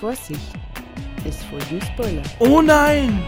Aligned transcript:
Vorsicht, 0.00 0.40
es 1.28 1.44
folgen 1.44 1.78
Spoiler. 1.82 2.22
Oh 2.38 2.62
nein! 2.62 3.22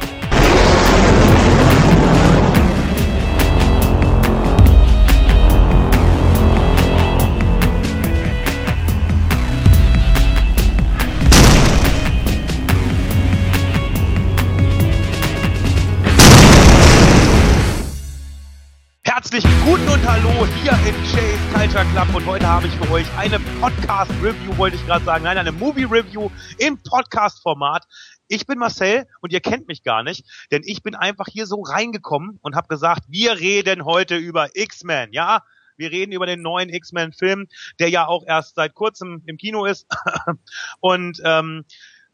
Culture 21.72 21.90
Club 21.94 22.14
und 22.14 22.26
heute 22.26 22.46
habe 22.46 22.66
ich 22.66 22.74
für 22.74 22.90
euch 22.90 23.06
eine 23.16 23.40
Podcast-Review, 23.40 24.58
wollte 24.58 24.76
ich 24.76 24.84
gerade 24.84 25.06
sagen, 25.06 25.24
nein, 25.24 25.38
eine 25.38 25.52
Movie-Review 25.52 26.30
im 26.58 26.76
Podcast-Format. 26.82 27.86
Ich 28.28 28.44
bin 28.44 28.58
Marcel 28.58 29.06
und 29.22 29.32
ihr 29.32 29.40
kennt 29.40 29.68
mich 29.68 29.82
gar 29.82 30.02
nicht, 30.02 30.26
denn 30.50 30.60
ich 30.66 30.82
bin 30.82 30.94
einfach 30.94 31.28
hier 31.30 31.46
so 31.46 31.62
reingekommen 31.62 32.38
und 32.42 32.56
habe 32.56 32.68
gesagt, 32.68 33.04
wir 33.08 33.40
reden 33.40 33.86
heute 33.86 34.16
über 34.16 34.54
X-Men, 34.54 35.14
ja? 35.14 35.44
Wir 35.78 35.90
reden 35.90 36.12
über 36.12 36.26
den 36.26 36.42
neuen 36.42 36.68
X-Men-Film, 36.68 37.48
der 37.78 37.88
ja 37.88 38.06
auch 38.06 38.24
erst 38.26 38.56
seit 38.56 38.74
kurzem 38.74 39.22
im 39.24 39.38
Kino 39.38 39.64
ist. 39.64 39.86
und 40.80 41.22
ähm, 41.24 41.64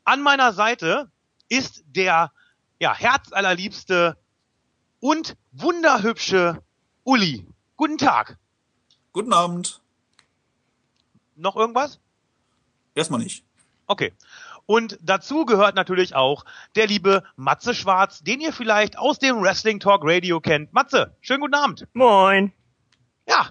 an 0.05 0.23
meiner 0.23 0.53
Seite 0.53 1.11
ist 1.49 1.83
der 1.85 2.31
ja, 2.79 2.95
herzallerliebste 2.95 4.17
und 5.01 5.37
wunderhübsche 5.51 6.63
Uli. 7.03 7.45
Guten 7.77 7.99
Tag. 7.99 8.39
Guten 9.13 9.33
Abend. 9.33 9.81
Noch 11.35 11.57
irgendwas? 11.57 12.01
Erstmal 12.95 13.21
nicht. 13.21 13.45
Okay. 13.87 14.13
Und 14.67 14.99
dazu 15.01 15.47
gehört 15.47 15.75
natürlich 15.77 16.15
auch 16.15 16.45
der 16.77 16.87
liebe 16.87 17.23
Matze 17.37 17.75
Schwarz, 17.75 18.23
den 18.23 18.41
ihr 18.41 18.53
vielleicht 18.53 18.99
aus 18.99 19.19
dem 19.19 19.41
Wrestling 19.41 19.81
Talk 19.81 20.03
Radio 20.05 20.41
kennt. 20.41 20.75
Matze, 20.75 21.17
schönen 21.23 21.41
guten 21.41 21.55
Abend. 21.55 21.89
Moin. 21.95 22.53
Ja. 23.27 23.51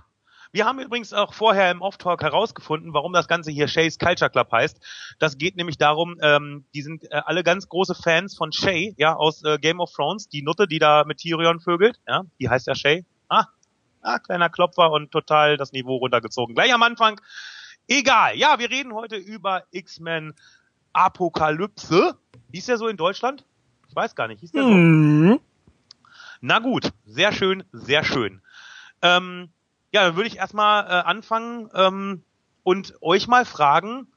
Wir 0.52 0.66
haben 0.66 0.80
übrigens 0.80 1.14
auch 1.14 1.34
vorher 1.34 1.72
im 1.72 1.82
Off-Talk 1.82 2.22
herausgefunden, 2.22 2.94
warum 2.94 3.14
das 3.14 3.28
Ganze 3.28 3.52
hier 3.52 3.68
Shay's 3.68 4.00
Culture 4.00 4.30
Club 4.30 4.52
heißt. 4.52 4.80
Das 5.20 5.38
geht 5.38 5.58
nämlich 5.58 5.78
darum, 5.78 6.18
ähm, 6.22 6.66
die 6.74 6.82
sind 6.82 7.04
äh, 7.12 7.22
alle 7.26 7.44
ganz 7.44 7.68
große 7.68 7.96
Fans 7.96 8.36
von 8.36 8.52
Shay, 8.52 8.94
ja, 8.98 9.16
aus 9.16 9.44
äh, 9.44 9.58
Game 9.58 9.80
of 9.80 9.92
Thrones, 9.92 10.30
die 10.30 10.44
Nutte, 10.44 10.68
die 10.68 10.80
da 10.80 11.04
mit 11.04 11.18
Tyrion 11.18 11.60
vögelt, 11.60 12.00
ja, 12.08 12.24
die 12.40 12.50
heißt 12.50 12.68
ja 12.68 12.76
Shay. 12.76 13.06
Ah, 13.28 13.46
ah, 14.08 14.20
kleiner 14.20 14.50
Klopfer 14.50 14.92
und 14.92 15.12
total 15.12 15.58
das 15.58 15.72
Niveau 15.72 15.98
runtergezogen. 15.98 16.56
Gleich 16.56 16.74
am 16.74 16.84
Anfang. 16.84 17.20
Egal. 17.88 18.36
Ja, 18.38 18.60
wir 18.60 18.70
reden 18.70 18.94
heute 18.94 19.18
über 19.18 19.64
X-Men 19.72 20.34
Apokalypse. 20.94 22.18
Hieß 22.52 22.66
der 22.66 22.78
so 22.78 22.88
in 22.88 22.98
Deutschland? 22.98 23.46
Ich 23.90 23.96
weiß 23.96 24.16
gar 24.16 24.28
nicht. 24.28 24.40
Hieß 24.40 24.52
der 24.52 24.64
so? 24.64 24.70
Mhm. 24.70 25.40
Na 26.42 26.60
gut, 26.60 26.92
sehr 27.06 27.32
schön, 27.32 27.64
sehr 27.72 28.04
schön. 28.04 28.42
Ähm, 29.02 29.50
ja, 29.92 30.06
dann 30.06 30.16
würde 30.16 30.28
ich 30.28 30.38
erstmal 30.38 30.86
äh, 30.86 30.90
anfangen 30.90 31.70
ähm, 31.74 32.24
und 32.64 32.94
euch 33.02 33.28
mal 33.28 33.46
fragen, 33.46 34.08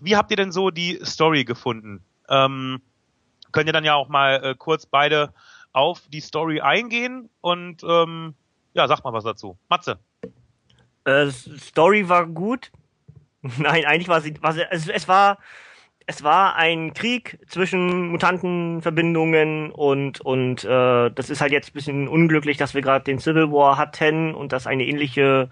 wie 0.00 0.16
habt 0.16 0.30
ihr 0.30 0.36
denn 0.36 0.52
so 0.52 0.70
die 0.70 1.00
Story 1.04 1.44
gefunden? 1.44 2.02
Ähm, 2.28 2.80
könnt 3.52 3.66
ihr 3.66 3.72
dann 3.72 3.84
ja 3.84 3.94
auch 3.94 4.08
mal 4.08 4.42
äh, 4.42 4.54
kurz 4.56 4.86
beide 4.86 5.34
auf 5.74 6.00
die 6.08 6.20
Story 6.20 6.60
eingehen 6.60 7.28
und 7.42 7.82
ähm, 7.84 8.34
ja, 8.72 8.88
sag 8.88 9.04
mal 9.04 9.12
was 9.12 9.24
dazu. 9.24 9.58
Matze. 9.68 9.98
Äh, 11.04 11.30
Story 11.30 12.08
war 12.08 12.26
gut. 12.26 12.70
Nein, 13.42 13.84
eigentlich 13.84 14.08
war 14.08 14.22
sie, 14.22 14.40
war 14.40 14.52
sie 14.54 14.62
es, 14.70 14.88
es 14.88 15.06
war 15.06 15.38
es 16.06 16.22
war 16.22 16.56
ein 16.56 16.92
Krieg 16.92 17.38
zwischen 17.48 18.08
Mutantenverbindungen 18.08 19.70
und 19.72 20.20
und 20.20 20.64
äh, 20.64 21.10
das 21.10 21.30
ist 21.30 21.40
halt 21.40 21.52
jetzt 21.52 21.70
ein 21.70 21.74
bisschen 21.74 22.08
unglücklich, 22.08 22.56
dass 22.56 22.74
wir 22.74 22.82
gerade 22.82 23.04
den 23.04 23.18
Civil 23.18 23.50
War 23.50 23.76
hatten 23.76 24.34
und 24.34 24.52
dass 24.52 24.66
eine 24.66 24.86
ähnliche 24.86 25.48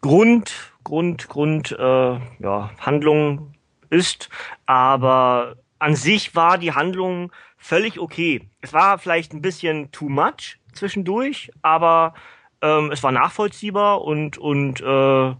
Grund 0.00 0.72
Grund 0.84 1.28
Grund 1.28 1.72
äh, 1.72 1.82
ja, 1.82 2.70
Handlung 2.78 3.54
ist, 3.90 4.28
aber 4.66 5.56
an 5.78 5.96
sich 5.96 6.34
war 6.34 6.58
die 6.58 6.72
Handlung 6.72 7.32
völlig 7.58 7.98
okay. 7.98 8.48
Es 8.60 8.72
war 8.72 8.98
vielleicht 8.98 9.34
ein 9.34 9.42
bisschen 9.42 9.92
too 9.92 10.08
much 10.08 10.58
zwischendurch, 10.72 11.50
aber 11.60 12.14
ähm, 12.62 12.90
es 12.90 13.02
war 13.02 13.12
nachvollziehbar 13.12 14.02
und 14.02 14.38
und 14.38 14.80
äh, 14.80 15.30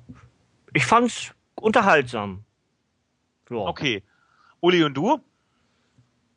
ich 0.74 0.84
fand's 0.84 1.32
unterhaltsam. 1.54 2.44
Ja. 3.50 3.56
Okay. 3.56 4.02
Uli 4.60 4.84
und 4.84 4.94
du? 4.94 5.18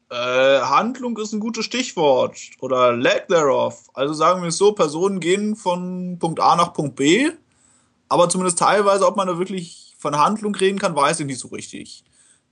Äh, 0.10 0.60
Handlung 0.62 1.18
ist 1.18 1.34
ein 1.34 1.40
gutes 1.40 1.66
Stichwort. 1.66 2.38
Oder 2.60 2.94
lack 2.94 3.28
thereof. 3.28 3.90
Also 3.94 4.14
sagen 4.14 4.42
wir 4.42 4.50
es 4.50 4.58
so, 4.58 4.74
Personen 4.74 5.20
gehen 5.20 5.56
von 5.56 6.18
Punkt 6.20 6.40
A 6.40 6.56
nach 6.56 6.74
Punkt 6.74 6.96
B, 6.96 7.32
aber 8.10 8.28
zumindest 8.30 8.60
teilweise, 8.60 9.08
ob 9.08 9.16
man 9.16 9.28
da 9.28 9.38
wirklich 9.38 9.96
von 9.98 10.18
Handlung 10.18 10.54
reden 10.56 10.80
kann, 10.80 10.96
weiß 10.96 11.22
ich 11.22 11.26
nicht 11.26 11.40
so 11.40 11.48
richtig. 11.50 12.04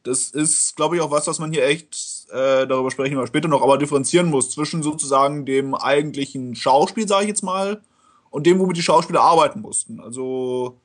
Das 0.03 0.29
ist, 0.29 0.75
glaube 0.77 0.95
ich, 0.95 1.01
auch 1.01 1.11
was, 1.11 1.27
was 1.27 1.39
man 1.39 1.51
hier 1.51 1.65
echt, 1.65 2.18
äh, 2.31 2.67
darüber 2.67 2.91
sprechen 2.91 3.17
wir 3.17 3.27
später 3.27 3.47
noch, 3.47 3.61
aber 3.61 3.77
differenzieren 3.77 4.29
muss 4.29 4.51
zwischen 4.51 4.83
sozusagen 4.83 5.45
dem 5.45 5.75
eigentlichen 5.75 6.55
Schauspiel, 6.55 7.07
sage 7.07 7.23
ich 7.23 7.29
jetzt 7.29 7.43
mal, 7.43 7.81
und 8.29 8.45
dem, 8.45 8.59
womit 8.59 8.77
die 8.77 8.83
Schauspieler 8.83 9.21
arbeiten 9.21 9.61
mussten. 9.61 9.99
Also 9.99 10.79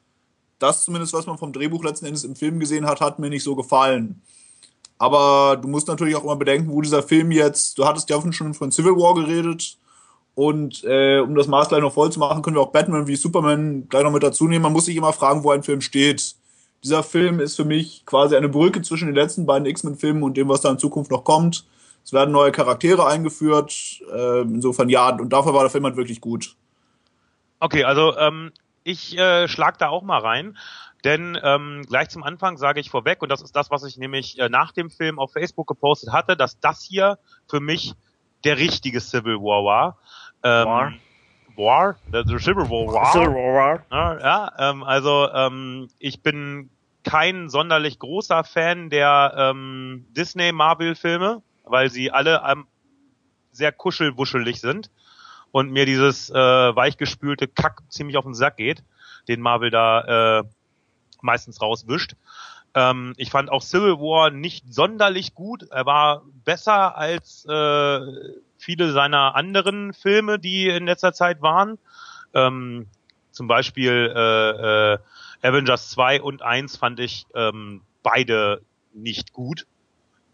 das 0.59 0.85
zumindest, 0.85 1.13
was 1.13 1.27
man 1.27 1.39
vom 1.39 1.53
Drehbuch 1.53 1.85
letzten 1.85 2.07
Endes 2.07 2.25
im 2.25 2.37
Film 2.37 2.61
gesehen 2.61 2.87
hat, 2.87 3.01
hat 3.01 3.19
mir 3.19 3.29
nicht 3.29 3.45
so 3.45 3.55
gefallen. 3.55 4.23
Aber 4.99 5.57
du 5.57 5.69
musst 5.69 5.89
natürlich 5.89 6.17
auch 6.17 6.25
immer 6.25 6.37
bedenken, 6.37 6.71
wo 6.71 6.81
dieser 6.81 7.03
Film 7.03 7.31
jetzt, 7.31 7.79
du 7.79 7.85
hattest 7.85 8.09
ja 8.09 8.21
schon 8.33 8.55
von 8.55 8.71
Civil 8.71 8.93
War 8.93 9.15
geredet. 9.15 9.77
Und 10.35 10.83
äh, 10.85 11.21
um 11.21 11.35
das 11.35 11.47
Maß 11.47 11.69
gleich 11.69 11.81
noch 11.81 11.93
voll 11.93 12.11
zu 12.11 12.19
machen, 12.19 12.43
können 12.43 12.57
wir 12.57 12.63
auch 12.63 12.73
Batman 12.73 13.07
wie 13.07 13.17
Superman 13.17 13.89
gleich 13.89 14.03
noch 14.03 14.11
mit 14.11 14.23
dazu 14.23 14.49
nehmen. 14.49 14.63
Man 14.63 14.73
muss 14.73 14.87
sich 14.87 14.97
immer 14.97 15.13
fragen, 15.13 15.45
wo 15.45 15.51
ein 15.51 15.63
Film 15.63 15.81
steht. 15.81 16.35
Dieser 16.85 17.03
Film 17.03 17.41
ist 17.41 17.57
für 17.57 17.65
mich 17.65 18.05
quasi 18.05 18.37
eine 18.37 18.51
Brücke 18.51 18.83
zwischen 18.83 19.07
den 19.07 19.15
letzten 19.15 19.47
beiden 19.47 19.67
X-Men-Filmen 19.67 20.23
und 20.23 20.37
dem, 20.37 20.51
was 20.51 20.61
da 20.61 20.71
in 20.71 20.79
Zukunft 20.79 21.11
noch 21.11 21.25
kommt. 21.25 21.65
Es 22.05 22.13
werden 22.13 22.31
neue 22.31 22.53
Charaktere 22.53 23.07
eingeführt. 23.07 24.03
Äh, 24.13 24.43
insofern 24.43 24.91
ja, 24.91 25.09
und 25.09 25.33
dafür 25.33 25.55
war 25.55 25.63
der 25.63 25.71
Film 25.71 25.85
halt 25.85 25.97
wirklich 25.97 26.21
gut. 26.21 26.55
Okay, 27.59 27.85
also 27.85 28.15
ähm, 28.19 28.53
ich 28.83 29.17
äh, 29.17 29.49
schlag 29.49 29.79
da 29.79 29.89
auch 29.89 30.03
mal 30.03 30.21
rein. 30.21 30.59
Denn 31.05 31.39
ähm, 31.43 31.85
gleich 31.89 32.11
zum 32.11 32.23
Anfang 32.23 32.57
sage 32.57 32.81
ich 32.81 32.91
vorweg, 32.91 33.23
und 33.23 33.31
das 33.31 33.43
ist 33.43 33.57
das, 33.57 33.71
was 33.71 33.85
ich 33.85 33.97
nämlich 33.99 34.39
äh, 34.39 34.49
nach 34.49 34.73
dem 34.73 34.91
Film 34.91 35.19
auf 35.19 35.33
Facebook 35.33 35.67
gepostet 35.67 36.13
hatte, 36.13 36.37
dass 36.37 36.61
das 36.61 36.83
hier 36.83 37.19
für 37.49 37.61
mich 37.61 37.95
der 38.45 38.59
richtige 38.59 39.01
Civil 39.01 39.37
War 39.37 39.65
war. 39.65 39.99
Ähm, 40.43 40.67
War. 40.67 40.93
War? 41.57 41.97
Der, 42.13 42.25
der 42.25 42.39
Civil 42.39 42.69
War 42.69 42.93
war. 42.93 43.13
Civil 43.13 43.35
War. 43.35 43.83
Ja, 43.91 44.19
ja 44.19 44.71
ähm, 44.71 44.83
also 44.83 45.29
ähm, 45.33 45.89
ich 45.99 46.23
bin 46.23 46.71
kein 47.05 47.49
sonderlich 47.49 47.99
großer 47.99 48.45
Fan 48.45 48.91
der 48.91 49.35
ähm, 49.37 50.07
Disney-Marvel-Filme, 50.11 51.43
weil 51.65 51.91
sie 51.91 52.11
alle 52.11 52.43
ähm, 52.47 52.67
sehr 53.53 53.73
kuschelwuschelig 53.73 54.61
sind 54.61 54.91
und 55.53 55.71
mir 55.71 55.87
dieses 55.87 56.31
äh, 56.31 56.35
weichgespülte 56.35 57.47
Kack 57.47 57.83
ziemlich 57.89 58.17
auf 58.17 58.25
den 58.25 58.35
Sack 58.35 58.57
geht, 58.57 58.83
den 59.29 59.41
Marvel 59.41 59.71
da 59.71 60.41
äh, 60.41 60.45
meistens 61.21 61.63
rauswischt. 61.63 62.17
Ähm, 62.75 63.15
ich 63.17 63.31
fand 63.31 63.51
auch 63.51 63.63
Civil 63.63 63.99
War 63.99 64.31
nicht 64.31 64.73
sonderlich 64.73 65.35
gut. 65.35 65.63
Er 65.71 65.87
war 65.87 66.23
besser 66.45 66.97
als 66.97 67.45
äh, 67.45 68.01
viele 68.59 68.93
seiner 68.93 69.37
anderen 69.37 69.93
Filme, 69.93 70.39
die 70.39 70.69
in 70.69 70.87
letzter 70.87 71.13
Zeit 71.13 71.41
waren. 71.41 71.79
Ähm, 72.35 72.87
zum 73.31 73.47
Beispiel 73.47 74.13
äh, 74.15 74.93
äh, 74.95 74.99
Avengers 75.45 75.91
2 75.91 76.23
und 76.23 76.43
1 76.43 76.77
fand 76.77 76.99
ich 77.01 77.27
ähm, 77.35 77.83
beide 78.03 78.63
nicht 78.95 79.33
gut. 79.33 79.67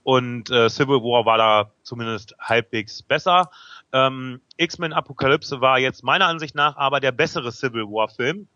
Und 0.03 0.51
äh, 0.51 0.71
Civil 0.71 1.03
War 1.03 1.27
war 1.27 1.37
da 1.37 1.71
zumindest 1.83 2.35
halbwegs 2.41 3.03
besser. 3.03 3.51
Ähm, 3.93 4.41
X-Men 4.57 4.93
Apokalypse 4.93 5.61
war 5.61 5.79
jetzt 5.79 6.05
meiner 6.05 6.27
Ansicht 6.27 6.55
nach 6.55 6.77
aber 6.77 7.01
der 7.01 7.13
bessere 7.13 7.53
Civil 7.53 7.85
War 7.85 8.09
Film. 8.09 8.47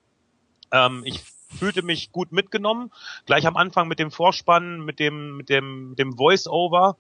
Ähm, 0.71 1.03
ich 1.05 1.21
fühlte 1.59 1.83
mich 1.83 2.13
gut 2.13 2.33
mitgenommen. 2.33 2.91
Gleich 3.27 3.47
am 3.47 3.57
Anfang 3.57 3.89
mit 3.89 3.99
dem 3.99 4.11
Vorspann, 4.11 4.81
mit 4.81 4.99
dem, 5.01 5.37
mit 5.37 5.49
dem, 5.49 5.91
mit 5.91 5.99
dem 5.99 6.17
Voice-Over. 6.17 6.97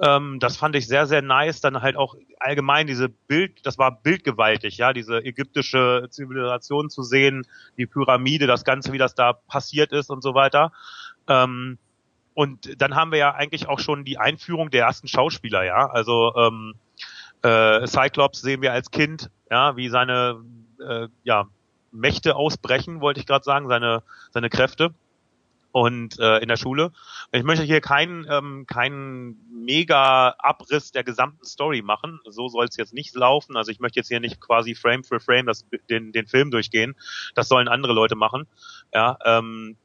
Ähm, 0.00 0.38
das 0.40 0.56
fand 0.56 0.76
ich 0.76 0.86
sehr, 0.86 1.06
sehr 1.06 1.22
nice. 1.22 1.60
Dann 1.60 1.82
halt 1.82 1.96
auch 1.96 2.14
allgemein 2.38 2.86
diese 2.86 3.08
Bild, 3.08 3.64
das 3.66 3.78
war 3.78 4.00
bildgewaltig, 4.02 4.78
ja, 4.78 4.92
diese 4.92 5.24
ägyptische 5.24 6.08
Zivilisation 6.10 6.88
zu 6.88 7.02
sehen, 7.02 7.46
die 7.76 7.86
Pyramide, 7.86 8.46
das 8.46 8.64
Ganze, 8.64 8.92
wie 8.92 8.98
das 8.98 9.14
da 9.14 9.34
passiert 9.34 9.92
ist 9.92 10.10
und 10.10 10.22
so 10.22 10.34
weiter. 10.34 10.72
Ähm, 11.28 11.78
und 12.34 12.80
dann 12.80 12.94
haben 12.94 13.12
wir 13.12 13.18
ja 13.18 13.34
eigentlich 13.34 13.68
auch 13.68 13.80
schon 13.80 14.04
die 14.04 14.18
Einführung 14.18 14.70
der 14.70 14.86
ersten 14.86 15.08
Schauspieler, 15.08 15.64
ja. 15.64 15.86
Also 15.90 16.34
ähm, 16.36 16.74
äh, 17.42 17.86
Cyclops 17.86 18.40
sehen 18.40 18.62
wir 18.62 18.72
als 18.72 18.90
Kind, 18.90 19.30
ja, 19.50 19.76
wie 19.76 19.88
seine 19.88 20.42
äh, 20.80 21.08
ja, 21.24 21.46
Mächte 21.92 22.36
ausbrechen, 22.36 23.00
wollte 23.00 23.20
ich 23.20 23.26
gerade 23.26 23.44
sagen, 23.44 23.68
seine, 23.68 24.02
seine 24.30 24.48
Kräfte. 24.48 24.94
Und 25.72 26.18
äh, 26.18 26.38
in 26.38 26.48
der 26.48 26.56
Schule. 26.56 26.92
Ich 27.32 27.44
möchte 27.44 27.64
hier 27.64 27.80
keinen 27.80 28.26
ähm, 28.28 28.66
keinen 28.66 29.36
mega 29.52 30.34
Abriss 30.38 30.92
der 30.92 31.04
gesamten 31.04 31.44
Story 31.44 31.82
machen. 31.82 32.20
So 32.24 32.48
soll 32.48 32.66
es 32.66 32.76
jetzt 32.76 32.92
nicht 32.92 33.14
laufen. 33.14 33.56
Also 33.56 33.70
ich 33.70 33.80
möchte 33.80 34.00
jetzt 34.00 34.08
hier 34.08 34.20
nicht 34.20 34.40
quasi 34.40 34.74
Frame 34.74 35.04
für 35.04 35.20
Frame 35.20 35.46
das, 35.46 35.64
den 35.88 36.12
den 36.12 36.26
Film 36.26 36.50
durchgehen. 36.50 36.96
Das 37.34 37.48
sollen 37.48 37.68
andere 37.68 37.92
Leute 37.92 38.16
machen. 38.16 38.46
Ja, 38.92 39.18
ähm, 39.24 39.76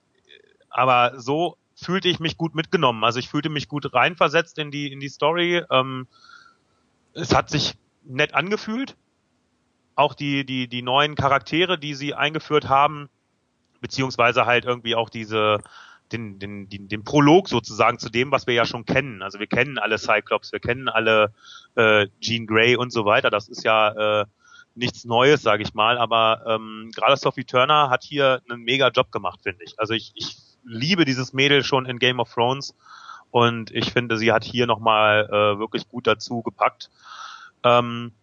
aber 0.70 1.20
so 1.20 1.58
fühlte 1.76 2.08
ich 2.08 2.20
mich 2.20 2.38
gut 2.38 2.56
mitgenommen. 2.56 3.04
Also 3.04 3.20
ich 3.20 3.30
fühlte 3.30 3.50
mich 3.50 3.68
gut 3.68 3.94
reinversetzt 3.94 4.58
in 4.58 4.72
die 4.72 4.92
in 4.92 5.00
die 5.00 5.10
Story. 5.10 5.64
Ähm, 5.70 6.08
es 7.14 7.34
hat 7.34 7.50
sich 7.50 7.76
nett 8.04 8.34
angefühlt. 8.34 8.96
Auch 9.96 10.16
die 10.16 10.46
die 10.46 10.68
die 10.68 10.82
neuen 10.82 11.16
Charaktere, 11.16 11.78
die 11.78 11.94
sie 11.94 12.16
eingeführt 12.16 12.70
haben, 12.70 13.10
beziehungsweise 13.86 14.48
halt 14.48 14.66
irgendwie 14.66 14.96
auch 14.96 15.12
diese 15.12 15.60
den, 16.12 16.40
den, 16.40 16.70
den, 16.70 16.88
den 16.88 17.04
Prolog 17.04 17.48
sozusagen 17.48 18.00
zu 18.00 18.10
dem, 18.10 18.32
was 18.32 18.48
wir 18.48 18.56
ja 18.56 18.66
schon 18.66 18.84
kennen. 18.86 19.22
Also 19.22 19.40
wir 19.40 19.46
kennen 19.46 19.78
alle 19.78 20.00
Cyclops, 20.00 20.52
wir 20.52 20.60
kennen 20.60 20.90
alle 20.90 21.34
äh, 21.76 22.08
Jean 22.20 22.48
Grey 22.48 22.76
und 22.76 22.92
so 22.92 23.06
weiter. 23.06 23.30
Das 23.30 23.48
ist 23.48 23.64
ja 23.64 24.22
äh, 24.22 24.26
nichts 24.74 25.06
Neues, 25.06 25.44
sage 25.44 25.62
ich 25.62 25.76
mal. 25.76 26.00
Aber 26.00 26.44
ähm, 26.48 26.90
gerade 26.96 27.16
Sophie 27.16 27.44
Turner 27.44 27.92
hat 27.92 28.04
hier 28.04 28.42
einen 28.50 28.64
mega 28.64 28.90
Job 28.90 29.12
gemacht, 29.12 29.42
finde 29.44 29.64
ich. 29.64 29.80
Also 29.80 29.94
ich, 29.94 30.14
ich 30.16 30.36
liebe 30.64 31.06
dieses 31.06 31.32
Mädel 31.32 31.64
schon 31.64 31.86
in 31.86 32.00
Game 32.00 32.20
of 32.20 32.34
Thrones 32.34 32.74
und 33.30 33.70
ich 33.70 33.92
finde, 33.92 34.18
sie 34.18 34.32
hat 34.32 34.44
hier 34.44 34.66
nochmal 34.66 35.28
äh, 35.30 35.60
wirklich 35.60 35.88
gut 35.88 36.08
dazu 36.08 36.42
gepackt. 36.42 36.90
Ähm, 37.64 38.14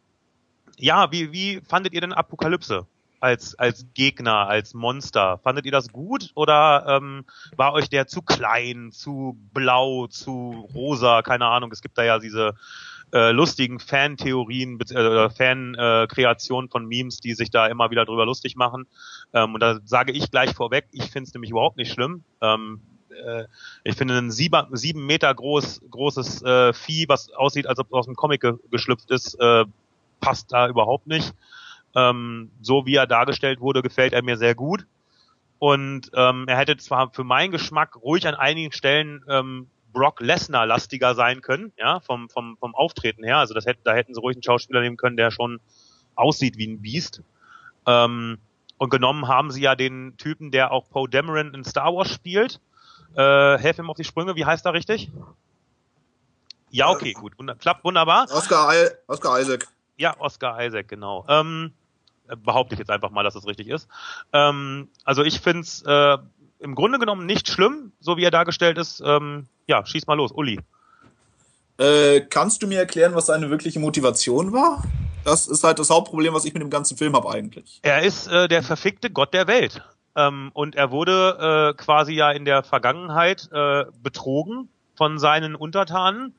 ja, 0.76 1.12
wie, 1.12 1.30
wie 1.32 1.60
fandet 1.60 1.94
ihr 1.94 2.00
denn 2.00 2.12
Apokalypse? 2.12 2.86
Als, 3.22 3.54
als 3.54 3.86
Gegner, 3.94 4.48
als 4.48 4.74
Monster. 4.74 5.38
Fandet 5.38 5.64
ihr 5.64 5.72
das 5.72 5.92
gut 5.92 6.32
oder 6.34 6.84
ähm, 6.88 7.24
war 7.56 7.72
euch 7.72 7.88
der 7.88 8.08
zu 8.08 8.20
klein, 8.20 8.90
zu 8.90 9.38
blau, 9.54 10.08
zu 10.08 10.68
rosa? 10.74 11.22
Keine 11.22 11.46
Ahnung. 11.46 11.70
Es 11.70 11.82
gibt 11.82 11.96
da 11.96 12.02
ja 12.02 12.18
diese 12.18 12.54
äh, 13.12 13.30
lustigen 13.30 13.78
Fan-Theorien 13.78 14.80
äh, 14.80 15.30
Fan-Kreationen 15.30 16.68
von 16.68 16.86
Memes, 16.86 17.18
die 17.18 17.34
sich 17.34 17.50
da 17.50 17.68
immer 17.68 17.90
wieder 17.90 18.04
drüber 18.04 18.26
lustig 18.26 18.56
machen. 18.56 18.86
Ähm, 19.32 19.54
und 19.54 19.60
da 19.60 19.78
sage 19.84 20.10
ich 20.10 20.32
gleich 20.32 20.52
vorweg, 20.54 20.88
ich 20.90 21.04
finde 21.04 21.28
es 21.28 21.34
nämlich 21.34 21.52
überhaupt 21.52 21.76
nicht 21.76 21.92
schlimm. 21.92 22.24
Ähm, 22.40 22.80
äh, 23.10 23.44
ich 23.84 23.94
finde 23.94 24.18
ein 24.18 24.32
sieben, 24.32 24.66
sieben 24.72 25.06
Meter 25.06 25.32
groß, 25.32 25.82
großes 25.90 26.42
äh, 26.42 26.72
Vieh, 26.72 27.08
was 27.08 27.30
aussieht, 27.32 27.68
als 27.68 27.78
ob 27.78 27.86
es 27.86 27.92
aus 27.92 28.06
dem 28.06 28.16
Comic 28.16 28.40
ge 28.40 28.54
geschlüpft 28.72 29.12
ist, 29.12 29.34
äh, 29.34 29.64
passt 30.20 30.52
da 30.52 30.68
überhaupt 30.68 31.06
nicht. 31.06 31.32
Ähm, 31.94 32.50
so 32.60 32.86
wie 32.86 32.94
er 32.96 33.06
dargestellt 33.06 33.60
wurde, 33.60 33.82
gefällt 33.82 34.12
er 34.12 34.22
mir 34.22 34.36
sehr 34.36 34.54
gut. 34.54 34.86
Und 35.58 36.10
ähm, 36.14 36.46
er 36.48 36.56
hätte 36.56 36.76
zwar 36.76 37.10
für 37.12 37.24
meinen 37.24 37.52
Geschmack 37.52 37.96
ruhig 37.96 38.26
an 38.26 38.34
einigen 38.34 38.72
Stellen 38.72 39.24
ähm, 39.28 39.68
Brock 39.92 40.20
Lesnar 40.20 40.66
lastiger 40.66 41.14
sein 41.14 41.40
können, 41.40 41.72
ja, 41.76 42.00
vom, 42.00 42.28
vom, 42.28 42.56
vom 42.56 42.74
Auftreten 42.74 43.22
her. 43.22 43.38
Also 43.38 43.54
das 43.54 43.66
hätte, 43.66 43.80
da 43.84 43.94
hätten 43.94 44.14
sie 44.14 44.20
ruhig 44.20 44.36
einen 44.36 44.42
Schauspieler 44.42 44.80
nehmen 44.80 44.96
können, 44.96 45.16
der 45.16 45.30
schon 45.30 45.60
aussieht 46.14 46.56
wie 46.56 46.66
ein 46.66 46.80
Biest. 46.80 47.22
Ähm, 47.86 48.38
und 48.78 48.90
genommen 48.90 49.28
haben 49.28 49.50
sie 49.50 49.62
ja 49.62 49.76
den 49.76 50.16
Typen, 50.16 50.50
der 50.50 50.72
auch 50.72 50.88
Poe 50.90 51.08
Dameron 51.08 51.54
in 51.54 51.64
Star 51.64 51.94
Wars 51.94 52.10
spielt. 52.10 52.60
Äh, 53.14 53.58
helf 53.58 53.78
ihm 53.78 53.90
auf 53.90 53.96
die 53.96 54.04
Sprünge, 54.04 54.34
wie 54.34 54.44
heißt 54.44 54.66
er 54.66 54.72
richtig? 54.72 55.10
Ja, 56.70 56.88
okay, 56.88 57.12
gut. 57.12 57.38
Wund 57.38 57.56
klappt 57.60 57.84
wunderbar. 57.84 58.26
Oscar, 58.32 58.74
I 58.74 58.88
Oscar 59.06 59.38
Isaac. 59.38 59.68
Ja, 59.98 60.18
Oscar 60.18 60.64
Isaac, 60.64 60.88
genau. 60.88 61.24
Ähm, 61.28 61.74
behaupte 62.44 62.74
ich 62.74 62.78
jetzt 62.78 62.90
einfach 62.90 63.10
mal, 63.10 63.22
dass 63.22 63.34
es 63.34 63.46
richtig 63.46 63.68
ist. 63.68 63.88
Ähm, 64.32 64.88
also 65.04 65.22
ich 65.22 65.40
finde 65.40 65.62
es 65.62 65.82
äh, 65.82 66.18
im 66.58 66.74
Grunde 66.74 66.98
genommen 66.98 67.26
nicht 67.26 67.48
schlimm, 67.48 67.92
so 68.00 68.16
wie 68.16 68.24
er 68.24 68.30
dargestellt 68.30 68.78
ist. 68.78 69.02
Ähm, 69.04 69.46
ja, 69.66 69.84
schieß 69.84 70.06
mal 70.06 70.14
los, 70.14 70.32
Uli. 70.32 70.60
Äh, 71.78 72.20
kannst 72.22 72.62
du 72.62 72.66
mir 72.66 72.78
erklären, 72.78 73.14
was 73.14 73.26
seine 73.26 73.50
wirkliche 73.50 73.80
Motivation 73.80 74.52
war? 74.52 74.82
Das 75.24 75.46
ist 75.46 75.64
halt 75.64 75.78
das 75.78 75.90
Hauptproblem, 75.90 76.34
was 76.34 76.44
ich 76.44 76.52
mit 76.52 76.62
dem 76.62 76.70
ganzen 76.70 76.96
Film 76.96 77.14
habe 77.14 77.30
eigentlich. 77.30 77.80
Er 77.82 78.02
ist 78.02 78.26
äh, 78.28 78.48
der 78.48 78.62
verfickte 78.62 79.10
Gott 79.10 79.34
der 79.34 79.46
Welt. 79.46 79.82
Ähm, 80.14 80.50
und 80.52 80.74
er 80.74 80.90
wurde 80.90 81.72
äh, 81.72 81.82
quasi 81.82 82.12
ja 82.12 82.30
in 82.30 82.44
der 82.44 82.62
Vergangenheit 82.62 83.48
äh, 83.52 83.86
betrogen 84.02 84.68
von 84.94 85.18
seinen 85.18 85.54
Untertanen. 85.54 86.34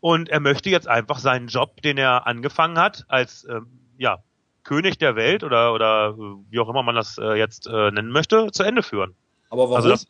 Und 0.00 0.28
er 0.28 0.40
möchte 0.40 0.70
jetzt 0.70 0.88
einfach 0.88 1.18
seinen 1.18 1.48
Job, 1.48 1.82
den 1.82 1.98
er 1.98 2.26
angefangen 2.26 2.78
hat, 2.78 3.04
als 3.08 3.44
äh, 3.44 3.60
ja, 3.98 4.22
König 4.64 4.98
der 4.98 5.14
Welt 5.14 5.44
oder, 5.44 5.72
oder 5.72 6.16
wie 6.18 6.58
auch 6.58 6.68
immer 6.68 6.82
man 6.82 6.94
das 6.94 7.18
äh, 7.18 7.34
jetzt 7.34 7.66
äh, 7.66 7.90
nennen 7.90 8.10
möchte, 8.10 8.50
zu 8.50 8.62
Ende 8.62 8.82
führen. 8.82 9.14
Aber 9.50 9.64
warum? 9.64 9.76
Also 9.76 9.90
das, 9.90 10.06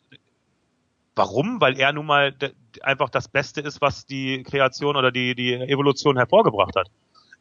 warum? 1.15 1.61
Weil 1.61 1.77
er 1.79 1.93
nun 1.93 2.05
mal 2.05 2.33
einfach 2.81 3.09
das 3.09 3.27
Beste 3.27 3.61
ist, 3.61 3.81
was 3.81 4.05
die 4.05 4.43
Kreation 4.43 4.95
oder 4.95 5.11
die, 5.11 5.35
die 5.35 5.53
Evolution 5.53 6.17
hervorgebracht 6.17 6.75
hat. 6.75 6.89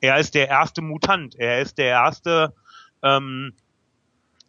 Er 0.01 0.19
ist 0.19 0.35
der 0.35 0.49
erste 0.49 0.83
Mutant. 0.83 1.35
Er 1.37 1.61
ist 1.61 1.79
der 1.79 1.87
erste, 1.87 2.53
ähm, 3.03 3.55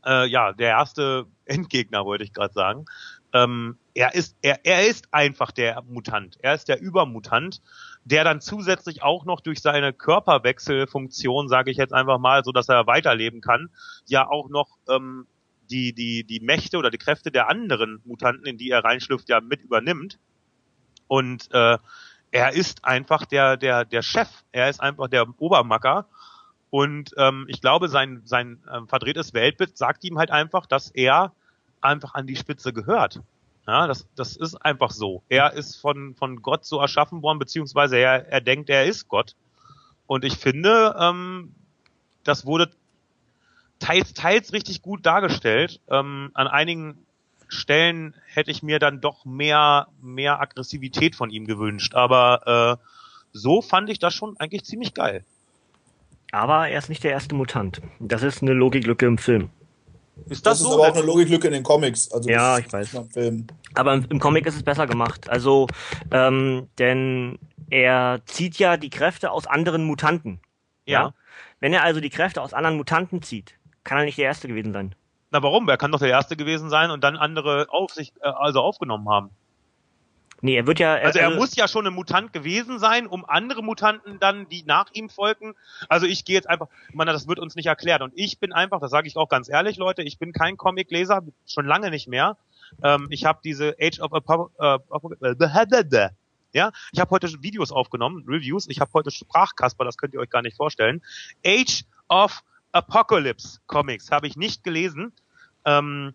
äh, 0.05 0.27
ja, 0.27 0.51
der 0.51 0.69
erste 0.69 1.27
Endgegner, 1.45 2.05
wollte 2.05 2.23
ich 2.23 2.33
gerade 2.33 2.53
sagen. 2.53 2.85
Ähm, 3.31 3.77
er 3.93 4.15
ist, 4.15 4.35
er, 4.41 4.59
er 4.63 4.87
ist 4.87 5.13
einfach 5.13 5.51
der 5.51 5.81
Mutant. 5.83 6.37
Er 6.41 6.55
ist 6.55 6.67
der 6.67 6.81
Übermutant 6.81 7.61
der 8.05 8.23
dann 8.23 8.39
zusätzlich 8.39 9.03
auch 9.03 9.25
noch 9.25 9.41
durch 9.41 9.61
seine 9.61 9.91
Körperwechselfunktion, 9.91 11.49
sage 11.49 11.71
ich 11.71 11.77
jetzt 11.77 11.93
einfach 11.93 12.19
mal, 12.19 12.43
so 12.43 12.51
dass 12.51 12.69
er 12.69 12.87
weiterleben 12.87 13.41
kann, 13.41 13.69
ja 14.05 14.27
auch 14.27 14.47
noch 14.49 14.77
ähm, 14.87 15.25
die 15.69 15.91
die 15.91 16.23
die 16.23 16.39
Mächte 16.39 16.77
oder 16.77 16.91
die 16.91 16.99
Kräfte 16.99 17.31
der 17.31 17.49
anderen 17.49 18.01
Mutanten, 18.05 18.45
in 18.45 18.57
die 18.57 18.69
er 18.69 18.83
reinschlüpft, 18.83 19.27
ja 19.27 19.41
mit 19.41 19.61
übernimmt. 19.61 20.19
Und 21.07 21.51
äh, 21.51 21.77
er 22.31 22.53
ist 22.53 22.85
einfach 22.85 23.25
der 23.25 23.57
der 23.57 23.85
der 23.85 24.03
Chef. 24.03 24.29
Er 24.51 24.69
ist 24.69 24.81
einfach 24.81 25.07
der 25.07 25.25
Obermacker. 25.39 26.05
Und 26.69 27.11
ähm, 27.17 27.45
ich 27.47 27.59
glaube, 27.59 27.89
sein 27.89 28.21
sein 28.25 28.61
ähm, 28.71 28.87
verdrehtes 28.87 29.33
Weltbild 29.33 29.77
sagt 29.77 30.03
ihm 30.03 30.19
halt 30.19 30.29
einfach, 30.29 30.67
dass 30.67 30.91
er 30.91 31.31
einfach 31.81 32.13
an 32.13 32.27
die 32.27 32.35
Spitze 32.35 32.71
gehört. 32.71 33.21
Ja, 33.67 33.87
das, 33.87 34.07
das 34.15 34.35
ist 34.35 34.55
einfach 34.55 34.91
so. 34.91 35.23
Er 35.27 35.53
ist 35.53 35.75
von, 35.75 36.15
von 36.15 36.41
Gott 36.41 36.65
so 36.65 36.79
erschaffen 36.79 37.21
worden, 37.23 37.39
beziehungsweise 37.39 37.97
er, 37.97 38.27
er 38.27 38.41
denkt, 38.41 38.69
er 38.69 38.85
ist 38.85 39.07
Gott. 39.07 39.35
Und 40.07 40.23
ich 40.23 40.37
finde, 40.37 40.95
ähm, 40.99 41.55
das 42.23 42.45
wurde 42.45 42.69
teils, 43.79 44.13
teils 44.13 44.53
richtig 44.53 44.81
gut 44.81 45.05
dargestellt. 45.05 45.81
Ähm, 45.89 46.29
an 46.35 46.47
einigen 46.47 47.05
Stellen 47.47 48.15
hätte 48.27 48.51
ich 48.51 48.61
mir 48.61 48.79
dann 48.79 49.01
doch 49.01 49.25
mehr, 49.25 49.87
mehr 50.01 50.39
Aggressivität 50.39 51.15
von 51.15 51.31
ihm 51.31 51.47
gewünscht. 51.47 51.95
Aber 51.95 52.79
äh, 52.79 52.85
so 53.33 53.61
fand 53.61 53.89
ich 53.89 53.97
das 53.97 54.13
schon 54.13 54.37
eigentlich 54.37 54.63
ziemlich 54.65 54.93
geil. 54.93 55.23
Aber 56.31 56.67
er 56.67 56.77
ist 56.77 56.89
nicht 56.89 57.03
der 57.03 57.11
erste 57.11 57.33
Mutant. 57.33 57.81
Das 57.99 58.21
ist 58.21 58.41
eine 58.41 58.53
Logiklücke 58.53 59.05
im 59.05 59.17
Film. 59.17 59.49
Ist 60.29 60.45
das, 60.45 60.59
das 60.59 60.59
so? 60.59 60.69
ist 60.69 60.73
aber 60.73 60.87
auch 60.87 60.95
eine 60.95 61.05
Logiklücke 61.05 61.47
in 61.47 61.53
den 61.53 61.63
Comics. 61.63 62.11
Also 62.11 62.29
ja, 62.29 62.57
ich 62.57 62.71
weiß. 62.71 62.95
Aber 63.75 63.93
im, 63.93 64.05
im, 64.09 64.19
Comic 64.19 64.45
ist 64.45 64.55
es 64.55 64.63
besser 64.63 64.87
gemacht. 64.87 65.29
Also, 65.29 65.67
ähm, 66.11 66.69
denn 66.79 67.37
er 67.69 68.21
zieht 68.25 68.57
ja 68.57 68.77
die 68.77 68.89
Kräfte 68.89 69.31
aus 69.31 69.47
anderen 69.47 69.85
Mutanten. 69.85 70.39
Ja. 70.85 71.01
ja. 71.01 71.13
Wenn 71.59 71.73
er 71.73 71.83
also 71.83 71.99
die 71.99 72.09
Kräfte 72.09 72.41
aus 72.41 72.53
anderen 72.53 72.77
Mutanten 72.77 73.21
zieht, 73.21 73.55
kann 73.83 73.97
er 73.97 74.05
nicht 74.05 74.17
der 74.17 74.25
Erste 74.25 74.47
gewesen 74.47 74.73
sein. 74.73 74.95
Na 75.31 75.43
warum? 75.43 75.67
Er 75.67 75.77
kann 75.77 75.91
doch 75.91 75.99
der 75.99 76.09
Erste 76.09 76.37
gewesen 76.37 76.69
sein 76.69 76.91
und 76.91 77.03
dann 77.03 77.17
andere 77.17 77.67
auf 77.69 77.91
sich, 77.91 78.13
äh, 78.21 78.27
also 78.27 78.61
aufgenommen 78.61 79.09
haben. 79.09 79.31
Nee, 80.41 80.57
er 80.57 80.67
wird 80.67 80.79
ja. 80.79 80.95
Er, 80.95 81.07
also 81.07 81.19
er 81.19 81.27
also, 81.27 81.39
muss 81.39 81.55
ja 81.55 81.67
schon 81.67 81.87
ein 81.87 81.93
Mutant 81.93 82.33
gewesen 82.33 82.79
sein, 82.79 83.07
um 83.07 83.25
andere 83.25 83.63
Mutanten 83.63 84.19
dann, 84.19 84.47
die 84.49 84.63
nach 84.63 84.87
ihm 84.93 85.09
folgen. 85.09 85.55
Also 85.89 86.05
ich 86.05 86.25
gehe 86.25 86.35
jetzt 86.35 86.49
einfach, 86.49 86.67
man, 86.93 87.07
das 87.07 87.27
wird 87.27 87.39
uns 87.39 87.55
nicht 87.55 87.67
erklärt. 87.67 88.01
Und 88.01 88.13
ich 88.15 88.39
bin 88.39 88.53
einfach, 88.53 88.79
das 88.79 88.91
sage 88.91 89.07
ich 89.07 89.15
auch 89.15 89.29
ganz 89.29 89.49
ehrlich, 89.49 89.77
Leute, 89.77 90.03
ich 90.03 90.19
bin 90.19 90.33
kein 90.33 90.57
Comicleser, 90.57 91.23
schon 91.45 91.65
lange 91.65 91.89
nicht 91.89 92.07
mehr. 92.07 92.37
Ähm, 92.83 93.07
ich 93.09 93.25
habe 93.25 93.39
diese 93.43 93.75
Age 93.81 93.99
of 93.99 94.11
äh, 94.59 94.79
ja, 96.53 96.71
ich 96.91 96.99
habe 96.99 97.11
heute 97.11 97.27
Videos 97.41 97.71
aufgenommen, 97.71 98.23
Reviews. 98.27 98.67
Ich 98.67 98.79
habe 98.79 98.91
heute 98.93 99.11
Sprachkasper, 99.11 99.85
das 99.85 99.97
könnt 99.97 100.13
ihr 100.13 100.19
euch 100.19 100.29
gar 100.29 100.41
nicht 100.41 100.57
vorstellen. 100.57 101.01
Age 101.45 101.85
of 102.09 102.43
Apocalypse 102.71 103.59
Comics 103.67 104.11
habe 104.11 104.27
ich 104.27 104.35
nicht 104.35 104.63
gelesen. 104.63 105.13
Ähm, 105.65 106.13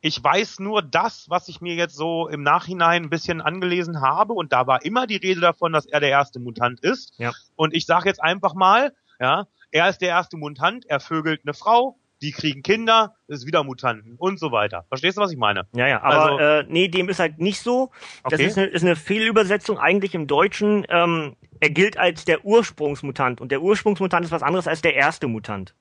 ich 0.00 0.22
weiß 0.22 0.60
nur 0.60 0.82
das, 0.82 1.26
was 1.28 1.48
ich 1.48 1.60
mir 1.60 1.74
jetzt 1.74 1.96
so 1.96 2.28
im 2.28 2.42
Nachhinein 2.42 3.04
ein 3.04 3.10
bisschen 3.10 3.40
angelesen 3.40 4.00
habe 4.00 4.32
und 4.32 4.52
da 4.52 4.66
war 4.66 4.84
immer 4.84 5.06
die 5.06 5.16
Rede 5.16 5.40
davon, 5.40 5.72
dass 5.72 5.86
er 5.86 6.00
der 6.00 6.10
erste 6.10 6.40
Mutant 6.40 6.80
ist. 6.80 7.14
Ja. 7.18 7.32
Und 7.56 7.74
ich 7.74 7.86
sage 7.86 8.08
jetzt 8.08 8.22
einfach 8.22 8.54
mal, 8.54 8.92
ja, 9.20 9.46
er 9.70 9.88
ist 9.88 10.00
der 10.00 10.08
erste 10.10 10.36
Mutant, 10.36 10.86
er 10.86 11.00
vögelt 11.00 11.42
eine 11.44 11.54
Frau, 11.54 11.98
die 12.20 12.32
kriegen 12.32 12.62
Kinder, 12.62 13.14
ist 13.28 13.46
wieder 13.46 13.62
Mutanten 13.62 14.16
und 14.16 14.38
so 14.38 14.50
weiter. 14.50 14.84
Verstehst 14.88 15.16
du, 15.16 15.20
was 15.20 15.30
ich 15.30 15.38
meine? 15.38 15.66
Ja, 15.74 15.86
ja, 15.86 16.02
aber 16.02 16.32
also, 16.32 16.38
äh, 16.38 16.64
nee, 16.68 16.88
dem 16.88 17.08
ist 17.08 17.20
halt 17.20 17.38
nicht 17.38 17.60
so. 17.60 17.90
Das 18.24 18.34
okay. 18.34 18.46
ist, 18.46 18.58
eine, 18.58 18.66
ist 18.66 18.82
eine 18.82 18.96
Fehlübersetzung 18.96 19.78
eigentlich 19.78 20.14
im 20.14 20.26
Deutschen. 20.26 20.84
Ähm, 20.88 21.36
er 21.60 21.70
gilt 21.70 21.96
als 21.96 22.24
der 22.24 22.44
Ursprungsmutant 22.44 23.40
und 23.40 23.52
der 23.52 23.62
Ursprungsmutant 23.62 24.24
ist 24.24 24.32
was 24.32 24.42
anderes 24.42 24.66
als 24.66 24.82
der 24.82 24.94
erste 24.94 25.28
Mutant. 25.28 25.74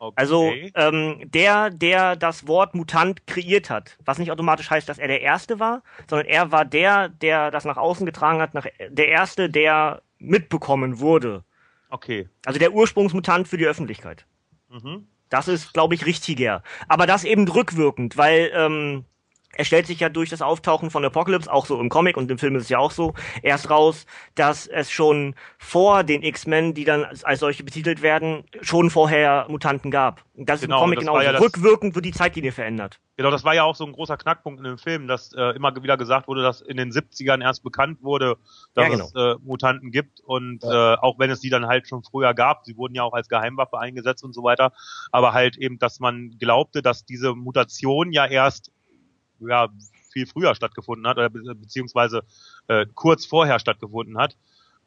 Okay. 0.00 0.14
Also 0.16 0.52
ähm, 0.74 1.20
der, 1.24 1.70
der 1.70 2.16
das 2.16 2.46
Wort 2.46 2.74
Mutant 2.74 3.26
kreiert 3.26 3.70
hat, 3.70 3.96
was 4.04 4.18
nicht 4.18 4.30
automatisch 4.30 4.70
heißt, 4.70 4.88
dass 4.88 4.98
er 4.98 5.08
der 5.08 5.22
Erste 5.22 5.58
war, 5.58 5.82
sondern 6.08 6.26
er 6.26 6.52
war 6.52 6.64
der, 6.64 7.08
der 7.08 7.50
das 7.50 7.64
nach 7.64 7.76
außen 7.76 8.06
getragen 8.06 8.40
hat, 8.40 8.54
nach, 8.54 8.66
der 8.88 9.08
Erste, 9.08 9.50
der 9.50 10.02
mitbekommen 10.18 11.00
wurde. 11.00 11.44
okay. 11.90 12.28
Also 12.44 12.58
der 12.58 12.72
Ursprungsmutant 12.72 13.48
für 13.48 13.56
die 13.56 13.66
Öffentlichkeit. 13.66 14.26
Mhm. 14.68 15.06
Das 15.28 15.48
ist, 15.48 15.74
glaube 15.74 15.94
ich, 15.94 16.06
richtiger. 16.06 16.62
Aber 16.88 17.06
das 17.06 17.24
eben 17.24 17.46
rückwirkend, 17.48 18.16
weil 18.16 18.50
ähm, 18.54 19.04
er 19.58 19.64
stellt 19.64 19.88
sich 19.88 19.98
ja 20.00 20.08
durch 20.08 20.30
das 20.30 20.40
Auftauchen 20.40 20.90
von 20.90 21.04
Apocalypse, 21.04 21.52
auch 21.52 21.66
so 21.66 21.80
im 21.80 21.88
Comic 21.88 22.16
und 22.16 22.30
im 22.30 22.38
Film 22.38 22.54
ist 22.56 22.62
es 22.62 22.68
ja 22.68 22.78
auch 22.78 22.92
so, 22.92 23.14
erst 23.42 23.68
raus, 23.70 24.06
dass 24.36 24.68
es 24.68 24.90
schon 24.90 25.34
vor 25.58 26.04
den 26.04 26.22
X-Men, 26.22 26.74
die 26.74 26.84
dann 26.84 27.04
als, 27.24 27.40
solche 27.40 27.64
betitelt 27.64 28.00
werden, 28.00 28.44
schon 28.62 28.88
vorher 28.88 29.46
Mutanten 29.48 29.90
gab. 29.90 30.24
Und 30.34 30.48
das 30.48 30.60
Genau, 30.60 30.76
ist 30.76 30.92
im 30.92 30.94
Comic 30.96 31.06
war 31.08 31.24
ja 31.24 31.32
Rückwirkend 31.38 31.96
wird 31.96 32.04
die 32.04 32.12
Zeitlinie 32.12 32.52
verändert. 32.52 33.00
Genau, 33.16 33.32
das 33.32 33.42
war 33.42 33.52
ja 33.52 33.64
auch 33.64 33.74
so 33.74 33.84
ein 33.84 33.92
großer 33.92 34.16
Knackpunkt 34.16 34.60
in 34.60 34.64
dem 34.64 34.78
Film, 34.78 35.08
dass 35.08 35.32
äh, 35.32 35.56
immer 35.56 35.74
wieder 35.82 35.96
gesagt 35.96 36.28
wurde, 36.28 36.42
dass 36.42 36.60
in 36.60 36.76
den 36.76 36.92
70ern 36.92 37.42
erst 37.42 37.64
bekannt 37.64 38.00
wurde, 38.02 38.36
dass 38.74 38.84
Ja, 38.84 38.90
genau. 38.90 39.04
es 39.06 39.14
äh, 39.16 39.34
Mutanten 39.42 39.90
gibt 39.90 40.20
und 40.20 40.62
äh, 40.62 40.68
auch 40.68 41.18
wenn 41.18 41.30
es 41.30 41.40
die 41.40 41.50
dann 41.50 41.66
halt 41.66 41.88
schon 41.88 42.04
früher 42.04 42.32
gab, 42.34 42.64
sie 42.64 42.76
wurden 42.76 42.94
ja 42.94 43.02
auch 43.02 43.14
als 43.14 43.28
Geheimwaffe 43.28 43.76
eingesetzt 43.80 44.22
und 44.22 44.34
so 44.34 44.44
weiter, 44.44 44.72
aber 45.10 45.32
halt 45.32 45.56
eben, 45.56 45.80
dass 45.80 45.98
man 45.98 46.30
glaubte, 46.38 46.80
dass 46.80 47.04
diese 47.04 47.34
Mutation 47.34 48.12
ja 48.12 48.24
erst 48.24 48.70
ja 49.40 49.68
viel 50.10 50.26
früher 50.26 50.54
stattgefunden 50.54 51.06
hat 51.06 51.18
oder 51.18 51.30
be 51.30 51.54
beziehungsweise 51.54 52.22
äh, 52.66 52.86
kurz 52.94 53.26
vorher 53.26 53.58
stattgefunden 53.58 54.18
hat. 54.18 54.36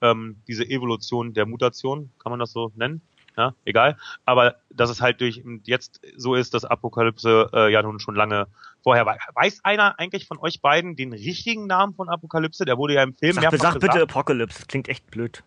Ähm, 0.02 0.38
diese 0.48 0.64
Evolution 0.66 1.34
der 1.34 1.46
Mutation, 1.46 2.12
kann 2.20 2.32
man 2.32 2.40
das 2.40 2.52
so 2.52 2.72
nennen? 2.76 3.02
Ja, 3.38 3.54
egal. 3.66 3.98
Aber 4.26 4.56
dass 4.70 4.90
es 4.90 5.00
halt 5.00 5.22
durch 5.22 5.42
jetzt 5.64 6.02
so 6.18 6.36
ist, 6.36 6.54
dass 6.54 6.66
Apokalypse 6.66 7.50
äh, 7.54 7.72
ja 7.72 7.82
nun 7.82 8.00
schon 8.00 8.16
lange 8.16 8.48
vorher 8.84 9.06
war. 9.06 9.18
Weiß 9.36 9.64
einer 9.64 9.98
eigentlich 10.00 10.28
von 10.28 10.38
euch 10.40 10.62
beiden 10.62 10.96
den 10.96 11.14
richtigen 11.14 11.68
Namen 11.68 11.94
von 11.94 12.10
Apokalypse? 12.10 12.66
Der 12.66 12.78
wurde 12.78 12.96
ja 12.96 13.04
im 13.04 13.14
Film 13.16 13.34
Sag, 13.34 13.44
mehrfach 13.44 13.60
sag 13.60 13.74
bitte 13.76 13.88
gesagt. 13.94 14.12
Apocalypse, 14.12 14.60
das 14.60 14.68
klingt 14.68 14.90
echt 14.90 15.10
blöd. 15.12 15.44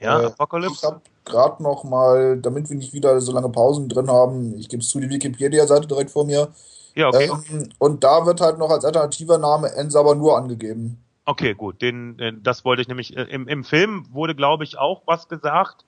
Ja, 0.00 0.20
Äh, 0.20 0.26
Apokalypse. 0.26 0.76
Ich 0.78 0.84
habe 0.84 1.00
gerade 1.24 1.62
noch 1.62 1.84
mal, 1.84 2.38
damit 2.40 2.70
wir 2.70 2.76
nicht 2.76 2.92
wieder 2.92 3.20
so 3.20 3.32
lange 3.32 3.48
Pausen 3.48 3.88
drin 3.88 4.10
haben, 4.10 4.56
ich 4.58 4.68
gebe 4.68 4.82
es 4.82 4.88
zu, 4.88 5.00
die 5.00 5.10
Wikipedia-Seite 5.10 5.86
direkt 5.86 6.10
vor 6.10 6.24
mir. 6.24 6.48
Ja, 6.94 7.08
okay. 7.08 7.30
Ähm, 7.50 7.68
und 7.78 8.04
da 8.04 8.26
wird 8.26 8.40
halt 8.40 8.58
noch 8.58 8.70
als 8.70 8.84
alternativer 8.84 9.38
Name 9.38 9.72
Ensaba 9.74 10.14
nur 10.14 10.36
angegeben. 10.36 11.02
Okay, 11.24 11.54
gut. 11.54 11.82
Den, 11.82 12.18
äh, 12.18 12.32
das 12.40 12.64
wollte 12.64 12.82
ich 12.82 12.88
nämlich. 12.88 13.16
Äh, 13.16 13.22
im, 13.22 13.48
Im 13.48 13.64
Film 13.64 14.06
wurde, 14.10 14.34
glaube 14.34 14.64
ich, 14.64 14.78
auch 14.78 15.02
was 15.06 15.28
gesagt, 15.28 15.84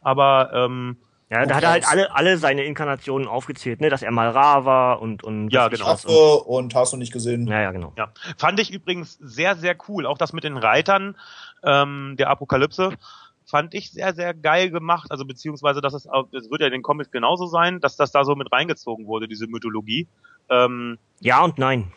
aber 0.00 0.50
ähm, 0.52 0.98
Ja, 1.30 1.44
da 1.46 1.56
hat 1.56 1.62
er 1.62 1.70
halt 1.70 1.88
alle, 1.88 2.14
alle 2.14 2.36
seine 2.36 2.64
Inkarnationen 2.64 3.26
aufgezählt, 3.26 3.80
ne, 3.80 3.88
dass 3.88 4.02
er 4.02 4.10
mal 4.10 4.28
Ra 4.28 4.64
war 4.64 5.00
und, 5.00 5.24
und 5.24 5.48
Ja, 5.48 5.68
genau. 5.68 5.86
Affe 5.86 6.08
und 6.08 6.74
hast 6.74 6.92
du 6.92 6.98
nicht 6.98 7.12
gesehen. 7.12 7.46
Ja, 7.46 7.62
ja, 7.62 7.72
genau. 7.72 7.92
Ja, 7.96 8.12
fand 8.36 8.60
ich 8.60 8.70
übrigens 8.70 9.18
sehr, 9.20 9.56
sehr 9.56 9.74
cool. 9.88 10.06
Auch 10.06 10.18
das 10.18 10.32
mit 10.32 10.44
den 10.44 10.58
Reitern 10.58 11.16
ähm, 11.62 12.14
der 12.18 12.28
Apokalypse 12.28 12.90
fand 13.46 13.74
ich 13.74 13.90
sehr, 13.90 14.14
sehr 14.14 14.34
geil 14.34 14.70
gemacht. 14.70 15.10
Also 15.10 15.24
beziehungsweise, 15.24 15.80
dass 15.80 15.94
es, 15.94 16.06
es 16.32 16.50
wird 16.50 16.60
ja 16.60 16.66
in 16.66 16.72
den 16.72 16.82
Comics 16.82 17.10
genauso 17.10 17.46
sein, 17.46 17.80
dass 17.80 17.96
das 17.96 18.12
da 18.12 18.24
so 18.24 18.34
mit 18.34 18.52
reingezogen 18.52 19.06
wurde, 19.06 19.28
diese 19.28 19.46
Mythologie. 19.46 20.08
Ähm, 20.50 20.98
Ja 21.20 21.42
und 21.42 21.58
nein. 21.58 21.92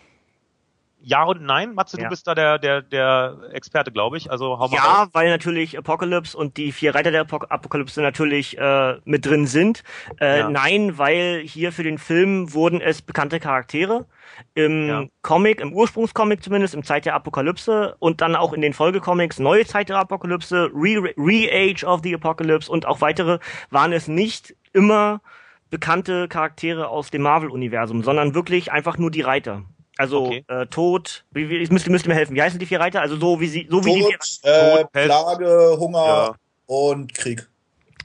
ja 1.01 1.24
und 1.24 1.42
nein, 1.42 1.74
Matze, 1.74 1.98
Ja. 1.98 2.04
du 2.06 2.10
bist 2.10 2.27
da 2.27 2.36
der, 2.36 2.58
der, 2.60 2.82
der 2.82 3.38
Experte, 3.54 3.92
glaube 3.92 4.18
ich. 4.18 4.30
Also 4.32 4.58
hau 4.60 4.68
mal 4.68 4.77
raus. 4.77 4.98
Ja, 5.04 5.08
weil 5.13 5.30
natürlich 5.30 5.77
Apocalypse 5.77 6.38
und 6.38 6.58
die 6.58 6.72
vier 6.72 6.96
Reiter 6.96 7.12
der 7.12 7.22
Apo 7.22 7.38
Apokalypse 7.38 8.01
natürlich 8.01 8.58
äh, 8.58 8.96
mit 9.06 9.25
drin 9.25 9.48
sind. 9.48 9.84
Äh, 10.20 10.39
Ja. 10.39 10.50
Nein, 10.50 10.98
weil 10.98 11.42
hier 11.46 11.72
für 11.72 11.84
den 11.84 11.98
Film 11.98 12.54
wurden 12.54 12.82
es 12.82 13.01
bekannte 13.01 13.39
Charaktere. 13.39 14.06
Im 14.54 14.88
Ja. 14.88 15.06
Comic, 15.22 15.62
im 15.62 15.74
Ursprungscomic 15.74 16.44
zumindest, 16.44 16.75
im 16.75 16.84
Zeit 16.84 17.06
der 17.06 17.16
Apokalypse 17.16 17.96
und 18.00 18.20
dann 18.22 18.36
auch 18.36 18.54
in 18.54 18.62
den 18.62 18.74
Folgecomics 18.74 19.39
Neue 19.39 19.66
Zeit 19.66 19.89
der 19.89 19.98
Apokalypse, 20.00 20.70
Re- 20.74 21.13
Re-Age 21.18 21.84
of 21.86 22.01
the 22.04 22.13
Apocalypse 22.13 22.70
und 22.72 22.86
auch 22.86 23.00
weitere, 23.01 23.39
waren 23.72 23.94
es 23.94 24.08
nicht 24.08 24.56
immer 24.74 25.22
bekannte 25.70 26.28
Charaktere 26.28 26.88
aus 26.90 27.10
dem 27.12 27.22
Marvel-Universum, 27.24 28.04
sondern 28.04 28.34
wirklich 28.36 28.72
einfach 28.72 28.98
nur 28.98 29.12
die 29.12 29.22
Reiter. 29.22 29.64
Also 29.98 30.26
Okay. 30.28 30.46
äh, 30.48 30.68
Tod, 30.68 31.26
wie, 31.32 31.50
wie, 31.50 31.58
ich 31.58 31.72
müsste, 31.72 31.90
müsste 31.90 32.08
mir 32.10 32.16
helfen. 32.16 32.36
Wie 32.36 32.42
heißen 32.42 32.60
die 32.60 32.66
vier 32.68 32.80
Reiter? 32.80 33.02
Also 33.02 33.18
so 33.18 33.40
wie 33.40 33.48
sie, 33.48 33.68
so 33.70 33.84
wie 33.84 33.94
die 33.96 34.04
vier 34.04 34.18
Tod, 34.20 34.40
äh, 34.44 34.82
Tod. 34.84 34.92
Plage, 34.92 35.76
Hunger 35.80 36.06
Ja. 36.06 36.36
und 36.68 37.14
Krieg. 37.16 37.48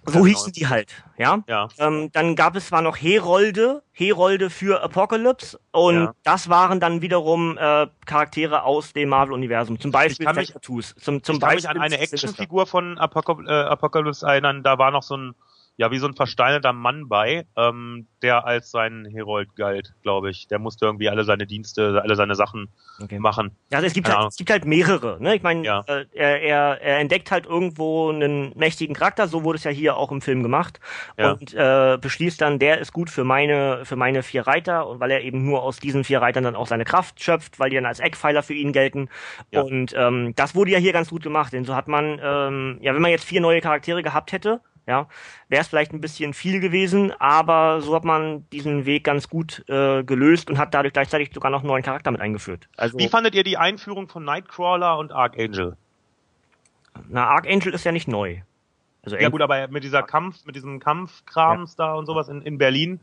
So 0.04 0.14
genau. 0.14 0.26
hießen 0.26 0.52
die 0.52 0.66
halt, 0.66 0.88
ja. 1.16 1.44
Ja. 1.46 1.68
Ähm, 1.78 2.10
dann 2.12 2.34
gab 2.34 2.56
es 2.56 2.66
zwar 2.68 2.82
noch 2.82 2.96
Herolde, 2.96 3.84
Herolde 3.92 4.50
für 4.50 4.82
Apocalypse 4.82 5.60
und 5.70 5.94
Ja. 5.94 6.14
das 6.24 6.48
waren 6.48 6.80
dann 6.80 7.02
wiederum 7.02 7.56
äh, 7.56 7.86
Charaktere 8.04 8.64
aus 8.64 8.92
dem 8.94 9.10
Marvel-Universum. 9.10 9.78
Zum 9.78 9.92
Beispiel 9.92 10.26
kann 10.26 10.34
mich- 10.34 10.48
Thanatos. 10.48 10.94
Zum, 11.00 11.22
zum 11.22 11.36
ich 11.36 11.40
kann 11.40 11.54
mich 11.54 11.62
Beispiel 11.62 11.70
an 11.70 11.80
eine. 11.82 11.98
Actionfigur 11.98 12.66
von 12.66 12.96
äh, 12.96 12.98
Apocalypse 12.98 14.26
erinnern, 14.26 14.64
da 14.64 14.76
war 14.76 14.90
noch 14.90 15.04
so 15.04 15.16
ein, 15.16 15.34
ja, 15.78 15.90
wie 15.90 15.98
so 15.98 16.06
ein 16.06 16.14
versteinerter 16.14 16.72
Mann 16.72 17.08
bei, 17.08 17.46
ähm, 17.56 18.06
der 18.20 18.46
als 18.46 18.70
sein 18.70 19.06
Herold 19.10 19.56
galt, 19.56 19.94
glaube 20.02 20.30
ich. 20.30 20.46
Der 20.48 20.58
musste 20.58 20.84
irgendwie 20.86 21.08
alle 21.08 21.24
seine 21.24 21.46
Dienste, 21.46 22.00
alle 22.02 22.14
seine 22.14 22.34
Sachen 22.34 22.68
Okay. 23.02 23.18
machen. 23.18 23.56
Ja, 23.70 23.78
also 23.78 23.86
es 23.86 23.94
gibt 23.94 24.04
Keine 24.06 24.16
halt, 24.16 24.20
Ahnung. 24.20 24.28
es 24.28 24.36
gibt 24.36 24.50
halt 24.50 24.64
mehrere. 24.66 25.16
Ne? 25.20 25.34
Ich 25.34 25.42
meine, 25.42 25.64
Ja. 25.64 25.82
äh, 25.88 26.04
er, 26.12 26.42
er, 26.42 26.80
er 26.82 26.98
entdeckt 26.98 27.30
halt 27.30 27.46
irgendwo 27.46 28.10
einen 28.10 28.52
mächtigen 28.56 28.94
Charakter. 28.94 29.26
So 29.26 29.42
wurde 29.44 29.56
es 29.56 29.64
ja 29.64 29.70
hier 29.70 29.96
auch 29.96 30.12
im 30.12 30.20
Film 30.20 30.42
gemacht 30.42 30.78
Ja. 31.18 31.32
und 31.32 31.54
äh, 31.54 31.98
beschließt 32.00 32.40
dann, 32.40 32.58
der 32.58 32.78
ist 32.78 32.92
gut 32.92 33.08
für 33.10 33.24
meine 33.24 33.84
für 33.84 33.96
meine 33.96 34.22
vier 34.22 34.46
Reiter 34.46 34.86
und 34.86 35.00
weil 35.00 35.10
er 35.10 35.22
eben 35.22 35.44
nur 35.44 35.62
aus 35.62 35.80
diesen 35.80 36.04
vier 36.04 36.20
Reitern 36.20 36.44
dann 36.44 36.54
auch 36.54 36.66
seine 36.66 36.84
Kraft 36.84 37.22
schöpft, 37.22 37.58
weil 37.58 37.70
die 37.70 37.76
dann 37.76 37.86
als 37.86 37.98
Eckpfeiler 37.98 38.42
für 38.42 38.54
ihn 38.54 38.72
gelten. 38.72 39.08
Ja. 39.50 39.62
Und 39.62 39.94
ähm, 39.96 40.34
das 40.36 40.54
wurde 40.54 40.70
ja 40.72 40.78
hier 40.78 40.92
ganz 40.92 41.08
gut 41.08 41.22
gemacht. 41.22 41.52
Denn 41.54 41.64
so 41.64 41.74
hat 41.74 41.88
man, 41.88 42.20
ähm, 42.22 42.78
ja, 42.82 42.94
wenn 42.94 43.02
man 43.02 43.10
jetzt 43.10 43.24
vier 43.24 43.40
neue 43.40 43.60
Charaktere 43.62 44.02
gehabt 44.02 44.32
hätte, 44.32 44.60
ja, 44.86 45.06
wäre 45.48 45.62
es 45.62 45.68
vielleicht 45.68 45.92
ein 45.92 46.00
bisschen 46.00 46.34
viel 46.34 46.60
gewesen, 46.60 47.12
aber 47.18 47.80
so 47.80 47.94
hat 47.94 48.04
man 48.04 48.48
diesen 48.50 48.84
Weg 48.84 49.04
ganz 49.04 49.28
gut 49.28 49.64
äh, 49.68 50.02
gelöst 50.02 50.50
und 50.50 50.58
hat 50.58 50.74
dadurch 50.74 50.92
gleichzeitig 50.92 51.30
sogar 51.32 51.50
noch 51.50 51.60
einen 51.60 51.68
neuen 51.68 51.82
Charakter 51.82 52.10
mit 52.10 52.20
eingeführt. 52.20 52.68
Also 52.76 52.98
Wie 52.98 53.08
fandet 53.08 53.34
ihr 53.34 53.44
die 53.44 53.56
Einführung 53.56 54.08
von 54.08 54.24
Nightcrawler 54.24 54.98
und 54.98 55.12
Archangel? 55.12 55.76
Na, 57.08 57.26
Archangel 57.28 57.74
ist 57.74 57.84
ja 57.84 57.92
nicht 57.92 58.08
neu. 58.08 58.40
Also 59.04 59.16
Ja 59.16 59.28
gut, 59.30 59.42
aber 59.42 59.66
mit 59.68 59.82
dieser 59.82 60.02
Kampf, 60.02 60.44
mit 60.46 60.54
diesem 60.54 60.78
Kampfkrams 60.78 61.74
da 61.74 61.94
und 61.94 62.06
sowas 62.06 62.28
in, 62.28 62.42
in 62.42 62.58
Berlin, 62.58 63.00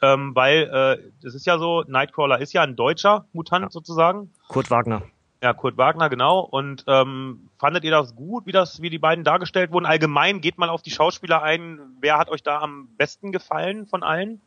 ähm, 0.00 0.34
weil 0.34 0.62
äh, 0.62 1.10
das 1.22 1.34
ist 1.34 1.46
ja 1.46 1.58
so, 1.58 1.84
Nightcrawler 1.86 2.40
ist 2.40 2.52
ja 2.52 2.62
ein 2.62 2.74
deutscher 2.76 3.26
Mutant 3.32 3.64
Ja. 3.64 3.70
sozusagen. 3.70 4.32
Kurt 4.48 4.70
Wagner. 4.70 5.02
Ja, 5.42 5.52
Kurt 5.54 5.76
Wagner, 5.76 6.08
genau. 6.08 6.38
Und 6.38 6.84
ähm, 6.86 7.48
fandet 7.58 7.82
ihr 7.82 7.90
das 7.90 8.14
gut, 8.14 8.46
wie 8.46 8.52
das, 8.52 8.80
wie 8.80 8.90
die 8.90 9.00
beiden 9.00 9.24
dargestellt 9.24 9.72
wurden? 9.72 9.86
Allgemein 9.86 10.40
geht 10.40 10.56
mal 10.56 10.68
auf 10.68 10.82
die 10.82 10.92
Schauspieler 10.92 11.42
ein. 11.42 11.80
Wer 12.00 12.16
hat 12.16 12.30
euch 12.30 12.44
da 12.44 12.60
am 12.60 12.88
besten 12.96 13.32
gefallen 13.32 13.86
von 13.86 14.04
allen? 14.04 14.40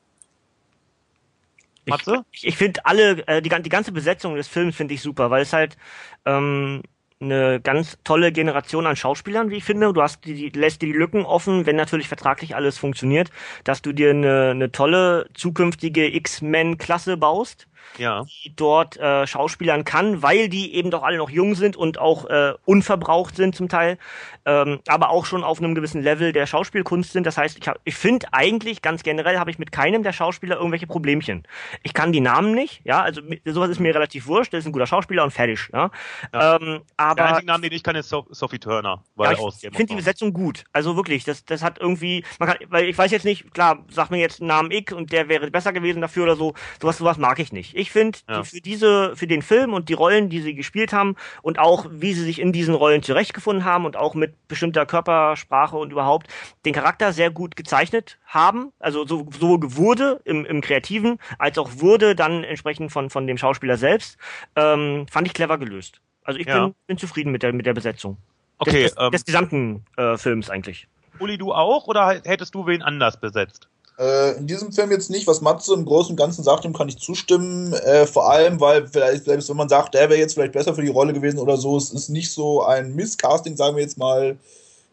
Matze? 1.85 2.23
ich, 2.31 2.47
ich 2.47 2.55
finde 2.55 2.85
alle, 2.85 3.27
äh, 3.27 3.41
die, 3.41 3.49
die 3.49 3.69
ganze 3.69 3.91
Besetzung 3.91 4.35
des 4.35 4.47
Films 4.47 4.77
finde 4.77 4.93
ich 4.93 5.01
super, 5.01 5.29
weil 5.29 5.41
es 5.41 5.51
halt 5.51 5.75
ähm, 6.23 6.81
eine 7.19 7.59
ganz 7.59 7.97
tolle 8.05 8.31
Generation 8.31 8.87
an 8.87 8.95
Schauspielern, 8.95 9.49
wie 9.49 9.57
ich 9.57 9.63
finde. 9.65 9.91
Du 9.91 10.01
hast 10.01 10.23
die, 10.25 10.49
die 10.49 10.59
lässt 10.59 10.81
dir 10.81 10.87
die 10.87 10.97
Lücken 10.97 11.25
offen, 11.25 11.65
wenn 11.65 11.75
natürlich 11.75 12.07
vertraglich 12.07 12.55
alles 12.55 12.77
funktioniert, 12.77 13.31
dass 13.65 13.81
du 13.81 13.91
dir 13.91 14.11
eine, 14.11 14.51
eine 14.51 14.71
tolle 14.71 15.29
zukünftige 15.33 16.13
X-Men-Klasse 16.15 17.17
baust. 17.17 17.67
Ja. 17.97 18.23
die 18.43 18.53
dort 18.55 18.97
äh, 18.97 19.25
schauspielern 19.25 19.83
kann, 19.85 20.21
weil 20.21 20.49
die 20.49 20.73
eben 20.75 20.91
doch 20.91 21.03
alle 21.03 21.17
noch 21.17 21.29
jung 21.29 21.55
sind 21.55 21.75
und 21.77 21.97
auch 21.97 22.25
äh, 22.29 22.53
unverbraucht 22.65 23.35
sind 23.35 23.55
zum 23.55 23.69
Teil, 23.69 23.97
ähm, 24.45 24.79
aber 24.87 25.09
auch 25.09 25.25
schon 25.25 25.43
auf 25.43 25.59
einem 25.59 25.75
gewissen 25.75 26.01
Level 26.01 26.31
der 26.33 26.45
Schauspielkunst 26.45 27.13
sind. 27.13 27.25
Das 27.25 27.37
heißt, 27.37 27.57
ich, 27.57 27.67
hab- 27.67 27.79
ich 27.83 27.95
finde 27.95 28.27
eigentlich 28.33 28.81
ganz 28.81 29.03
generell 29.03 29.39
habe 29.39 29.49
ich 29.51 29.59
mit 29.59 29.71
keinem 29.71 30.03
der 30.03 30.13
Schauspieler 30.13 30.57
irgendwelche 30.57 30.87
Problemchen. 30.87 31.43
Ich 31.83 31.93
kann 31.93 32.11
die 32.11 32.21
Namen 32.21 32.53
nicht, 32.53 32.81
ja, 32.83 33.01
also 33.01 33.21
sowas 33.45 33.69
ist 33.69 33.79
mir 33.79 33.93
relativ 33.95 34.27
wurscht. 34.27 34.53
Das 34.53 34.59
ist 34.59 34.65
ein 34.65 34.71
guter 34.73 34.87
Schauspieler 34.87 35.23
und 35.23 35.31
fertig, 35.31 35.69
ja. 35.73 35.89
Ja. 36.33 36.55
Ähm, 36.57 36.81
Der 36.99 37.05
aber 37.05 37.25
einzige 37.25 37.47
Name, 37.47 37.61
den 37.61 37.73
ich 37.73 37.83
kann, 37.83 37.95
ist 37.95 38.09
so 38.09 38.25
Sophie 38.29 38.59
Turner. 38.59 39.03
Weil 39.15 39.33
ja, 39.35 39.47
ich 39.47 39.59
finde 39.61 39.85
die. 39.85 39.95
Besetzung 39.95 40.33
gut. 40.33 40.63
Also 40.73 40.95
wirklich, 40.95 41.23
das, 41.23 41.45
das 41.45 41.63
hat 41.63 41.79
irgendwie, 41.79 42.23
man 42.39 42.49
kann, 42.49 42.57
weil 42.69 42.85
ich 42.85 42.97
weiß 42.97 43.11
jetzt 43.11 43.25
nicht, 43.25 43.53
klar, 43.53 43.83
sag 43.89 44.09
mir 44.11 44.17
jetzt 44.19 44.41
einen 44.41 44.47
Namen 44.47 44.71
X 44.71 44.93
und 44.93 45.11
der 45.11 45.29
wäre 45.29 45.49
besser 45.51 45.73
gewesen 45.73 46.01
dafür 46.01 46.23
oder 46.23 46.35
so. 46.35 46.53
Sowas, 46.81 46.97
sowas 46.97 47.17
mag 47.17 47.39
ich 47.39 47.51
nicht. 47.51 47.74
Ich 47.75 47.91
finde, 47.91 48.17
Ja. 48.29 48.41
die, 48.41 48.47
für 48.47 48.61
diese, 48.61 49.15
für 49.15 49.27
den 49.27 49.41
Film 49.41 49.73
und 49.73 49.89
die 49.89 49.93
Rollen, 49.93 50.29
die 50.29 50.39
sie 50.41 50.55
gespielt 50.55 50.93
haben 50.93 51.15
und 51.41 51.59
auch 51.59 51.85
wie 51.89 52.13
sie 52.13 52.23
sich 52.23 52.39
in 52.39 52.53
diesen 52.53 52.73
Rollen 52.73 53.03
zurechtgefunden 53.03 53.65
haben 53.65 53.85
und 53.85 53.97
auch 53.97 54.15
mit 54.15 54.47
bestimmter 54.47 54.85
Körpersprache 54.85 55.75
und 55.75 55.91
überhaupt 55.91 56.27
den 56.65 56.73
Charakter 56.73 57.11
sehr 57.11 57.31
gut 57.31 57.55
gezeichnet 57.57 58.17
haben. 58.25 58.71
Also 58.79 59.05
so, 59.05 59.27
so 59.37 59.59
wurde 59.61 60.21
im, 60.23 60.45
im 60.45 60.61
Kreativen, 60.61 61.19
als 61.37 61.57
auch 61.57 61.69
wurde 61.79 62.15
dann 62.15 62.43
entsprechend 62.45 62.91
von, 62.93 63.09
von 63.09 63.27
dem 63.27 63.37
Schauspieler 63.37 63.75
selbst, 63.77 64.17
ähm, 64.55 65.05
fand 65.11 65.27
ich 65.27 65.33
clever 65.33 65.57
gelöst. 65.57 65.99
Also 66.23 66.39
ich 66.39 66.47
Ja. 66.47 66.65
bin, 66.67 66.75
bin 66.87 66.97
zufrieden 66.97 67.31
mit 67.31 67.43
der, 67.43 67.51
mit 67.51 67.65
der 67.65 67.73
Besetzung 67.73 68.17
Okay, 68.57 68.83
des, 68.83 68.95
des, 68.95 69.03
ähm, 69.03 69.11
des 69.11 69.25
gesamten 69.25 69.85
äh, 69.97 70.17
Films 70.17 70.49
eigentlich. 70.49 70.87
Uli, 71.19 71.37
du 71.37 71.51
auch 71.53 71.87
oder 71.87 72.21
hättest 72.23 72.55
du 72.55 72.65
wen 72.67 72.81
anders 72.81 73.19
besetzt? 73.19 73.67
Äh, 73.97 74.37
in 74.37 74.47
diesem 74.47 74.71
Film 74.71 74.91
jetzt 74.91 75.09
nicht. 75.09 75.27
Was 75.27 75.41
Matze 75.41 75.73
im 75.73 75.85
Großen 75.85 76.11
und 76.11 76.17
Ganzen 76.17 76.43
sagt, 76.43 76.65
dem 76.65 76.73
kann 76.73 76.89
ich 76.89 76.97
zustimmen. 76.97 77.73
Äh, 77.73 78.05
vor 78.05 78.29
allem, 78.29 78.59
weil 78.59 78.87
vielleicht, 78.87 79.25
selbst 79.25 79.49
wenn 79.49 79.57
man 79.57 79.69
sagt, 79.69 79.93
der 79.93 80.09
wäre 80.09 80.19
jetzt 80.19 80.33
vielleicht 80.33 80.53
besser 80.53 80.75
für 80.75 80.81
die 80.81 80.89
Rolle 80.89 81.13
gewesen 81.13 81.39
oder 81.39 81.57
so, 81.57 81.77
es 81.77 81.91
ist 81.91 82.09
nicht 82.09 82.31
so 82.31 82.63
ein 82.63 82.95
Misscasting, 82.95 83.55
sagen 83.55 83.77
wir 83.77 83.83
jetzt 83.83 83.97
mal, 83.97 84.37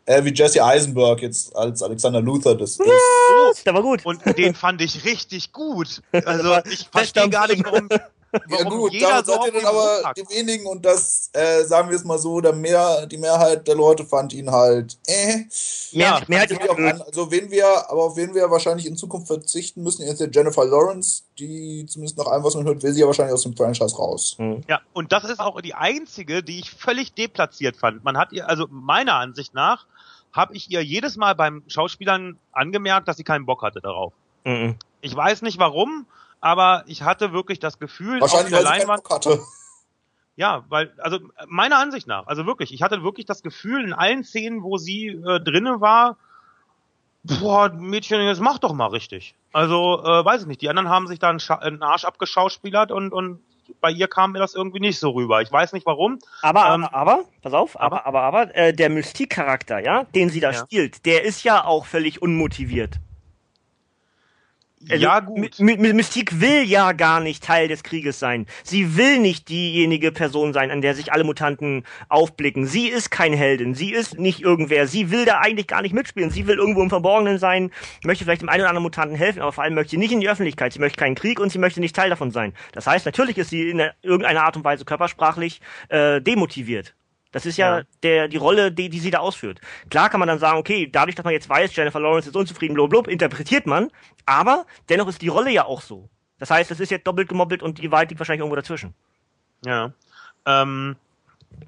äh, 0.07 0.25
wie 0.25 0.33
Jesse 0.33 0.65
Eisenberg 0.65 1.23
jetzt 1.23 1.55
als 1.57 1.83
Alexander 1.83 2.21
Luther 2.21 2.55
das 2.55 2.73
ist. 2.73 2.81
Oh, 2.81 3.53
der 3.65 3.75
war 3.75 3.83
gut. 3.83 4.05
Und 4.05 4.21
den 4.39 4.55
fand 4.55 4.81
ich 4.81 5.05
richtig 5.05 5.53
gut. 5.53 6.03
Also 6.25 6.59
ich 6.71 6.89
verstehe 6.91 7.29
gar 7.29 7.49
nicht, 7.49 7.67
Film. 7.67 7.89
Warum, 8.33 8.65
Ja 8.65 8.69
gut, 8.69 8.93
jeder 8.93 9.25
so 9.25 9.33
seid 9.33 9.47
ihr 9.47 9.53
dann 9.53 9.67
aber 9.67 10.13
die 10.17 10.29
wenigen 10.29 10.67
und 10.67 10.85
das, 10.85 11.31
äh, 11.33 11.65
sagen 11.65 11.91
wir 11.91 11.97
es 11.97 12.05
mal 12.05 12.19
so, 12.19 12.41
der 12.41 12.53
mehr, 12.53 13.07
die 13.07 13.19
Mehrheit 13.19 13.67
der 13.67 13.75
Leute 13.75 14.05
fand 14.05 14.33
ihn 14.33 14.51
halt, 14.51 14.99
äh. 15.07 15.45
Ja, 15.91 16.21
Mehr, 16.21 16.25
mehr 16.29 16.49
Kommt 16.49 16.61
natürlich 16.61 16.71
auch 16.71 16.79
an. 16.79 17.03
Also 17.03 17.31
wen 17.31 17.51
wir, 17.51 17.91
aber 17.91 18.05
auf 18.05 18.17
wen 18.17 18.35
wir 18.35 18.51
wahrscheinlich 18.51 18.87
in 18.87 18.97
Zukunft 18.97 19.27
verzichten 19.27 19.83
müssen, 19.83 20.07
ist 20.07 20.21
der 20.21 20.31
Jennifer 20.31 20.65
Lawrence, 20.65 21.23
die 21.39 21.87
zumindest 21.87 22.19
nach 22.19 22.27
allem, 22.27 22.45
was 22.45 22.55
man 22.55 22.65
hört, 22.65 22.83
will 22.83 22.93
sie 22.93 23.01
ja 23.01 23.07
wahrscheinlich 23.07 23.35
aus 23.35 23.43
dem 23.43 23.57
Franchise 23.57 23.97
raus. 23.97 24.35
Hm. 24.39 24.63
Ja, 24.69 24.81
und 24.93 25.13
das 25.13 25.25
ist 25.25 25.41
auch 25.41 25.61
die 25.61 25.75
einzige, 25.75 26.43
die 26.43 26.61
ich 26.61 26.71
völlig 26.71 27.13
deplatziert 27.15 27.77
fand. 27.77 28.05
Man 28.05 28.17
hat 28.17 28.33
ihr, 28.33 28.49
also 28.49 28.67
meiner 28.71 29.15
Ansicht 29.15 29.55
nach, 29.55 29.87
habe 30.33 30.57
ich 30.57 30.71
ihr 30.71 30.83
jedes 30.83 31.17
Mal 31.17 31.35
beim 31.35 31.63
Schauspielern 31.67 32.39
angemerkt, 32.53 33.09
dass 33.09 33.17
sie 33.17 33.25
keinen 33.25 33.47
Bock 33.47 33.63
hatte 33.63 33.81
darauf. 33.81 34.13
Mhm. 34.45 34.77
Ich 35.01 35.15
weiß 35.15 35.43
nicht 35.43 35.59
warum, 35.59 36.07
aber 36.43 36.83
ich 36.87 37.03
hatte 37.03 37.33
wirklich 37.33 37.61
das 37.61 37.79
Gefühl, 37.79 38.21
auf 38.21 38.45
der 38.45 38.63
Leinwand, 38.63 39.03
ja, 40.37 40.65
weil, 40.69 40.93
also 40.99 41.19
meiner 41.47 41.79
Ansicht 41.79 42.07
nach, 42.07 42.27
also 42.27 42.45
wirklich, 42.45 42.75
ich 42.75 42.83
hatte 42.83 43.03
wirklich 43.03 43.25
das 43.25 43.43
Gefühl 43.43 43.85
in 43.85 43.93
allen 43.95 44.25
Szenen, 44.25 44.63
wo 44.63 44.77
sie 44.77 45.07
äh, 45.07 45.41
drinne 45.41 45.81
war, 45.81 46.17
boah, 47.23 47.73
Mädchen, 47.73 48.21
jetzt 48.23 48.41
mach 48.41 48.59
doch 48.59 48.75
mal 48.75 48.89
richtig. 48.89 49.37
Also, 49.53 50.03
äh, 50.03 50.25
weiß 50.25 50.43
ich 50.43 50.47
nicht, 50.49 50.61
die 50.61 50.69
anderen 50.69 50.89
haben 50.89 51.07
sich 51.07 51.21
da 51.21 51.31
einen, 51.31 51.39
Scha 51.39 51.55
einen 51.57 51.83
Arsch 51.83 52.05
abgeschauspielert 52.05 52.91
und, 52.91 53.13
und 53.13 53.41
bei 53.81 53.93
ihr 53.93 54.09
kam 54.09 54.33
mir 54.33 54.41
das 54.41 54.55
irgendwie 54.57 54.81
nicht 54.81 54.99
so 54.99 55.11
rüber. 55.11 55.41
Ich 55.43 55.53
weiß 55.53 55.73
nicht 55.73 55.87
warum. 55.87 56.19
Aber, 56.43 56.75
Ähm, 56.75 56.85
aber, 56.85 56.93
aber, 56.93 57.25
pass 57.43 57.53
auf, 57.53 57.81
aber, 57.81 58.05
aber, 58.05 58.23
aber, 58.23 58.57
äh, 58.57 58.73
der 58.73 58.91
Mystique-Charakter, 58.91 59.79
ja, 59.79 60.05
den 60.17 60.29
sie 60.29 60.41
da 60.41 60.51
Ja. 60.51 60.59
spielt, 60.59 61.07
der 61.07 61.23
ist 61.23 61.45
ja 61.45 61.65
auch 61.65 61.87
völlig 61.87 62.21
unmotiviert. 62.21 62.99
Also, 64.91 65.03
ja, 65.03 65.21
gut. 65.21 65.59
My 65.59 65.77
My 65.77 65.93
Mystique 65.93 66.41
will 66.41 66.65
ja 66.65 66.93
gar 66.93 67.21
nicht 67.21 67.45
Teil 67.45 67.69
des 67.69 67.83
Krieges 67.83 68.19
sein. 68.19 68.47
Sie 68.65 68.97
will 68.97 69.19
nicht 69.19 69.49
diejenige 69.49 70.13
Person 70.13 70.53
sein, 70.53 70.71
an 70.71 70.81
der 70.81 70.95
sich 70.95 71.13
alle 71.13 71.25
Mutanten 71.25 71.85
aufblicken. 72.09 72.67
Sie 72.67 72.89
ist 72.89 73.11
kein 73.11 73.33
Heldin. 73.33 73.75
Sie 73.75 73.93
ist 73.93 74.19
nicht 74.19 74.41
irgendwer. 74.41 74.87
Sie 74.87 75.11
will 75.11 75.25
da 75.25 75.39
eigentlich 75.39 75.67
gar 75.67 75.83
nicht 75.83 75.95
mitspielen. 75.95 76.31
Sie 76.31 76.47
will 76.47 76.57
irgendwo 76.57 76.83
im 76.83 76.91
Verborgenen 76.91 77.39
sein, 77.39 77.71
möchte 78.05 78.25
vielleicht 78.25 78.43
dem 78.43 78.49
einen 78.49 78.61
oder 78.61 78.71
anderen 78.71 78.83
Mutanten 78.83 79.17
helfen, 79.17 79.41
aber 79.41 79.53
vor 79.53 79.65
allem 79.65 79.75
möchte 79.75 79.93
sie 79.93 79.97
nicht 79.99 80.13
in 80.13 80.21
die 80.21 80.29
Öffentlichkeit. 80.29 80.73
Sie 80.73 80.81
möchte 80.81 80.99
keinen 80.99 81.15
Krieg 81.15 81.41
und 81.41 81.51
sie 81.51 81.59
möchte 81.59 81.81
nicht 81.81 81.95
Teil 81.95 82.11
davon 82.11 82.31
sein. 82.31 82.53
Das 82.73 82.87
heißt, 82.87 83.07
natürlich 83.07 83.39
ist 83.39 83.51
sie 83.51 83.71
in 83.71 83.83
irgendeiner 84.03 84.43
Art 84.45 84.57
und 84.57 84.65
Weise 84.65 84.85
körpersprachlich 84.85 85.61
äh, 85.89 86.21
demotiviert. 86.21 86.95
Das 87.33 87.47
ist 87.47 87.57
ja, 87.57 87.79
Ja. 87.79 87.85
der 88.03 88.29
die 88.29 88.37
Rolle, 88.37 88.71
die, 88.71 88.89
die 88.89 89.01
sie 89.01 89.11
da 89.11 89.19
ausführt. 89.19 89.61
Klar 89.91 90.11
kann 90.11 90.21
man 90.21 90.29
dann 90.29 90.39
sagen, 90.39 90.59
okay, 90.59 90.89
dadurch, 90.91 91.17
dass 91.17 91.25
man 91.25 91.33
jetzt 91.33 91.49
weiß, 91.49 91.75
Jennifer 91.75 91.99
Lawrence 92.01 92.29
ist 92.29 92.37
unzufrieden, 92.37 92.75
blub, 92.75 93.09
interpretiert 93.09 93.67
man, 93.67 93.91
aber 94.27 94.67
dennoch 94.89 95.09
ist 95.09 95.23
die 95.23 95.29
Rolle 95.29 95.51
ja 95.51 95.65
auch 95.65 95.81
so. 95.81 96.09
Das 96.39 96.51
heißt, 96.51 96.71
es 96.71 96.81
ist 96.81 96.91
jetzt 96.91 97.07
doppelt 97.07 97.29
gemoppelt 97.29 97.63
und 97.63 97.79
die 97.79 97.91
Wahrheit 97.91 98.11
liegt 98.11 98.21
wahrscheinlich 98.21 98.41
irgendwo 98.41 98.57
dazwischen. 98.57 98.95
Ja. 99.65 99.93
Ähm, 100.45 100.97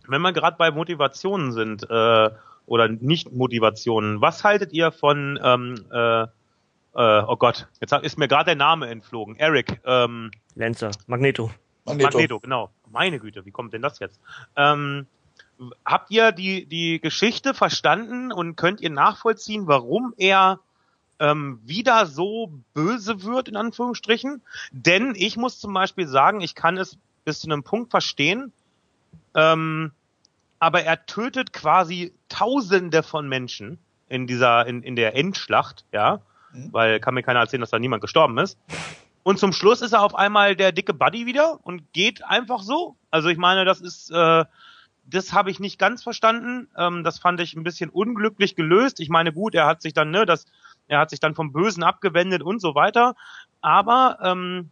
wenn 0.09 0.23
wir 0.23 0.33
gerade 0.33 0.57
bei 0.57 0.71
Motivationen 0.71 1.53
sind 1.53 1.89
äh, 1.89 2.31
oder 2.67 2.89
Nicht-Motivationen, 2.89 4.21
was 4.21 4.43
haltet 4.45 4.73
ihr 4.73 4.93
von 4.93 5.39
ähm, 5.43 5.85
äh, 5.93 6.23
äh, 6.23 7.23
oh 7.27 7.37
Gott, 7.37 7.67
jetzt 7.81 7.93
ist 7.93 8.19
mir 8.19 8.29
gerade 8.29 8.47
der 8.47 8.57
Name 8.57 8.89
entflogen. 8.89 9.37
Eric, 9.37 9.81
ähm, 9.85 10.31
Lancer, 10.55 10.91
Magneto. 11.07 11.51
Magneto. 11.85 12.05
Magneto, 12.07 12.41
genau. 12.41 12.71
Meine 12.91 13.19
Güte, 13.19 13.45
wie 13.45 13.51
kommt 13.51 13.73
denn 13.73 13.83
das 13.83 13.99
jetzt? 13.99 14.21
Ähm, 14.57 15.07
habt 15.85 16.11
ihr 16.11 16.33
die, 16.33 16.67
die 16.67 17.01
Geschichte 17.01 17.55
verstanden 17.55 18.33
und 18.33 18.57
könnt 18.57 18.81
ihr 18.81 18.91
nachvollziehen, 18.91 19.67
warum 19.67 20.15
er 20.17 20.61
ähm, 21.19 21.61
wieder 21.65 22.07
so 22.07 22.53
böse 22.75 23.23
wird, 23.23 23.49
in 23.49 23.57
Anführungsstrichen? 23.57 24.43
Denn 24.73 25.15
ich 25.17 25.37
muss 25.37 25.59
zum 25.59 25.73
Beispiel 25.73 26.07
sagen, 26.07 26.41
ich 26.41 26.55
kann 26.55 26.77
es 26.77 26.99
bis 27.25 27.41
zu 27.41 27.49
einem 27.49 27.63
Punkt 27.63 27.91
verstehen, 27.91 28.53
ähm, 29.35 29.93
aber 30.59 30.83
er 30.83 31.07
tötet 31.07 31.53
quasi 31.53 32.13
Tausende 32.29 33.03
von 33.03 33.29
Menschen 33.29 33.79
in 34.09 34.27
dieser, 34.27 34.67
in, 34.67 34.83
in 34.83 34.97
der 34.97 35.15
Endschlacht, 35.15 35.85
ja, 35.93 36.21
Mhm. 36.55 36.73
weil 36.73 37.01
kann 37.01 37.15
mir 37.15 37.23
keiner 37.23 37.41
erzählen, 37.41 37.61
dass 37.61 37.71
da 37.71 37.79
niemand 37.79 38.01
gestorben 38.01 38.39
ist. 38.39 38.59
Und 39.23 39.39
zum 39.39 39.53
Schluss 39.53 39.81
ist 39.81 39.93
er 39.93 40.03
auf 40.03 40.15
einmal 40.15 40.55
der 40.55 40.73
dicke 40.73 40.95
Buddy 40.95 41.27
wieder 41.27 41.59
und 41.65 41.93
geht 41.93 42.25
einfach 42.25 42.61
so. 42.61 42.97
Also 43.11 43.29
ich 43.29 43.39
meine, 43.39 43.65
das 43.65 43.81
ist, 43.81 44.11
äh, 44.11 44.45
das 45.07 45.33
habe 45.33 45.51
ich 45.51 45.61
nicht 45.61 45.79
ganz 45.79 46.03
verstanden. 46.03 46.69
Ähm, 46.77 47.05
das 47.05 47.19
fand 47.19 47.41
ich 47.41 47.55
ein 47.55 47.65
bisschen 47.65 47.91
unglücklich 47.91 48.57
gelöst. 48.57 49.01
Ich 49.01 49.09
meine, 49.09 49.33
gut, 49.33 49.55
er 49.55 49.67
hat 49.67 49.83
sich 49.83 49.93
dann, 49.93 50.11
ne, 50.11 50.27
das, 50.27 50.47
er 50.89 50.99
hat 50.99 51.11
sich 51.11 51.21
dann 51.21 51.35
vom 51.35 51.53
Bösen 51.53 51.83
abgewendet 51.83 52.43
und 52.43 52.61
so 52.61 52.75
weiter. 52.75 53.15
Aber 53.61 54.19
ähm, 54.23 54.71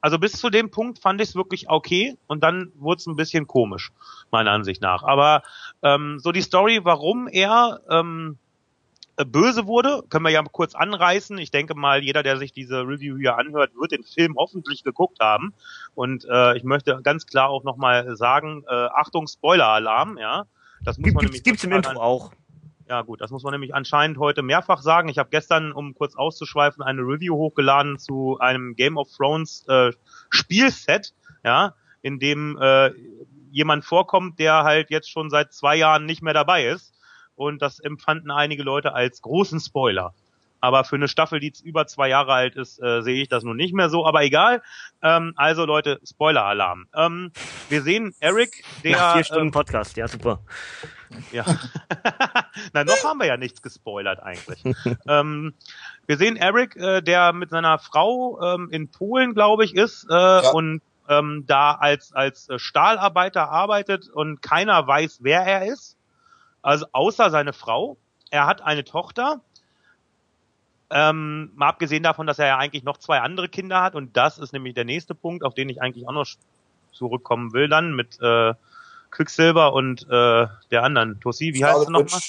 also 0.00 0.18
bis 0.18 0.32
zu 0.32 0.50
dem 0.50 0.70
Punkt 0.70 0.98
fand 0.98 1.20
ich 1.20 1.28
es 1.28 1.36
wirklich 1.36 1.70
okay 1.70 2.18
und 2.26 2.42
dann 2.42 2.72
wurde 2.74 2.98
es 2.98 3.06
ein 3.06 3.16
bisschen 3.16 3.46
komisch, 3.46 3.92
meiner 4.32 4.50
Ansicht 4.50 4.82
nach. 4.82 5.04
Aber 5.04 5.42
ähm, 5.82 6.18
so 6.18 6.32
die 6.32 6.42
Story, 6.42 6.80
warum 6.82 7.28
er 7.28 7.80
ähm, 7.88 8.36
äh, 8.36 8.41
böse 9.16 9.66
wurde, 9.66 10.02
können 10.08 10.24
wir 10.24 10.30
ja 10.30 10.42
kurz 10.42 10.74
anreißen. 10.74 11.38
Ich 11.38 11.50
denke 11.50 11.74
mal, 11.74 12.02
jeder, 12.02 12.22
der 12.22 12.38
sich 12.38 12.52
diese 12.52 12.80
Review 12.80 13.16
hier 13.18 13.36
anhört, 13.36 13.72
wird 13.78 13.92
den 13.92 14.04
Film 14.04 14.36
hoffentlich 14.36 14.84
geguckt 14.84 15.18
haben. 15.20 15.54
Und 15.94 16.24
äh, 16.30 16.56
ich 16.56 16.64
möchte 16.64 17.00
ganz 17.02 17.26
klar 17.26 17.48
auch 17.48 17.64
nochmal 17.64 18.16
sagen, 18.16 18.64
äh, 18.68 18.72
Achtung, 18.72 19.26
Spoiler-Alarm, 19.26 20.18
ja. 20.18 20.46
Das 20.84 20.98
muss 20.98 21.04
Gibt, 21.04 21.14
man 21.14 21.22
gibt's, 21.22 21.34
nämlich 21.34 21.44
gibt's 21.44 21.64
im 21.64 21.72
Intro 21.72 22.00
auch. 22.00 22.32
ja 22.88 23.02
gut, 23.02 23.20
das 23.20 23.30
muss 23.30 23.42
man 23.42 23.52
nämlich 23.52 23.74
anscheinend 23.74 24.18
heute 24.18 24.42
mehrfach 24.42 24.82
sagen. 24.82 25.08
Ich 25.08 25.18
habe 25.18 25.30
gestern, 25.30 25.72
um 25.72 25.94
kurz 25.94 26.16
auszuschweifen, 26.16 26.82
eine 26.82 27.02
Review 27.02 27.36
hochgeladen 27.36 27.98
zu 27.98 28.38
einem 28.40 28.74
Game 28.74 28.96
of 28.96 29.08
Thrones 29.16 29.64
äh, 29.68 29.92
Spielset, 30.30 31.14
ja, 31.44 31.74
in 32.00 32.18
dem 32.18 32.58
äh, 32.60 32.90
jemand 33.50 33.84
vorkommt, 33.84 34.38
der 34.38 34.64
halt 34.64 34.90
jetzt 34.90 35.10
schon 35.10 35.30
seit 35.30 35.52
zwei 35.52 35.76
Jahren 35.76 36.06
nicht 36.06 36.22
mehr 36.22 36.34
dabei 36.34 36.66
ist. 36.66 36.94
Und 37.36 37.62
das 37.62 37.80
empfanden 37.80 38.30
einige 38.30 38.62
Leute 38.62 38.94
als 38.94 39.22
großen 39.22 39.60
Spoiler. 39.60 40.14
Aber 40.62 40.84
für 40.84 40.94
eine 40.94 41.08
Staffel, 41.08 41.40
die 41.40 41.48
jetzt 41.48 41.60
über 41.60 41.88
zwei 41.88 42.08
Jahre 42.08 42.32
alt 42.34 42.54
ist, 42.54 42.80
äh, 42.80 43.02
sehe 43.02 43.20
ich 43.20 43.28
das 43.28 43.42
nun 43.42 43.56
nicht 43.56 43.74
mehr 43.74 43.90
so. 43.90 44.06
Aber 44.06 44.22
egal. 44.22 44.62
Ähm, 45.02 45.32
also 45.34 45.64
Leute, 45.64 45.98
Spoiler-Alarm. 46.08 46.86
Ähm, 46.94 47.32
wir 47.68 47.82
sehen 47.82 48.14
Eric, 48.20 48.62
der 48.84 48.92
Nach 48.92 49.12
vier 49.12 49.18
ähm, 49.18 49.24
Stunden 49.24 49.50
Podcast, 49.50 49.96
ja 49.96 50.06
super. 50.06 50.38
ja. 51.32 51.44
Na, 52.72 52.84
noch 52.84 53.02
haben 53.02 53.18
wir 53.18 53.26
ja 53.26 53.36
nichts 53.36 53.60
gespoilert 53.60 54.22
eigentlich. 54.22 54.62
ähm, 55.08 55.52
wir 56.06 56.16
sehen 56.16 56.36
Eric, 56.36 56.76
äh, 56.76 57.02
der 57.02 57.32
mit 57.32 57.50
seiner 57.50 57.80
Frau 57.80 58.40
ähm, 58.40 58.68
in 58.70 58.88
Polen, 58.88 59.34
glaube 59.34 59.64
ich, 59.64 59.74
ist 59.74 60.06
äh, 60.08 60.42
und 60.52 60.80
ähm, 61.08 61.42
da 61.48 61.72
als 61.72 62.12
als 62.12 62.48
Stahlarbeiter 62.54 63.50
arbeitet 63.50 64.08
und 64.08 64.42
keiner 64.42 64.86
weiß, 64.86 65.18
wer 65.22 65.40
er 65.40 65.66
ist. 65.66 65.96
Also 66.62 66.86
außer 66.92 67.30
seine 67.30 67.52
Frau. 67.52 67.96
Er 68.30 68.46
hat 68.46 68.62
eine 68.62 68.84
Tochter. 68.84 69.40
Ähm, 70.90 71.50
mal 71.54 71.68
abgesehen 71.68 72.02
davon, 72.02 72.26
dass 72.26 72.38
er 72.38 72.46
ja 72.46 72.58
eigentlich 72.58 72.84
noch 72.84 72.98
zwei 72.98 73.20
andere 73.20 73.48
Kinder 73.48 73.82
hat 73.82 73.94
und 73.94 74.16
das 74.16 74.38
ist 74.38 74.52
nämlich 74.52 74.74
der 74.74 74.84
nächste 74.84 75.14
Punkt, 75.14 75.42
auf 75.42 75.54
den 75.54 75.70
ich 75.70 75.80
eigentlich 75.80 76.06
auch 76.06 76.12
noch 76.12 76.26
zurückkommen 76.92 77.54
will 77.54 77.68
dann 77.68 77.94
mit 77.94 78.20
äh, 78.20 78.52
Quicksilver 79.10 79.72
und 79.72 80.02
äh, 80.02 80.46
der 80.70 80.82
anderen 80.82 81.18
Tussi, 81.20 81.54
wie 81.54 81.64
heißt 81.64 81.80
sie 81.80 81.84
Scarlet 81.86 82.04
nochmal? 82.04 82.20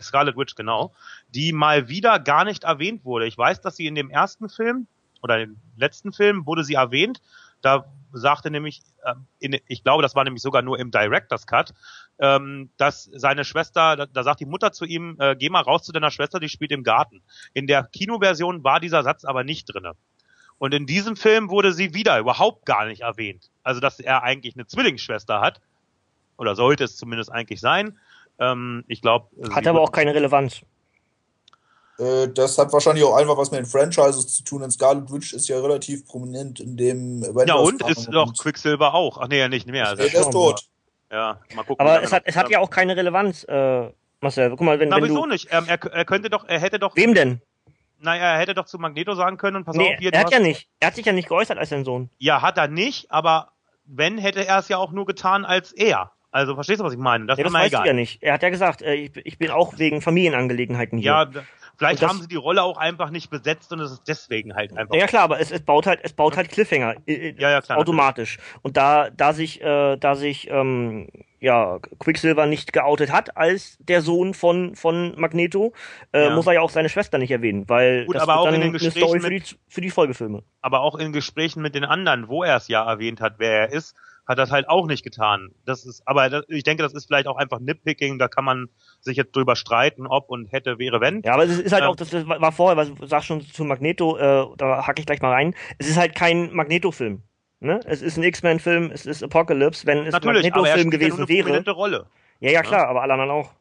Scarlet 0.00 0.36
Witch, 0.36 0.54
genau, 0.54 0.92
die 1.34 1.52
mal 1.52 1.88
wieder 1.88 2.18
gar 2.18 2.44
nicht 2.44 2.64
erwähnt 2.64 3.04
wurde. 3.04 3.26
Ich 3.26 3.38
weiß, 3.38 3.60
dass 3.60 3.76
sie 3.76 3.86
in 3.86 3.94
dem 3.94 4.10
ersten 4.10 4.48
Film 4.48 4.86
oder 5.22 5.40
im 5.40 5.56
letzten 5.76 6.12
Film 6.12 6.46
wurde 6.46 6.64
sie 6.64 6.74
erwähnt. 6.74 7.20
Da 7.60 7.84
sagte 8.12 8.50
nämlich, 8.50 8.82
äh, 9.04 9.14
in, 9.40 9.58
ich 9.66 9.82
glaube, 9.82 10.02
das 10.02 10.14
war 10.14 10.24
nämlich 10.24 10.42
sogar 10.42 10.62
nur 10.62 10.78
im 10.78 10.90
Director's 10.90 11.46
Cut, 11.46 11.74
ähm, 12.18 12.70
dass 12.76 13.08
seine 13.12 13.44
Schwester, 13.44 13.96
da, 13.96 14.06
da 14.06 14.22
sagt 14.22 14.40
die 14.40 14.46
Mutter 14.46 14.72
zu 14.72 14.84
ihm, 14.84 15.16
äh, 15.20 15.36
geh 15.36 15.48
mal 15.50 15.62
raus 15.62 15.82
zu 15.84 15.92
deiner 15.92 16.10
Schwester, 16.10 16.40
die 16.40 16.48
spielt 16.48 16.72
im 16.72 16.82
Garten. 16.82 17.22
In 17.54 17.66
der 17.66 17.84
Kinoversion 17.84 18.64
war 18.64 18.80
dieser 18.80 19.02
Satz 19.02 19.24
aber 19.24 19.44
nicht 19.44 19.66
drinne. 19.66 19.92
Und 20.58 20.74
in 20.74 20.86
diesem 20.86 21.16
Film 21.16 21.50
wurde 21.50 21.72
sie 21.72 21.94
wieder 21.94 22.18
überhaupt 22.18 22.66
gar 22.66 22.86
nicht 22.86 23.02
erwähnt. 23.02 23.50
Also, 23.62 23.80
dass 23.80 24.00
er 24.00 24.24
eigentlich 24.24 24.56
eine 24.56 24.66
Zwillingsschwester 24.66 25.40
hat. 25.40 25.60
Oder 26.36 26.56
sollte 26.56 26.84
es 26.84 26.96
zumindest 26.96 27.30
eigentlich 27.32 27.60
sein. 27.60 27.98
Ähm, 28.38 28.84
ich 28.88 29.00
glaube. 29.00 29.28
Hat 29.50 29.66
aber 29.66 29.80
auch 29.80 29.92
keine 29.92 30.14
Relevanz. 30.14 30.62
Äh, 31.98 32.28
das 32.28 32.58
hat 32.58 32.72
wahrscheinlich 32.72 33.04
auch 33.04 33.16
einfach 33.16 33.36
was 33.36 33.50
mit 33.50 33.58
den 33.58 33.66
Franchises 33.66 34.28
zu 34.28 34.44
tun, 34.44 34.62
denn 34.62 34.70
Scarlet 34.70 35.12
Witch 35.12 35.32
ist 35.32 35.48
ja 35.48 35.60
relativ 35.60 36.06
prominent 36.06 36.60
in 36.60 36.76
dem 36.76 37.24
Ja, 37.46 37.56
und 37.56 37.82
ist 37.88 38.08
doch 38.12 38.32
Quicksilver 38.36 38.94
auch. 38.94 39.18
Ach 39.18 39.28
nee, 39.28 39.38
ja 39.38 39.48
nicht 39.48 39.66
mehr. 39.66 39.94
Nee, 39.96 40.08
der 40.08 40.20
ist 40.20 40.30
tot. 40.30 40.68
Ja, 41.10 41.40
mal 41.54 41.62
gucken. 41.64 41.84
Aber 41.86 42.02
es 42.02 42.12
hat, 42.12 42.22
es 42.26 42.36
hat 42.36 42.50
ja 42.50 42.58
auch 42.58 42.70
keine 42.70 42.96
Relevanz, 42.96 43.44
äh, 43.44 43.88
Marcel. 44.20 44.50
Guck 44.50 44.60
mal, 44.62 44.78
wenn, 44.80 44.88
Na, 44.88 44.96
wenn 44.96 45.04
wieso 45.04 45.22
du. 45.22 45.26
nicht? 45.26 45.48
Ähm, 45.50 45.64
er, 45.68 45.82
er 45.92 46.04
könnte 46.04 46.28
doch, 46.30 46.46
er 46.48 46.60
hätte 46.60 46.78
doch. 46.78 46.94
Wem 46.96 47.14
denn? 47.14 47.40
naja, 48.00 48.34
er 48.34 48.38
hätte 48.38 48.54
doch 48.54 48.66
zu 48.66 48.78
Magneto 48.78 49.14
sagen 49.14 49.38
können 49.38 49.56
und 49.56 49.64
pass 49.64 49.74
Nee, 49.76 49.94
auf, 49.94 49.98
hier, 49.98 50.12
er 50.12 50.20
hat 50.20 50.30
ja 50.32 50.38
nicht. 50.38 50.68
Er 50.78 50.86
hat 50.88 50.94
sich 50.94 51.04
ja 51.04 51.12
nicht 51.12 51.28
geäußert 51.28 51.58
als 51.58 51.70
sein 51.70 51.84
Sohn. 51.84 52.10
Ja, 52.18 52.42
hat 52.42 52.56
er 52.56 52.68
nicht, 52.68 53.10
aber 53.10 53.50
wenn, 53.86 54.18
hätte 54.18 54.46
er 54.46 54.58
es 54.58 54.68
ja 54.68 54.76
auch 54.76 54.92
nur 54.92 55.04
getan 55.06 55.44
als 55.44 55.72
er. 55.72 56.12
Also, 56.30 56.54
verstehst 56.54 56.78
du, 56.80 56.84
was 56.84 56.92
ich 56.92 56.98
meine? 56.98 57.26
Das 57.26 57.38
Ja, 57.38 57.44
ist 57.44 57.46
das 57.46 57.52
mir 57.52 57.58
weißt 57.64 57.72
du 57.72 57.76
egal. 57.78 57.86
ja 57.88 57.92
nicht. 57.94 58.22
Er 58.22 58.34
hat 58.34 58.42
ja 58.42 58.50
gesagt, 58.50 58.82
äh, 58.82 58.94
ich, 58.94 59.16
ich 59.24 59.38
bin 59.38 59.50
auch 59.50 59.78
wegen 59.78 60.00
Familienangelegenheiten 60.02 60.98
hier. 60.98 61.06
Ja, 61.06 61.30
vielleicht 61.78 62.02
das- 62.02 62.10
haben 62.10 62.20
sie 62.20 62.28
die 62.28 62.36
Rolle 62.36 62.62
auch 62.62 62.76
einfach 62.76 63.10
nicht 63.10 63.30
besetzt 63.30 63.72
und 63.72 63.80
es 63.80 63.92
ist 63.92 64.02
deswegen 64.06 64.54
halt 64.54 64.76
einfach. 64.76 64.94
Ja, 64.94 65.06
klar, 65.06 65.22
aber 65.22 65.40
es, 65.40 65.50
es 65.50 65.62
baut 65.62 65.86
halt, 65.86 66.00
es 66.02 66.12
baut 66.12 66.36
halt 66.36 66.50
Cliffhanger 66.50 66.96
äh, 67.06 67.12
äh, 67.30 67.34
Ja, 67.38 67.50
ja, 67.50 67.60
klar, 67.62 67.78
automatisch. 67.78 68.38
Und 68.62 68.76
da, 68.76 69.08
da 69.10 69.32
sich, 69.32 69.62
äh, 69.62 69.96
da 69.96 70.14
sich 70.14 70.50
ähm, 70.50 71.08
ja 71.40 71.78
Quicksilver 72.00 72.46
nicht 72.46 72.72
geoutet 72.72 73.12
hat 73.12 73.36
als 73.36 73.78
der 73.80 74.02
Sohn 74.02 74.34
von 74.34 74.74
von 74.74 75.14
Magneto, 75.18 75.72
äh, 76.12 76.24
Ja. 76.24 76.30
muss 76.34 76.46
er 76.48 76.54
ja 76.54 76.60
auch 76.62 76.70
seine 76.70 76.88
Schwester 76.88 77.16
nicht 77.18 77.30
erwähnen, 77.30 77.68
weil 77.68 78.06
Gut, 78.06 78.16
das 78.16 78.22
aber 78.24 78.38
auch 78.40 78.44
dann 78.46 78.54
in 78.54 78.60
den 78.60 78.70
eine 78.70 78.78
Gesprächen 78.78 79.06
Story 79.06 79.20
für 79.20 79.28
die 79.30 79.34
mit- 79.36 79.58
für 79.68 79.80
die 79.80 79.90
Folgefilme. 79.90 80.42
aber 80.62 80.80
auch 80.80 80.96
in 80.96 81.12
Gesprächen 81.12 81.62
mit 81.62 81.74
den 81.76 81.84
anderen, 81.84 82.26
wo 82.28 82.42
er 82.42 82.56
es 82.56 82.66
ja 82.68 82.84
erwähnt 82.84 83.20
hat, 83.20 83.34
wer 83.38 83.52
er 83.52 83.72
ist, 83.72 83.94
hat 84.28 84.38
es 84.38 84.50
halt 84.50 84.68
auch 84.68 84.86
nicht 84.86 85.02
getan. 85.02 85.48
Das 85.64 85.86
ist, 85.86 86.06
aber 86.06 86.28
das, 86.28 86.44
ich 86.48 86.62
denke, 86.62 86.82
das 86.82 86.92
ist 86.92 87.06
vielleicht 87.06 87.26
auch 87.26 87.36
einfach 87.36 87.58
Nitpicking, 87.58 88.18
da 88.18 88.28
kann 88.28 88.44
man 88.44 88.68
sich 89.00 89.16
jetzt 89.16 89.34
drüber 89.34 89.56
streiten, 89.56 90.06
ob 90.06 90.28
und 90.28 90.52
hätte, 90.52 90.78
wäre, 90.78 91.00
wenn. 91.00 91.22
Ja, 91.22 91.32
aber 91.32 91.44
es 91.44 91.58
ist 91.58 91.72
halt 91.72 91.84
Ähm. 91.84 91.88
auch, 91.88 91.96
das, 91.96 92.10
das 92.10 92.28
war 92.28 92.52
vorher, 92.52 92.76
was 92.76 92.94
du 92.94 93.06
sagst 93.06 93.26
schon 93.26 93.40
zu 93.40 93.64
Magneto, 93.64 94.18
äh, 94.18 94.46
da 94.58 94.86
hacke 94.86 95.00
ich 95.00 95.06
gleich 95.06 95.22
mal 95.22 95.32
rein. 95.32 95.54
Es 95.78 95.88
ist 95.88 95.96
halt 95.96 96.14
kein 96.14 96.52
Magneto-Film. 96.52 97.22
Ne? 97.60 97.80
Es 97.86 98.02
ist 98.02 98.18
ein 98.18 98.22
X-Men-Film, 98.22 98.90
es 98.92 99.06
ist 99.06 99.24
Apocalypse. 99.24 99.86
Wenn 99.86 100.06
es 100.06 100.14
ein 100.14 100.22
aber 100.22 100.34
Magneto-Film 100.34 100.92
ja 100.92 100.98
gewesen 100.98 101.20
eine 101.20 101.28
wäre. 101.28 101.70
Rolle. 101.70 102.06
Ja, 102.40 102.50
ja, 102.50 102.62
klar, 102.62 102.86
aber 102.86 103.02
alle 103.02 103.14
anderen 103.14 103.30
auch. 103.30 103.54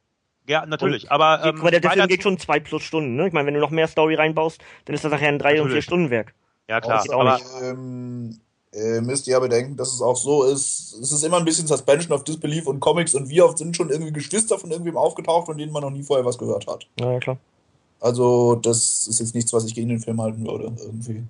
Ja, 0.47 0.65
natürlich. 0.65 1.03
Und 1.05 1.11
aber 1.11 1.43
ähm, 1.45 1.59
mal, 1.59 1.71
der, 1.71 1.91
Film 1.91 2.07
geht 2.07 2.23
schon 2.23 2.37
zwei 2.37 2.59
plus 2.59 2.83
Stunden. 2.83 3.15
Ne? 3.15 3.27
Ich 3.27 3.33
meine, 3.33 3.47
wenn 3.47 3.53
du 3.53 3.59
noch 3.59 3.71
mehr 3.71 3.87
Story 3.87 4.15
reinbaust, 4.15 4.61
dann 4.85 4.95
ist 4.95 5.03
das 5.03 5.11
nachher 5.11 5.29
ein 5.29 5.39
drei- 5.39 5.53
und 5.53 5.55
vier 5.55 5.63
Natürlich. 5.65 5.85
Stunden 5.85 6.09
Werk. 6.09 6.33
Ja, 6.69 6.79
klar. 6.79 7.03
Aber. 7.11 7.39
Ähm, 7.61 8.39
äh, 8.73 9.01
müsst 9.01 9.27
ihr 9.27 9.33
ja 9.33 9.39
bedenken, 9.39 9.75
dass 9.77 9.93
es 9.93 10.01
auch 10.01 10.15
so 10.17 10.43
ist, 10.43 10.97
es 11.01 11.11
ist 11.11 11.23
immer 11.23 11.37
ein 11.37 11.45
bisschen 11.45 11.67
Suspension 11.67 12.13
of 12.13 12.23
Disbelief 12.23 12.67
und 12.67 12.79
Comics 12.79 13.15
und 13.15 13.29
wie 13.29 13.41
oft 13.41 13.57
sind 13.57 13.75
schon 13.75 13.89
irgendwie 13.89 14.11
Geschwister 14.13 14.59
von 14.59 14.71
irgendwem 14.71 14.97
aufgetaucht, 14.97 15.45
von 15.47 15.57
denen 15.57 15.71
man 15.71 15.81
noch 15.83 15.89
nie 15.91 16.03
vorher 16.03 16.25
was 16.25 16.37
gehört 16.37 16.67
hat. 16.67 16.85
Ja, 16.99 17.13
ja, 17.13 17.19
klar. 17.19 17.37
Also, 17.99 18.55
das 18.55 19.07
ist 19.07 19.19
jetzt 19.19 19.33
nichts, 19.33 19.53
was 19.53 19.65
ich 19.65 19.73
gegen 19.73 19.89
den 19.89 19.99
Film 19.99 20.21
halten 20.21 20.45
würde, 20.45 20.71
irgendwie. 20.79 21.23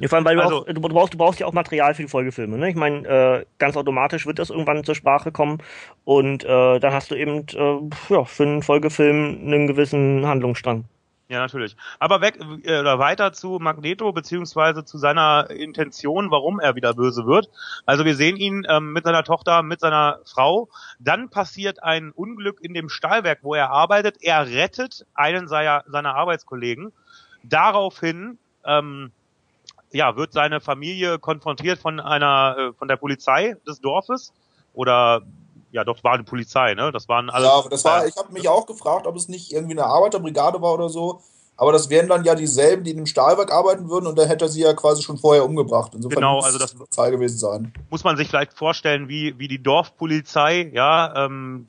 Ja, 0.00 0.08
vor 0.08 0.16
allem, 0.16 0.24
weil 0.24 0.36
du, 0.36 0.42
Also- 0.42 0.56
auch, 0.60 0.64
du, 0.66 0.80
brauchst, 0.80 1.14
du 1.14 1.18
brauchst 1.18 1.40
ja 1.40 1.46
auch 1.46 1.52
Material 1.52 1.94
für 1.94 2.02
die 2.02 2.08
Folgefilme. 2.08 2.56
Ne? 2.56 2.70
Ich 2.70 2.76
meine, 2.76 3.06
äh, 3.06 3.44
ganz 3.58 3.76
automatisch 3.76 4.26
wird 4.26 4.38
das 4.38 4.50
irgendwann 4.50 4.84
zur 4.84 4.94
Sprache 4.94 5.32
kommen 5.32 5.58
und 6.04 6.44
äh, 6.44 6.78
dann 6.78 6.92
hast 6.92 7.10
du 7.10 7.16
eben 7.16 7.44
äh, 7.48 8.12
ja, 8.14 8.24
für 8.24 8.42
einen 8.44 8.62
Folgefilm 8.62 9.38
einen 9.44 9.66
gewissen 9.66 10.24
Handlungsstrang. 10.26 10.84
Ja, 11.28 11.40
natürlich. 11.40 11.76
Aber 11.98 12.22
weg 12.22 12.38
äh, 12.64 12.80
oder 12.80 12.98
weiter 12.98 13.34
zu 13.34 13.58
Magneto 13.60 14.12
beziehungsweise 14.12 14.86
zu 14.86 14.96
seiner 14.96 15.50
Intention, 15.50 16.30
warum 16.30 16.58
er 16.58 16.74
wieder 16.74 16.94
böse 16.94 17.26
wird. 17.26 17.50
Also 17.84 18.06
wir 18.06 18.16
sehen 18.16 18.36
ihn 18.36 18.66
ähm, 18.66 18.94
mit 18.94 19.04
seiner 19.04 19.24
Tochter, 19.24 19.62
mit 19.62 19.80
seiner 19.80 20.20
Frau. 20.24 20.70
Dann 20.98 21.28
passiert 21.28 21.82
ein 21.82 22.12
Unglück 22.12 22.62
in 22.62 22.72
dem 22.72 22.88
Stahlwerk, 22.88 23.40
wo 23.42 23.54
er 23.54 23.70
arbeitet. 23.70 24.16
Er 24.22 24.46
rettet 24.46 25.04
einen 25.12 25.48
seiner, 25.48 25.84
seiner 25.86 26.14
Arbeitskollegen. 26.14 26.92
Daraufhin 27.42 28.38
ähm, 28.64 29.12
ja, 29.92 30.16
wird 30.16 30.32
seine 30.32 30.60
Familie 30.60 31.18
konfrontiert 31.18 31.78
von 31.78 32.00
einer 32.00 32.56
äh, 32.58 32.72
von 32.72 32.88
der 32.88 32.96
Polizei 32.96 33.54
des 33.66 33.82
Dorfes 33.82 34.32
oder 34.72 35.22
ja, 35.72 35.84
doch 35.84 36.02
war 36.04 36.14
eine 36.14 36.24
Polizei, 36.24 36.74
ne? 36.74 36.90
Das 36.92 37.08
waren 37.08 37.30
alle. 37.30 37.46
Ja, 37.46 37.62
das 37.68 37.84
war, 37.84 38.06
ich 38.06 38.16
habe 38.16 38.32
mich 38.32 38.48
auch 38.48 38.66
gefragt, 38.66 39.06
ob 39.06 39.16
es 39.16 39.28
nicht 39.28 39.52
irgendwie 39.52 39.72
eine 39.78 39.84
Arbeiterbrigade 39.86 40.60
war 40.62 40.74
oder 40.74 40.88
so. 40.88 41.20
Aber 41.60 41.72
das 41.72 41.90
wären 41.90 42.08
dann 42.08 42.22
ja 42.24 42.36
dieselben, 42.36 42.84
die 42.84 42.92
in 42.92 42.98
dem 42.98 43.06
Stahlwerk 43.06 43.50
arbeiten 43.52 43.88
würden 43.90 44.06
und 44.06 44.16
dann 44.16 44.28
hätte 44.28 44.44
er 44.44 44.48
sie 44.48 44.60
ja 44.62 44.74
quasi 44.74 45.02
schon 45.02 45.18
vorher 45.18 45.44
umgebracht. 45.44 45.90
Insofern 45.94 46.14
Genau, 46.20 46.36
muss 46.36 46.44
also 46.44 46.58
das- 46.58 46.72
Polizei 46.74 47.10
gewesen 47.10 47.36
sein. 47.38 47.72
muss 47.90 48.04
man 48.04 48.16
sich 48.16 48.28
vielleicht 48.28 48.56
vorstellen, 48.56 49.08
wie, 49.08 49.36
wie 49.40 49.48
die 49.48 49.60
Dorfpolizei, 49.60 50.70
ja, 50.72 51.24
ähm, 51.26 51.66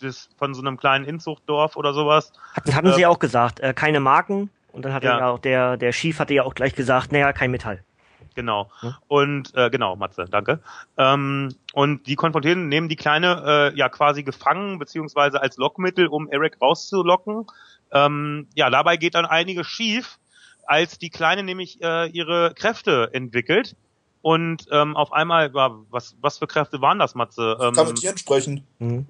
das 0.00 0.28
von 0.38 0.54
so 0.54 0.60
einem 0.60 0.76
kleinen 0.76 1.04
Inzuchtdorf 1.04 1.76
oder 1.76 1.92
sowas. 1.94 2.32
Das 2.64 2.74
hatten 2.76 2.88
Äh, 2.88 2.94
sie 2.94 3.00
ja 3.02 3.08
auch 3.08 3.18
gesagt, 3.18 3.58
äh, 3.60 3.74
keine 3.74 3.98
Marken. 4.00 4.50
Und 4.72 4.84
dann 4.84 4.92
hat 4.92 5.02
Ja. 5.04 5.18
ja 5.18 5.28
auch 5.30 5.38
der, 5.38 5.76
der 5.76 5.90
Chief 5.92 6.18
hatte 6.18 6.34
ja 6.34 6.42
auch 6.44 6.54
gleich 6.54 6.74
gesagt, 6.74 7.10
naja, 7.12 7.32
kein 7.32 7.50
Metall. 7.50 7.82
Genau. 8.34 8.70
Und 9.08 9.54
äh, 9.54 9.70
genau, 9.70 9.96
Matze, 9.96 10.26
danke. 10.30 10.60
Ähm, 10.96 11.54
und 11.72 12.06
die 12.06 12.16
konfrontieren, 12.16 12.68
nehmen 12.68 12.88
die 12.88 12.96
Kleine 12.96 13.72
äh, 13.74 13.76
ja 13.76 13.88
quasi 13.88 14.22
gefangen, 14.22 14.78
beziehungsweise 14.78 15.40
als 15.40 15.56
Lockmittel, 15.56 16.06
um 16.06 16.28
Eric 16.28 16.60
rauszulocken. 16.60 17.46
Ähm, 17.92 18.48
ja, 18.54 18.70
dabei 18.70 18.96
geht 18.96 19.14
dann 19.14 19.26
einiges 19.26 19.66
schief, 19.66 20.18
als 20.66 20.98
die 20.98 21.10
Kleine 21.10 21.42
nämlich 21.42 21.82
äh, 21.82 22.08
ihre 22.08 22.54
Kräfte 22.54 23.10
entwickelt. 23.12 23.76
Und 24.22 24.66
ähm, 24.70 24.96
auf 24.96 25.12
einmal, 25.12 25.52
ja, 25.54 25.70
was, 25.90 26.16
was 26.20 26.38
für 26.38 26.46
Kräfte 26.46 26.80
waren 26.80 26.98
das, 26.98 27.14
Matze? 27.14 27.58
Ähm, 27.60 27.74
Kann 27.74 27.88
mit 27.88 27.96
Tieren 27.96 28.16
sprechen. 28.16 28.66
Mhm. 28.78 29.06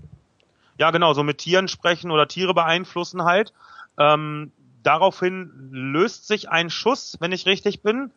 Ja, 0.77 0.91
genau, 0.91 1.15
so 1.15 1.23
mit 1.23 1.39
Tieren 1.39 1.69
sprechen 1.69 2.11
oder 2.11 2.27
Tiere 2.27 2.53
beeinflussen 2.53 3.23
halt. 3.23 3.53
Ähm, 3.97 4.51
daraufhin 4.83 5.51
löst 5.71 6.27
sich 6.27 6.49
ein 6.51 6.69
Schuss, 6.69 7.17
wenn 7.21 7.31
ich 7.31 7.47
richtig 7.47 7.83
bin, 7.83 8.11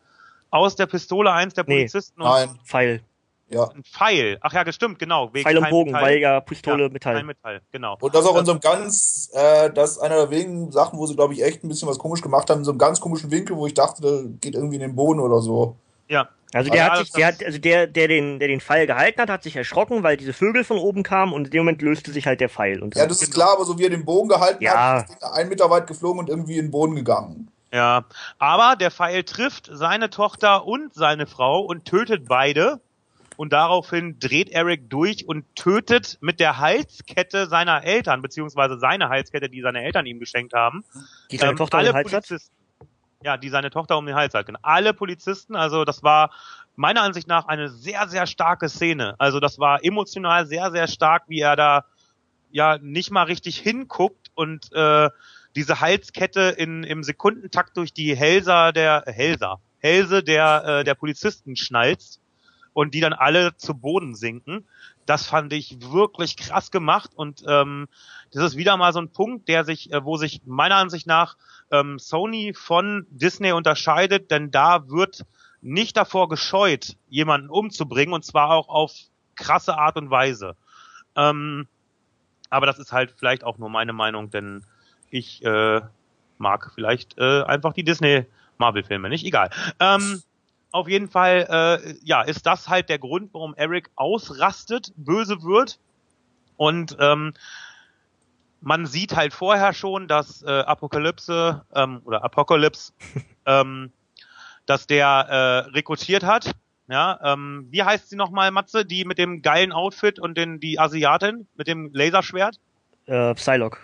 aus 0.50 0.76
der 0.76 0.86
Pistole 0.86 1.32
eins 1.32 1.54
der 1.54 1.64
Nee. 1.66 1.76
Polizisten 1.76 2.20
und 2.22 2.28
Nein, 2.28 2.58
Pfeil. 2.64 3.00
ja. 3.48 3.64
ein 3.70 3.82
Pfeil. 3.84 4.38
Ach 4.40 4.52
ja, 4.52 4.62
gestimmt, 4.62 4.98
genau. 4.98 5.32
Wegen 5.32 5.44
Pfeil 5.48 5.58
und 5.58 5.70
Bogen, 5.70 5.90
Metall. 5.92 6.02
weil 6.08 6.18
ja 6.18 6.40
Pistole 6.40 6.84
ja, 6.84 6.88
Metall. 6.88 7.14
Kein 7.16 7.26
Metall, 7.26 7.60
genau. 7.72 7.96
Und 8.00 8.14
das 8.14 8.24
auch 8.26 8.38
in 8.38 8.44
so 8.46 8.52
einem 8.52 8.60
ganz, 8.60 9.30
äh, 9.34 9.70
das 9.70 9.92
ist 9.92 9.98
einer 9.98 10.16
der 10.16 10.30
wenigen 10.30 10.70
Sachen, 10.72 10.98
wo 10.98 11.06
sie, 11.06 11.14
glaube 11.14 11.34
ich, 11.34 11.42
echt 11.42 11.64
ein 11.64 11.68
bisschen 11.68 11.88
was 11.88 11.98
komisch 11.98 12.20
gemacht 12.22 12.48
haben, 12.50 12.58
in 12.58 12.64
so 12.64 12.70
einem 12.72 12.78
ganz 12.78 13.00
komischen 13.00 13.30
Winkel, 13.30 13.56
wo 13.56 13.66
ich 13.66 13.74
dachte, 13.74 14.02
der 14.02 14.22
geht 14.40 14.54
irgendwie 14.54 14.76
in 14.76 14.82
den 14.82 14.94
Boden 14.96 15.20
oder 15.20 15.40
so. 15.40 15.76
Ja, 16.08 16.28
Also 16.54 16.70
der 16.70 16.78
Ja, 16.86 16.90
hat 16.92 16.98
sich, 16.98 17.12
der 17.12 17.26
hat, 17.26 17.44
also 17.44 17.58
der, 17.58 17.86
der 17.86 18.08
den, 18.08 18.38
der 18.38 18.48
den 18.48 18.60
Pfeil 18.62 18.86
gehalten 18.86 19.20
hat, 19.20 19.28
hat 19.28 19.42
sich 19.42 19.54
erschrocken, 19.56 20.02
weil 20.02 20.16
diese 20.16 20.32
Vögel 20.32 20.64
von 20.64 20.78
oben 20.78 21.02
kamen 21.02 21.34
und 21.34 21.44
in 21.46 21.50
dem 21.50 21.60
Moment 21.60 21.82
löste 21.82 22.10
sich 22.12 22.26
halt 22.26 22.40
der 22.40 22.48
Pfeil. 22.48 22.82
Und 22.82 22.96
Ja, 22.96 23.06
das 23.06 23.20
ist 23.20 23.34
klar, 23.34 23.52
aber 23.52 23.66
so 23.66 23.78
wie 23.78 23.84
er 23.84 23.90
den 23.90 24.06
Bogen 24.06 24.28
gehalten 24.30 24.64
Ja. 24.64 25.00
hat, 25.02 25.10
ist 25.10 25.22
einen 25.22 25.50
Meter 25.50 25.68
weit 25.68 25.86
geflogen 25.86 26.18
und 26.20 26.30
irgendwie 26.30 26.56
in 26.56 26.66
den 26.66 26.70
Boden 26.70 26.96
gegangen. 26.96 27.50
Ja. 27.72 28.04
Aber 28.38 28.76
der 28.76 28.90
Pfeil 28.90 29.24
trifft 29.24 29.68
seine 29.70 30.10
Tochter 30.10 30.66
und 30.66 30.94
seine 30.94 31.26
Frau 31.26 31.60
und 31.60 31.84
tötet 31.84 32.26
beide. 32.28 32.80
Und 33.36 33.52
daraufhin 33.52 34.18
dreht 34.18 34.50
Eric 34.50 34.90
durch 34.90 35.28
und 35.28 35.44
tötet 35.54 36.18
mit 36.20 36.40
der 36.40 36.58
Halskette 36.58 37.46
seiner 37.46 37.84
Eltern, 37.84 38.20
beziehungsweise 38.20 38.80
seine 38.80 39.10
Halskette, 39.10 39.48
die 39.48 39.60
seine 39.60 39.84
Eltern 39.84 40.06
ihm 40.06 40.18
geschenkt 40.18 40.54
haben, 40.54 40.84
die 41.30 41.36
seine 41.36 41.52
ähm, 41.52 41.56
Tochter 41.56 41.76
um 41.76 41.78
alle 41.78 41.92
den 41.92 41.94
Hals 41.94 42.12
hat. 42.12 42.40
Ja, 43.22 43.36
die 43.36 43.48
seine 43.48 43.70
Tochter 43.70 43.96
um 43.96 44.06
den 44.06 44.16
Hals 44.16 44.34
hat. 44.34 44.46
Genau. 44.46 44.58
Alle 44.62 44.92
Polizisten, 44.92 45.54
also 45.54 45.84
das 45.84 46.02
war 46.02 46.32
meiner 46.74 47.02
Ansicht 47.02 47.28
nach 47.28 47.46
eine 47.46 47.68
sehr, 47.68 48.08
sehr 48.08 48.26
starke 48.26 48.68
Szene. 48.68 49.14
Also 49.18 49.38
das 49.38 49.60
war 49.60 49.84
emotional 49.84 50.46
sehr, 50.46 50.72
sehr 50.72 50.88
stark, 50.88 51.24
wie 51.28 51.40
er 51.40 51.54
da 51.54 51.84
ja 52.50 52.78
nicht 52.78 53.12
mal 53.12 53.24
richtig 53.24 53.58
hinguckt 53.58 54.32
und 54.34 54.72
äh, 54.72 55.10
diese 55.56 55.80
Halskette 55.80 56.54
in, 56.56 56.84
im 56.84 57.02
Sekundentakt 57.02 57.76
durch 57.76 57.92
die 57.92 58.16
Hälser 58.16 58.72
der 58.72 59.04
Hälser, 59.06 59.60
Hälse 59.78 60.22
der, 60.22 60.64
äh, 60.64 60.84
der 60.84 60.94
Polizisten 60.94 61.56
schnalzt 61.56 62.20
und 62.72 62.94
die 62.94 63.00
dann 63.00 63.12
alle 63.12 63.56
zu 63.56 63.74
Boden 63.74 64.14
sinken. 64.14 64.66
Das 65.06 65.26
fand 65.26 65.52
ich 65.52 65.78
wirklich 65.80 66.36
krass 66.36 66.70
gemacht 66.70 67.10
und 67.14 67.42
ähm, 67.46 67.88
das 68.32 68.44
ist 68.44 68.56
wieder 68.56 68.76
mal 68.76 68.92
so 68.92 69.00
ein 69.00 69.10
Punkt, 69.10 69.48
der 69.48 69.64
sich, 69.64 69.92
äh, 69.92 70.04
wo 70.04 70.16
sich 70.16 70.42
meiner 70.44 70.76
Ansicht 70.76 71.06
nach 71.06 71.36
ähm, 71.70 71.98
Sony 71.98 72.54
von 72.54 73.06
Disney 73.10 73.52
unterscheidet, 73.52 74.30
denn 74.30 74.50
da 74.50 74.88
wird 74.88 75.24
nicht 75.60 75.96
davor 75.96 76.28
gescheut, 76.28 76.96
jemanden 77.08 77.48
umzubringen 77.48 78.14
und 78.14 78.24
zwar 78.24 78.50
auch 78.50 78.68
auf 78.68 78.92
krasse 79.34 79.76
Art 79.76 79.96
und 79.96 80.10
Weise. 80.10 80.56
Ähm, 81.16 81.66
aber 82.50 82.66
das 82.66 82.78
ist 82.78 82.92
halt 82.92 83.14
vielleicht 83.18 83.44
auch 83.44 83.58
nur 83.58 83.70
meine 83.70 83.92
Meinung, 83.92 84.30
denn 84.30 84.64
ich 85.10 85.44
äh, 85.44 85.80
mag 86.38 86.70
vielleicht 86.74 87.18
äh, 87.18 87.42
einfach 87.42 87.72
die 87.72 87.84
Disney 87.84 88.26
Marvel-Filme, 88.58 89.08
nicht 89.08 89.24
egal. 89.24 89.50
Ähm, 89.80 90.22
auf 90.70 90.88
jeden 90.88 91.08
Fall, 91.08 91.46
äh, 91.48 91.94
ja, 92.02 92.22
ist 92.22 92.46
das 92.46 92.68
halt 92.68 92.88
der 92.88 92.98
Grund, 92.98 93.32
warum 93.32 93.54
Eric 93.54 93.90
ausrastet, 93.96 94.92
böse 94.96 95.42
wird. 95.42 95.78
Und 96.56 96.96
ähm, 97.00 97.34
man 98.60 98.86
sieht 98.86 99.14
halt 99.14 99.32
vorher 99.32 99.72
schon, 99.72 100.08
dass 100.08 100.42
äh, 100.42 100.50
Apokalypse 100.50 101.64
ähm, 101.74 102.02
oder 102.04 102.24
Apocalypse, 102.24 102.92
ähm, 103.46 103.92
dass 104.66 104.86
der 104.86 105.06
äh, 105.06 105.70
rekrutiert 105.70 106.24
hat. 106.24 106.52
Ja, 106.90 107.20
ähm, 107.22 107.66
wie 107.70 107.82
heißt 107.82 108.08
sie 108.08 108.16
nochmal, 108.16 108.50
Matze? 108.50 108.84
Die 108.84 109.04
mit 109.04 109.18
dem 109.18 109.42
geilen 109.42 109.72
Outfit 109.72 110.18
und 110.18 110.38
den, 110.38 110.58
die 110.58 110.78
Asiatin 110.78 111.46
mit 111.54 111.66
dem 111.66 111.90
Laserschwert? 111.92 112.58
Äh, 113.06 113.34
Psylocke. 113.34 113.78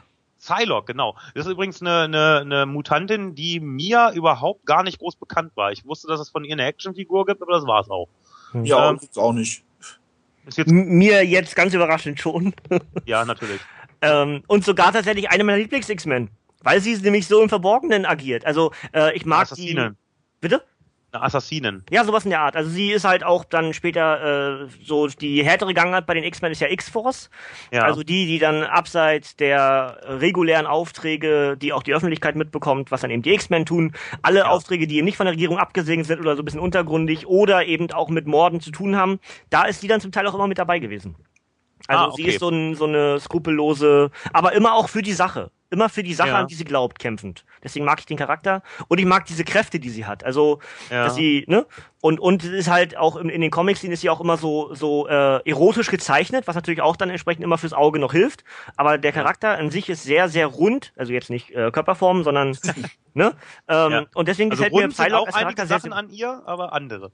Psylocke, 0.45 0.93
genau. 0.93 1.17
Das 1.35 1.47
ist 1.47 1.53
übrigens 1.53 1.81
eine, 1.81 2.03
eine, 2.03 2.41
eine 2.41 2.67
Mutantin, 2.67 3.35
die 3.35 3.61
mir 3.61 4.13
überhaupt 4.15 4.67
gar 4.67 4.83
nicht 4.83 4.99
groß 4.99 5.17
bekannt 5.17 5.53
war. 5.55 5.73
Ich 5.73 5.85
wusste, 5.87 6.07
dass 6.07 6.21
es 6.21 6.29
von 6.29 6.45
ihr 6.45 6.53
eine 6.53 6.67
Actionfigur 6.67 7.27
gibt, 7.27 7.43
aber 7.43 7.53
das 7.53 7.67
war's 7.67 7.89
auch. 7.89 8.09
Ja, 8.63 8.91
Ähm, 8.91 8.99
gibt's 8.99 9.19
auch 9.19 9.33
nicht. 9.33 9.65
Ist 10.47 10.59
jetzt, 10.59 10.71
mir 10.71 11.25
jetzt 11.25 11.57
ganz 11.57 11.73
überraschend 11.73 12.21
schon. 12.21 12.55
ja, 13.07 13.25
natürlich. 13.25 13.61
ähm, 14.03 14.43
und 14.47 14.65
sogar 14.65 14.93
tatsächlich 14.93 15.31
eine 15.31 15.43
meiner 15.45 15.59
Lieblings-X-Men. 15.59 16.29
Weil 16.63 16.81
sie 16.81 16.97
nämlich 16.97 17.27
so 17.27 17.43
im 17.43 17.49
Verborgenen 17.49 18.07
agiert. 18.07 18.47
Also 18.47 18.73
äh, 18.95 19.15
ich 19.15 19.27
mag 19.27 19.49
die. 19.55 19.79
Bitte? 20.41 20.63
Eine 21.15 21.23
Assassinen. 21.23 21.85
Ja, 21.91 22.05
sowas 22.05 22.25
in 22.25 22.31
der 22.31 22.41
Art. 22.41 22.57
Also 22.57 22.71
sie 22.71 22.91
ist 22.91 23.05
halt 23.05 23.23
auch 23.25 23.45
dann 23.45 23.73
später 23.73 24.63
äh, 24.63 24.67
so 24.85 25.07
die 25.07 25.45
härtere 25.45 25.73
Gangart 25.73 26.07
bei 26.07 26.15
den 26.15 26.25
X-Men 26.25 26.51
ist 26.51 26.61
ja 26.61 26.69
X-Force. 26.69 27.31
Ja. 27.73 27.83
Also 27.83 28.03
die, 28.03 28.27
die 28.27 28.41
dann 28.41 28.65
abseits 28.65 29.37
der 29.37 30.01
regulären 30.05 30.67
Aufträge, 30.67 31.57
die 31.57 31.73
auch 31.73 31.85
die 31.85 31.95
Öffentlichkeit 31.95 32.35
mitbekommt, 32.35 32.91
was 32.91 33.03
dann 33.03 33.11
eben 33.13 33.23
die 33.23 33.33
X-Men 33.33 33.65
tun, 33.65 33.93
alle 34.23 34.41
Ja. 34.41 34.47
Aufträge, 34.49 34.89
die 34.89 34.97
eben 34.97 35.05
nicht 35.05 35.17
von 35.17 35.27
der 35.27 35.35
Regierung 35.35 35.59
abgesegnet 35.59 36.07
sind 36.07 36.19
oder 36.19 36.35
so 36.35 36.43
ein 36.43 36.45
bisschen 36.45 36.61
untergründig 36.61 37.29
oder 37.29 37.65
eben 37.65 37.93
auch 37.93 38.09
mit 38.09 38.27
Morden 38.27 38.61
zu 38.61 38.73
tun 38.73 38.97
haben, 38.97 39.21
da 39.51 39.65
ist 39.67 39.83
sie 39.83 39.89
dann 39.89 40.01
zum 40.01 40.11
Teil 40.11 40.27
auch 40.27 40.35
immer 40.35 40.49
mit 40.49 40.59
dabei 40.59 40.81
gewesen. 40.81 41.15
Also 41.87 42.05
Ah, 42.05 42.11
sie 42.17 42.23
okay. 42.23 42.31
ist 42.33 42.41
so, 42.41 42.49
ein, 42.49 42.75
so 42.75 42.85
eine 42.87 43.21
skrupellose, 43.21 44.11
aber 44.33 44.53
immer 44.55 44.75
auch 44.75 44.89
für 44.89 45.03
die 45.03 45.13
Sache. 45.13 45.51
Immer 45.71 45.89
für 45.89 46.03
die 46.05 46.15
Sache, 46.15 46.29
Ja. 46.29 46.39
an 46.39 46.47
die 46.47 46.55
sie 46.55 46.65
glaubt, 46.65 46.99
kämpfend. 47.01 47.45
Deswegen 47.63 47.85
mag 47.85 47.99
ich 47.99 48.07
den 48.07 48.17
Charakter 48.17 48.63
und 48.89 48.99
ich 48.99 49.05
mag 49.07 49.25
diese 49.27 49.43
Kräfte, 49.45 49.81
die 49.81 49.91
sie 49.91 50.07
hat. 50.07 50.23
Also, 50.25 50.61
Ja. 50.89 51.05
dass 51.05 51.17
sie, 51.17 51.45
ne? 51.49 51.67
Und, 52.01 52.21
und 52.21 52.45
es 52.45 52.51
ist 52.51 52.71
halt 52.71 52.97
auch 52.97 53.17
in, 53.17 53.29
in 53.29 53.41
den 53.41 53.51
Comics 53.51 53.83
ist 53.83 54.01
sie 54.03 54.09
auch 54.09 54.21
immer 54.21 54.37
so, 54.37 54.73
so 54.75 55.09
äh, 55.09 55.41
erotisch 55.49 55.91
gezeichnet, 55.91 56.47
was 56.47 56.55
natürlich 56.55 56.81
auch 56.81 56.97
dann 56.97 57.11
entsprechend 57.11 57.43
immer 57.45 57.59
fürs 57.59 57.73
Auge 57.73 57.99
noch 57.99 58.13
hilft. 58.13 58.45
Aber 58.77 58.99
der 58.99 59.11
Charakter 59.13 59.59
an 59.59 59.71
sich 59.71 59.89
ist 59.91 60.05
sehr, 60.05 60.29
sehr 60.29 60.47
rund, 60.47 60.93
also 60.97 61.13
jetzt 61.13 61.29
nicht 61.29 61.51
äh, 61.51 61.71
Körperform, 61.73 62.23
sondern, 62.23 62.57
ne? 63.15 63.35
Ähm, 63.69 63.91
Ja. 63.93 64.05
Und 64.15 64.29
deswegen 64.29 64.51
Also 64.53 64.63
gefällt 64.65 64.81
mir 64.81 64.89
Psylocke 64.91 65.17
auch 65.17 65.27
als 65.27 65.35
einige 65.35 65.55
Charakter 65.57 65.67
sehr, 65.67 65.79
Sachen 65.81 65.91
sehr 65.91 65.99
an 65.99 66.09
ihr, 66.11 66.43
aber 66.47 66.73
andere. 66.73 67.11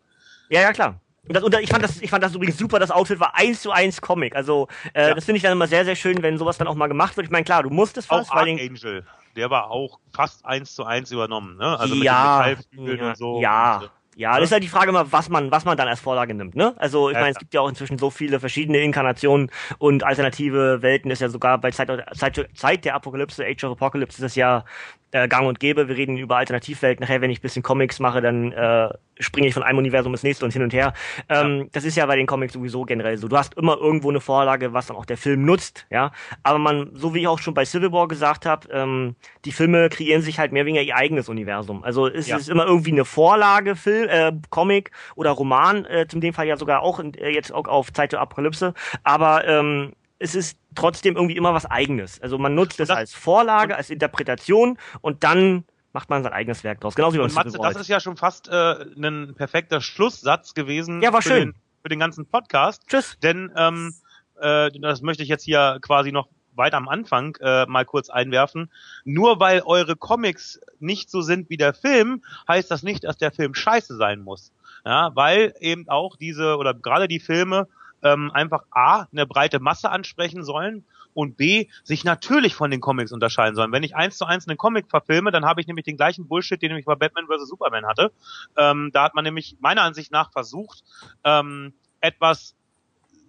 ja, 0.50 0.60
ja, 0.60 0.72
klar. 0.72 1.00
Und, 1.28 1.34
das, 1.36 1.42
und 1.44 1.54
ich 1.60 1.70
fand 1.70 1.84
das, 1.84 2.00
ich 2.00 2.10
fand 2.10 2.24
das 2.24 2.34
übrigens 2.34 2.56
super. 2.58 2.78
Das 2.78 2.90
Outfit 2.90 3.20
war 3.20 3.36
eins 3.36 3.62
zu 3.62 3.70
eins 3.70 4.00
Comic. 4.00 4.34
Also 4.34 4.68
äh, 4.94 5.08
Ja. 5.08 5.14
das 5.14 5.24
finde 5.24 5.36
ich 5.36 5.42
dann 5.42 5.52
immer 5.52 5.66
sehr, 5.66 5.84
sehr 5.84 5.96
schön, 5.96 6.22
wenn 6.22 6.38
sowas 6.38 6.58
dann 6.58 6.66
auch 6.66 6.74
mal 6.74 6.88
gemacht 6.88 7.16
wird. 7.16 7.26
Ich 7.26 7.30
meine, 7.30 7.44
klar, 7.44 7.62
du 7.62 7.70
musst 7.70 7.96
es 7.98 8.06
fast, 8.06 8.30
Auch 8.32 8.44
den, 8.44 8.58
Archangel, 8.58 9.04
der 9.36 9.50
war 9.50 9.70
auch 9.70 10.00
fast 10.12 10.44
eins 10.44 10.74
zu 10.74 10.84
eins 10.84 11.12
übernommen, 11.12 11.56
ne? 11.56 11.78
Also 11.78 11.94
mit 11.94 12.04
ja, 12.04 12.22
den 12.22 12.56
Metallflügeln 12.56 12.98
ja, 12.98 13.08
und 13.10 13.16
so. 13.16 13.40
ja. 13.40 13.76
Und, 13.76 13.82
äh, 13.84 13.88
Ja, 14.16 14.36
das 14.38 14.46
ist 14.46 14.52
halt 14.52 14.64
die 14.64 14.68
Frage 14.68 14.88
immer, 14.90 15.12
was 15.12 15.28
man, 15.28 15.50
was 15.52 15.64
man 15.64 15.76
dann 15.76 15.86
als 15.86 16.00
Vorlage 16.00 16.34
nimmt, 16.34 16.56
ne? 16.56 16.74
Also 16.78 17.10
ich 17.10 17.14
Ja, 17.14 17.20
meine, 17.20 17.32
es 17.32 17.38
gibt 17.38 17.54
ja 17.54 17.60
auch 17.60 17.68
inzwischen 17.68 17.96
so 17.98 18.10
viele 18.10 18.40
verschiedene 18.40 18.78
Inkarnationen 18.78 19.50
und 19.78 20.02
alternative 20.02 20.82
Welten 20.82 21.10
ist 21.12 21.20
ja 21.20 21.28
sogar 21.28 21.58
bei 21.58 21.70
Zeit, 21.70 21.88
Zeit, 22.16 22.48
Zeit 22.54 22.84
der 22.84 22.96
Apokalypse, 22.96 23.44
Age 23.46 23.64
of 23.64 23.72
Apocalypse 23.72 24.16
ist 24.18 24.24
das 24.24 24.34
ja 24.34 24.64
äh, 25.12 25.28
gang 25.28 25.46
und 25.46 25.60
gäbe. 25.60 25.88
Wir 25.88 25.96
reden 25.96 26.16
über 26.16 26.36
Alternativwelten. 26.36 27.02
Nachher, 27.02 27.20
wenn 27.20 27.30
ich 27.30 27.38
ein 27.38 27.42
bisschen 27.42 27.62
Comics 27.62 27.98
mache, 27.98 28.20
dann 28.20 28.52
äh, 28.52 28.88
springe 29.18 29.48
ich 29.48 29.54
von 29.54 29.62
einem 29.62 29.78
Universum 29.78 30.12
ins 30.12 30.22
nächste 30.22 30.44
und 30.44 30.52
hin 30.52 30.62
und 30.62 30.72
her. 30.72 30.92
Ähm, 31.28 31.68
Das 31.72 31.84
ist 31.84 31.96
ja 31.96 32.06
bei 32.06 32.16
den 32.16 32.26
Comics 32.26 32.54
sowieso 32.54 32.84
generell 32.84 33.16
so. 33.18 33.28
Du 33.28 33.36
hast 33.36 33.54
immer 33.54 33.76
irgendwo 33.76 34.08
eine 34.10 34.20
Vorlage, 34.20 34.72
was 34.72 34.86
dann 34.86 34.96
auch 34.96 35.04
der 35.04 35.16
Film 35.18 35.44
nutzt, 35.44 35.86
ja. 35.90 36.12
Aber 36.42 36.58
man, 36.58 36.90
so 36.94 37.14
wie 37.14 37.20
ich 37.20 37.28
auch 37.28 37.38
schon 37.38 37.54
bei 37.54 37.64
Civil 37.64 37.92
War 37.92 38.08
gesagt 38.08 38.46
habe, 38.46 38.68
ähm, 38.72 39.16
die 39.44 39.52
Filme 39.52 39.88
kreieren 39.88 40.22
sich 40.22 40.38
halt 40.38 40.52
mehr 40.52 40.62
oder 40.62 40.68
weniger 40.68 40.84
ihr 40.84 40.96
eigenes 40.96 41.28
Universum. 41.28 41.84
Also 41.84 42.06
es 42.08 42.28
Ja. 42.28 42.36
ist 42.36 42.48
immer 42.48 42.64
irgendwie 42.66 42.92
eine 42.92 43.04
Vorlage, 43.04 43.76
Film, 43.76 44.08
äh, 44.08 44.32
Comic 44.50 44.90
oder 45.16 45.30
Roman, 45.30 45.84
äh, 45.84 46.06
in 46.12 46.20
dem 46.20 46.32
Fall 46.32 46.46
ja 46.46 46.56
sogar 46.56 46.82
auch 46.82 46.98
in, 47.00 47.12
äh, 47.14 47.30
jetzt 47.30 47.52
auch 47.52 47.66
auf 47.68 47.92
Zeit 47.92 48.12
der 48.12 48.20
Apokalypse. 48.20 48.74
Aber 49.02 49.46
ähm, 49.46 49.92
es 50.20 50.34
ist 50.34 50.58
trotzdem 50.74 51.16
irgendwie 51.16 51.36
immer 51.36 51.54
was 51.54 51.66
Eigenes. 51.66 52.20
Also 52.20 52.38
man 52.38 52.54
nutzt 52.54 52.78
es 52.78 52.90
als 52.90 53.12
Vorlage, 53.14 53.74
als 53.74 53.90
Interpretation 53.90 54.78
und 55.00 55.24
dann 55.24 55.64
macht 55.92 56.10
man 56.10 56.22
sein 56.22 56.32
eigenes 56.32 56.62
Werk 56.62 56.80
draus. 56.80 56.94
Genauso 56.94 57.16
wie 57.16 57.20
Und 57.20 57.34
Matze, 57.34 57.58
das 57.58 57.76
ist 57.76 57.88
ja 57.88 57.98
schon 57.98 58.16
fast 58.16 58.48
äh, 58.48 58.84
ein 58.96 59.34
perfekter 59.34 59.80
Schlusssatz 59.80 60.54
gewesen 60.54 61.02
Ja, 61.02 61.12
war 61.12 61.22
für, 61.22 61.30
schön. 61.30 61.48
Den, 61.48 61.54
für 61.82 61.88
den 61.88 61.98
ganzen 61.98 62.26
Podcast. 62.26 62.82
Tschüss. 62.86 63.18
Denn 63.22 63.50
ähm, 63.56 63.94
äh, 64.40 64.70
das 64.78 65.00
möchte 65.00 65.22
ich 65.22 65.28
jetzt 65.30 65.42
hier 65.42 65.78
quasi 65.80 66.12
noch 66.12 66.28
weit 66.54 66.74
am 66.74 66.88
Anfang 66.88 67.36
äh, 67.40 67.64
mal 67.64 67.86
kurz 67.86 68.10
einwerfen. 68.10 68.70
Nur 69.04 69.40
weil 69.40 69.62
eure 69.64 69.96
Comics 69.96 70.60
nicht 70.80 71.10
so 71.10 71.22
sind 71.22 71.48
wie 71.48 71.56
der 71.56 71.72
Film, 71.72 72.22
heißt 72.46 72.70
das 72.70 72.82
nicht, 72.82 73.04
dass 73.04 73.16
der 73.16 73.32
Film 73.32 73.54
scheiße 73.54 73.96
sein 73.96 74.20
muss. 74.20 74.52
Ja, 74.84 75.10
weil 75.14 75.54
eben 75.60 75.88
auch 75.88 76.16
diese 76.16 76.56
oder 76.56 76.74
gerade 76.74 77.08
die 77.08 77.20
Filme 77.20 77.68
ähm, 78.02 78.30
einfach 78.32 78.64
A, 78.70 79.06
eine 79.12 79.26
breite 79.26 79.60
Masse 79.60 79.90
ansprechen 79.90 80.44
sollen 80.44 80.84
und 81.14 81.36
B, 81.36 81.68
sich 81.82 82.04
natürlich 82.04 82.54
von 82.54 82.70
den 82.70 82.80
Comics 82.80 83.12
unterscheiden 83.12 83.56
sollen. 83.56 83.72
Wenn 83.72 83.82
ich 83.82 83.96
eins 83.96 84.16
zu 84.16 84.24
eins 84.24 84.46
einen 84.46 84.58
Comic 84.58 84.88
verfilme, 84.88 85.30
dann 85.30 85.44
habe 85.44 85.60
ich 85.60 85.66
nämlich 85.66 85.84
den 85.84 85.96
gleichen 85.96 86.28
Bullshit, 86.28 86.60
den 86.60 86.76
ich 86.76 86.84
bei 86.84 86.94
Batman 86.94 87.26
vs. 87.26 87.48
Superman 87.48 87.86
hatte. 87.86 88.12
Ähm, 88.56 88.90
da 88.92 89.04
hat 89.04 89.14
man 89.14 89.24
nämlich 89.24 89.56
meiner 89.60 89.82
Ansicht 89.82 90.12
nach 90.12 90.32
versucht, 90.32 90.84
ähm, 91.24 91.72
etwas 92.00 92.54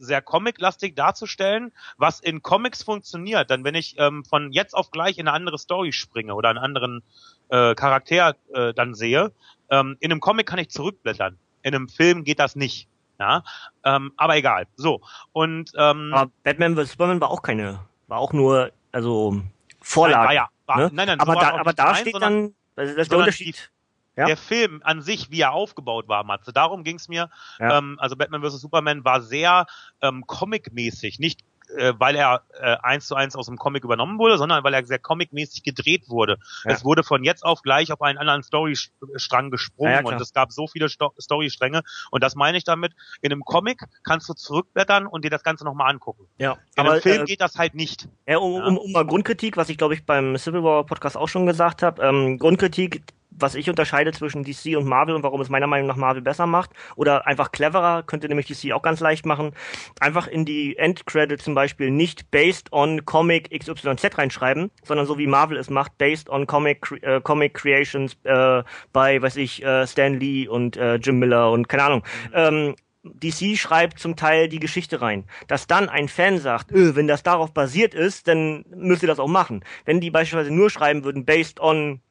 sehr 0.02 0.22
comiclastig 0.22 0.96
darzustellen, 0.96 1.72
was 1.98 2.20
in 2.20 2.42
Comics 2.42 2.84
funktioniert. 2.84 3.52
Dann 3.52 3.64
wenn 3.64 3.76
ich 3.76 3.96
ähm, 3.98 4.26
von 4.26 4.52
jetzt 4.52 4.74
auf 4.74 4.92
gleich 4.92 5.18
in 5.18 5.28
eine 5.28 5.36
andere 5.36 5.58
Story 5.58 5.94
springe 5.94 6.34
oder 6.34 6.50
einen 6.50 6.58
anderen 6.58 7.04
äh, 7.50 7.76
Charakter 7.76 8.36
äh, 8.54 8.74
dann 8.74 8.96
sehe, 8.96 9.32
ähm, 9.70 9.98
in 10.00 10.12
einem 10.12 10.20
Comic 10.20 10.48
kann 10.48 10.60
ich 10.60 10.70
zurückblättern. 10.70 11.38
In 11.62 11.76
einem 11.76 11.88
Film 11.88 12.24
geht 12.24 12.40
das 12.40 12.56
nicht. 12.56 12.88
Ja, 13.22 13.44
ähm, 13.84 14.14
aber 14.18 14.36
egal. 14.36 14.66
So 14.78 15.02
und 15.32 15.72
ähm, 15.78 16.12
Aber 16.12 16.32
Batman 16.44 16.76
vs. 16.76 16.94
Superman 16.94 17.22
war 17.22 17.30
auch 17.30 17.44
keine, 17.44 17.82
war 18.08 18.18
auch 18.18 18.34
nur, 18.34 18.72
also 18.92 19.40
Vorlage. 19.80 20.26
Nein, 20.26 20.36
ja, 20.38 20.50
war, 20.66 20.78
ne? 20.78 20.90
nein, 20.92 21.08
nein, 21.08 21.20
aber 21.20 21.34
es 21.34 21.40
da, 21.40 21.60
aber 21.60 21.74
da 21.74 21.94
steht 21.94 22.14
sondern 22.14 22.34
dann, 22.34 22.56
also 22.76 22.96
das 22.96 23.04
ist 23.04 23.12
der 23.12 23.20
Unterschied. 23.20 23.72
Ja? 24.16 24.26
Der 24.26 24.38
Film 24.38 24.82
an 24.84 25.04
sich, 25.04 25.30
wie 25.30 25.42
er 25.42 25.54
aufgebaut 25.54 26.08
war, 26.08 26.24
Matze, 26.24 26.52
darum 26.52 26.84
ging's 26.84 27.08
mir. 27.08 27.30
Ja. 27.60 27.78
Ähm, 27.78 27.98
also 28.00 28.16
Batman 28.16 28.42
vs. 28.42 28.60
Superman 28.60 29.06
war 29.06 29.22
sehr 29.22 29.68
ähm, 30.02 30.26
comic-mäßig, 30.26 31.20
nicht 31.20 31.42
äh, 31.78 31.94
weil 31.98 32.16
er 32.16 32.44
äh, 32.60 32.78
eins 32.82 33.08
zu 33.08 33.16
eins 33.16 33.36
aus 33.36 33.48
dem 33.48 33.58
Comic 33.58 33.84
übernommen 33.84 34.20
wurde, 34.20 34.38
sondern 34.38 34.64
weil 34.64 34.74
er 34.74 34.86
sehr 34.86 35.00
comic-mäßig 35.00 35.64
gedreht 35.64 36.10
wurde. 36.10 36.38
Ja. 36.64 36.72
Es 36.72 36.84
wurde 36.84 37.04
von 37.04 37.24
jetzt 37.24 37.44
auf 37.44 37.62
gleich 37.62 37.92
auf 37.92 38.02
einen 38.02 38.18
anderen 38.18 38.44
Storystrang 38.44 39.52
gesprungen 39.52 39.94
Ja, 39.94 40.04
und 40.04 40.20
es 40.22 40.34
gab 40.34 40.52
so 40.52 40.68
viele 40.68 40.90
Sto 40.90 41.14
Storystränge 41.20 41.84
und 42.12 42.24
das 42.24 42.36
meine 42.36 42.58
ich 42.58 42.64
damit, 42.64 42.94
in 43.22 43.32
einem 43.32 43.44
Comic 43.44 43.84
kannst 44.04 44.30
du 44.30 44.34
zurückblättern 44.34 45.08
und 45.08 45.26
dir 45.26 45.32
das 45.32 45.44
Ganze 45.44 45.64
nochmal 45.64 45.90
angucken. 45.90 46.28
Ja, 46.38 46.54
In 46.54 46.60
aber 46.78 46.92
einem 46.94 47.02
Film 47.02 47.22
äh, 47.22 47.26
geht 47.26 47.42
das 47.42 47.56
halt 47.56 47.76
nicht. 47.76 48.08
Ja, 48.28 48.38
um. 48.38 48.62
Um, 48.62 48.78
um 48.78 48.92
mal 48.92 49.06
Grundkritik, 49.06 49.58
was 49.58 49.70
ich 49.70 49.78
glaube 49.78 49.94
ich 49.94 50.06
beim 50.06 50.38
Civil 50.38 50.64
War 50.64 50.86
Podcast 50.86 51.18
auch 51.18 51.28
schon 51.28 51.46
gesagt 51.46 51.84
habe, 51.84 52.02
ähm, 52.04 52.38
Grundkritik, 52.38 53.04
was 53.32 53.56
ich 53.56 53.70
unterscheide 53.70 54.12
zwischen 54.12 54.44
DC 54.44 54.78
und 54.78 54.86
Marvel 54.86 55.16
und 55.16 55.24
warum 55.24 55.42
es 55.42 55.50
meiner 55.50 55.68
Meinung 55.68 55.88
nach 55.88 55.96
Marvel 55.96 56.22
besser 56.22 56.46
macht 56.46 56.72
oder 56.96 57.28
einfach 57.28 57.52
cleverer, 57.52 58.04
könnte 58.04 58.28
nämlich 58.28 58.48
DC 58.48 58.74
auch 58.74 58.82
ganz 58.82 59.00
leicht 59.00 59.26
machen, 59.26 59.54
einfach 60.00 60.28
in 60.28 60.46
die 60.46 60.78
Endcredits 60.78 61.44
zum 61.44 61.56
Beispiel 61.56 61.92
nicht 61.92 62.30
based 62.32 62.72
on 62.72 63.06
Comic 63.06 63.50
XYZ 63.58 64.18
reinschreiben, 64.18 64.72
sondern 64.84 65.06
so 65.06 65.18
wie 65.18 65.28
Marvel 65.28 65.58
es 65.58 65.70
macht, 65.70 65.98
based 65.98 66.30
on 66.30 66.48
Comic, 66.48 66.92
äh, 67.02 67.22
Comic 67.22 67.54
Creations 67.54 68.18
äh, 68.24 68.64
bei, 68.94 69.22
weiß 69.22 69.38
ich, 69.38 69.64
äh, 69.64 69.88
Stan 69.88 70.20
Lee 70.20 70.48
und 70.48 70.78
äh, 70.78 70.96
Jim 70.96 71.20
Miller 71.20 71.52
und 71.52 71.68
keine 71.70 71.84
Ahnung. 71.84 72.04
Ähm, 72.34 72.76
DC 73.04 73.58
schreibt 73.58 74.00
zum 74.00 74.16
Teil 74.16 74.48
die 74.48 74.60
Geschichte 74.60 75.02
rein. 75.02 75.26
Dass 75.48 75.66
dann 75.66 75.90
ein 75.90 76.08
Fan 76.08 76.38
sagt, 76.38 76.72
öh, 76.72 76.96
wenn 76.96 77.08
das 77.08 77.24
darauf 77.24 77.52
basiert 77.52 77.96
ist, 77.96 78.28
dann 78.28 78.64
müsst 78.70 79.02
ihr 79.02 79.08
das 79.08 79.20
auch 79.20 79.28
machen. 79.28 79.64
Wenn 79.86 80.02
die 80.02 80.12
beispielsweise 80.12 80.54
nur 80.54 80.70
schreiben 80.70 81.04
würden, 81.04 81.26
based 81.26 81.60
on 81.60 82.02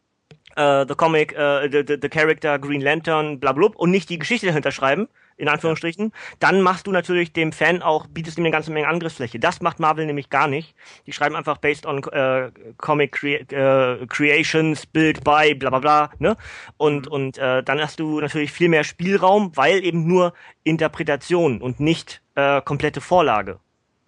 äh, 0.60 0.86
the 0.88 0.94
comic, 0.94 1.32
äh, 1.32 1.68
the, 1.70 1.82
the, 1.86 1.96
the 2.00 2.08
character 2.08 2.58
Green 2.58 2.80
Lantern, 2.80 3.40
bla 3.40 3.52
blub, 3.52 3.76
und 3.76 3.90
nicht 3.90 4.10
die 4.10 4.18
Geschichte 4.18 4.46
dahinter 4.46 4.72
schreiben, 4.72 5.08
in 5.36 5.48
Anführungsstrichen, 5.48 6.12
dann 6.38 6.60
machst 6.60 6.86
du 6.86 6.92
natürlich 6.92 7.32
dem 7.32 7.52
Fan 7.52 7.80
auch, 7.82 8.06
bietest 8.06 8.36
ihm 8.36 8.44
eine 8.44 8.50
ganze 8.50 8.70
Menge 8.70 8.88
Angriffsfläche. 8.88 9.38
Das 9.38 9.62
macht 9.62 9.80
Marvel 9.80 10.04
nämlich 10.04 10.28
gar 10.28 10.48
nicht. 10.48 10.74
Die 11.06 11.12
schreiben 11.12 11.34
einfach 11.34 11.56
based 11.56 11.86
on 11.86 12.02
äh, 12.12 12.50
Comic 12.76 13.12
crea 13.12 13.38
äh, 13.38 14.06
Creations, 14.06 14.84
Build 14.84 15.24
by, 15.24 15.54
bla 15.54 15.70
bla 15.70 15.78
bla, 15.78 16.10
ne? 16.18 16.36
Und, 16.76 17.06
Mhm. 17.06 17.12
und 17.12 17.38
äh, 17.38 17.62
dann 17.62 17.80
hast 17.80 18.00
du 18.00 18.20
natürlich 18.20 18.52
viel 18.52 18.68
mehr 18.68 18.84
Spielraum, 18.84 19.56
weil 19.56 19.82
eben 19.82 20.06
nur 20.06 20.34
Interpretation 20.62 21.62
und 21.62 21.80
nicht 21.80 22.20
äh, 22.34 22.60
komplette 22.60 23.00
Vorlage. 23.00 23.58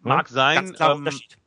Mag 0.03 0.29
sein. 0.29 0.57
Ganz 0.57 0.75
klarer 0.75 0.93
ähm, 0.93 0.99
Unterschied. 0.99 1.39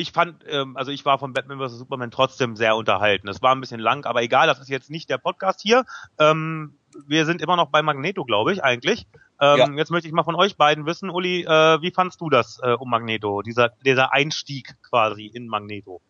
Ich 0.00 0.12
fand, 0.12 0.44
ähm, 0.48 0.76
also 0.76 0.90
ich 0.90 1.04
war 1.04 1.18
von 1.18 1.32
Batman 1.32 1.58
vs. 1.58 1.78
Superman 1.78 2.10
trotzdem 2.10 2.56
sehr 2.56 2.76
unterhalten. 2.76 3.28
Es 3.28 3.42
war 3.42 3.54
ein 3.54 3.60
bisschen 3.60 3.80
lang, 3.80 4.06
aber 4.06 4.22
egal, 4.22 4.46
das 4.46 4.58
ist 4.58 4.68
jetzt 4.68 4.90
nicht 4.90 5.08
der 5.10 5.18
Podcast 5.18 5.60
hier. 5.60 5.84
Ähm, 6.18 6.74
wir 7.06 7.26
sind 7.26 7.40
immer 7.40 7.56
noch 7.56 7.68
bei 7.68 7.82
Magneto, 7.82 8.24
glaube 8.24 8.52
ich, 8.52 8.64
eigentlich. 8.64 9.06
Ähm, 9.40 9.58
Ja. 9.58 9.70
Jetzt 9.76 9.90
möchte 9.90 10.08
ich 10.08 10.14
mal 10.14 10.24
von 10.24 10.34
euch 10.34 10.56
beiden 10.56 10.86
wissen, 10.86 11.10
Uli, 11.10 11.42
äh, 11.44 11.80
wie 11.82 11.92
fandst 11.92 12.20
du 12.20 12.30
das 12.30 12.58
äh, 12.62 12.72
um 12.72 12.90
Magneto, 12.90 13.42
dieser, 13.42 13.70
dieser 13.84 14.12
Einstieg 14.12 14.74
quasi 14.82 15.26
in 15.26 15.46
Magneto? 15.46 16.00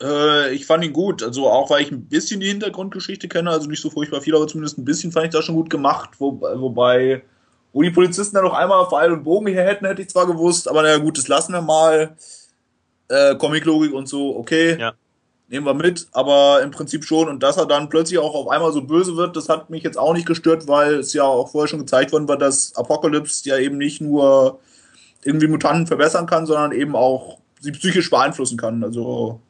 Äh, 0.00 0.54
ich 0.54 0.64
fand 0.64 0.84
ihn 0.84 0.92
gut, 0.92 1.22
also 1.22 1.50
auch 1.50 1.70
weil 1.70 1.82
ich 1.82 1.90
ein 1.90 2.08
bisschen 2.08 2.40
die 2.40 2.48
Hintergrundgeschichte 2.48 3.28
kenne, 3.28 3.50
also 3.50 3.68
nicht 3.68 3.82
so 3.82 3.90
furchtbar 3.90 4.20
viel, 4.20 4.36
aber 4.36 4.46
zumindest 4.46 4.78
ein 4.78 4.84
bisschen 4.84 5.10
fand 5.12 5.26
ich 5.26 5.32
das 5.32 5.44
schon 5.44 5.56
gut 5.56 5.70
gemacht, 5.70 6.10
wo, 6.18 6.40
wobei, 6.40 7.22
wo 7.72 7.82
die 7.82 7.90
Polizisten 7.90 8.36
dann 8.36 8.44
noch 8.44 8.54
einmal 8.54 8.86
Pfeil 8.88 9.12
und 9.12 9.24
Bogen 9.24 9.48
hier 9.48 9.64
hätten, 9.64 9.86
hätte 9.86 10.02
ich 10.02 10.08
zwar 10.08 10.26
gewusst, 10.26 10.68
aber 10.68 10.82
naja 10.82 10.98
gut, 10.98 11.18
das 11.18 11.28
lassen 11.28 11.52
wir 11.52 11.62
mal. 11.62 12.16
Äh, 13.08 13.36
Comic-Logik 13.36 13.92
und 13.92 14.08
so, 14.08 14.36
okay, 14.36 14.78
Ja. 14.78 14.92
nehmen 15.48 15.66
wir 15.66 15.74
mit, 15.74 16.08
aber 16.12 16.60
im 16.62 16.70
Prinzip 16.70 17.04
schon 17.04 17.28
und 17.28 17.42
dass 17.42 17.56
er 17.56 17.66
dann 17.66 17.88
plötzlich 17.88 18.18
auch 18.18 18.34
auf 18.34 18.48
einmal 18.48 18.72
so 18.72 18.82
böse 18.82 19.16
wird, 19.16 19.36
das 19.36 19.48
hat 19.48 19.70
mich 19.70 19.82
jetzt 19.82 19.98
auch 19.98 20.12
nicht 20.12 20.26
gestört, 20.26 20.68
weil 20.68 20.94
es 20.94 21.12
ja 21.14 21.24
auch 21.24 21.50
vorher 21.50 21.68
schon 21.68 21.80
gezeigt 21.80 22.12
worden 22.12 22.28
war, 22.28 22.36
dass 22.36 22.74
Apocalypse 22.76 23.48
ja 23.48 23.56
eben 23.56 23.78
nicht 23.78 24.00
nur 24.00 24.60
irgendwie 25.22 25.48
Mutanten 25.48 25.86
verbessern 25.86 26.26
kann, 26.26 26.46
sondern 26.46 26.72
eben 26.72 26.94
auch 26.94 27.38
sie 27.60 27.72
psychisch 27.72 28.10
beeinflussen 28.10 28.58
kann, 28.58 28.84
also 28.84 29.40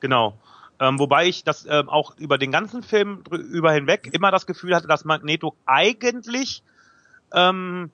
Genau. 0.00 0.34
Ähm, 0.80 0.98
wobei 0.98 1.28
ich 1.28 1.44
das 1.44 1.66
ähm, 1.68 1.88
auch 1.88 2.16
über 2.18 2.36
den 2.36 2.50
ganzen 2.50 2.82
Film 2.82 3.22
über 3.30 3.72
hinweg 3.72 4.10
immer 4.12 4.30
das 4.30 4.44
Gefühl 4.44 4.74
hatte, 4.74 4.88
dass 4.88 5.04
Magneto 5.04 5.54
eigentlich 5.66 6.62
ähm, 7.32 7.90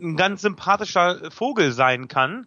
ein 0.00 0.16
ganz 0.16 0.42
sympathischer 0.42 1.30
Vogel 1.30 1.72
sein 1.72 2.06
kann, 2.06 2.46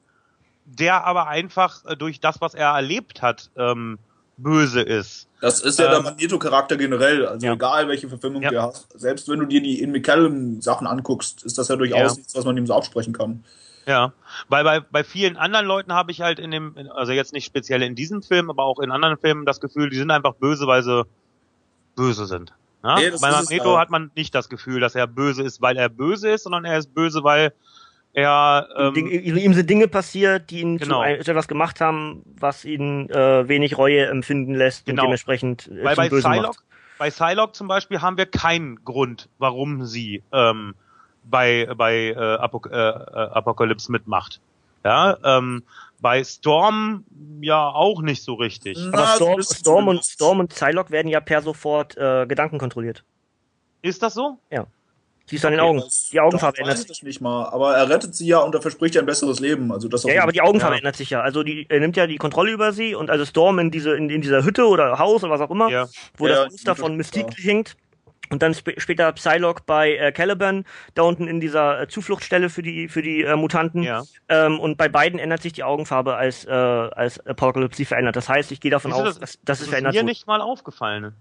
der 0.77 1.05
aber 1.05 1.27
einfach 1.27 1.83
äh, 1.85 1.95
durch 1.95 2.19
das, 2.19 2.41
was 2.41 2.53
er 2.53 2.69
erlebt 2.69 3.21
hat, 3.21 3.49
ähm, 3.57 3.97
böse 4.37 4.81
ist. 4.81 5.27
Das 5.41 5.59
ist 5.59 5.79
ja 5.79 5.89
der 5.89 5.97
Ähm, 5.97 6.03
Magneto-Charakter 6.05 6.77
generell. 6.77 7.25
Also 7.25 7.45
Ja. 7.45 7.53
egal, 7.53 7.87
welche 7.87 8.07
Verfilmung 8.07 8.41
Ja. 8.41 8.49
du 8.51 8.61
hast. 8.61 8.87
Selbst 8.97 9.27
wenn 9.27 9.39
du 9.39 9.45
dir 9.45 9.61
die 9.61 9.81
in 9.81 9.91
McCallum-Sachen 9.91 10.87
anguckst, 10.87 11.43
ist 11.43 11.57
das 11.57 11.67
ja 11.67 11.75
durchaus 11.75 12.11
Ja. 12.13 12.17
nichts, 12.17 12.35
was 12.35 12.45
man 12.45 12.55
ihm 12.55 12.65
so 12.67 12.73
absprechen 12.75 13.13
kann. 13.13 13.43
Ja, 13.85 14.13
weil 14.47 14.63
bei, 14.63 14.79
bei 14.81 15.03
vielen 15.03 15.35
anderen 15.35 15.65
Leuten 15.65 15.93
habe 15.93 16.11
ich 16.11 16.21
halt 16.21 16.37
in 16.39 16.51
dem, 16.51 16.75
also 16.95 17.11
jetzt 17.11 17.33
nicht 17.33 17.45
speziell 17.45 17.81
in 17.81 17.95
diesem 17.95 18.21
Film, 18.21 18.49
aber 18.49 18.63
auch 18.63 18.79
in 18.79 18.91
anderen 18.91 19.17
Filmen 19.17 19.45
das 19.45 19.59
Gefühl, 19.59 19.89
die 19.89 19.97
sind 19.97 20.11
einfach 20.11 20.35
böse, 20.35 20.67
weil 20.67 20.83
sie 20.83 21.05
böse 21.95 22.25
sind. 22.25 22.53
Ja? 22.83 22.95
Nee, 22.95 23.11
bei 23.19 23.31
Magneto 23.31 23.73
ja. 23.73 23.79
hat 23.79 23.89
man 23.89 24.11
nicht 24.15 24.33
das 24.35 24.47
Gefühl, 24.47 24.79
dass 24.79 24.95
er 24.95 25.07
böse 25.07 25.43
ist, 25.43 25.61
weil 25.61 25.75
er 25.75 25.89
böse 25.89 26.29
ist, 26.29 26.43
sondern 26.43 26.65
er 26.65 26.77
ist 26.77 26.93
böse, 26.93 27.23
weil 27.23 27.51
er 28.13 28.67
ähm, 28.77 28.93
Ding, 28.93 29.07
ihm 29.09 29.53
sind 29.53 29.69
Dinge 29.69 29.87
passiert, 29.87 30.49
die 30.49 30.61
ihn 30.61 30.77
Genau. 30.77 31.03
zu 31.21 31.31
etwas 31.31 31.47
gemacht 31.47 31.79
haben, 31.81 32.23
was 32.39 32.65
ihn 32.65 33.09
äh, 33.09 33.47
wenig 33.47 33.77
Reue 33.77 34.07
empfinden 34.07 34.55
lässt 34.55 34.85
Genau. 34.85 35.01
und 35.03 35.07
dementsprechend 35.07 35.67
äh, 35.67 35.83
Weil 35.83 35.95
zum 35.95 36.03
bei 36.03 36.09
Bösen 36.09 36.31
Psylocke, 36.31 36.47
macht. 36.57 36.63
bei 36.97 37.09
Psylocke 37.11 37.51
zum 37.53 37.67
Beispiel 37.67 38.01
haben 38.01 38.17
wir 38.17 38.25
keinen 38.25 38.83
Grund, 38.83 39.29
warum 39.37 39.85
sie 39.85 40.23
ähm, 40.33 40.75
bei, 41.23 41.67
bei 41.77 42.07
äh, 42.09 42.15
Apok 42.15 42.69
äh, 42.71 42.75
äh, 42.75 42.91
Apocalypse 43.31 43.91
mitmacht. 43.91 44.41
Ja, 44.83 45.17
ähm, 45.23 45.63
bei 46.01 46.23
Storm 46.23 47.03
ja 47.41 47.67
auch 47.67 48.01
nicht 48.01 48.23
so 48.23 48.35
richtig. 48.35 48.77
Aber 48.93 49.05
Storm, 49.07 49.41
Storm, 49.43 49.87
und. 49.89 50.05
Storm 50.05 50.39
und 50.39 50.47
Psylocke 50.49 50.91
werden 50.91 51.09
ja 51.09 51.19
per 51.19 51.41
sofort 51.41 51.97
äh, 51.97 52.25
Gedanken 52.25 52.57
kontrolliert. 52.57 53.03
Ist 53.81 54.01
das 54.01 54.13
so? 54.13 54.39
Siehst 55.29 55.43
du 55.43 55.47
an 55.47 55.53
den 55.53 55.59
Okay, 55.61 55.69
Augen. 55.69 55.79
Das- 55.79 56.09
Die 56.11 56.19
Augenfarbe 56.19 56.57
ändert 56.59 56.77
sich. 56.77 56.87
das 56.87 57.03
nicht 57.03 57.21
mal. 57.21 57.45
Aber 57.49 57.75
er 57.75 57.89
rettet 57.89 58.15
sie 58.15 58.27
ja 58.27 58.39
und 58.39 58.53
er 58.55 58.61
verspricht 58.61 58.95
ihr 58.95 59.01
ein 59.01 59.05
besseres 59.05 59.39
Leben. 59.39 59.71
Also 59.71 59.87
das 59.87 60.03
Ja, 60.03 60.13
ja, 60.15 60.23
aber 60.23 60.31
die 60.31 60.41
Augenfarbe 60.41 60.75
Ja. 60.75 60.79
ändert 60.79 60.95
sich 60.95 61.09
ja. 61.11 61.21
Also 61.21 61.43
die, 61.43 61.65
er 61.69 61.79
nimmt 61.79 61.95
ja 61.97 62.07
die 62.07 62.17
Kontrolle 62.17 62.51
über 62.51 62.71
sie 62.73 62.95
und 62.95 63.09
also 63.09 63.25
Storm 63.25 63.59
in 63.59 63.71
diese 63.71 63.95
in, 63.95 64.09
in 64.09 64.21
dieser 64.21 64.43
Hütte 64.43 64.67
oder 64.67 64.99
Haus 64.99 65.23
oder 65.23 65.31
was 65.33 65.41
auch 65.41 65.51
immer, 65.51 65.69
Ja. 65.69 65.87
wo 66.17 66.27
Ja, 66.27 66.43
das 66.45 66.51
Muster 66.53 66.75
von 66.75 66.95
Mystique 66.95 67.33
hängt. 67.37 67.75
Und 68.31 68.43
dann 68.43 68.51
sp 68.53 68.77
später 68.77 69.11
Psylocke 69.13 69.63
bei 69.65 69.95
äh, 69.95 70.11
Caliban, 70.11 70.63
da 70.93 71.01
unten 71.01 71.27
in 71.27 71.39
dieser 71.39 71.81
äh, 71.81 71.87
Zufluchtsstelle 71.87 72.49
für 72.51 72.61
die 72.61 72.87
für 72.87 73.01
die 73.01 73.23
äh, 73.23 73.35
Mutanten. 73.35 73.81
Ja. 73.81 74.03
Ähm, 74.27 74.59
und 74.59 74.77
bei 74.77 74.87
beiden 74.87 75.17
ändert 75.17 75.41
sich 75.41 75.53
die 75.53 75.63
Augenfarbe, 75.63 76.15
als 76.15 76.45
äh, 76.45 76.51
als 76.51 77.25
Apocalypse 77.25 77.77
sie 77.77 77.85
verändert. 77.85 78.15
Das 78.15 78.29
heißt, 78.29 78.51
ich 78.51 78.59
gehe 78.61 78.69
davon 78.69 78.93
aus, 78.93 79.17
dass, 79.19 79.39
dass 79.43 79.57
es 79.57 79.63
ist 79.63 79.69
verändert 79.69 79.93
mir 79.93 80.01
wurde. 80.01 80.05
nicht 80.11 80.27
mal 80.27 80.41
aufgefallen. 80.41 81.15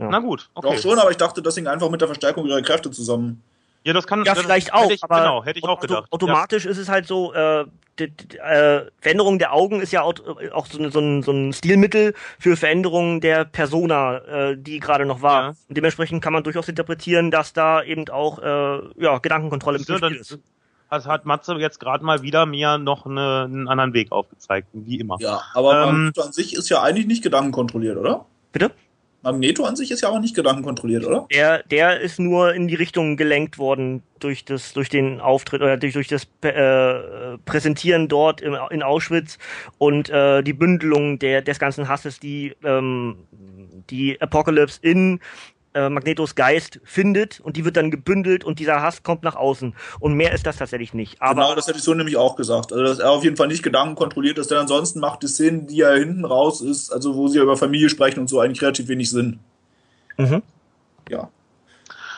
Ja. 0.00 0.08
Na 0.10 0.18
gut, 0.18 0.48
okay. 0.54 0.68
Doch 0.74 0.78
schon, 0.80 0.98
aber 0.98 1.10
ich 1.10 1.16
dachte, 1.16 1.42
das 1.42 1.54
hing 1.54 1.66
einfach 1.66 1.90
mit 1.90 2.00
der 2.00 2.08
Verstärkung 2.08 2.46
ihrer 2.46 2.62
Kräfte 2.62 2.90
zusammen. 2.90 3.42
Ja, 3.84 3.92
das 3.94 4.06
kann 4.06 4.24
Ja, 4.24 4.34
das 4.34 4.42
vielleicht 4.42 4.74
auch, 4.74 4.82
Hätte 4.82 4.92
ich, 4.94 5.04
aber 5.04 5.18
genau, 5.20 5.44
hätte 5.44 5.58
ich 5.58 5.64
auch 5.64 5.80
gedacht. 5.80 6.04
automatisch 6.10 6.66
ist 6.66 6.76
es 6.76 6.88
halt 6.90 7.06
so, 7.06 7.32
äh, 7.32 7.64
die, 7.98 8.10
die, 8.10 8.36
äh, 8.38 8.86
Veränderung 9.00 9.38
der 9.38 9.54
Augen 9.54 9.80
ist 9.80 9.90
ja 9.92 10.02
auch, 10.02 10.14
auch 10.52 10.66
so, 10.66 10.78
ein- 10.82 10.90
so, 10.90 11.00
ein, 11.00 11.22
so 11.22 11.32
ein 11.32 11.52
Stilmittel 11.54 12.14
für 12.38 12.56
Veränderungen 12.56 13.20
der 13.22 13.46
Persona, 13.46 14.18
äh, 14.50 14.56
die 14.58 14.80
gerade 14.80 15.06
noch 15.06 15.22
war. 15.22 15.42
Ja. 15.42 15.48
Und 15.68 15.76
dementsprechend 15.78 16.22
kann 16.22 16.32
man 16.34 16.44
durchaus 16.44 16.68
interpretieren, 16.68 17.30
dass 17.30 17.52
da 17.54 17.82
eben 17.82 18.06
auch 18.10 18.38
äh, 18.38 18.80
ja, 19.02 19.18
Gedankenkontrolle 19.18 19.78
im 19.78 19.84
Ja. 19.88 19.96
Spiel 19.96 20.16
ist. 20.16 20.38
hat, 20.90 21.06
hat 21.06 21.24
Matze 21.24 21.54
jetzt 21.54 21.80
gerade 21.80 22.04
mal 22.04 22.20
wieder 22.20 22.44
mir 22.44 22.76
noch 22.76 23.06
eine, 23.06 23.44
einen 23.44 23.66
anderen 23.68 23.94
Weg 23.94 24.12
aufgezeigt, 24.12 24.68
wie 24.74 24.98
immer. 25.00 25.16
Ja, 25.20 25.40
aber 25.54 25.88
Ähm, 25.88 26.12
an 26.22 26.32
sich 26.32 26.54
ist 26.54 26.68
ja 26.68 26.82
eigentlich 26.82 27.06
nicht 27.06 27.22
gedankenkontrolliert, 27.22 27.96
oder? 27.96 28.26
Bitte? 28.52 28.72
Magneto 29.22 29.64
an 29.64 29.76
sich 29.76 29.90
ist 29.90 30.00
ja 30.00 30.08
auch 30.08 30.20
nicht 30.20 30.34
gedankenkontrolliert, 30.34 31.04
oder? 31.04 31.26
Der, 31.32 31.62
der 31.64 32.00
ist 32.00 32.18
nur 32.18 32.54
in 32.54 32.68
die 32.68 32.74
Richtung 32.74 33.16
gelenkt 33.16 33.58
worden 33.58 34.02
durch 34.18 34.44
das, 34.44 34.72
durch 34.72 34.88
den 34.88 35.20
Auftritt 35.20 35.60
oder 35.62 35.76
durch, 35.76 35.92
durch 35.94 36.08
das 36.08 36.24
äh, 36.42 37.38
Präsentieren 37.44 38.08
dort 38.08 38.40
im, 38.40 38.56
in 38.70 38.82
Auschwitz 38.82 39.38
und 39.78 40.08
äh, 40.10 40.42
die 40.42 40.52
Bündelung 40.52 41.18
der, 41.18 41.42
des 41.42 41.58
ganzen 41.58 41.88
Hasses, 41.88 42.20
die 42.20 42.54
ähm, 42.64 43.16
die 43.90 44.20
Apocalypse 44.20 44.78
in 44.82 45.20
äh, 45.72 45.88
Magnetos 45.88 46.34
Geist 46.34 46.80
findet 46.84 47.40
und 47.40 47.56
die 47.56 47.64
wird 47.64 47.76
dann 47.76 47.90
gebündelt 47.90 48.44
und 48.44 48.58
dieser 48.58 48.82
Hass 48.82 49.02
kommt 49.02 49.22
nach 49.22 49.36
außen 49.36 49.74
und 50.00 50.14
mehr 50.14 50.32
ist 50.32 50.46
das 50.46 50.56
tatsächlich 50.56 50.94
nicht. 50.94 51.22
Aber 51.22 51.42
genau, 51.42 51.54
das 51.54 51.68
hätte 51.68 51.78
ich 51.78 51.84
so 51.84 51.94
nämlich 51.94 52.16
auch 52.16 52.36
gesagt. 52.36 52.72
Also, 52.72 52.84
dass 52.84 52.98
er 52.98 53.10
auf 53.10 53.22
jeden 53.22 53.36
Fall 53.36 53.48
nicht 53.48 53.62
gedankenkontrolliert 53.62 54.38
ist, 54.38 54.50
denn 54.50 54.58
ansonsten 54.58 55.00
macht 55.00 55.22
die 55.22 55.28
Szene, 55.28 55.64
die 55.64 55.76
ja 55.76 55.92
hinten 55.92 56.24
raus 56.24 56.60
ist, 56.60 56.92
also 56.92 57.14
wo 57.14 57.28
sie 57.28 57.38
ja 57.38 57.44
über 57.44 57.56
Familie 57.56 57.88
sprechen 57.88 58.20
und 58.20 58.28
so, 58.28 58.40
eigentlich 58.40 58.62
relativ 58.62 58.88
wenig 58.88 59.10
Sinn. 59.10 59.38
Mhm. 60.16 60.42
Ja. 61.08 61.28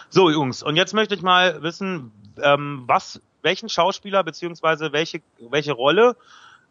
So, 0.09 0.31
Jungs, 0.31 0.63
und 0.63 0.77
jetzt 0.77 0.95
möchte 0.95 1.15
ich 1.15 1.23
mal 1.23 1.63
wissen, 1.63 2.13
ähm, 2.43 2.85
was, 2.87 3.21
welchen 3.43 3.69
Schauspieler 3.69 4.25
beziehungsweise 4.25 4.93
welche, 4.93 5.21
welche 5.51 5.73
Rolle 5.73 6.17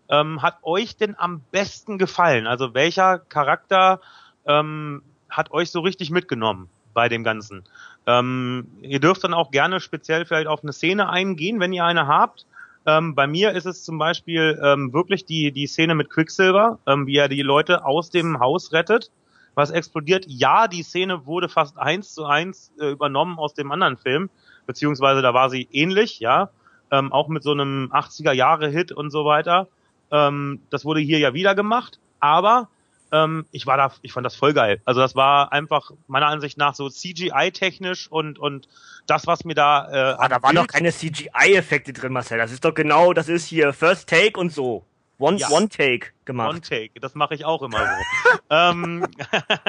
ähm, 0.09 0.41
hat 0.41 0.57
euch 0.63 0.97
denn 0.97 1.15
am 1.17 1.41
besten 1.51 1.97
gefallen? 1.97 2.47
Also 2.47 2.73
welcher 2.73 3.19
Charakter 3.19 4.01
ähm, 4.45 5.03
hat 5.31 5.51
euch 5.51 5.71
so 5.71 5.79
richtig 5.79 6.11
mitgenommen 6.11 6.69
bei 6.93 7.09
dem 7.09 7.23
Ganzen? 7.23 7.63
Ähm, 8.05 8.67
ihr 8.81 8.99
dürft 8.99 9.23
dann 9.23 9.33
auch 9.33 9.51
gerne 9.51 9.79
speziell 9.79 10.25
vielleicht 10.25 10.47
auf 10.47 10.63
eine 10.63 10.73
Szene 10.73 11.09
eingehen, 11.09 11.59
wenn 11.59 11.73
ihr 11.73 11.85
eine 11.85 12.07
habt. 12.07 12.45
Ähm, 12.85 13.13
bei 13.13 13.27
mir 13.27 13.51
ist 13.51 13.65
es 13.65 13.83
zum 13.83 13.97
Beispiel 13.97 14.59
ähm, 14.63 14.91
wirklich 14.91 15.25
die, 15.25 15.51
die 15.51 15.67
Szene 15.67 15.95
mit 15.95 16.09
Quicksilver, 16.09 16.79
ähm, 16.87 17.05
wie 17.05 17.17
er 17.17 17.29
die 17.29 17.43
Leute 17.43 17.85
aus 17.85 18.09
dem 18.09 18.39
Haus 18.39 18.73
rettet, 18.73 19.11
was 19.53 19.69
explodiert. 19.69 20.25
Ja, 20.27 20.67
die 20.67 20.83
Szene 20.83 21.25
wurde 21.25 21.47
fast 21.47 21.77
eins 21.77 22.13
zu 22.13 22.25
eins 22.25 22.71
äh, 22.79 22.91
übernommen 22.91 23.37
aus 23.37 23.53
dem 23.53 23.71
anderen 23.71 23.97
Film, 23.97 24.29
beziehungsweise 24.65 25.21
da 25.21 25.33
war 25.33 25.49
sie 25.49 25.67
ähnlich, 25.71 26.19
ja, 26.19 26.49
ähm, 26.89 27.11
auch 27.11 27.27
mit 27.27 27.43
so 27.43 27.51
einem 27.51 27.91
80er 27.93 28.33
Jahre 28.33 28.69
Hit 28.69 28.91
und 28.91 29.11
so 29.11 29.25
weiter. 29.25 29.67
Ähm, 30.09 30.61
das 30.71 30.83
wurde 30.83 31.01
hier 31.01 31.19
ja 31.19 31.33
wieder 31.35 31.53
gemacht, 31.53 31.99
aber 32.19 32.67
ähm, 33.11 33.45
ich 33.51 33.65
war 33.67 33.77
da, 33.77 33.91
ich 34.01 34.13
fand 34.13 34.25
das 34.25 34.35
voll 34.35 34.53
geil. 34.53 34.81
Also 34.85 35.01
das 35.01 35.15
war 35.15 35.51
einfach 35.51 35.91
meiner 36.07 36.27
Ansicht 36.27 36.57
nach 36.57 36.75
so 36.75 36.89
CGI-technisch 36.89 38.09
und 38.09 38.39
und 38.39 38.67
das, 39.07 39.27
was 39.27 39.43
mir 39.45 39.55
da 39.55 39.89
äh, 39.91 40.15
ah, 40.17 40.27
da 40.27 40.41
waren 40.41 40.55
doch 40.55 40.67
keine 40.67 40.91
CGI-Effekte 40.91 41.93
drin, 41.93 42.13
Marcel. 42.13 42.37
Das 42.37 42.51
ist 42.51 42.63
doch 42.65 42.73
genau, 42.73 43.13
das 43.13 43.27
ist 43.29 43.45
hier 43.45 43.73
First 43.73 44.09
Take 44.09 44.39
und 44.39 44.51
so. 44.51 44.85
One, 45.21 45.37
Ja. 45.37 45.49
One 45.51 45.69
Take 45.69 46.07
gemacht. 46.25 46.49
One 46.49 46.61
Take, 46.61 46.99
das 46.99 47.13
mache 47.13 47.35
ich 47.35 47.45
auch 47.45 47.61
immer 47.61 47.77
so. 47.77 48.39
ähm, 48.49 49.05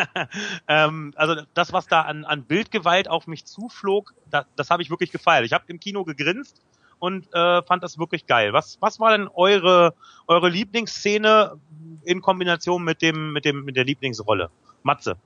ähm, 0.68 1.12
also 1.14 1.42
das, 1.52 1.74
was 1.74 1.86
da 1.86 2.02
an, 2.02 2.24
an 2.24 2.44
Bildgewalt 2.44 3.06
auf 3.08 3.26
mich 3.26 3.44
zuflog, 3.44 4.14
da, 4.30 4.46
das 4.56 4.70
habe 4.70 4.82
ich 4.82 4.88
wirklich 4.88 5.12
gefeiert. 5.12 5.44
Ich 5.44 5.52
habe 5.52 5.64
im 5.66 5.78
Kino 5.78 6.04
gegrinst 6.04 6.62
und 7.02 7.26
äh, 7.34 7.62
fand 7.64 7.82
das 7.82 7.98
wirklich 7.98 8.26
geil. 8.28 8.52
Was, 8.52 8.76
was 8.78 9.00
war 9.00 9.10
denn 9.18 9.28
eure, 9.34 9.92
eure 10.28 10.48
Lieblingsszene 10.48 11.58
in 12.04 12.20
Kombination 12.20 12.84
mit 12.84 13.02
dem, 13.02 13.32
mit 13.32 13.44
dem, 13.44 13.64
mit 13.64 13.74
der 13.74 13.84
Lieblingsrolle? 13.84 14.50
Matze. 14.84 15.16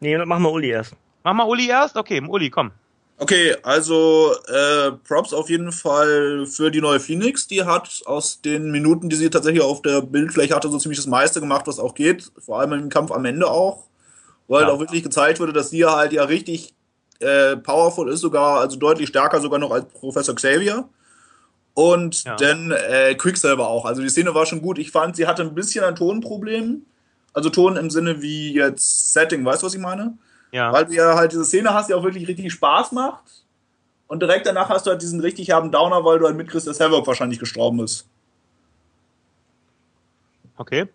Nee, 0.00 0.16
machen 0.24 0.42
wir 0.42 0.50
Uli 0.50 0.70
erst. 0.70 0.96
Mach 1.24 1.34
mal 1.34 1.46
Uli 1.46 1.68
erst? 1.68 1.98
Okay, 1.98 2.22
Uli, 2.26 2.48
komm. 2.48 2.70
Okay, 3.18 3.54
also 3.62 4.32
äh, 4.46 4.92
Props 5.06 5.34
auf 5.34 5.50
jeden 5.50 5.70
Fall 5.70 6.46
für 6.46 6.70
die 6.70 6.80
neue 6.80 6.98
Phoenix. 6.98 7.46
Die 7.46 7.62
hat 7.62 8.00
aus 8.06 8.40
den 8.40 8.70
Minuten, 8.70 9.10
die 9.10 9.16
sie 9.16 9.28
tatsächlich 9.28 9.62
auf 9.62 9.82
der 9.82 10.00
Bildfläche 10.00 10.54
hatte, 10.54 10.70
so 10.70 10.78
ziemlich 10.78 10.98
das 10.98 11.06
meiste 11.06 11.40
gemacht, 11.40 11.66
was 11.66 11.78
auch 11.78 11.94
geht. 11.94 12.32
Vor 12.38 12.58
allem 12.58 12.72
im 12.72 12.88
Kampf 12.88 13.10
am 13.10 13.26
Ende 13.26 13.50
auch. 13.50 13.84
Weil 14.46 14.62
Ja. 14.62 14.68
auch 14.70 14.80
wirklich 14.80 15.02
gezeigt 15.02 15.40
wurde, 15.40 15.52
dass 15.52 15.68
sie 15.68 15.84
halt 15.84 16.14
ja 16.14 16.24
richtig 16.24 16.72
äh, 17.20 17.56
powerful 17.58 18.08
ist, 18.08 18.20
sogar, 18.20 18.60
also 18.60 18.78
deutlich 18.78 19.10
stärker 19.10 19.40
sogar 19.42 19.58
noch 19.58 19.72
als 19.72 19.84
Professor 19.92 20.34
Xavier. 20.34 20.88
Und 21.78 22.24
Ja. 22.24 22.34
dann 22.34 22.72
äh, 22.72 23.14
Quicksilver 23.14 23.68
auch. 23.68 23.84
Also 23.84 24.02
die 24.02 24.08
Szene 24.08 24.34
war 24.34 24.46
schon 24.46 24.60
gut. 24.60 24.78
Ich 24.78 24.90
fand, 24.90 25.14
sie 25.14 25.28
hatte 25.28 25.42
ein 25.42 25.54
bisschen 25.54 25.84
ein 25.84 25.94
Tonproblem. 25.94 26.82
Also 27.32 27.50
Ton 27.50 27.76
im 27.76 27.88
Sinne 27.88 28.20
wie 28.20 28.52
jetzt 28.52 29.12
Setting, 29.12 29.44
weißt 29.44 29.62
du, 29.62 29.66
was 29.66 29.74
ich 29.74 29.80
meine? 29.80 30.18
Ja. 30.50 30.72
Weil 30.72 30.86
du 30.86 30.94
ja 30.94 31.14
halt 31.14 31.30
diese 31.30 31.44
Szene 31.44 31.72
hast, 31.72 31.88
die 31.88 31.94
auch 31.94 32.02
wirklich 32.02 32.26
richtig 32.26 32.52
Spaß 32.52 32.90
macht. 32.90 33.44
Und 34.08 34.20
direkt 34.22 34.44
danach 34.46 34.70
hast 34.70 34.86
du 34.86 34.90
halt 34.90 35.02
diesen 35.02 35.20
richtig 35.20 35.50
herben 35.50 35.70
Downer, 35.70 36.04
weil 36.04 36.18
du 36.18 36.26
halt 36.26 36.36
mitkriegst, 36.36 36.66
dass 36.66 36.80
Havoc 36.80 37.06
wahrscheinlich 37.06 37.38
gestorben 37.38 37.78
ist. 37.78 38.08
Okay. 40.56 40.86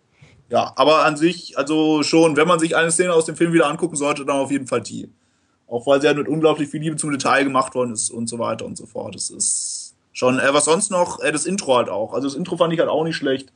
Ja, 0.50 0.72
aber 0.76 1.06
an 1.06 1.16
sich, 1.16 1.56
also 1.56 2.02
schon, 2.02 2.36
wenn 2.36 2.46
man 2.46 2.58
sich 2.58 2.76
eine 2.76 2.90
Szene 2.90 3.14
aus 3.14 3.24
dem 3.24 3.36
Film 3.36 3.54
wieder 3.54 3.68
angucken 3.68 3.96
sollte, 3.96 4.26
dann 4.26 4.36
auf 4.36 4.50
jeden 4.50 4.66
Fall 4.66 4.82
die. 4.82 5.10
Auch 5.66 5.86
weil 5.86 6.02
sie 6.02 6.08
halt 6.08 6.18
mit 6.18 6.28
unglaublich 6.28 6.68
viel 6.68 6.80
Liebe 6.82 6.96
zum 6.96 7.10
Detail 7.10 7.44
gemacht 7.44 7.74
worden 7.74 7.94
ist 7.94 8.10
und 8.10 8.28
so 8.28 8.38
weiter 8.38 8.66
und 8.66 8.76
so 8.76 8.84
fort. 8.84 9.14
Das 9.14 9.30
ist 9.30 9.73
schon, 10.14 10.38
äh, 10.38 10.54
was 10.54 10.64
sonst 10.64 10.90
noch, 10.90 11.20
äh, 11.22 11.30
das 11.32 11.44
Intro 11.44 11.76
halt 11.76 11.90
auch. 11.90 12.14
Also 12.14 12.26
das 12.28 12.36
Intro 12.36 12.56
fand 12.56 12.72
ich 12.72 12.80
halt 12.80 12.88
auch 12.88 13.04
nicht 13.04 13.16
schlecht. 13.16 13.52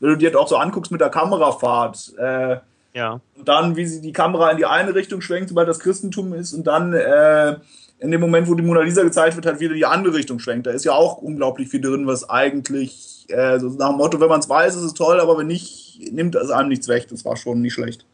Wenn 0.00 0.10
du 0.10 0.16
dir 0.16 0.26
halt 0.26 0.36
auch 0.36 0.48
so 0.48 0.56
anguckst 0.56 0.92
mit 0.92 1.00
der 1.00 1.08
Kamerafahrt, 1.08 2.12
äh, 2.18 2.56
Ja. 2.92 3.20
und 3.38 3.48
dann, 3.48 3.76
wie 3.76 3.86
sie 3.86 4.00
die 4.02 4.12
Kamera 4.12 4.50
in 4.50 4.56
die 4.58 4.66
eine 4.66 4.94
Richtung 4.94 5.20
schwenkt, 5.22 5.48
sobald 5.48 5.68
das 5.68 5.78
Christentum 5.80 6.34
ist, 6.34 6.52
und 6.52 6.66
dann, 6.66 6.92
äh, 6.92 7.56
in 8.00 8.10
dem 8.10 8.20
Moment, 8.20 8.48
wo 8.48 8.54
die 8.54 8.62
Mona 8.62 8.80
Lisa 8.80 9.02
gezeigt 9.02 9.36
wird, 9.36 9.46
halt 9.46 9.60
wieder 9.60 9.74
die 9.74 9.84
andere 9.86 10.14
Richtung 10.14 10.38
schwenkt. 10.38 10.66
Da 10.66 10.70
ist 10.70 10.84
ja 10.84 10.92
auch 10.92 11.18
unglaublich 11.18 11.68
viel 11.68 11.80
drin, 11.82 12.06
was 12.06 12.28
eigentlich 12.28 13.26
äh, 13.28 13.60
so 13.60 13.68
nach 13.68 13.90
dem 13.90 13.98
Motto, 13.98 14.18
wenn 14.20 14.28
man 14.28 14.40
es 14.40 14.48
weiß, 14.48 14.74
ist 14.74 14.82
es 14.82 14.94
toll, 14.94 15.20
aber 15.20 15.38
wenn 15.38 15.46
nicht, 15.46 16.10
nimmt 16.10 16.34
es 16.34 16.50
einem 16.50 16.68
nichts 16.70 16.88
weg. 16.88 17.06
Das 17.10 17.24
war 17.24 17.36
schon 17.36 17.60
nicht 17.60 17.74
schlecht. 17.74 18.04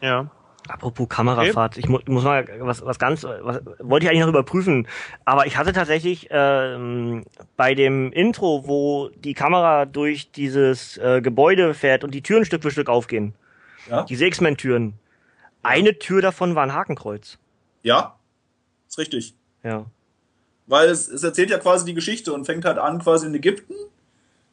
Ja. 0.00 0.28
Apropos 0.68 1.08
Kamerafahrt, 1.08 1.76
ich 1.76 1.88
mu 1.88 1.98
muss 2.06 2.24
mal 2.24 2.46
was, 2.60 2.84
was 2.84 2.98
ganz, 2.98 3.24
was 3.24 3.60
wollte 3.80 4.06
ich 4.06 4.10
eigentlich 4.10 4.22
noch 4.22 4.28
überprüfen, 4.28 4.88
aber 5.26 5.46
ich 5.46 5.58
hatte 5.58 5.72
tatsächlich 5.72 6.28
ähm, 6.30 7.24
bei 7.56 7.74
dem 7.74 8.10
Intro, 8.12 8.66
wo 8.66 9.10
die 9.10 9.34
Kamera 9.34 9.84
durch 9.84 10.30
dieses 10.30 10.96
äh, 10.96 11.20
Gebäude 11.20 11.74
fährt 11.74 12.02
und 12.02 12.14
die 12.14 12.22
Türen 12.22 12.46
Stück 12.46 12.62
für 12.62 12.70
Stück 12.70 12.88
aufgehen, 12.88 13.34
Ja, 13.90 14.04
diese 14.04 14.24
X-Men-Türen, 14.26 14.94
eine 15.62 15.98
Tür 15.98 16.22
davon 16.22 16.54
war 16.54 16.62
ein 16.62 16.72
Hakenkreuz. 16.72 17.38
ja 17.82 18.16
ist 18.94 18.98
richtig. 18.98 19.34
Ja. 19.62 19.86
Weil 20.66 20.88
es, 20.88 21.08
es 21.08 21.22
erzählt 21.22 21.50
ja 21.50 21.58
quasi 21.58 21.84
die 21.84 21.94
Geschichte 21.94 22.32
und 22.32 22.46
fängt 22.46 22.64
halt 22.64 22.78
an 22.78 23.00
quasi 23.00 23.26
in 23.26 23.34
Ägypten, 23.34 23.74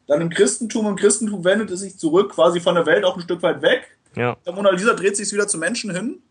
dann 0.07 0.21
im 0.21 0.29
Christentum. 0.29 0.87
Im 0.87 0.95
Christentum 0.95 1.45
wendet 1.45 1.71
es 1.71 1.81
sich 1.81 1.97
zurück, 1.97 2.33
quasi 2.33 2.59
von 2.59 2.75
der 2.75 2.85
Welt 2.85 3.05
auch 3.05 3.15
ein 3.15 3.21
Stück 3.21 3.41
weit 3.43 3.61
weg. 3.61 3.97
Ja. 4.15 4.37
Der 4.45 4.53
Mona 4.53 4.71
Lisa 4.71 4.93
dreht 4.93 5.15
sich 5.17 5.31
wieder 5.31 5.47
zum 5.47 5.59
Menschen 5.59 5.91
hin. 5.93 6.21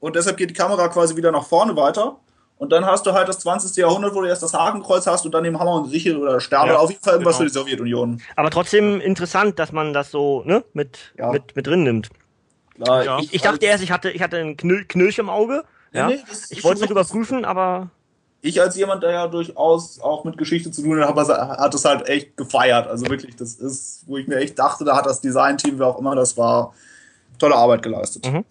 Und 0.00 0.16
deshalb 0.16 0.36
geht 0.36 0.50
die 0.50 0.54
Kamera 0.54 0.88
quasi 0.88 1.16
wieder 1.16 1.32
nach 1.32 1.44
vorne 1.46 1.76
weiter. 1.76 2.20
Und 2.56 2.72
dann 2.72 2.84
hast 2.84 3.06
du 3.06 3.12
halt 3.12 3.28
das 3.28 3.38
20. 3.40 3.76
Jahrhundert, 3.76 4.14
wo 4.14 4.20
du 4.20 4.26
erst 4.28 4.42
das 4.42 4.52
Hakenkreuz 4.52 5.06
hast 5.06 5.24
und 5.24 5.32
dann 5.32 5.44
eben 5.44 5.58
Hammer 5.58 5.74
und 5.74 5.90
Sichel 5.90 6.16
oder 6.16 6.40
Sterne. 6.40 6.72
Ja, 6.72 6.78
auf 6.78 6.90
jeden 6.90 7.02
Fall 7.02 7.14
irgendwas 7.14 7.38
genau. 7.38 7.50
für 7.50 7.52
die 7.52 7.58
Sowjetunion. 7.58 8.20
Aber 8.34 8.50
trotzdem 8.50 9.00
interessant, 9.00 9.58
dass 9.58 9.70
man 9.70 9.92
das 9.92 10.10
so 10.10 10.42
ne, 10.44 10.64
mit, 10.72 11.12
Ja. 11.16 11.30
mit, 11.30 11.54
mit 11.54 11.66
drin 11.66 11.84
nimmt. 11.84 12.10
Klar, 12.74 13.04
Ja. 13.04 13.18
Ich, 13.20 13.34
ich 13.34 13.42
dachte 13.42 13.64
erst, 13.66 13.84
ich 13.84 13.92
hatte, 13.92 14.10
ich 14.10 14.22
hatte 14.22 14.38
einen 14.38 14.56
Knirsch 14.56 15.18
im 15.18 15.28
Auge. 15.30 15.64
Ja. 15.92 16.08
Nee, 16.08 16.18
ich 16.50 16.64
wollte 16.64 16.82
es 16.82 16.90
noch 16.90 16.90
richtig. 16.90 16.90
überprüfen, 16.90 17.44
aber 17.44 17.90
ich 18.40 18.60
als 18.60 18.76
jemand, 18.76 19.02
der 19.02 19.10
ja 19.10 19.26
durchaus 19.26 20.00
auch 20.00 20.24
mit 20.24 20.38
Geschichte 20.38 20.70
zu 20.70 20.82
tun 20.82 21.04
hat, 21.04 21.16
hat 21.16 21.74
es 21.74 21.84
halt 21.84 22.08
echt 22.08 22.36
gefeiert. 22.36 22.86
Also 22.86 23.08
wirklich, 23.08 23.36
das 23.36 23.54
ist, 23.54 24.04
wo 24.06 24.16
ich 24.16 24.28
mir 24.28 24.36
echt 24.36 24.58
dachte, 24.58 24.84
da 24.84 24.96
hat 24.96 25.06
das 25.06 25.20
Designteam, 25.20 25.78
wer 25.78 25.88
auch 25.88 25.98
immer 25.98 26.14
das 26.14 26.36
war, 26.36 26.72
tolle 27.38 27.56
Arbeit 27.56 27.82
geleistet. 27.82 28.30
Mhm. 28.30 28.44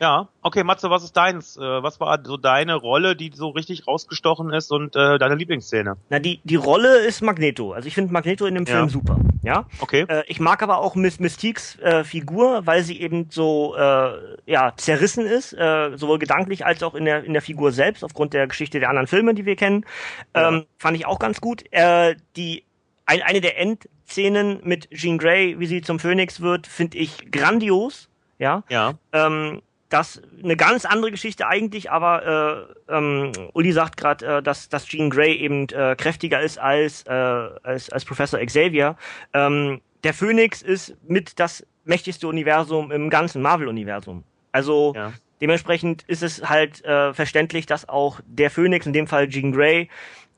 Ja, 0.00 0.28
okay, 0.42 0.62
Matze, 0.62 0.90
was 0.90 1.04
ist 1.04 1.16
deins? 1.16 1.56
Äh, 1.56 1.60
was 1.60 2.00
war 2.00 2.18
so 2.24 2.36
deine 2.36 2.74
Rolle, 2.74 3.16
die 3.16 3.30
so 3.34 3.48
richtig 3.48 3.86
rausgestochen 3.86 4.52
ist 4.52 4.70
und 4.70 4.94
äh, 4.94 5.18
deine 5.18 5.34
Lieblingsszene? 5.36 5.96
na, 6.10 6.18
die, 6.18 6.40
die 6.44 6.56
Rolle 6.56 6.98
ist 6.98 7.22
Magneto. 7.22 7.72
Also 7.72 7.88
ich 7.88 7.94
finde 7.94 8.12
Magneto 8.12 8.46
in 8.46 8.54
dem 8.54 8.64
Ja. 8.64 8.76
Film 8.76 8.88
super. 8.88 9.18
Ja. 9.42 9.66
Okay. 9.80 10.04
Äh, 10.08 10.24
ich 10.26 10.40
mag 10.40 10.62
aber 10.62 10.78
auch 10.78 10.94
Miss 10.96 11.18
Mystiques 11.20 11.78
äh, 11.80 12.04
Figur, 12.04 12.66
weil 12.66 12.82
sie 12.82 13.00
eben 13.00 13.28
so 13.30 13.74
äh, 13.76 14.10
ja 14.46 14.72
zerrissen 14.76 15.24
ist, 15.24 15.52
äh, 15.52 15.96
sowohl 15.96 16.18
gedanklich 16.18 16.66
als 16.66 16.82
auch 16.82 16.94
in 16.94 17.04
der 17.04 17.24
in 17.24 17.32
der 17.32 17.42
Figur 17.42 17.72
selbst 17.72 18.04
aufgrund 18.04 18.34
der 18.34 18.46
Geschichte 18.46 18.80
der 18.80 18.90
anderen 18.90 19.06
Filme, 19.06 19.34
die 19.34 19.46
wir 19.46 19.56
kennen. 19.56 19.86
Ähm, 20.34 20.66
fand 20.78 20.96
ich 20.96 21.06
auch 21.06 21.18
ganz 21.18 21.40
gut. 21.40 21.64
Äh, 21.70 22.16
die 22.36 22.64
ein, 23.06 23.22
eine 23.22 23.40
der 23.40 23.58
Endszenen 23.58 24.60
mit 24.64 24.90
Jean 24.90 25.16
Grey, 25.16 25.58
wie 25.58 25.66
sie 25.66 25.80
zum 25.80 25.98
Phönix 26.00 26.40
wird, 26.40 26.66
finde 26.66 26.98
ich 26.98 27.30
grandios. 27.30 28.08
Ja. 28.38 28.64
Ja. 28.68 28.94
Ähm, 29.12 29.62
das 29.88 30.20
eine 30.42 30.56
ganz 30.56 30.84
andere 30.84 31.10
Geschichte 31.10 31.46
eigentlich, 31.46 31.90
aber 31.90 32.68
äh, 32.88 32.92
ähm, 32.92 33.32
Uli 33.52 33.72
sagt 33.72 33.96
gerade, 33.96 34.26
äh, 34.38 34.42
dass, 34.42 34.68
dass 34.68 34.86
Jean 34.86 35.10
Grey 35.10 35.36
eben 35.36 35.68
äh, 35.68 35.94
kräftiger 35.96 36.40
ist 36.40 36.58
als, 36.58 37.04
äh, 37.06 37.10
als, 37.10 37.90
als 37.90 38.04
Professor 38.04 38.40
Xavier. 38.40 38.96
Ähm, 39.32 39.80
der 40.02 40.14
Phoenix 40.14 40.62
ist 40.62 40.96
mit 41.06 41.38
das 41.38 41.64
mächtigste 41.84 42.26
Universum 42.28 42.90
im 42.90 43.10
ganzen 43.10 43.42
Marvel-Universum. 43.42 44.24
Also 44.52 44.92
Ja. 44.96 45.12
dementsprechend 45.40 46.02
ist 46.08 46.22
es 46.22 46.48
halt 46.48 46.84
äh, 46.84 47.14
verständlich, 47.14 47.66
dass 47.66 47.88
auch 47.88 48.20
der 48.26 48.50
Phoenix, 48.50 48.86
in 48.86 48.92
dem 48.92 49.06
Fall 49.06 49.28
Jean 49.28 49.52
Grey, 49.52 49.88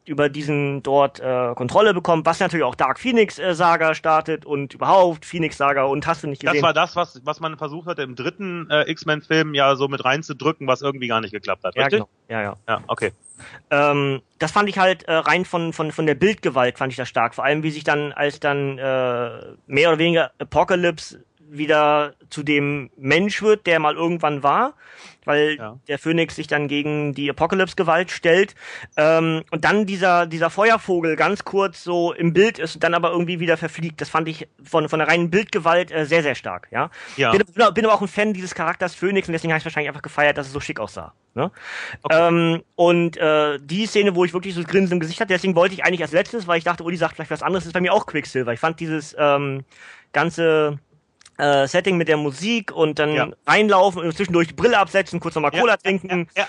über 0.09 0.29
diesen 0.29 0.83
dort 0.83 1.21
äh, 1.21 1.55
Kontrolle 1.55 1.95
bekommt, 1.95 2.27
was 2.27 2.41
natürlich 2.41 2.65
auch 2.65 2.75
Dark 2.75 2.99
Phoenix 2.99 3.39
äh, 3.39 3.55
Saga 3.55 3.95
startet 3.95 4.47
und 4.47 4.75
überhaupt 4.75 5.25
Phoenix 5.25 5.57
Saga 5.57 5.85
und 5.85 6.07
hast 6.07 6.23
du 6.23 6.27
nicht 6.27 6.41
gesehen. 6.43 6.55
Das 6.55 6.63
war 6.63 6.73
das, 6.73 6.97
was, 6.97 7.21
was 7.25 7.41
man 7.41 7.57
versucht 7.59 7.87
hatte, 7.87 8.03
im 8.03 8.17
dritten 8.17 8.69
äh, 8.71 8.91
X-Men-Film 8.91 9.55
ja 9.55 9.77
so 9.77 9.89
mit 9.89 10.05
reinzudrücken, 10.05 10.67
was 10.67 10.83
irgendwie 10.83 11.09
gar 11.09 11.21
nicht 11.21 11.33
geklappt 11.33 11.65
hat. 11.65 11.77
ja, 11.77 11.85
Richtig? 11.85 12.01
genau. 12.01 12.09
Ja, 12.29 12.43
ja. 12.43 12.57
Ja, 12.69 12.83
okay. 12.87 13.13
Ähm, 13.71 14.23
das 14.39 14.53
fand 14.53 14.69
ich 14.69 14.79
halt 14.79 15.05
äh, 15.05 15.13
rein 15.13 15.45
von, 15.45 15.73
von, 15.73 15.93
von 15.93 16.07
der 16.07 16.15
Bildgewalt 16.15 16.79
fand 16.79 16.93
ich 16.93 16.97
das 16.97 17.09
stark. 17.09 17.35
Vor 17.35 17.45
allem, 17.45 17.63
wie 17.63 17.71
sich 17.71 17.85
dann, 17.85 18.13
als 18.13 18.41
dann 18.41 18.79
äh, 18.79 19.41
mehr 19.67 19.89
oder 19.89 19.99
weniger 19.99 20.33
Apocalypse 20.39 21.25
wieder 21.51 22.15
zu 22.31 22.43
dem 22.43 22.91
Mensch 22.97 23.43
wird, 23.43 23.67
der 23.67 23.79
mal 23.81 23.95
irgendwann 23.95 24.43
war, 24.43 24.75
weil 25.25 25.57
Ja. 25.57 25.79
der 25.89 25.99
Phönix 25.99 26.37
sich 26.37 26.47
dann 26.47 26.69
gegen 26.69 27.15
die 27.15 27.29
Apocalypse-Gewalt 27.31 28.11
stellt. 28.11 28.55
Ähm, 28.97 29.43
und 29.51 29.65
dann 29.65 29.87
dieser, 29.87 30.27
dieser 30.27 30.51
Feuervogel 30.51 31.17
ganz 31.17 31.45
kurz 31.45 31.85
so 31.85 32.13
im 32.13 32.33
Bild 32.33 32.59
ist 32.59 32.77
und 32.77 32.85
dann 32.85 32.95
aber 32.95 33.11
irgendwie 33.11 33.41
wieder 33.41 33.57
verfliegt. 33.57 34.01
Das 34.01 34.09
fand 34.09 34.29
ich 34.29 34.49
von, 34.63 34.89
von 34.89 34.99
der 34.99 35.09
reinen 35.09 35.31
Bildgewalt 35.31 35.91
äh, 35.91 36.07
sehr, 36.07 36.23
sehr 36.23 36.35
stark. 36.35 36.69
Ja? 36.71 36.91
Ja. 37.17 37.33
Bin, 37.33 37.43
bin, 37.75 37.85
aber 37.85 37.95
auch 37.95 38.03
ein 38.03 38.09
Fan 38.09 38.33
dieses 38.33 38.55
Charakters 38.55 38.95
Phönix 38.95 39.29
und 39.29 39.33
deswegen 39.33 39.53
habe 39.53 39.59
ich 39.59 39.65
wahrscheinlich 39.65 39.89
einfach 39.89 40.03
gefeiert, 40.03 40.39
dass 40.39 40.47
es 40.47 40.53
so 40.53 40.61
schick 40.61 40.81
aussah. 40.81 41.13
Ne? 41.35 41.51
Okay. 42.03 42.29
Ähm, 42.29 42.63
und 42.75 43.17
äh, 43.19 43.59
die 43.63 43.87
Szene, 43.87 44.15
wo 44.15 44.25
ich 44.25 44.33
wirklich 44.33 44.55
so 44.55 44.63
Grinsen 44.65 44.95
im 44.95 45.01
Gesicht 45.01 45.21
hatte, 45.21 45.33
deswegen 45.33 45.55
wollte 45.55 45.75
ich 45.75 45.85
eigentlich 45.85 46.03
als 46.03 46.13
letztes, 46.13 46.47
weil 46.47 46.59
ich 46.59 46.65
dachte, 46.65 46.83
Uli 46.85 46.97
sagt 46.97 47.15
vielleicht 47.17 47.31
was 47.31 47.43
anderes, 47.43 47.67
ist 47.67 47.73
bei 47.73 47.81
mir 47.81 47.93
auch 47.93 48.07
Quicksilver. 48.07 48.53
Ich 48.53 48.61
fand 48.61 48.81
dieses 48.81 49.15
ähm, 49.19 49.65
ganze 50.13 50.79
äh, 51.39 51.67
Setting 51.67 51.97
mit 51.97 52.09
der 52.09 52.17
Musik 52.17 52.73
und 52.73 52.99
dann 52.99 53.15
Ja. 53.15 53.29
reinlaufen 53.47 54.03
und 54.03 54.15
zwischendurch 54.17 54.49
die 54.49 54.55
Brille 54.55 54.79
absetzen, 54.79 55.21
kurz 55.21 55.35
nochmal 55.35 55.53
Cola 55.53 55.73
ja, 55.73 55.77
trinken, 55.77 56.29
Ja, 56.37 56.47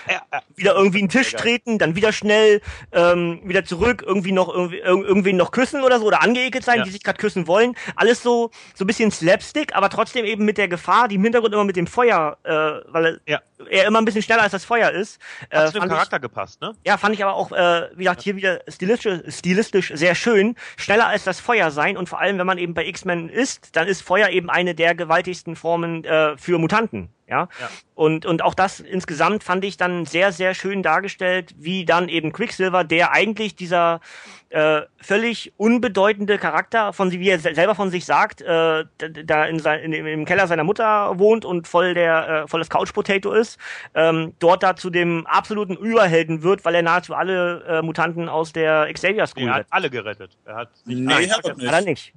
wieder 0.56 0.74
irgendwie 0.74 0.98
einen 0.98 1.08
Tisch 1.08 1.32
treten, 1.32 1.78
dann 1.78 1.96
wieder 1.96 2.12
schnell 2.12 2.60
ähm, 2.92 3.40
wieder 3.44 3.64
zurück, 3.64 4.02
irgendwie 4.06 4.32
noch 4.32 4.48
irgendwie 4.48 4.82
irg- 4.82 5.04
irgendwen 5.04 5.36
noch 5.36 5.52
küssen 5.52 5.82
oder 5.82 5.98
so 5.98 6.06
oder 6.06 6.22
angeekelt 6.22 6.64
sein, 6.64 6.82
die 6.84 6.90
sich 6.90 7.02
gerade 7.02 7.18
küssen 7.18 7.46
wollen. 7.46 7.74
Alles 7.96 8.22
so 8.22 8.50
so 8.74 8.84
ein 8.84 8.86
bisschen 8.86 9.10
Slapstick, 9.10 9.74
aber 9.74 9.88
trotzdem 9.90 10.24
eben 10.24 10.44
mit 10.44 10.58
der 10.58 10.68
Gefahr, 10.68 11.08
die 11.08 11.14
im 11.14 11.22
Hintergrund 11.22 11.54
immer 11.54 11.64
mit 11.64 11.76
dem 11.76 11.86
Feuer, 11.86 12.36
äh, 12.42 12.50
weil 12.92 13.20
er 13.68 13.86
immer 13.86 14.00
ein 14.00 14.04
bisschen 14.04 14.22
schneller 14.22 14.42
als 14.42 14.52
das 14.52 14.64
Feuer 14.64 14.90
ist. 14.90 15.20
Äh, 15.50 15.58
Hat 15.58 15.66
zu 15.68 15.72
dem 15.74 15.80
fand 15.82 15.92
ich- 15.92 15.96
Charakter 15.96 16.18
gepasst, 16.20 16.60
ne? 16.60 16.72
ja, 16.84 16.96
fand 16.96 17.14
ich 17.14 17.22
aber 17.22 17.34
auch, 17.34 17.52
äh, 17.52 17.88
wie 17.94 18.04
gesagt, 18.04 18.22
hier 18.22 18.36
wieder 18.36 18.60
stilistisch, 18.68 19.20
stilistisch 19.28 19.92
sehr 19.94 20.14
schön. 20.14 20.56
Schneller 20.76 21.06
als 21.06 21.24
das 21.24 21.38
Feuer 21.40 21.70
sein 21.70 21.96
und 21.96 22.08
vor 22.08 22.20
allem, 22.20 22.38
wenn 22.38 22.46
man 22.46 22.58
eben 22.58 22.74
bei 22.74 22.86
X-Men 22.86 23.28
ist, 23.28 23.76
dann 23.76 23.86
ist 23.86 24.02
Feuer 24.02 24.28
eben 24.30 24.50
eine 24.50 24.74
der 24.80 24.94
gewaltigsten 24.94 25.54
Formen 25.56 26.04
äh, 26.04 26.36
für 26.38 26.58
Mutanten. 26.58 27.10
Ja? 27.28 27.48
Ja. 27.60 27.68
Und, 27.94 28.26
und 28.26 28.42
auch 28.42 28.54
das 28.54 28.80
insgesamt 28.80 29.44
fand 29.44 29.64
ich 29.64 29.76
dann 29.76 30.04
sehr, 30.06 30.32
sehr 30.32 30.52
schön 30.54 30.82
dargestellt, 30.82 31.54
wie 31.58 31.84
dann 31.84 32.08
eben 32.08 32.32
Quicksilver, 32.32 32.82
der 32.82 33.12
eigentlich 33.12 33.54
dieser 33.54 34.00
äh, 34.48 34.80
völlig 35.00 35.52
unbedeutende 35.56 36.38
Charakter, 36.38 36.92
von 36.92 37.12
wie 37.12 37.28
er 37.28 37.38
se- 37.38 37.54
selber 37.54 37.76
von 37.76 37.90
sich 37.90 38.04
sagt, 38.04 38.40
äh, 38.42 38.84
da 39.24 39.44
in 39.44 39.60
sein, 39.60 39.80
in, 39.92 39.92
im 40.06 40.24
Keller 40.24 40.48
seiner 40.48 40.64
Mutter 40.64 41.16
wohnt 41.20 41.44
und 41.44 41.68
voll 41.68 41.94
der 41.94 42.28
äh, 42.44 42.48
volles 42.48 42.68
Couch 42.68 42.92
Potato 42.92 43.30
ist, 43.32 43.58
ähm, 43.94 44.32
dort 44.40 44.64
da 44.64 44.74
zu 44.74 44.90
dem 44.90 45.24
absoluten 45.28 45.76
Überhelden 45.76 46.42
wird, 46.42 46.64
weil 46.64 46.74
er 46.74 46.82
nahezu 46.82 47.14
alle 47.14 47.62
äh, 47.68 47.82
Mutanten 47.82 48.28
aus 48.28 48.52
der 48.52 48.92
Xavier 48.92 49.26
School 49.28 49.46
Er 49.48 49.54
hat 49.54 49.66
alle 49.70 49.88
gerettet. 49.90 50.36
Er 50.46 50.56
hat 50.56 50.74
sich 50.78 50.86
Nee, 50.86 51.02
Nein, 51.04 51.30
Havoc. 51.30 51.52
Hat 51.52 51.60
er 51.62 51.80
nicht. 51.82 51.86
nicht. 51.86 52.14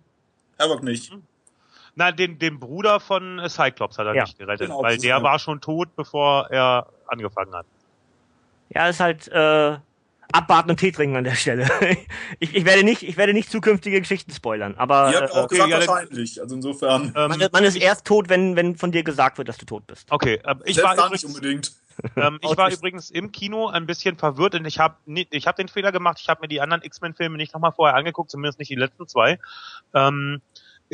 Havoc 0.59 0.81
nicht. 0.81 1.11
Nein, 1.95 2.15
den, 2.15 2.39
den 2.39 2.59
Bruder 2.59 2.99
von 2.99 3.39
äh, 3.39 3.49
Cyclops 3.49 3.97
hat 3.97 4.07
er 4.07 4.15
Ja. 4.15 4.23
nicht 4.23 4.37
gerettet, 4.39 4.67
Genau, 4.67 4.81
weil 4.81 4.97
der 4.97 5.17
ein- 5.17 5.23
war 5.23 5.37
schon 5.39 5.61
tot, 5.61 5.95
bevor 5.95 6.47
er 6.49 6.87
angefangen 7.07 7.53
hat. 7.53 7.65
Ja, 8.69 8.87
ist 8.89 8.99
halt 8.99 9.27
äh, 9.27 9.77
abwarten 10.31 10.71
und 10.71 10.77
Tee 10.79 10.91
trinken 10.91 11.15
an 11.15 11.23
der 11.23 11.35
Stelle. 11.35 11.67
ich, 12.39 12.55
ich 12.55 12.65
werde 12.65 12.83
nicht, 12.83 13.03
ich 13.03 13.17
werde 13.17 13.33
nicht 13.33 13.51
zukünftige 13.51 13.99
Geschichten 14.01 14.31
spoilern, 14.31 14.73
aber 14.77 15.11
Ihr 15.11 15.21
habt 15.21 15.29
äh, 15.35 15.37
auch 15.37 15.47
gesagt, 15.47 15.69
ja, 15.69 15.77
wahrscheinlich. 15.87 16.41
Also 16.41 16.55
insofern. 16.55 17.13
Ähm, 17.15 17.29
man, 17.29 17.49
man 17.51 17.63
ist 17.63 17.75
erst 17.75 18.05
tot, 18.05 18.29
wenn, 18.29 18.55
wenn 18.55 18.75
von 18.75 18.91
dir 18.91 19.03
gesagt 19.03 19.37
wird, 19.37 19.47
dass 19.47 19.57
du 19.57 19.65
tot 19.65 19.85
bist. 19.85 20.11
okay, 20.11 20.39
äh, 20.43 20.55
ich 20.65 20.75
selbst 20.75 20.89
war 20.89 20.95
da 20.95 21.09
nicht 21.09 21.23
übrigens, 21.23 21.35
unbedingt. 21.35 21.71
ähm, 22.15 22.39
ich 22.41 22.57
war 22.57 22.71
übrigens 22.71 23.11
im 23.11 23.31
Kino 23.31 23.67
ein 23.67 23.85
bisschen 23.85 24.17
verwirrt 24.17 24.55
und 24.55 24.65
ich 24.65 24.79
habe 24.79 24.95
ich 25.05 25.45
hab 25.45 25.55
den 25.57 25.67
Fehler 25.67 25.91
gemacht, 25.91 26.17
ich 26.19 26.27
habe 26.27 26.41
mir 26.41 26.47
die 26.47 26.59
anderen 26.59 26.81
X-Men-Filme 26.81 27.37
nicht 27.37 27.53
nochmal 27.53 27.71
vorher 27.71 27.95
angeguckt, 27.95 28.31
zumindest 28.31 28.57
nicht 28.57 28.69
die 28.71 28.75
letzten 28.75 29.07
zwei. 29.07 29.37
Ähm, 29.93 30.41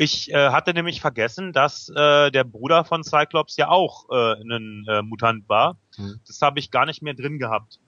ich 0.00 0.32
äh, 0.32 0.48
hatte 0.48 0.72
nämlich 0.72 1.02
vergessen, 1.02 1.52
dass 1.52 1.90
äh, 1.90 2.30
der 2.30 2.44
Bruder 2.44 2.84
von 2.84 3.04
Cyclops 3.04 3.58
ja 3.58 3.68
auch 3.68 4.08
äh, 4.08 4.40
ein 4.40 4.86
äh, 4.88 5.02
Mutant 5.02 5.46
war. 5.46 5.76
Hm. 5.96 6.18
Das 6.26 6.40
habe 6.40 6.58
ich 6.58 6.70
gar 6.70 6.86
nicht 6.86 7.02
mehr 7.02 7.12
drin 7.12 7.38
gehabt. 7.38 7.78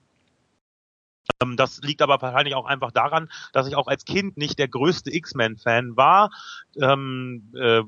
Ähm, 1.41 1.57
das 1.57 1.81
liegt 1.81 2.03
aber 2.03 2.21
wahrscheinlich 2.21 2.53
auch 2.53 2.65
einfach 2.65 2.91
daran, 2.91 3.29
dass 3.51 3.67
ich 3.67 3.75
auch 3.75 3.87
als 3.87 4.05
Kind 4.05 4.37
nicht 4.37 4.59
der 4.59 4.67
größte 4.67 5.11
X-Men-Fan 5.11 5.97
war. 5.97 6.29
Ähm, 6.79 7.51
äh, 7.59 7.81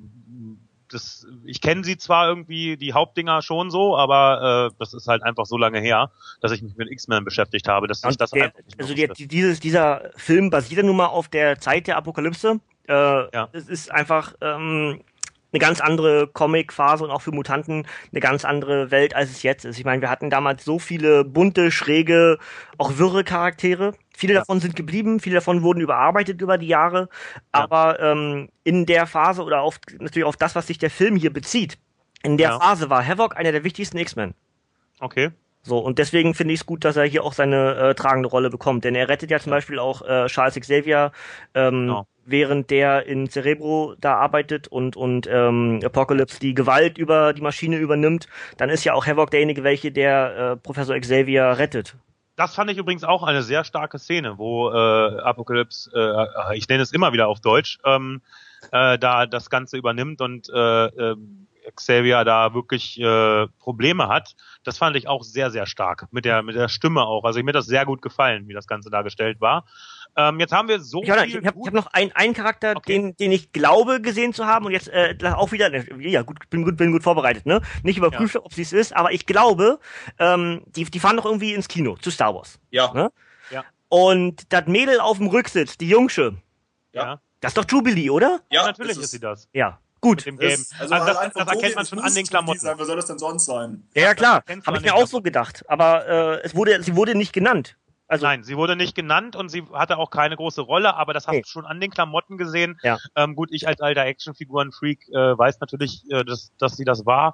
das, 0.90 1.28
ich 1.44 1.62
kenne 1.62 1.84
sie 1.84 1.98
zwar 1.98 2.28
irgendwie, 2.28 2.78
die 2.78 2.94
Hauptdinger 2.94 3.44
schon 3.44 3.70
so, 3.70 3.96
aber 3.96 4.72
äh, 4.72 4.76
das 4.80 4.96
ist 4.96 5.08
halt 5.08 5.22
einfach 5.22 5.46
so 5.46 5.58
lange 5.58 5.80
her, 5.80 6.10
dass 6.42 6.52
ich 6.52 6.64
mich 6.64 6.76
mit 6.76 6.90
X-Men 6.90 7.26
beschäftigt 7.26 7.68
habe, 7.68 7.88
dass 7.88 8.00
ich 8.00 8.06
Und 8.06 8.20
das 8.20 8.32
der, 8.32 8.46
einfach 8.46 8.66
nicht 8.66 8.80
also 8.80 8.96
der, 8.96 9.10
dieses, 9.10 9.60
dieser 9.60 10.10
Film 10.16 10.50
basiert 10.50 10.82
ja 10.82 10.84
nun 10.84 10.96
mal 10.96 11.08
auf 11.08 11.28
der 11.28 11.60
Zeit 11.60 11.86
der 11.86 11.98
Apokalypse. 11.98 12.60
Äh, 12.88 12.94
Ja. 13.36 13.50
Es 13.52 13.68
ist 13.68 13.92
einfach, 13.92 14.34
ähm, 14.42 15.02
eine 15.54 15.60
ganz 15.62 15.80
andere 15.80 16.28
Comic-Phase 16.28 17.04
und 17.06 17.12
auch 17.12 17.22
für 17.22 17.32
Mutanten 17.32 17.88
eine 18.12 18.20
ganz 18.20 18.44
andere 18.44 18.92
Welt, 18.92 19.16
als 19.16 19.30
es 19.32 19.42
jetzt 19.42 19.64
ist. 19.64 19.80
Ich 19.80 19.86
meine, 19.86 20.02
wir 20.02 20.10
hatten 20.10 20.30
damals 20.30 20.66
so 20.66 20.80
viele 20.80 21.24
bunte, 21.24 21.72
schräge, 21.72 22.40
auch 22.78 22.98
wirre 22.98 23.24
Charaktere. 23.24 23.94
Viele 24.18 24.34
Ja. 24.34 24.40
davon 24.42 24.60
sind 24.60 24.76
geblieben, 24.76 25.22
viele 25.22 25.36
davon 25.36 25.62
wurden 25.64 25.80
überarbeitet 25.80 26.42
über 26.42 26.58
die 26.58 26.68
Jahre. 26.68 27.08
Ja. 27.36 27.40
Aber 27.52 28.00
ähm, 28.02 28.50
in 28.66 28.86
der 28.86 29.08
Phase 29.08 29.44
oder 29.44 29.62
auf 29.62 29.80
natürlich 29.98 30.26
auf 30.26 30.36
das, 30.36 30.56
was 30.56 30.68
sich 30.68 30.78
der 30.78 30.90
Film 30.90 31.16
hier 31.16 31.32
bezieht, 31.32 31.78
in 32.22 32.38
der 32.38 32.50
Ja. 32.50 32.60
Phase 32.60 32.90
war 32.90 33.06
Havoc 33.06 33.38
einer 33.38 33.54
der 33.54 33.64
wichtigsten 33.64 33.98
X-Men. 33.98 34.34
Okay. 35.00 35.30
So, 35.64 35.80
und 35.80 36.00
deswegen 36.00 36.34
finde 36.36 36.54
ich 36.54 36.60
es 36.60 36.66
gut, 36.66 36.84
dass 36.84 36.96
er 36.98 37.06
hier 37.06 37.24
auch 37.24 37.34
seine 37.34 37.76
äh, 37.76 37.96
tragende 37.96 38.28
Rolle 38.30 38.50
bekommt. 38.50 38.84
Denn 38.84 38.94
er 38.94 39.08
rettet 39.10 39.32
ja 39.32 39.40
zum 39.40 39.52
Beispiel 39.52 39.80
auch 39.80 40.02
äh, 40.02 40.28
Charles 40.28 40.56
Xavier, 40.56 41.12
ähm, 41.54 41.88
Genau. 41.88 42.08
Während 42.26 42.70
der 42.72 43.06
in 43.06 43.30
Cerebro 43.30 43.96
da 44.00 44.16
arbeitet 44.16 44.68
und, 44.68 44.98
und 44.98 45.28
ähm, 45.32 45.80
Apocalypse 45.84 46.40
die 46.40 46.54
Gewalt 46.54 46.98
über 46.98 47.34
die 47.34 47.42
Maschine 47.42 47.78
übernimmt. 47.78 48.28
Dann 48.58 48.70
ist 48.70 48.84
ja 48.84 48.94
auch 48.94 49.06
Havoc 49.06 49.32
derjenige, 49.32 49.64
welche 49.64 49.92
der 49.92 50.38
äh, 50.38 50.58
Professor 50.58 51.00
Xavier 51.00 51.58
rettet. 51.58 51.96
Das 52.36 52.54
fand 52.54 52.70
ich 52.70 52.78
übrigens 52.78 53.06
auch 53.06 53.24
eine 53.24 53.44
sehr 53.44 53.64
starke 53.64 53.98
Szene, 53.98 54.38
wo 54.38 54.70
äh, 54.70 55.20
Apocalypse, 55.22 55.90
äh, 55.94 56.58
ich 56.58 56.68
nenne 56.68 56.84
es 56.84 56.92
immer 56.92 57.14
wieder 57.14 57.28
auf 57.28 57.40
Deutsch, 57.40 57.80
ähm, 57.86 58.22
äh, 58.72 58.98
da 58.98 59.26
das 59.26 59.50
Ganze 59.50 59.78
übernimmt 59.78 60.20
und 60.20 60.50
äh, 60.50 60.86
äh, 60.86 61.16
Xavier 61.76 62.24
da 62.24 62.54
wirklich 62.54 63.00
äh, 63.00 63.48
Probleme 63.60 64.08
hat. 64.08 64.36
Das 64.64 64.78
fand 64.78 64.96
ich 64.96 65.08
auch 65.08 65.24
sehr, 65.24 65.52
sehr 65.52 65.66
stark. 65.66 66.08
Mit 66.12 66.26
der, 66.26 66.44
mit 66.44 66.56
der 66.56 66.68
Stimme 66.70 67.04
auch. 67.06 67.24
Also 67.24 67.42
mir 67.42 67.50
hat 67.50 67.56
das 67.56 67.66
sehr 67.66 67.86
gut 67.86 68.02
gefallen, 68.02 68.48
wie 68.48 68.54
das 68.54 68.68
Ganze 68.68 68.90
dargestellt 68.90 69.42
war. 69.42 69.66
Ähm, 70.18 70.40
jetzt 70.40 70.54
haben 70.54 70.68
wir 70.70 70.80
so 70.80 71.04
Ich 71.04 71.10
habe 71.10 71.22
viel 71.22 71.30
ich 71.42 71.46
hab, 71.46 71.54
ich 71.56 71.60
gut- 71.60 71.68
hab 71.68 71.74
noch 71.74 71.88
einen, 71.88 72.12
einen 72.14 72.34
Charakter, 72.34 72.74
Okay. 72.78 72.94
den, 72.94 73.18
den 73.18 73.32
ich 73.32 73.52
glaube 73.52 74.00
gesehen 74.02 74.34
zu 74.34 74.46
haben 74.46 74.66
und 74.66 74.72
jetzt 74.72 74.88
äh, 74.88 75.16
auch 75.36 75.52
wieder, 75.52 75.70
ja 76.00 76.22
gut, 76.22 76.50
bin 76.50 76.64
gut, 76.64 76.78
bin 76.78 76.92
gut 76.94 77.04
vorbereitet, 77.04 77.46
ne? 77.46 77.62
Nicht 77.84 77.98
überprüft, 77.98 78.36
ob 78.38 78.54
sie 78.54 78.62
es 78.62 78.72
ist, 78.72 78.96
aber 78.96 79.12
ich 79.12 79.26
glaube, 79.26 79.80
ähm, 80.20 80.62
die, 80.68 80.86
die 80.86 81.00
fahren 81.00 81.18
doch 81.18 81.26
irgendwie 81.26 81.54
ins 81.54 81.68
Kino 81.68 81.96
zu 81.98 82.12
Star 82.12 82.34
Wars. 82.34 82.60
Ja. 82.72 82.94
Ne? 82.94 83.12
Ja. 83.52 83.66
Und 83.90 84.54
das 84.54 84.68
Mädel 84.68 85.00
auf 85.02 85.18
dem 85.18 85.28
Rücksitz, 85.28 85.78
die 85.78 85.90
Jungsche, 85.90 86.36
ja. 86.94 87.20
das 87.42 87.50
ist 87.52 87.58
doch 87.58 87.66
Jubilee, 87.70 88.10
oder? 88.10 88.40
ja, 88.50 88.64
natürlich 88.66 88.96
das 88.96 89.04
ist 89.06 89.12
sie 89.12 89.20
das. 89.20 89.50
Ja. 89.52 89.80
Gut. 90.06 90.18
Mit 90.18 90.26
dem 90.28 90.38
Game. 90.38 90.66
Das, 90.70 90.92
also, 90.92 90.94
Also 90.94 91.06
das, 91.08 91.34
das 91.34 91.48
erkennt 91.48 91.76
man 91.76 91.84
ist 91.84 91.90
schon 91.90 92.00
an 92.00 92.14
den 92.14 92.26
Klamotten. 92.28 92.60
Design, 92.60 92.78
Was 92.80 92.88
soll 92.88 92.96
das 92.96 93.06
denn 93.08 93.18
sonst 93.20 93.46
sein? 93.46 93.84
Ja, 93.96 94.02
ja 94.04 94.14
klar. 94.14 94.44
Habe 94.48 94.62
an 94.66 94.76
ich 94.76 94.82
mir 94.84 94.94
auch 94.94 95.08
so 95.08 95.22
gedacht. 95.22 95.64
Aber 95.68 96.08
äh, 96.08 96.42
es 96.44 96.56
wurde, 96.56 96.82
sie 96.84 96.96
wurde 96.96 97.16
nicht 97.16 97.34
genannt. 97.34 97.76
Also 98.08 98.28
Nein, 98.28 98.44
sie 98.44 98.56
wurde 98.56 98.76
nicht 98.76 98.94
genannt 98.94 99.36
und 99.36 99.50
sie 99.50 99.64
hatte 99.74 99.98
auch 99.98 100.12
keine 100.12 100.36
große 100.36 100.62
Rolle, 100.62 100.94
aber 100.96 101.14
das 101.14 101.26
hast 101.26 101.34
Nee. 101.34 101.42
du 101.42 101.48
schon 101.48 101.66
an 101.66 101.80
den 101.80 101.90
Klamotten 101.90 102.38
gesehen. 102.38 102.80
Ja. 102.84 103.00
Ähm, 103.16 103.36
gut, 103.36 103.50
ich 103.52 103.68
als 103.68 103.82
alter 103.82 104.06
Actionfiguren-Freak 104.06 105.10
äh, 105.10 105.36
weiß 105.38 105.60
natürlich, 105.60 106.04
äh, 106.12 106.24
dass, 106.24 106.52
dass 106.60 106.78
sie 106.78 106.86
das 106.86 107.08
war. 107.08 107.34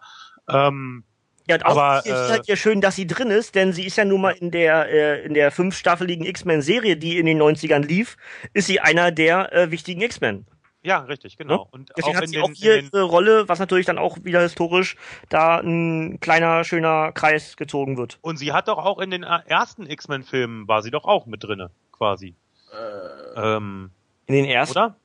Ähm, 0.50 1.04
Ja, 1.48 1.56
und 1.56 1.66
auch 1.66 1.72
Aber, 1.72 2.06
ist 2.06 2.14
halt 2.30 2.48
ja 2.48 2.56
schön, 2.56 2.80
dass 2.80 2.96
sie 2.96 3.06
drin 3.06 3.32
ist, 3.32 3.56
denn 3.56 3.74
sie 3.74 3.86
ist 3.86 3.98
ja 3.98 4.06
nun 4.06 4.22
mal 4.22 4.32
in 4.32 4.50
der 4.52 4.88
äh, 4.90 5.26
in 5.26 5.34
der 5.34 5.52
fünfstaffeligen 5.52 6.26
X-Men-Serie, 6.26 6.96
die 6.96 7.18
in 7.18 7.26
den 7.26 7.42
90ern 7.42 7.86
lief, 7.86 8.16
ist 8.54 8.68
sie 8.68 8.80
einer 8.80 9.12
der 9.12 9.52
äh, 9.52 9.72
wichtigen 9.72 10.00
X-Men. 10.02 10.46
Ja, 10.84 11.00
richtig, 11.00 11.38
genau. 11.38 11.56
Ne? 11.58 11.66
Und 11.72 11.92
Deswegen 11.98 12.16
auch 12.16 12.16
hat 12.18 12.24
in 12.24 12.30
sie 12.30 12.36
den, 12.36 12.44
auch 12.44 12.52
hier 12.54 12.82
ihre 12.84 13.04
Rolle, 13.04 13.48
was 13.50 13.60
natürlich 13.60 13.86
dann 13.86 13.98
auch 13.98 14.18
wieder 14.24 14.42
historisch 14.42 14.96
da 15.30 15.58
ein 15.60 16.20
kleiner, 16.20 16.64
schöner 16.64 17.12
Kreis 17.12 17.56
gezogen 17.58 17.98
wird. 17.98 18.18
und 18.22 18.38
sie 18.38 18.52
hat 18.54 18.68
doch 18.68 18.78
auch 18.78 19.00
in 19.00 19.12
den 19.12 19.24
äh, 19.24 19.40
ersten 19.46 19.86
X-Men-Filmen 19.90 20.68
war 20.68 20.82
sie 20.82 20.92
doch 20.92 21.06
auch 21.06 21.26
mit 21.26 21.44
drinne, 21.44 21.70
quasi. 21.92 22.36
Äh, 22.72 23.40
Ähm, 23.56 23.92
In 24.28 24.36
den 24.36 24.46
ersten. 24.46 24.78
oder? 24.78 24.96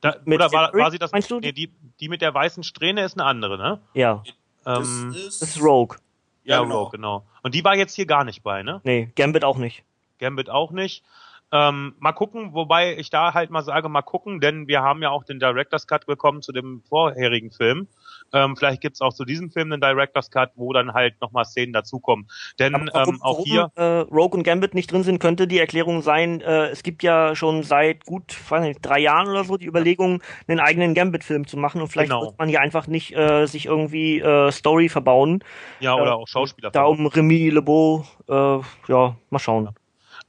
Da, 0.00 0.16
oder 0.26 0.52
war, 0.52 0.72
war 0.74 0.90
sie 0.90 0.98
das? 0.98 1.12
meinst 1.12 1.30
du? 1.30 1.40
Nee, 1.40 1.52
die, 1.52 1.70
die 2.00 2.08
mit 2.10 2.20
der 2.20 2.34
weißen 2.34 2.62
Strähne 2.62 3.02
ist 3.04 3.14
eine 3.18 3.24
andere, 3.24 3.56
ne? 3.56 3.80
Ja, 3.94 4.22
das 4.64 4.86
Ähm, 4.86 5.10
ist, 5.16 5.40
das 5.40 5.48
ist 5.56 5.62
Rogue. 5.62 5.96
ja, 6.44 6.56
Ja, 6.56 6.62
genau. 6.62 6.90
genau. 6.90 7.20
genau. 7.20 7.26
Und 7.42 7.54
die 7.54 7.64
war 7.64 7.74
jetzt 7.74 7.94
hier 7.94 8.04
gar 8.06 8.24
nicht 8.24 8.42
bei, 8.42 8.62
ne? 8.62 8.80
Nee, 8.84 9.10
Gambit 9.16 9.44
auch 9.44 9.56
nicht. 9.56 9.82
Gambit 10.18 10.50
auch 10.50 10.70
nicht. 10.72 11.02
Ähm, 11.52 11.94
mal 12.00 12.12
gucken, 12.12 12.52
wobei 12.52 12.96
ich 12.96 13.10
da 13.10 13.32
halt 13.32 13.50
mal 13.50 13.62
sage, 13.62 13.88
mal 13.88 14.02
gucken, 14.02 14.40
denn 14.40 14.66
wir 14.66 14.82
haben 14.82 15.02
ja 15.02 15.10
auch 15.10 15.24
den 15.24 15.38
Director's 15.38 15.86
Cut 15.86 16.06
bekommen 16.06 16.42
zu 16.42 16.52
dem 16.52 16.82
vorherigen 16.88 17.52
Film. 17.52 17.86
Ähm, 18.32 18.56
vielleicht 18.56 18.80
gibt's 18.80 19.00
auch 19.00 19.12
zu 19.12 19.24
diesem 19.24 19.50
Film 19.50 19.70
einen 19.70 19.80
Director's 19.80 20.30
Cut, 20.30 20.50
wo 20.56 20.72
dann 20.72 20.94
halt 20.94 21.20
nochmal 21.20 21.44
Szenen 21.44 21.72
dazukommen. 21.72 22.28
Denn 22.58 22.74
Aber 22.74 23.08
ähm, 23.08 23.22
auch 23.22 23.38
warum, 23.38 23.44
hier, 23.44 23.70
äh, 23.76 24.00
Rogue 24.12 24.36
und 24.36 24.42
Gambit 24.42 24.74
nicht 24.74 24.90
drin 24.90 25.04
sind, 25.04 25.20
könnte 25.20 25.46
die 25.46 25.60
Erklärung 25.60 26.02
sein, 26.02 26.40
äh, 26.40 26.66
es 26.68 26.82
gibt 26.82 27.02
ja 27.04 27.36
schon 27.36 27.62
seit 27.62 28.04
gut, 28.04 28.36
weiß 28.50 28.62
nicht, 28.62 28.80
drei 28.82 28.98
Jahren 28.98 29.28
oder 29.28 29.44
so 29.44 29.56
die 29.56 29.66
Überlegung, 29.66 30.22
einen 30.48 30.58
eigenen 30.58 30.94
Gambit-Film 30.94 31.46
zu 31.46 31.56
machen 31.56 31.80
und 31.80 31.88
vielleicht 31.88 32.10
Genau. 32.10 32.22
wird 32.22 32.38
man 32.38 32.48
hier 32.48 32.60
einfach 32.60 32.86
nicht 32.88 33.14
äh, 33.16 33.46
sich 33.46 33.66
irgendwie 33.66 34.18
äh, 34.20 34.50
Story 34.50 34.88
verbauen. 34.88 35.44
ja, 35.80 35.94
oder 35.94 36.12
äh, 36.12 36.14
auch 36.14 36.26
Schauspieler. 36.28 36.70
Da 36.70 36.84
um 36.84 37.06
Remy 37.06 37.50
LeBeau, 37.50 38.04
äh, 38.28 38.32
ja, 38.88 39.16
mal 39.30 39.38
schauen. 39.38 39.70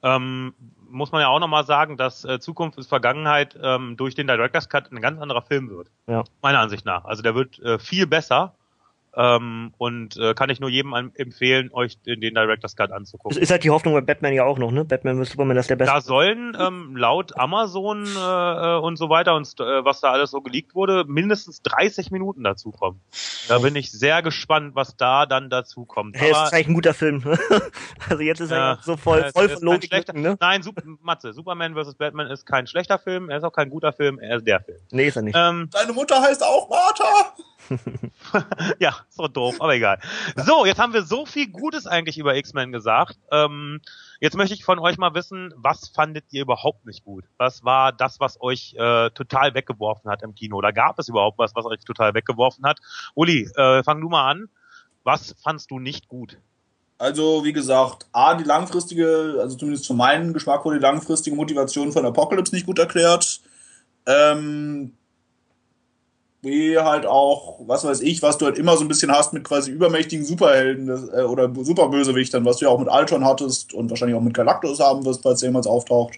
ähm, 0.04 0.54
muss 0.96 1.12
man 1.12 1.22
ja 1.22 1.28
auch 1.28 1.40
nochmal 1.40 1.66
sagen, 1.66 1.98
dass 1.98 2.26
äh, 2.26 2.40
Zukunft 2.40 2.78
ist 2.78 2.88
Vergangenheit 2.88 3.58
ähm, 3.62 3.98
durch 3.98 4.16
den 4.16 4.28
Director's 4.28 4.70
Cut 4.70 4.92
ein 4.92 5.02
ganz 5.02 5.20
anderer 5.22 5.42
Film 5.42 5.70
wird. 5.70 5.92
Ja. 6.08 6.24
Meiner 6.42 6.60
Ansicht 6.60 6.86
nach. 6.86 7.06
Also 7.06 7.22
der 7.22 7.36
wird 7.36 7.60
äh, 7.60 7.78
viel 7.78 8.08
besser. 8.08 8.56
Ähm, 9.18 9.74
und 9.78 10.18
äh, 10.18 10.34
kann 10.34 10.50
ich 10.50 10.60
nur 10.60 10.70
jedem 10.70 10.94
an- 10.94 11.12
empfehlen, 11.16 11.70
euch 11.72 12.02
den, 12.02 12.20
den 12.22 12.34
Director's 12.36 12.76
Cut 12.76 12.90
Das 12.90 12.98
anzugucken. 12.98 13.38
ist 13.42 13.50
halt 13.50 13.64
die 13.64 13.70
Hoffnung 13.70 13.94
bei 13.94 14.02
Batman 14.02 14.34
ja 14.34 14.44
auch 14.44 14.58
noch, 14.58 14.72
ne? 14.72 14.84
Batman 14.84 15.24
vs. 15.24 15.32
Superman, 15.32 15.56
das 15.56 15.66
ist 15.66 15.70
der 15.70 15.78
beste. 15.78 15.94
Da 15.94 16.02
sollen 16.02 16.58
ähm, 16.60 16.96
laut 16.98 17.38
Amazon 17.38 18.06
äh, 18.06 18.76
und 18.78 18.98
so 18.98 19.10
weiter 19.10 19.36
und 19.36 19.48
äh, 19.60 19.86
was 19.86 20.02
da 20.02 20.12
alles 20.12 20.32
so 20.32 20.42
geleakt 20.42 20.76
wurde, 20.76 21.06
mindestens 21.08 21.62
30 21.62 22.12
Minuten 22.12 22.44
dazu 22.44 22.72
kommen. 22.72 23.00
Da 23.48 23.60
bin 23.60 23.76
ich 23.76 23.92
sehr 23.92 24.22
gespannt, 24.22 24.76
was 24.76 24.98
da 24.98 25.26
dann 25.26 25.50
dazu 25.50 25.86
kommt. 25.86 26.18
Hey, 26.18 26.30
ist 26.32 26.36
Aber 26.36 26.44
wahrscheinlich 26.44 26.68
ein 26.68 26.74
guter 26.74 26.94
Film. 26.94 27.24
also 28.10 28.22
jetzt 28.24 28.42
ist 28.42 28.52
er 28.52 28.80
so 28.82 28.98
voll, 28.98 29.20
äh, 29.20 29.32
voll 29.32 29.46
ist 29.46 29.54
von 29.54 29.64
Logik. 29.64 29.86
schlechter- 29.92 30.14
Ne? 30.14 30.36
nein, 30.40 30.62
Sup 30.64 30.76
Matze, 31.02 31.34
Superman 31.34 31.76
vs. 31.76 31.96
Batman 31.96 32.28
ist 32.28 32.46
kein 32.46 32.68
schlechter 32.68 33.00
Film, 33.00 33.30
er 33.30 33.38
ist 33.38 33.44
auch 33.44 33.52
kein 33.54 33.70
guter 33.70 33.94
Film, 33.94 34.20
er 34.20 34.38
ist 34.38 34.48
der 34.48 34.62
Film. 34.62 34.78
Nee, 34.92 35.08
ist 35.08 35.16
er 35.16 35.22
nicht. 35.22 35.36
Ähm, 35.38 35.70
Deine 35.72 35.94
Mutter 35.94 36.22
heißt 36.22 36.44
auch 36.44 36.70
Martha? 36.70 37.34
ja, 38.80 38.96
so 39.10 39.28
doof, 39.28 39.56
aber 39.60 39.76
egal. 39.76 40.00
So, 40.36 40.66
jetzt 40.66 40.80
haben 40.80 40.94
wir 40.94 41.04
so 41.04 41.26
viel 41.26 41.50
Gutes 41.50 41.88
eigentlich 41.88 42.18
über 42.18 42.36
X-Men 42.36 42.72
gesagt. 42.72 43.18
Ähm, 43.32 43.82
jetzt 44.20 44.36
möchte 44.36 44.54
ich 44.54 44.64
von 44.64 44.80
euch 44.80 44.98
mal 44.98 45.14
wissen, 45.14 45.54
was 45.56 45.90
fandet 45.90 46.26
ihr 46.32 46.42
überhaupt 46.42 46.86
nicht 46.86 47.04
gut? 47.04 47.26
Was 47.38 47.64
war 47.64 47.92
das, 47.92 48.20
was 48.20 48.40
euch 48.42 48.76
äh, 48.78 49.10
total 49.12 49.54
weggeworfen 49.54 50.10
hat 50.10 50.22
im 50.24 50.36
Kino? 50.36 50.58
Oder 50.58 50.74
gab 50.74 51.00
es 51.00 51.10
überhaupt 51.10 51.38
was, 51.38 51.56
was 51.56 51.66
euch 51.66 51.80
total 51.86 52.14
weggeworfen 52.14 52.66
hat? 52.66 52.80
Uli, 53.14 53.50
äh, 53.56 53.84
fang 53.84 54.02
du 54.02 54.10
mal 54.10 54.30
an. 54.30 54.50
Was 55.04 55.36
fandst 55.44 55.70
du 55.72 55.80
nicht 55.80 56.08
gut? 56.08 56.40
Also, 56.98 57.44
wie 57.44 57.54
gesagt, 57.54 58.08
A, 58.14 58.36
die 58.36 58.46
langfristige, 58.46 59.38
also 59.40 59.58
zumindest 59.58 59.86
für 59.86 59.94
meinen 59.94 60.34
Geschmack 60.34 60.64
wurde 60.64 60.78
die 60.78 60.84
langfristige 60.84 61.36
Motivation 61.36 61.92
von 61.92 62.06
Apocalypse 62.06 62.56
nicht 62.56 62.66
gut 62.66 62.80
erklärt. 62.80 63.42
Ähm, 64.06 64.94
B, 66.46 66.78
halt 66.78 67.06
auch, 67.06 67.60
was 67.66 67.84
weiß 67.84 68.02
ich, 68.02 68.22
was 68.22 68.38
du 68.38 68.46
halt 68.46 68.58
immer 68.58 68.78
so 68.78 68.86
ein 68.86 68.88
bisschen 68.88 69.12
hast 69.12 69.34
mit 69.34 69.44
quasi 69.44 69.72
übermächtigen 69.72 70.24
Superhelden 70.24 70.88
äh, 70.88 71.24
oder 71.24 71.52
Superbösewichtern, 71.54 72.46
was 72.46 72.58
du 72.58 72.66
ja 72.66 72.72
auch 72.72 72.80
mit 72.80 72.88
Ultron 72.88 73.26
hattest 73.26 73.74
und 73.74 73.90
wahrscheinlich 73.90 74.16
auch 74.16 74.22
mit 74.22 74.36
Galactus 74.36 74.80
haben 74.80 75.04
wirst, 75.06 75.24
falls 75.24 75.40
der 75.40 75.50
jemals 75.50 75.68
auftaucht. 75.68 76.14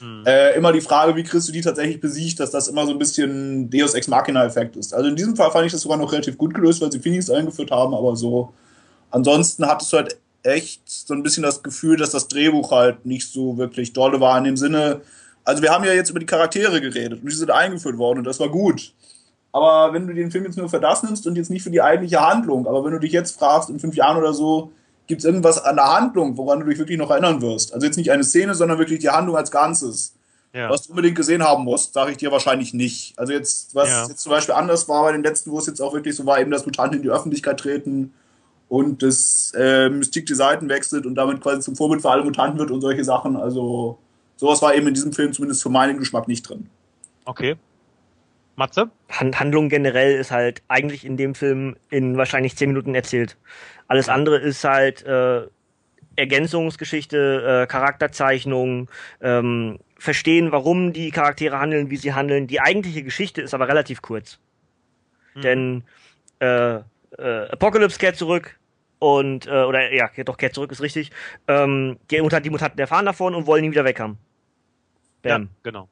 Hm. 0.00 0.24
Äh, 0.26 0.54
immer 0.54 0.72
die 0.72 0.82
Frage, 0.82 1.16
wie 1.16 1.22
kriegst 1.22 1.48
du 1.48 1.52
die 1.52 1.62
tatsächlich 1.62 1.98
besiegt, 1.98 2.40
dass 2.40 2.50
das 2.50 2.68
immer 2.68 2.84
so 2.84 2.92
ein 2.92 2.98
bisschen 2.98 3.70
Deus 3.70 3.94
Ex 3.94 4.06
Machina-Effekt 4.06 4.76
ist. 4.76 4.94
Also 4.94 5.08
in 5.08 5.16
diesem 5.16 5.34
Fall 5.34 5.50
fand 5.50 5.66
ich 5.66 5.72
das 5.72 5.80
sogar 5.80 5.98
noch 5.98 6.12
relativ 6.12 6.36
gut 6.36 6.54
gelöst, 6.54 6.80
weil 6.82 6.92
sie 6.92 7.00
Phoenix 7.00 7.30
eingeführt 7.30 7.70
haben, 7.70 7.94
aber 7.94 8.14
so. 8.16 8.52
Ansonsten 9.10 9.66
hattest 9.66 9.92
du 9.92 9.96
halt 9.96 10.18
echt 10.42 10.82
so 10.86 11.14
ein 11.14 11.22
bisschen 11.22 11.42
das 11.42 11.62
Gefühl, 11.62 11.96
dass 11.96 12.10
das 12.10 12.28
Drehbuch 12.28 12.70
halt 12.70 13.06
nicht 13.06 13.32
so 13.32 13.56
wirklich 13.56 13.92
dolle 13.92 14.20
war 14.20 14.36
in 14.38 14.44
dem 14.44 14.56
Sinne. 14.56 15.00
Also 15.44 15.62
wir 15.62 15.70
haben 15.70 15.84
ja 15.84 15.92
jetzt 15.92 16.10
über 16.10 16.20
die 16.20 16.26
Charaktere 16.26 16.80
geredet 16.80 17.22
und 17.22 17.30
die 17.30 17.34
sind 17.34 17.50
eingeführt 17.50 17.98
worden 17.98 18.18
und 18.18 18.24
das 18.24 18.40
war 18.40 18.50
gut. 18.50 18.92
Aber 19.52 19.92
wenn 19.92 20.06
du 20.06 20.14
den 20.14 20.30
Film 20.30 20.44
jetzt 20.44 20.56
nur 20.56 20.68
für 20.68 20.80
das 20.80 21.02
nimmst 21.02 21.26
und 21.26 21.36
jetzt 21.36 21.50
nicht 21.50 21.62
für 21.62 21.70
die 21.70 21.82
eigentliche 21.82 22.20
Handlung, 22.20 22.66
aber 22.66 22.84
wenn 22.84 22.92
du 22.92 23.00
dich 23.00 23.12
jetzt 23.12 23.36
fragst, 23.38 23.68
in 23.68 23.80
fünf 23.80 23.96
Jahren 23.96 24.16
oder 24.16 24.32
so, 24.32 24.72
gibt 25.06 25.20
es 25.20 25.24
irgendwas 25.24 25.62
an 25.62 25.76
der 25.76 25.92
Handlung, 25.92 26.36
woran 26.36 26.60
du 26.60 26.66
dich 26.66 26.78
wirklich 26.78 26.98
noch 26.98 27.10
erinnern 27.10 27.42
wirst? 27.42 27.74
Also 27.74 27.84
jetzt 27.84 27.96
nicht 27.96 28.12
eine 28.12 28.22
Szene, 28.22 28.54
sondern 28.54 28.78
wirklich 28.78 29.00
die 29.00 29.10
Handlung 29.10 29.36
als 29.36 29.50
Ganzes. 29.50 30.14
Ja. 30.52 30.70
Was 30.70 30.82
du 30.82 30.90
unbedingt 30.90 31.16
gesehen 31.16 31.42
haben 31.42 31.64
musst, 31.64 31.94
sage 31.94 32.12
ich 32.12 32.16
dir 32.16 32.30
wahrscheinlich 32.30 32.74
nicht. 32.74 33.18
Also 33.18 33.32
jetzt, 33.32 33.74
was 33.74 33.88
Ja. 33.88 34.06
jetzt 34.06 34.20
zum 34.20 34.30
Beispiel 34.30 34.54
anders 34.54 34.88
war 34.88 35.02
bei 35.02 35.12
den 35.12 35.22
letzten, 35.22 35.50
wo 35.50 35.58
es 35.58 35.66
jetzt 35.66 35.80
auch 35.80 35.92
wirklich 35.94 36.14
so 36.14 36.26
war, 36.26 36.40
eben, 36.40 36.50
dass 36.50 36.66
Mutanten 36.66 36.98
in 36.98 37.02
die 37.02 37.10
Öffentlichkeit 37.10 37.58
treten 37.58 38.12
und 38.68 39.02
das 39.02 39.52
äh, 39.56 39.88
Mystik 39.88 40.26
die 40.26 40.34
Seiten 40.34 40.68
wechselt 40.68 41.06
und 41.06 41.16
damit 41.16 41.40
quasi 41.40 41.60
zum 41.60 41.74
Vorbild 41.76 42.02
für 42.02 42.10
alle 42.10 42.24
Mutanten 42.24 42.58
wird 42.58 42.70
und 42.70 42.80
solche 42.80 43.04
Sachen. 43.04 43.36
Also 43.36 43.98
sowas 44.36 44.62
war 44.62 44.74
eben 44.74 44.86
in 44.86 44.94
diesem 44.94 45.12
Film 45.12 45.32
zumindest 45.32 45.62
für 45.62 45.70
meinen 45.70 45.98
Geschmack 45.98 46.28
nicht 46.28 46.48
drin. 46.48 46.68
Okay. 47.24 47.56
Matze? 48.60 48.90
Han- 49.10 49.38
Handlung 49.40 49.68
generell 49.68 50.14
ist 50.14 50.30
halt 50.30 50.62
eigentlich 50.68 51.04
in 51.04 51.16
dem 51.16 51.34
Film 51.34 51.76
in 51.90 52.16
wahrscheinlich 52.16 52.56
zehn 52.56 52.68
Minuten 52.68 52.94
erzählt. 52.94 53.36
Alles 53.88 54.08
andere 54.08 54.38
ist 54.38 54.62
halt 54.62 55.02
äh, 55.04 55.46
Ergänzungsgeschichte, 56.16 57.62
äh, 57.62 57.66
Charakterzeichnung, 57.66 58.90
ähm, 59.20 59.78
verstehen, 59.98 60.52
warum 60.52 60.92
die 60.92 61.10
Charaktere 61.10 61.58
handeln, 61.58 61.90
wie 61.90 61.96
sie 61.96 62.12
handeln. 62.14 62.46
Die 62.46 62.60
eigentliche 62.60 63.02
Geschichte 63.02 63.42
ist 63.42 63.54
aber 63.54 63.68
relativ 63.68 64.02
kurz. 64.02 64.38
Mhm. 65.34 65.40
Denn 65.40 65.84
äh, 66.40 66.76
äh, 66.76 66.82
Apocalypse 67.50 67.98
kehrt 67.98 68.16
zurück 68.16 68.58
und 68.98 69.46
äh, 69.46 69.62
oder 69.62 69.92
ja, 69.92 70.10
doch 70.24 70.36
kehrt 70.36 70.54
zurück 70.54 70.72
ist 70.72 70.82
richtig. 70.82 71.10
Ähm, 71.48 71.98
die, 72.10 72.20
Mutanten, 72.20 72.44
die 72.44 72.50
Mutanten 72.50 72.78
erfahren 72.78 73.06
davon 73.06 73.34
und 73.34 73.46
wollen 73.46 73.64
ihn 73.64 73.72
wieder 73.72 73.84
weg 73.84 73.98
haben. 74.00 74.18
Bam. 75.22 75.42
Ja, 75.42 75.48
genau. 75.62 75.88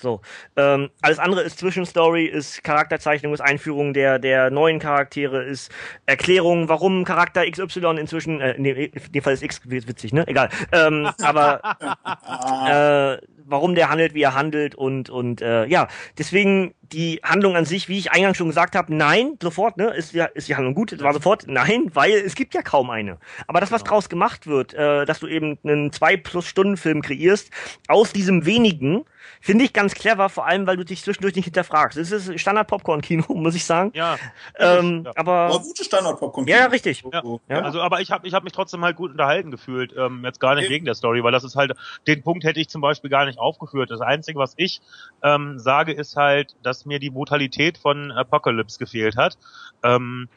So. 0.00 0.20
Ähm, 0.56 0.90
alles 1.02 1.18
andere 1.18 1.42
ist 1.42 1.58
Zwischenstory, 1.58 2.26
ist 2.26 2.64
Charakterzeichnung, 2.64 3.32
ist 3.34 3.40
Einführung 3.40 3.92
der, 3.92 4.18
der 4.18 4.50
neuen 4.50 4.78
Charaktere, 4.78 5.42
ist 5.44 5.70
Erklärung, 6.06 6.68
warum 6.68 7.04
Charakter 7.04 7.48
XY 7.48 7.96
inzwischen, 7.98 8.40
äh, 8.40 8.54
nee, 8.58 8.70
in 8.92 9.12
dem 9.12 9.22
Fall 9.22 9.34
ist 9.34 9.42
X 9.42 9.60
witzig, 9.64 10.12
ne? 10.12 10.26
Egal. 10.26 10.48
Ähm, 10.72 11.10
aber 11.22 11.60
äh, 13.20 13.26
warum 13.46 13.74
der 13.74 13.90
handelt, 13.90 14.14
wie 14.14 14.22
er 14.22 14.34
handelt 14.34 14.74
und 14.74 15.10
und 15.10 15.42
äh, 15.42 15.66
ja, 15.66 15.88
deswegen 16.18 16.74
die 16.82 17.20
Handlung 17.22 17.56
an 17.56 17.64
sich, 17.64 17.88
wie 17.88 17.98
ich 17.98 18.10
eingangs 18.12 18.36
schon 18.36 18.48
gesagt 18.48 18.74
habe, 18.74 18.94
nein, 18.94 19.36
sofort, 19.40 19.76
ne, 19.76 19.90
ist 19.90 20.12
ja 20.12 20.24
ist 20.26 20.48
die 20.48 20.56
Handlung 20.56 20.74
gut, 20.74 21.00
war 21.02 21.12
sofort 21.12 21.44
nein, 21.46 21.90
weil 21.94 22.12
es 22.12 22.34
gibt 22.34 22.54
ja 22.54 22.62
kaum 22.62 22.90
eine. 22.90 23.18
Aber 23.46 23.60
das, 23.60 23.70
was 23.70 23.82
Genau. 23.82 23.90
draus 23.94 24.08
gemacht 24.08 24.46
wird, 24.46 24.74
äh, 24.74 25.04
dass 25.04 25.20
du 25.20 25.26
eben 25.26 25.58
einen 25.64 25.92
zwei 25.92 26.16
plus 26.16 26.46
Stunden 26.46 26.76
Film 26.76 27.02
kreierst 27.02 27.50
aus 27.88 28.12
diesem 28.12 28.44
wenigen, 28.46 29.04
finde 29.40 29.64
ich 29.64 29.72
ganz 29.72 29.94
clever, 29.94 30.28
vor 30.28 30.46
allem 30.46 30.66
weil 30.66 30.76
du 30.76 30.84
dich 30.84 31.02
zwischendurch 31.02 31.34
nicht 31.34 31.46
hinterfragst. 31.46 31.96
Es 31.96 32.12
ist 32.12 32.38
Standard 32.38 32.68
Popcorn 32.68 33.00
Kino, 33.00 33.24
muss 33.34 33.54
ich 33.54 33.64
sagen. 33.64 33.90
Ja. 33.94 34.18
Ähm, 34.58 35.02
ja. 35.04 35.12
aber 35.16 35.32
Aber 35.46 35.60
gute 35.60 35.84
Standard-Popcorn. 35.84 36.46
ja, 36.46 36.58
ja, 36.58 36.66
richtig. 36.66 37.02
Ja. 37.10 37.22
Ja. 37.48 37.60
Also, 37.62 37.80
aber 37.80 38.00
ich 38.00 38.10
habe 38.10 38.28
ich 38.28 38.34
hab 38.34 38.44
mich 38.44 38.52
trotzdem 38.52 38.84
halt 38.84 38.96
gut 38.96 39.10
unterhalten 39.10 39.50
gefühlt. 39.50 39.94
Ähm, 39.96 40.24
jetzt 40.24 40.40
gar 40.40 40.54
nicht 40.54 40.68
wegen 40.68 40.84
der 40.84 40.94
Story, 40.94 41.24
weil 41.24 41.32
das 41.32 41.44
ist 41.44 41.56
halt, 41.56 41.72
den 42.06 42.22
Punkt 42.22 42.44
hätte 42.44 42.60
ich 42.60 42.68
zum 42.68 42.80
Beispiel 42.80 43.10
gar 43.10 43.24
nicht 43.24 43.38
aufgeführt. 43.38 43.90
Das 43.90 44.00
Einzige, 44.00 44.38
was 44.38 44.54
ich 44.56 44.80
ähm, 45.22 45.58
sage, 45.58 45.92
ist 45.92 46.16
halt, 46.16 46.54
dass 46.62 46.84
mir 46.84 46.98
die 46.98 47.10
Brutalität 47.10 47.78
von 47.78 48.12
Apocalypse 48.12 48.78
gefehlt 48.78 49.16
hat. 49.16 49.38
Ähm, 49.82 50.28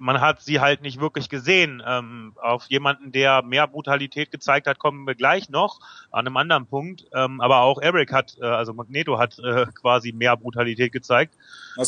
man 0.00 0.20
hat 0.20 0.40
sie 0.40 0.60
halt 0.60 0.80
nicht 0.82 0.98
wirklich 0.98 1.28
gesehen. 1.28 1.82
Ähm, 1.86 2.32
auf 2.40 2.64
jemanden, 2.68 3.12
der 3.12 3.42
mehr 3.42 3.66
Brutalität 3.68 4.30
gezeigt 4.30 4.66
hat, 4.66 4.78
kommen 4.78 5.06
wir 5.06 5.14
gleich 5.14 5.50
noch 5.50 5.78
an 6.10 6.26
einem 6.26 6.36
anderen 6.36 6.66
Punkt. 6.66 7.04
Ähm, 7.14 7.40
aber 7.40 7.60
auch 7.60 7.80
Eric 7.80 8.12
hat, 8.12 8.36
äh, 8.40 8.46
also 8.46 8.72
Magneto 8.72 9.18
hat 9.18 9.38
äh, 9.38 9.66
quasi 9.80 10.12
mehr 10.12 10.36
Brutalität 10.36 10.92
gezeigt. 10.92 11.34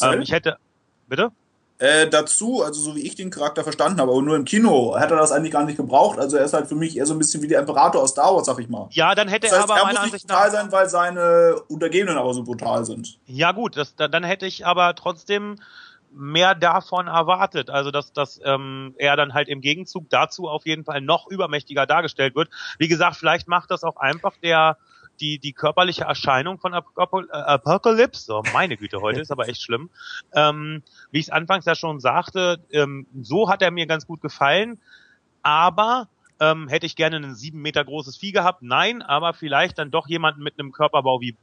Ähm, 0.02 0.20
ich 0.20 0.30
hätte, 0.30 0.58
bitte? 1.08 1.32
Äh, 1.78 2.06
dazu, 2.08 2.62
also 2.62 2.80
so 2.80 2.94
wie 2.94 3.00
ich 3.00 3.16
den 3.16 3.30
Charakter 3.30 3.64
verstanden 3.64 4.00
habe, 4.00 4.12
aber 4.12 4.22
nur 4.22 4.36
im 4.36 4.44
Kino, 4.44 4.94
hat 4.96 5.10
er 5.10 5.16
das 5.16 5.32
eigentlich 5.32 5.50
gar 5.52 5.64
nicht 5.64 5.78
gebraucht. 5.78 6.16
Also 6.16 6.36
er 6.36 6.44
ist 6.44 6.52
halt 6.52 6.68
für 6.68 6.76
mich 6.76 6.96
eher 6.96 7.06
so 7.06 7.14
ein 7.14 7.18
bisschen 7.18 7.42
wie 7.42 7.48
der 7.48 7.58
Imperator 7.58 8.00
aus 8.02 8.10
Star 8.10 8.32
Wars, 8.32 8.46
sag 8.46 8.60
ich 8.60 8.68
mal. 8.68 8.86
Ja, 8.92 9.16
dann 9.16 9.26
hätte 9.26 9.48
Das 9.48 9.58
heißt, 9.58 9.68
er 9.68 9.74
aber 9.74 9.80
er 9.80 9.86
meiner 9.86 10.00
muss 10.00 10.12
nicht 10.12 10.12
Ansicht 10.12 10.28
brutal 10.28 10.50
sein, 10.52 10.70
weil 10.70 10.88
seine 10.88 11.56
Untergebenen 11.66 12.18
aber 12.18 12.34
so 12.34 12.44
brutal 12.44 12.84
sind. 12.84 13.18
Ja 13.26 13.50
gut, 13.50 13.76
das, 13.76 13.96
da- 13.96 14.06
dann 14.06 14.22
hätte 14.22 14.46
ich 14.46 14.64
aber 14.64 14.94
trotzdem 14.94 15.56
mehr 16.14 16.54
davon 16.54 17.06
erwartet. 17.06 17.70
Also 17.70 17.90
dass, 17.90 18.12
dass 18.12 18.40
ähm, 18.44 18.94
er 18.98 19.16
dann 19.16 19.34
halt 19.34 19.48
im 19.48 19.60
Gegenzug 19.60 20.08
dazu 20.10 20.48
auf 20.48 20.66
jeden 20.66 20.84
Fall 20.84 21.00
noch 21.00 21.26
übermächtiger 21.28 21.86
dargestellt 21.86 22.34
wird. 22.34 22.50
Wie 22.78 22.88
gesagt, 22.88 23.16
vielleicht 23.16 23.48
macht 23.48 23.70
das 23.70 23.84
auch 23.84 23.96
einfach 23.96 24.36
der 24.42 24.76
die, 25.20 25.38
die 25.38 25.52
körperliche 25.52 26.04
Erscheinung 26.04 26.58
von 26.58 26.74
Ap 26.74 26.86
Ap 26.96 27.12
Apocalypse, 27.30 28.24
so 28.24 28.42
meine 28.52 28.76
Güte, 28.76 29.00
heute 29.00 29.20
ist 29.20 29.30
aber 29.30 29.48
echt 29.48 29.62
schlimm. 29.62 29.90
Ähm, 30.34 30.82
wie 31.10 31.18
ich 31.18 31.26
es 31.26 31.30
anfangs 31.30 31.64
ja 31.66 31.74
schon 31.74 32.00
sagte, 32.00 32.64
ähm, 32.70 33.06
so 33.20 33.48
hat 33.48 33.62
er 33.62 33.70
mir 33.70 33.86
ganz 33.86 34.06
gut 34.06 34.20
gefallen, 34.20 34.80
aber 35.42 36.08
ähm, 36.40 36.66
hätte 36.68 36.86
ich 36.86 36.96
gerne 36.96 37.16
ein 37.16 37.34
sieben 37.34 37.62
Meter 37.62 37.84
großes 37.84 38.16
Vieh 38.16 38.32
gehabt? 38.32 38.62
Nein, 38.62 39.02
aber 39.02 39.32
vielleicht 39.32 39.78
dann 39.78 39.90
doch 39.90 40.08
jemanden 40.08 40.42
mit 40.42 40.58
einem 40.58 40.72
Körperbau 40.72 41.20
wie 41.20 41.36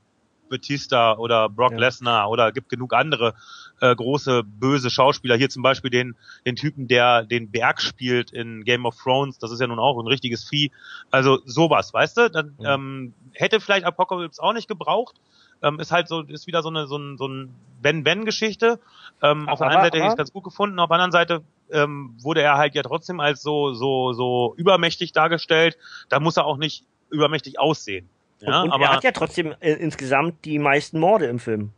Batista 0.50 1.14
oder 1.14 1.48
Brock 1.48 1.74
Ja. 1.74 1.78
Lesnar 1.78 2.30
oder 2.30 2.52
gibt 2.52 2.70
genug 2.70 2.94
andere 2.94 3.36
äh, 3.82 3.96
große 3.96 4.44
böse 4.44 4.90
Schauspieler. 4.90 5.36
Hier 5.36 5.50
zum 5.50 5.64
Beispiel 5.64 5.90
den 5.90 6.16
den 6.46 6.56
Typen, 6.56 6.88
der 6.88 7.24
den 7.24 7.52
Berg 7.52 7.82
spielt 7.82 8.32
in 8.32 8.64
Game 8.64 8.86
of 8.86 8.96
Thrones. 9.02 9.40
Das 9.40 9.52
ist 9.52 9.60
ja 9.60 9.68
nun 9.68 9.80
auch 9.80 10.00
ein 10.00 10.08
richtiges 10.08 10.48
Vieh. 10.48 10.72
Also 11.12 11.40
sowas, 11.46 11.94
weißt 11.94 12.18
du? 12.18 12.30
Dann 12.30 12.56
Ja. 12.60 12.76
ähm, 12.76 13.14
hätte 13.34 13.60
vielleicht 13.60 13.86
Apocalypse 13.86 14.42
auch 14.42 14.54
nicht 14.54 14.68
gebraucht. 14.68 15.16
Ähm, 15.62 15.80
ist 15.80 15.92
halt 15.92 16.08
so 16.08 16.22
ist 16.22 16.48
wieder 16.48 16.64
so 16.64 16.70
eine 16.70 16.88
so 16.88 16.98
ein 16.98 17.18
so 17.18 17.28
ein 17.28 17.54
Wenn-Wenn-Geschichte. 17.82 18.80
Ähm, 19.22 19.50
auf 19.50 19.60
der 19.60 19.68
einen 19.68 19.82
Seite 19.82 19.98
hätte 19.98 20.08
ich 20.08 20.12
es 20.12 20.18
ganz 20.18 20.32
gut 20.34 20.44
gefunden, 20.44 20.80
auf 20.80 20.88
der 20.88 20.96
anderen 20.96 21.12
Seite 21.12 21.42
ähm, 21.72 22.16
wurde 22.22 22.42
er 22.42 22.58
halt 22.58 22.76
ja 22.76 22.84
trotzdem 22.84 23.20
als 23.20 23.42
so 23.42 23.74
so 23.74 24.14
so 24.14 24.54
übermächtig 24.58 25.12
dargestellt. 25.12 25.78
Da 26.10 26.20
muss 26.20 26.38
er 26.38 26.46
auch 26.46 26.58
nicht 26.58 26.86
übermächtig 27.10 27.60
aussehen. 27.60 28.10
Ja, 28.42 28.62
und, 28.62 28.68
und 28.68 28.72
aber 28.74 28.86
er 28.86 28.92
hat 28.94 29.04
ja 29.04 29.12
trotzdem 29.12 29.54
äh, 29.60 29.74
insgesamt 29.74 30.46
die 30.46 30.60
meisten 30.60 31.00
Morde 31.00 31.26
im 31.26 31.40
Film. 31.40 31.72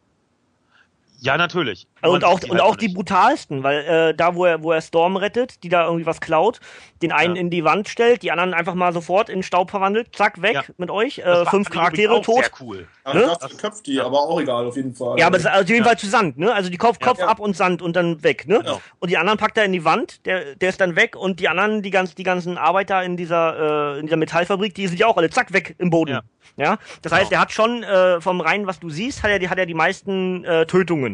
Ja, 1.24 1.38
natürlich. 1.38 1.86
Und 2.02 2.14
Man 2.14 2.24
auch, 2.24 2.40
sieht 2.40 2.50
und 2.50 2.58
halt 2.60 2.68
auch 2.68 2.76
die 2.76 2.88
brutalsten, 2.88 3.62
weil 3.62 3.82
äh, 3.86 4.14
da, 4.16 4.34
wo 4.34 4.46
er, 4.46 4.64
wo 4.64 4.72
er 4.72 4.82
Storm 4.82 5.18
rettet, 5.18 5.64
die 5.64 5.70
da 5.70 5.86
irgendwie 5.86 6.08
was 6.08 6.20
klaut, 6.20 6.60
den 7.04 7.12
einen 7.12 7.36
Ja. 7.36 7.42
in 7.42 7.52
die 7.52 7.64
Wand 7.64 7.88
stellt, 7.90 8.24
die 8.24 8.32
anderen 8.32 8.56
einfach 8.56 8.74
mal 8.74 8.92
sofort 8.92 9.30
in 9.30 9.44
Staub 9.44 9.70
verwandelt, 9.70 10.16
zack, 10.16 10.42
weg 10.42 10.54
Ja. 10.56 10.64
mit 10.78 10.90
euch, 10.90 11.22
Das 11.24 11.48
äh, 11.48 11.50
fünf 11.52 11.70
Charaktere 11.70 12.14
auch 12.16 12.26
tot. 12.26 12.44
Sehr 12.46 12.52
cool. 12.62 12.88
Aber 13.04 13.20
Ne? 13.20 13.26
dachte, 13.28 13.56
köpft 13.56 13.86
die, 13.86 14.02
aber 14.02 14.20
auch 14.20 14.42
egal, 14.42 14.66
auf 14.66 14.76
jeden 14.76 14.96
Fall. 14.96 15.20
Ja, 15.20 15.28
aber 15.28 15.38
es 15.38 15.44
ist 15.44 15.50
also 15.50 15.62
auf 15.62 15.70
jeden 15.70 15.82
Ja. 15.82 15.88
Fall 15.90 15.98
zu 16.00 16.08
Sand, 16.08 16.40
ne? 16.40 16.52
Also 16.54 16.72
die 16.72 16.78
Kopf, 16.78 16.98
Ja. 17.00 17.08
Kopf 17.08 17.20
Ja. 17.20 17.28
ab 17.28 17.40
und 17.40 17.56
Sand 17.56 17.84
und 17.84 17.96
dann 17.96 18.24
weg, 18.24 18.48
ne? 18.48 18.58
Genau. 18.60 18.82
Und 18.98 19.10
die 19.12 19.18
anderen 19.18 19.38
packt 19.38 19.58
er 19.60 19.66
in 19.66 19.74
die 19.74 19.86
Wand, 19.86 20.26
der, 20.26 20.56
der 20.56 20.70
ist 20.70 20.82
dann 20.82 20.96
weg 20.96 21.16
und 21.16 21.40
die 21.40 21.48
anderen, 21.50 21.84
die 21.84 21.92
ganz, 21.92 22.16
die 22.16 22.24
ganzen 22.24 22.58
Arbeiter 22.58 23.04
in 23.04 23.16
dieser, 23.16 23.94
äh, 23.96 24.00
in 24.00 24.08
dieser 24.08 24.18
Metallfabrik, 24.18 24.74
die 24.74 24.88
sind 24.88 25.00
ja 25.00 25.06
auch 25.06 25.18
alle 25.18 25.30
zack 25.30 25.54
weg 25.54 25.76
im 25.78 25.92
Boden. 25.92 26.14
Ja. 26.14 26.22
Ja. 26.58 26.78
Das 27.02 27.12
Genau. 27.12 27.16
heißt, 27.22 27.32
er 27.32 27.40
hat 27.40 27.52
schon 27.52 27.84
äh, 27.84 28.20
vom 28.20 28.42
reinen, 28.42 28.66
was 28.68 28.80
du 28.80 28.90
siehst, 28.90 29.24
hat 29.24 29.30
er 29.32 29.40
die, 29.40 29.50
hat 29.50 29.58
er 29.58 29.66
die 29.66 29.74
meisten 29.74 30.44
äh, 30.44 30.66
Tötungen. 30.66 31.11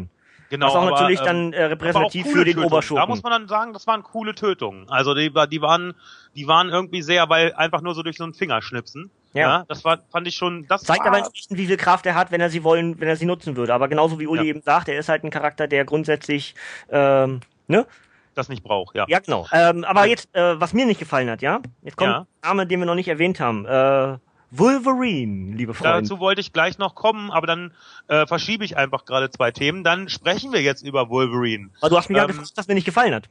Genau, 0.50 0.66
was 0.66 0.74
auch 0.74 0.82
aber, 0.82 0.90
natürlich 0.92 1.20
ähm, 1.20 1.26
dann 1.26 1.52
äh, 1.52 1.64
repräsentativ 1.64 2.26
für 2.26 2.44
den 2.44 2.54
Tötungen. 2.54 2.66
Oberschurken. 2.66 3.02
Da 3.02 3.06
muss 3.06 3.22
man 3.22 3.32
dann 3.32 3.48
sagen, 3.48 3.72
das 3.72 3.86
waren 3.86 4.02
coole 4.02 4.34
Tötungen. 4.34 4.88
Also 4.88 5.14
die, 5.14 5.30
die 5.50 5.60
waren, 5.62 5.94
die 6.34 6.46
waren 6.46 6.70
irgendwie 6.70 7.02
sehr, 7.02 7.28
weil 7.28 7.52
einfach 7.54 7.82
nur 7.82 7.94
so 7.94 8.02
durch 8.02 8.16
so 8.16 8.24
einen 8.24 8.34
Fingerschnipsen. 8.34 9.10
Ja. 9.34 9.40
Ja. 9.40 9.64
das 9.68 9.84
war, 9.84 9.98
fand 10.10 10.26
ich 10.26 10.36
schon, 10.36 10.66
das 10.68 10.82
Zeigt 10.82 11.04
aber 11.04 11.18
entsprechend, 11.18 11.58
wie 11.58 11.66
viel 11.66 11.76
Kraft 11.76 12.06
er 12.06 12.14
hat, 12.14 12.30
wenn 12.30 12.40
er 12.40 12.48
sie 12.48 12.64
wollen, 12.64 12.98
wenn 12.98 13.08
er 13.08 13.16
sie 13.16 13.26
nutzen 13.26 13.56
würde. 13.56 13.74
Aber 13.74 13.88
genauso 13.88 14.18
wie 14.18 14.26
Uli 14.26 14.42
Ja. 14.44 14.48
eben 14.48 14.62
sagt, 14.62 14.88
er 14.88 14.98
ist 14.98 15.08
halt 15.10 15.22
ein 15.22 15.30
Charakter, 15.30 15.68
der 15.68 15.84
grundsätzlich, 15.84 16.54
ähm, 16.90 17.40
ne? 17.66 17.86
das 18.34 18.48
nicht 18.48 18.62
braucht, 18.62 18.94
ja. 18.94 19.04
Ja, 19.08 19.18
genau. 19.18 19.46
Ähm, 19.52 19.84
aber 19.84 20.06
jetzt, 20.06 20.34
äh, 20.34 20.60
was 20.60 20.72
mir 20.72 20.86
nicht 20.86 21.00
gefallen 21.00 21.28
hat, 21.28 21.42
ja? 21.42 21.60
Jetzt 21.82 21.96
kommt 21.96 22.10
Ja. 22.10 22.20
ein 22.20 22.48
Name, 22.48 22.66
den 22.68 22.78
wir 22.78 22.86
noch 22.86 22.94
nicht 22.94 23.08
erwähnt 23.08 23.40
haben. 23.40 23.66
Äh, 23.66 24.16
Wolverine, 24.50 25.54
liebe 25.54 25.74
Freunde. 25.74 26.02
Dazu 26.02 26.20
wollte 26.20 26.40
ich 26.40 26.52
gleich 26.52 26.78
noch 26.78 26.94
kommen, 26.94 27.30
aber 27.30 27.46
dann 27.46 27.72
äh, 28.08 28.26
verschiebe 28.26 28.64
ich 28.64 28.76
einfach 28.76 29.04
gerade 29.04 29.30
zwei 29.30 29.50
Themen. 29.50 29.84
Dann 29.84 30.08
sprechen 30.08 30.52
wir 30.52 30.62
jetzt 30.62 30.82
über 30.82 31.10
Wolverine. 31.10 31.70
Aber 31.80 31.90
du 31.90 31.96
hast 31.98 32.08
ja 32.08 32.22
ähm, 32.22 32.28
gefragt, 32.28 32.56
dass 32.56 32.68
mir 32.68 32.74
nicht 32.74 32.86
gefallen 32.86 33.14
hat. 33.14 33.28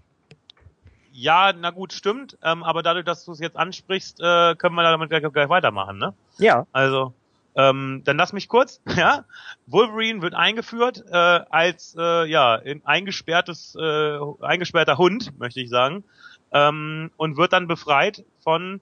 Ja, 1.11 1.51
na 1.59 1.71
gut, 1.71 1.93
stimmt. 1.93 2.37
Ähm, 2.43 2.63
aber 2.63 2.83
dadurch, 2.83 3.05
dass 3.05 3.25
du 3.25 3.31
es 3.31 3.39
jetzt 3.39 3.57
ansprichst, 3.57 4.19
äh, 4.19 4.55
können 4.55 4.75
wir 4.75 4.83
damit 4.83 5.09
gleich, 5.09 5.23
gleich 5.33 5.49
weitermachen, 5.49 5.97
ne? 5.97 6.13
Ja. 6.37 6.67
Also, 6.71 7.13
ähm, 7.55 8.03
dann 8.05 8.17
lass 8.17 8.33
mich 8.33 8.47
kurz, 8.47 8.81
ja. 8.95 9.25
Wolverine 9.65 10.21
wird 10.21 10.35
eingeführt 10.35 11.03
äh, 11.09 11.15
als 11.15 11.95
äh, 11.97 12.29
ja 12.29 12.61
ein 12.63 12.85
eingesperrtes, 12.85 13.75
äh, 13.75 14.19
eingesperrter 14.41 14.99
Hund, 14.99 15.37
möchte 15.39 15.59
ich 15.59 15.69
sagen, 15.69 16.03
ähm, 16.51 17.09
und 17.17 17.35
wird 17.35 17.51
dann 17.51 17.67
befreit 17.67 18.23
von 18.43 18.79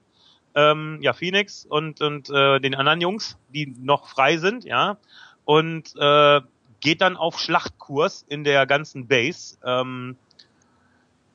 ähm, 0.56 0.98
ja 1.02 1.12
Phoenix 1.12 1.64
und 1.64 2.00
und 2.00 2.28
äh, 2.30 2.58
den 2.58 2.74
anderen 2.74 3.00
Jungs, 3.00 3.38
die 3.50 3.72
noch 3.78 4.08
frei 4.08 4.38
sind, 4.38 4.64
ja, 4.64 4.96
und 5.44 5.94
äh, 5.96 6.40
geht 6.80 7.00
dann 7.00 7.16
auf 7.16 7.38
Schlachtkurs 7.38 8.24
in 8.28 8.42
der 8.42 8.66
ganzen 8.66 9.06
Base. 9.06 9.58
Ähm, 9.64 10.16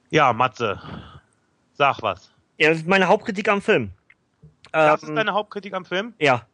ja, 0.10 0.34
Matze, 0.34 0.82
sag 1.74 2.02
was. 2.02 2.32
Ja, 2.58 2.70
das 2.70 2.80
ist 2.80 2.88
meine 2.88 3.08
Hauptkritik 3.08 3.48
am 3.48 3.62
Film. 3.62 3.92
Das 4.72 5.04
Ähm, 5.04 5.10
ist 5.10 5.16
deine 5.16 5.34
Hauptkritik 5.34 5.74
am 5.74 5.86
Film, 5.86 6.14
ja. 6.20 6.46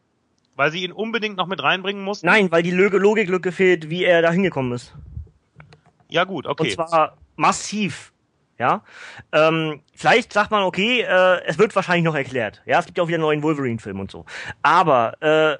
weil 0.56 0.70
sie 0.72 0.82
ihn 0.82 0.92
unbedingt 0.92 1.36
noch 1.36 1.46
mit 1.46 1.62
reinbringen 1.62 2.02
mussten. 2.02 2.26
Nein, 2.26 2.50
weil 2.50 2.62
die 2.62 2.70
Log 2.70 2.92
Logiklücke 2.92 3.52
fehlt, 3.52 3.90
wie 3.90 4.04
er 4.04 4.22
da 4.22 4.30
hingekommen 4.30 4.72
ist. 4.72 4.94
Ja 6.08 6.24
gut, 6.24 6.46
okay. 6.46 6.64
Und 6.64 6.70
zwar 6.72 7.16
massiv. 7.36 8.12
Ja. 8.58 8.82
Ähm, 9.32 9.82
vielleicht 9.94 10.32
sagt 10.32 10.50
man, 10.50 10.64
okay, 10.64 11.02
äh, 11.02 11.42
es 11.46 11.58
wird 11.58 11.74
wahrscheinlich 11.76 12.04
noch 12.04 12.16
erklärt. 12.16 12.60
Ja, 12.66 12.80
es 12.80 12.86
gibt 12.86 12.98
ja 12.98 13.04
auch 13.04 13.08
wieder 13.08 13.16
einen 13.16 13.22
neuen 13.22 13.42
Wolverine-Film 13.42 14.00
und 14.00 14.10
so. 14.10 14.24
Aber 14.62 15.22
äh, 15.22 15.58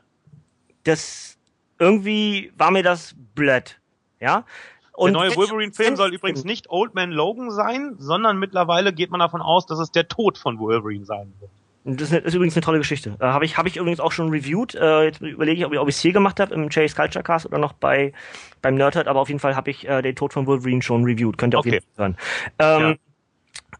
das 0.84 1.38
irgendwie 1.78 2.52
war 2.56 2.70
mir 2.70 2.82
das 2.82 3.14
blöd. 3.34 3.78
Ja. 4.20 4.44
Und 4.92 5.12
der 5.12 5.22
neue 5.22 5.36
Wolverine-Film 5.36 5.94
soll 5.94 6.12
übrigens 6.12 6.42
nicht 6.42 6.70
Old 6.70 6.94
Man 6.94 7.12
Logan 7.12 7.52
sein, 7.52 7.94
sondern 7.98 8.36
mittlerweile 8.38 8.92
geht 8.92 9.12
man 9.12 9.20
davon 9.20 9.40
aus, 9.40 9.64
dass 9.66 9.78
es 9.78 9.92
der 9.92 10.08
Tod 10.08 10.38
von 10.38 10.58
Wolverine 10.58 11.04
sein 11.04 11.32
wird. 11.38 11.52
Das 11.96 12.12
ist, 12.12 12.34
übrigens 12.34 12.54
eine 12.54 12.62
tolle 12.64 12.78
Geschichte. 12.78 13.16
Äh, 13.18 13.24
habe 13.24 13.44
ich, 13.44 13.56
hab 13.56 13.66
ich 13.66 13.76
übrigens 13.76 14.00
auch 14.00 14.12
schon 14.12 14.28
reviewed. 14.28 14.74
Äh, 14.74 15.04
jetzt 15.04 15.20
überlege 15.22 15.58
ich, 15.60 15.64
ob 15.66 15.72
ich 15.72 15.78
ob 15.78 15.88
es 15.88 15.98
hier 16.00 16.12
gemacht 16.12 16.38
habe 16.38 16.54
im 16.54 16.68
Chase 16.68 16.94
Culture 16.94 17.22
Cast 17.22 17.46
oder 17.46 17.58
noch 17.58 17.72
bei 17.72 18.12
beim 18.60 18.74
Nerdhurt, 18.74 19.08
aber 19.08 19.20
auf 19.20 19.28
jeden 19.28 19.40
Fall 19.40 19.56
habe 19.56 19.70
ich 19.70 19.88
äh, 19.88 20.02
den 20.02 20.14
Tod 20.16 20.32
von 20.32 20.46
Wolverine 20.46 20.82
schon 20.82 21.04
reviewed. 21.04 21.38
Könnt 21.38 21.54
ihr 21.54 21.58
auf 21.58 21.64
Okay. 21.66 21.74
jeden 21.74 21.86
Fall 21.94 22.04
hören. 22.06 22.16
Ähm, 22.58 22.90
Ja. 22.90 22.94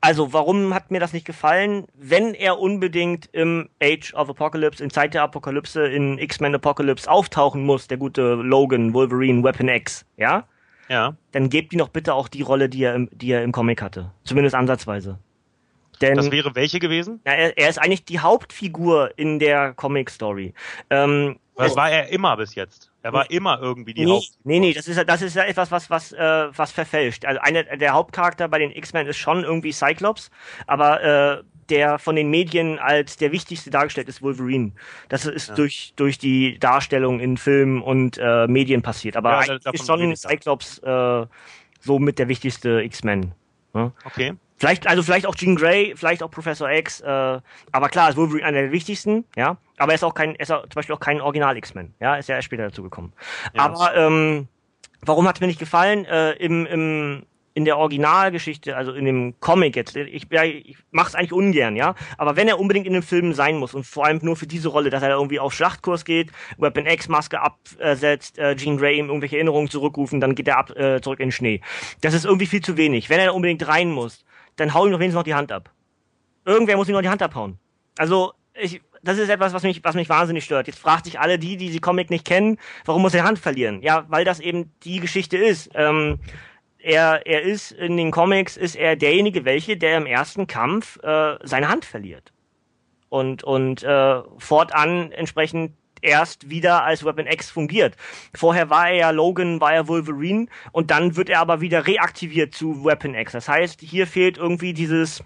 Also, 0.01 0.33
warum 0.33 0.75
hat 0.75 0.91
mir 0.93 1.01
das 1.01 1.13
nicht 1.13 1.27
gefallen? 1.27 1.87
Wenn 1.95 2.35
er 2.35 2.61
unbedingt 2.61 3.29
im 3.33 3.69
Age 3.83 4.15
of 4.15 4.31
Apocalypse, 4.31 4.85
in 4.85 4.91
Zeit 4.91 5.13
der 5.15 5.23
Apokalypse, 5.23 5.89
in 5.89 6.19
X-Men 6.19 6.55
Apocalypse 6.55 7.11
auftauchen 7.11 7.65
muss, 7.65 7.89
der 7.89 7.97
gute 7.97 8.35
Logan, 8.35 8.95
Wolverine, 8.95 9.43
Weapon 9.43 9.69
X, 9.69 10.05
ja? 10.17 10.45
Ja. 10.89 11.17
dann 11.33 11.51
gebt 11.51 11.73
ihm 11.75 11.81
doch 11.81 11.89
bitte 11.89 12.15
auch 12.15 12.29
die 12.29 12.41
Rolle, 12.43 12.69
die 12.71 12.83
er 12.85 12.95
im, 12.95 13.11
die 13.13 13.31
er 13.33 13.43
im 13.43 13.53
Comic 13.53 13.83
hatte. 13.83 14.11
Zumindest 14.25 14.55
ansatzweise. 14.55 15.19
Denn 16.01 16.17
Das 16.17 16.31
wäre 16.31 16.55
welche 16.55 16.79
gewesen? 16.79 17.21
ja, 17.27 17.33
er, 17.33 17.59
er 17.59 17.69
ist 17.69 17.79
eigentlich 17.79 18.05
die 18.05 18.21
Hauptfigur 18.21 19.11
in 19.17 19.39
der 19.39 19.73
Comic-Story. 19.75 20.55
Ähm, 20.91 21.39
Das 21.57 21.75
war 21.77 21.91
er 21.91 22.09
immer 22.09 22.37
bis 22.37 22.55
jetzt. 22.55 22.91
Er 23.03 23.13
war 23.13 23.31
immer 23.31 23.59
irgendwie 23.61 23.95
die 23.95 24.05
nee, 24.05 24.13
Haupt. 24.13 24.31
nee, 24.45 24.61
nee, 24.61 24.73
das 24.75 24.87
ist, 24.87 24.97
ja- 24.97 25.05
das 25.05 25.23
ist 25.23 25.35
ja 25.35 25.45
etwas, 25.45 25.71
was, 25.71 25.89
was, 25.91 26.13
äh, 26.13 26.49
was 26.57 26.73
verfälscht. 26.73 27.25
Also 27.25 27.41
einer 27.41 27.65
der 27.65 27.93
Hauptcharakter 27.95 28.49
bei 28.49 28.59
den 28.59 28.71
X-Men 28.71 29.07
ist 29.07 29.17
schon 29.17 29.45
irgendwie 29.45 29.73
Cyclops, 29.73 30.31
aber 30.67 31.03
äh, 31.03 31.43
der 31.69 31.99
von 31.99 32.17
den 32.17 32.31
Medien 32.31 32.79
als 32.79 33.17
der 33.17 33.33
wichtigste 33.33 33.71
dargestellt 33.71 34.09
ist 34.09 34.23
Wolverine. 34.23 34.73
Das 35.09 35.27
ist 35.27 35.57
durch, 35.59 35.93
durch 35.97 36.19
die 36.19 36.59
Darstellung 36.59 37.21
in 37.21 37.37
Filmen 37.37 37.83
und 37.83 38.19
äh, 38.19 38.47
Medien 38.47 38.83
passiert. 38.83 39.17
Aber 39.17 39.45
Ja, 39.45 39.55
ist 39.73 39.87
schon. 39.87 40.17
Cyclops 40.17 40.79
äh, 40.79 41.27
so 41.81 41.99
mit 41.99 42.19
der 42.19 42.29
wichtigste 42.29 42.83
X-Men. 42.83 43.33
Ne? 43.75 43.93
Okay. 44.05 44.35
Vielleicht, 44.59 44.87
also 44.87 45.03
vielleicht 45.03 45.27
auch 45.27 45.37
Jean 45.37 45.55
Grey, 45.55 45.95
vielleicht 45.97 46.23
auch 46.23 46.31
Professor 46.31 46.71
X, 46.71 47.01
äh, 47.01 47.07
aber 47.07 47.89
klar, 47.89 48.11
ist 48.11 48.17
Wolverine 48.17 48.45
einer 48.45 48.63
der 48.63 48.73
wichtigsten, 48.73 49.25
ja. 49.37 49.57
Aber 49.77 49.93
er 49.93 49.95
ist 49.95 50.05
auch 50.05 50.15
kein, 50.15 50.35
er 50.35 50.41
ist 50.41 50.51
auch, 50.51 50.63
zum 50.63 50.75
Beispiel 50.75 50.97
auch 50.97 51.01
kein 51.01 51.21
Original 51.21 51.57
X-Men, 51.57 51.95
ja, 52.01 52.17
ist 52.17 52.29
ja 52.29 52.35
erst 52.35 52.47
später 52.47 52.65
dazu 52.65 52.83
gekommen. 52.83 53.13
Ja. 53.55 53.63
Aber 53.63 53.97
ähm, 53.97 54.49
warum 55.03 55.29
hat 55.29 55.37
es 55.37 55.41
mir 55.41 55.47
nicht 55.47 55.61
gefallen? 55.61 56.05
Äh, 56.07 56.33
im, 56.33 56.67
im, 56.67 57.23
in 57.55 57.65
der 57.65 57.79
Originalgeschichte, 57.79 58.77
also 58.77 58.93
in 58.93 59.05
dem 59.05 59.35
Comic 59.39 59.77
jetzt, 59.77 59.97
ich, 59.97 60.27
ja, 60.31 60.43
ich 60.45 60.77
mach's 60.91 61.15
eigentlich 61.15 61.33
ungern, 61.33 61.77
ja. 61.77 61.95
Aber 62.17 62.35
wenn 62.35 62.49
er 62.49 62.59
unbedingt 62.59 62.87
in 62.87 62.93
dem 62.93 63.03
Film 63.05 63.35
sein 63.35 63.59
muss 63.59 63.75
und 63.75 63.87
vor 63.87 64.07
allem 64.07 64.19
nur 64.23 64.37
für 64.37 64.47
diese 64.49 64.69
Rolle, 64.69 64.91
dass 64.91 65.03
er 65.05 65.11
irgendwie 65.11 65.39
auf 65.39 65.55
Schlachtkurs 65.55 66.05
geht, 66.05 66.31
Weapon 66.57 66.87
X 66.87 67.09
Maske 67.09 67.41
absetzt, 67.41 68.39
äh, 68.39 68.57
Jean 68.57 68.77
Grey 68.77 68.99
ihm 68.99 69.07
irgendwelche 69.07 69.37
Erinnerungen 69.37 69.71
zurückrufen, 69.71 70.21
dann 70.21 70.35
geht 70.35 70.49
er 70.49 70.59
ab, 70.59 70.71
äh, 70.77 71.01
zurück 71.01 71.21
in 71.21 71.29
den 71.29 71.33
Schnee. 71.33 71.61
Das 72.01 72.15
ist 72.15 72.25
irgendwie 72.25 72.47
viel 72.47 72.61
zu 72.61 72.77
wenig. 72.77 73.09
Wenn 73.09 73.21
er 73.21 73.27
da 73.27 73.33
unbedingt 73.33 73.67
rein 73.67 73.91
muss, 73.91 74.25
dann 74.59 74.75
hau 74.75 74.87
ihm 74.87 74.93
doch 74.93 74.99
wenigstens 74.99 75.19
noch 75.19 75.25
die 75.25 75.35
Hand 75.35 75.53
ab. 75.53 75.71
Irgendwer 76.45 76.77
muss 76.77 76.89
ihm 76.89 76.95
noch 76.95 77.03
die 77.03 77.09
Hand 77.09 77.23
abhauen. 77.23 77.59
Also, 77.97 78.33
ich, 78.55 78.81
das 79.03 79.19
ist 79.19 79.29
etwas, 79.29 79.53
was 79.53 79.63
mich, 79.63 79.83
was 79.85 79.95
mich 79.95 80.09
wahnsinnig 80.09 80.45
stört. 80.45 80.67
Jetzt 80.67 80.79
fragt 80.79 81.05
sich 81.05 81.21
alle 81.21 81.39
die, 81.39 81.57
die 81.57 81.71
die 81.71 81.81
Comic 81.81 82.11
nicht 82.11 82.25
kennen, 82.25 82.59
warum 82.85 83.03
muss 83.03 83.15
er 83.15 83.23
die 83.23 83.29
Hand 83.29 83.39
verlieren? 83.39 83.83
Ja, 83.83 84.07
weil 84.09 84.25
das 84.25 84.41
eben 84.41 84.73
die 84.83 85.01
Geschichte 85.01 85.37
ist. 85.37 85.71
Ähm, 85.75 86.19
er, 86.79 87.27
er 87.27 87.43
ist 87.43 87.73
in 87.73 87.97
den 87.97 88.11
Comics 88.11 88.57
ist 88.57 88.77
er 88.77 88.97
derjenige, 88.97 89.45
welche, 89.45 89.77
der 89.77 89.97
im 89.97 90.07
ersten 90.07 90.47
Kampf 90.47 90.99
äh, 91.03 91.37
seine 91.43 91.69
Hand 91.69 91.85
verliert 91.85 92.33
und 93.09 93.43
und 93.43 93.83
äh, 93.83 94.23
fortan 94.39 95.13
entsprechend 95.13 95.73
erst 96.03 96.51
wieder 96.51 96.85
als 96.85 97.05
Weapon 97.05 97.27
X 97.27 97.51
fungiert. 97.51 97.97
Vorher 98.35 98.71
war 98.71 98.89
er 98.91 98.95
ja 98.97 99.11
Logan, 99.11 99.61
war 99.61 99.73
er 99.73 99.89
Wolverine 99.89 100.47
und 100.73 100.91
dann 100.91 101.17
wird 101.17 101.29
er 101.29 101.41
aber 101.41 101.61
wieder 101.61 101.87
reaktiviert 101.87 102.55
zu 102.55 102.85
Weapon 102.85 103.15
X. 103.15 103.33
Das 103.33 103.49
heißt, 103.49 103.81
hier 103.81 104.07
fehlt 104.07 104.39
irgendwie 104.39 104.73
dieses 104.73 105.23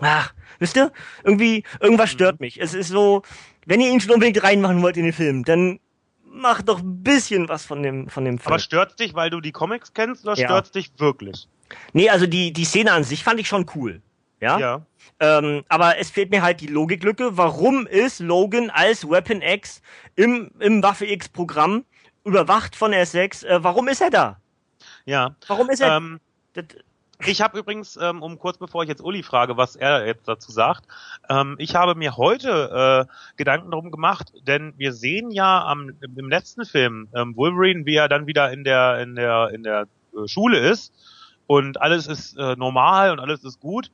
Ach, 0.00 0.32
wisst 0.58 0.76
ihr? 0.76 0.90
Irgendwie, 1.22 1.64
irgendwas 1.80 2.10
stört 2.10 2.40
mich. 2.40 2.58
Es 2.60 2.72
ist 2.72 2.88
so, 2.88 3.22
wenn 3.66 3.80
ihr 3.80 3.90
ihn 3.90 4.00
schon 4.00 4.12
unbedingt 4.12 4.42
reinmachen 4.42 4.80
wollt 4.82 4.96
in 4.96 5.04
den 5.04 5.12
Film, 5.12 5.44
dann 5.44 5.80
macht 6.24 6.68
doch 6.70 6.80
ein 6.80 7.02
bisschen 7.02 7.48
was 7.50 7.66
von 7.66 7.82
dem, 7.82 8.08
von 8.08 8.24
dem 8.24 8.38
Film. 8.38 8.52
Aber 8.54 8.58
stört's 8.58 8.96
dich, 8.96 9.12
weil 9.14 9.28
du 9.28 9.40
die 9.42 9.52
Comics 9.52 9.92
kennst 9.92 10.24
oder 10.24 10.34
Ja. 10.38 10.46
stört's 10.48 10.70
dich 10.70 10.90
wirklich? 10.96 11.46
nee, 11.92 12.08
also 12.08 12.26
die, 12.26 12.52
die 12.54 12.64
Szene 12.64 12.92
an 12.92 13.04
sich 13.04 13.22
fand 13.22 13.38
ich 13.38 13.48
schon 13.48 13.66
cool. 13.74 14.00
Ja. 14.42 14.58
Ja. 14.58 14.86
Ähm, 15.20 15.64
aber 15.68 15.98
es 15.98 16.10
fehlt 16.10 16.30
mir 16.30 16.42
halt 16.42 16.60
die 16.60 16.66
Logiklücke. 16.66 17.36
Warum 17.36 17.86
ist 17.86 18.18
Logan 18.18 18.70
als 18.70 19.08
Weapon 19.08 19.40
X 19.40 19.80
im, 20.16 20.50
im 20.58 20.82
Waffe 20.82 21.06
X 21.06 21.28
Programm 21.28 21.84
überwacht 22.24 22.74
von 22.74 22.92
S6? 22.92 23.46
Äh, 23.46 23.62
warum 23.62 23.86
ist 23.86 24.02
er 24.02 24.10
da? 24.10 24.40
Ja. 25.04 25.36
Warum 25.46 25.70
ist 25.70 25.80
er? 25.80 25.96
Ähm, 25.96 26.20
das, 26.54 26.64
Ich 27.24 27.40
habe 27.40 27.60
übrigens, 27.60 27.96
ähm, 27.96 28.20
um 28.20 28.36
kurz 28.36 28.58
bevor 28.58 28.82
ich 28.82 28.88
jetzt 28.88 29.00
Uli 29.00 29.22
frage, 29.22 29.56
was 29.56 29.76
er 29.76 30.06
jetzt 30.06 30.26
dazu 30.26 30.50
sagt, 30.50 30.88
ähm, 31.28 31.54
ich 31.58 31.76
habe 31.76 31.94
mir 31.94 32.16
heute 32.16 33.06
äh, 33.08 33.12
Gedanken 33.36 33.70
darum 33.70 33.92
gemacht, 33.92 34.32
denn 34.48 34.74
wir 34.76 34.92
sehen 34.92 35.30
ja 35.30 35.64
am, 35.64 35.92
im 36.00 36.28
letzten 36.28 36.64
Film 36.64 37.08
ähm, 37.14 37.36
Wolverine, 37.36 37.86
wie 37.86 37.94
er 37.94 38.08
dann 38.08 38.26
wieder 38.26 38.50
in 38.50 38.64
der 38.64 38.98
in 38.98 39.14
der 39.14 39.50
in 39.54 39.62
der 39.62 39.86
äh, 40.16 40.26
Schule 40.26 40.58
ist 40.58 40.92
und 41.46 41.80
alles 41.80 42.08
ist 42.08 42.36
äh, 42.36 42.56
normal 42.56 43.12
und 43.12 43.20
alles 43.20 43.44
ist 43.44 43.60
gut. 43.60 43.92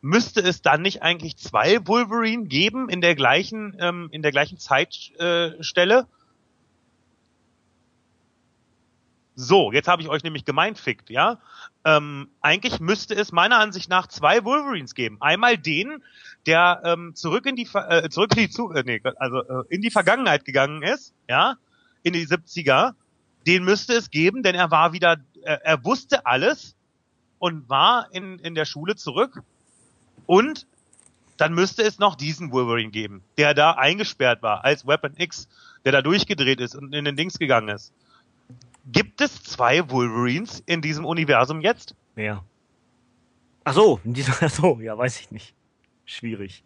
Müsste 0.00 0.40
es 0.40 0.62
dann 0.62 0.82
nicht 0.82 1.02
eigentlich 1.02 1.36
zwei 1.36 1.86
Wolverine 1.86 2.46
geben 2.46 2.88
in 2.88 3.00
der 3.00 3.14
gleichen 3.14 3.76
ähm, 3.80 4.08
in 4.12 4.22
der 4.22 4.30
gleichen 4.30 4.58
Zeitstelle? 4.58 5.98
Äh? 5.98 6.18
So, 9.40 9.70
jetzt 9.70 9.86
habe 9.86 10.02
ich 10.02 10.08
euch 10.08 10.24
nämlich 10.24 10.44
gemeinfickt, 10.44 11.10
ja. 11.10 11.38
Ähm, 11.84 12.28
eigentlich 12.40 12.80
müsste 12.80 13.14
es 13.14 13.30
meiner 13.30 13.60
Ansicht 13.60 13.88
nach 13.88 14.08
zwei 14.08 14.44
Wolverines 14.44 14.96
geben. 14.96 15.18
Einmal 15.20 15.56
den, 15.56 16.02
der 16.46 16.80
ähm, 16.84 17.14
zurück 17.14 17.46
in 17.46 17.54
die 17.54 17.68
äh, 17.72 18.08
zurück 18.08 18.32
in 18.36 18.42
die 18.42 18.50
Zu 18.50 18.72
äh, 18.72 18.82
nee, 18.84 19.00
also 19.16 19.44
äh, 19.44 19.62
in 19.68 19.80
die 19.80 19.92
Vergangenheit 19.92 20.44
gegangen 20.44 20.82
ist, 20.82 21.14
ja, 21.28 21.54
in 22.02 22.14
die 22.14 22.26
70er. 22.26 22.94
Den 23.46 23.62
müsste 23.62 23.94
es 23.94 24.10
geben, 24.10 24.42
denn 24.42 24.56
er 24.56 24.72
war 24.72 24.92
wieder, 24.92 25.18
äh, 25.42 25.58
er 25.62 25.84
wusste 25.84 26.26
alles 26.26 26.74
und 27.38 27.68
war 27.68 28.08
in 28.10 28.40
in 28.40 28.56
der 28.56 28.64
Schule 28.64 28.96
zurück. 28.96 29.44
Und 30.28 30.66
dann 31.38 31.54
müsste 31.54 31.82
es 31.82 31.98
noch 31.98 32.14
diesen 32.16 32.52
Wolverine 32.52 32.90
geben, 32.90 33.22
der 33.38 33.54
da 33.54 33.70
eingesperrt 33.72 34.42
war 34.42 34.62
als 34.64 34.86
Weapon 34.86 35.14
X, 35.16 35.48
der 35.86 35.92
da 35.92 36.02
durchgedreht 36.02 36.60
ist 36.60 36.74
und 36.76 36.92
in 36.92 37.06
den 37.06 37.16
Dings 37.16 37.38
gegangen 37.38 37.68
ist. 37.70 37.92
Gibt 38.92 39.20
es 39.22 39.42
zwei 39.42 39.88
Wolverines 39.90 40.62
in 40.66 40.82
diesem 40.82 41.04
Universum 41.04 41.60
jetzt? 41.62 41.94
ja. 42.14 42.44
Ach 43.64 43.74
so, 43.74 44.00
in 44.04 44.14
dieser, 44.14 44.32
ach 44.40 44.50
so, 44.50 44.80
ja, 44.80 44.96
weiß 44.96 45.20
ich 45.20 45.30
nicht. 45.30 45.54
Schwierig. 46.06 46.62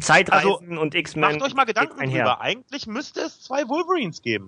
Zeitreisen 0.00 0.78
und 0.78 0.94
X-Men. 0.94 1.24
Also, 1.24 1.38
Macht 1.38 1.46
euch 1.50 1.54
mal 1.54 1.64
Gedanken 1.64 2.00
einher. 2.00 2.24
drüber. 2.24 2.40
Eigentlich 2.40 2.86
müsste 2.86 3.20
es 3.20 3.40
zwei 3.42 3.68
Wolverines 3.68 4.22
geben. 4.22 4.46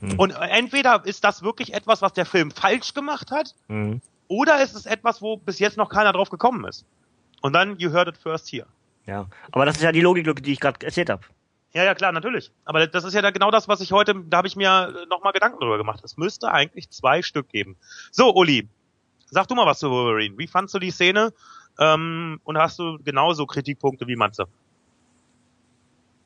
Hm. 0.00 0.18
Und 0.18 0.30
entweder 0.32 1.02
ist 1.06 1.24
das 1.24 1.42
wirklich 1.42 1.72
etwas, 1.72 2.02
was 2.02 2.12
der 2.12 2.26
Film 2.26 2.50
falsch 2.50 2.92
gemacht 2.94 3.30
hat, 3.30 3.54
Mhm. 3.68 4.00
Oder 4.28 4.62
ist 4.62 4.74
es 4.74 4.86
etwas, 4.86 5.22
wo 5.22 5.36
bis 5.36 5.58
jetzt 5.58 5.76
noch 5.76 5.88
keiner 5.88 6.12
drauf 6.12 6.30
gekommen 6.30 6.64
ist. 6.64 6.84
Und 7.42 7.52
dann, 7.52 7.78
you 7.78 7.92
heard 7.92 8.08
it 8.08 8.16
first 8.16 8.50
here. 8.50 8.66
Ja, 9.06 9.26
aber 9.52 9.66
das 9.66 9.76
ist 9.76 9.82
ja 9.82 9.92
die 9.92 10.00
Logiklücke, 10.00 10.42
die 10.42 10.52
ich 10.52 10.60
gerade 10.60 10.84
erzählt 10.84 11.10
habe. 11.10 11.22
Ja, 11.72 11.84
ja, 11.84 11.94
klar, 11.94 12.10
natürlich. 12.10 12.50
Aber 12.64 12.86
das 12.86 13.04
ist 13.04 13.14
ja 13.14 13.22
da 13.22 13.30
genau 13.30 13.50
das, 13.50 13.68
was 13.68 13.80
ich 13.80 13.92
heute, 13.92 14.14
da 14.28 14.38
habe 14.38 14.48
ich 14.48 14.56
mir 14.56 15.06
nochmal 15.10 15.32
Gedanken 15.32 15.60
drüber 15.60 15.76
gemacht. 15.76 16.00
Es 16.02 16.16
müsste 16.16 16.50
eigentlich 16.50 16.90
zwei 16.90 17.22
Stück 17.22 17.48
geben. 17.50 17.76
So, 18.10 18.34
Uli, 18.34 18.68
sag 19.30 19.46
du 19.48 19.54
mal 19.54 19.66
was 19.66 19.78
zu 19.78 19.90
Wolverine. 19.90 20.38
Wie 20.38 20.46
fandst 20.46 20.74
du 20.74 20.78
die 20.78 20.90
Szene? 20.90 21.32
Ähm, 21.78 22.40
und 22.44 22.56
hast 22.56 22.78
du 22.78 22.98
genauso 23.04 23.44
Kritikpunkte 23.46 24.06
wie 24.06 24.16
Matze? 24.16 24.46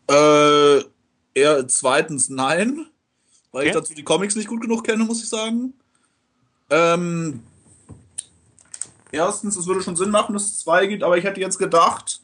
Äh, 0.09 0.85
eher 1.35 1.67
zweitens 1.69 2.29
nein, 2.31 2.87
weil 3.53 3.65
ich 3.67 3.71
Okay. 3.71 3.81
dazu 3.81 3.95
die 3.95 4.05
Comics 4.05 4.37
nicht 4.37 4.49
gut 4.49 4.61
genug 4.61 4.85
kenne, 4.85 5.05
muss 5.05 5.23
ich 5.23 5.29
sagen. 5.29 5.75
Ähm, 6.71 7.43
erstens, 9.13 9.57
es 9.57 9.67
würde 9.67 9.83
schon 9.83 9.97
Sinn 9.97 10.11
machen, 10.11 10.33
dass 10.33 10.45
es 10.45 10.61
zwei 10.61 10.87
gibt, 10.87 11.03
aber 11.03 11.17
ich 11.19 11.25
hätte 11.25 11.41
jetzt 11.41 11.59
gedacht, 11.59 12.21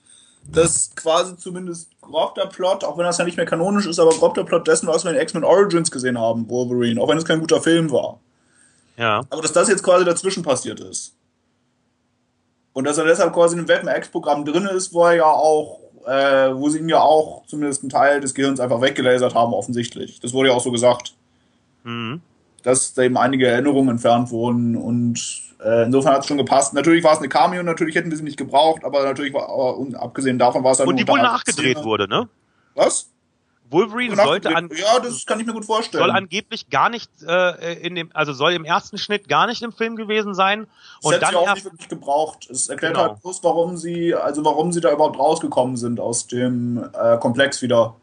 dass 0.50 0.94
quasi 0.94 1.36
zumindest 1.36 1.90
grob 2.00 2.34
der 2.36 2.46
Plot, 2.46 2.84
auch 2.84 2.96
wenn 2.96 3.04
das 3.04 3.18
ja 3.18 3.24
nicht 3.24 3.36
mehr 3.36 3.46
kanonisch 3.46 3.86
ist, 3.86 3.98
aber 3.98 4.10
grob 4.10 4.34
der 4.34 4.44
Plot 4.44 4.66
dessen, 4.68 4.86
was 4.86 5.04
wir 5.04 5.12
in 5.12 5.20
X-Men 5.20 5.44
Origins 5.44 5.90
gesehen 5.90 6.18
haben, 6.18 6.48
Wolverine, 6.48 7.00
auch 7.00 7.08
wenn 7.08 7.18
es 7.18 7.24
kein 7.24 7.40
guter 7.40 7.60
Film 7.60 7.90
war. 7.90 8.20
Ja. 8.96 9.22
Aber 9.28 9.42
dass 9.42 9.52
das 9.52 9.68
jetzt 9.68 9.82
quasi 9.82 10.04
dazwischen 10.04 10.42
passiert 10.42 10.80
ist. 10.80 11.14
Und 12.72 12.84
dass 12.84 12.98
er 12.98 13.04
deshalb 13.04 13.32
quasi 13.32 13.58
im 13.58 13.68
Weapon 13.68 13.88
X-Programm 13.88 14.44
drin 14.44 14.66
ist, 14.66 14.92
wo 14.92 15.04
er 15.04 15.14
ja 15.14 15.24
auch, 15.24 15.80
äh, 16.06 16.54
wo 16.54 16.68
sie 16.68 16.78
ihm 16.78 16.88
ja 16.88 17.00
auch 17.00 17.44
zumindest 17.46 17.82
einen 17.82 17.90
Teil 17.90 18.20
des 18.20 18.34
Gehirns 18.34 18.60
einfach 18.60 18.80
weggelasert 18.80 19.34
haben, 19.34 19.52
offensichtlich. 19.52 20.20
Das 20.20 20.32
wurde 20.32 20.50
ja 20.50 20.54
auch 20.54 20.62
so 20.62 20.70
gesagt, 20.70 21.14
Mhm. 21.84 22.20
dass 22.62 22.94
da 22.94 23.02
eben 23.02 23.16
einige 23.16 23.46
Erinnerungen 23.46 23.90
entfernt 23.90 24.30
wurden 24.30 24.76
und 24.76 25.45
äh, 25.64 25.84
insofern 25.84 26.14
hat 26.14 26.20
es 26.20 26.26
schon 26.26 26.38
gepasst. 26.38 26.74
Natürlich 26.74 27.02
war 27.04 27.12
es 27.12 27.18
eine 27.18 27.28
Cameo, 27.28 27.62
natürlich 27.62 27.94
hätten 27.94 28.10
wir 28.10 28.16
sie 28.16 28.22
nicht 28.24 28.36
gebraucht, 28.36 28.84
aber 28.84 29.02
natürlich 29.04 29.32
war, 29.34 29.48
aber 29.48 29.76
und 29.76 29.94
abgesehen 29.94 30.38
davon 30.38 30.62
war 30.64 30.72
es 30.72 30.78
dann 30.78 30.88
Und 30.88 30.96
nur 30.96 31.04
die 31.04 31.10
wohl 31.10 31.20
nachgedreht 31.20 31.82
wurde, 31.82 32.08
ne? 32.08 32.28
Was? 32.74 33.10
Wolverine 33.68 34.14
sollte 34.14 34.54
an, 34.54 34.70
ja, 34.76 35.00
das 35.00 35.26
kann 35.26 35.40
ich 35.40 35.46
mir 35.46 35.52
gut 35.52 35.64
vorstellen. 35.64 36.04
soll 36.04 36.12
angeblich 36.12 36.70
gar 36.70 36.88
nicht 36.88 37.10
äh, 37.26 37.72
in 37.80 37.96
dem, 37.96 38.10
also 38.14 38.32
soll 38.32 38.52
im 38.52 38.64
ersten 38.64 38.96
Schnitt 38.96 39.28
gar 39.28 39.48
nicht 39.48 39.60
im 39.62 39.72
Film 39.72 39.96
gewesen 39.96 40.34
sein. 40.34 40.68
Das 41.00 41.04
Und 41.06 41.12
hätte 41.14 41.20
dann 41.22 41.30
sie 41.30 41.36
auch 41.36 41.54
nicht 41.54 41.64
wirklich 41.64 41.88
gebraucht. 41.88 42.48
Es 42.48 42.68
erklärt 42.68 42.94
Genau. 42.94 43.08
halt 43.08 43.22
bloß, 43.22 43.42
warum 43.42 43.76
sie, 43.76 44.14
also 44.14 44.44
warum 44.44 44.70
sie 44.70 44.80
da 44.80 44.92
überhaupt 44.92 45.18
rausgekommen 45.18 45.76
sind 45.76 45.98
aus 45.98 46.28
dem 46.28 46.88
äh, 46.92 47.18
Komplex 47.18 47.60
wieder. 47.60 47.96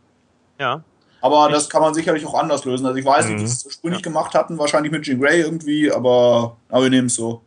ja. 0.59 0.83
Aber 1.23 1.47
das 1.49 1.69
kann 1.69 1.81
man 1.81 1.93
sicherlich 1.93 2.25
auch 2.25 2.33
anders 2.33 2.65
lösen. 2.65 2.85
Also 2.85 2.99
ich 2.99 3.05
weiß 3.05 3.27
Mhm. 3.27 3.31
nicht, 3.35 3.43
wie 3.43 3.47
sie 3.47 3.53
es 3.53 3.65
ursprünglich 3.65 4.03
gemacht 4.03 4.33
hatten, 4.35 4.57
wahrscheinlich 4.57 4.91
mit 4.91 5.03
Jean 5.03 5.21
Grey 5.21 5.39
irgendwie, 5.39 5.89
aber, 5.89 6.57
aber 6.67 6.83
wir 6.83 6.89
nehmen 6.89 7.07
es 7.07 7.15
so. 7.15 7.41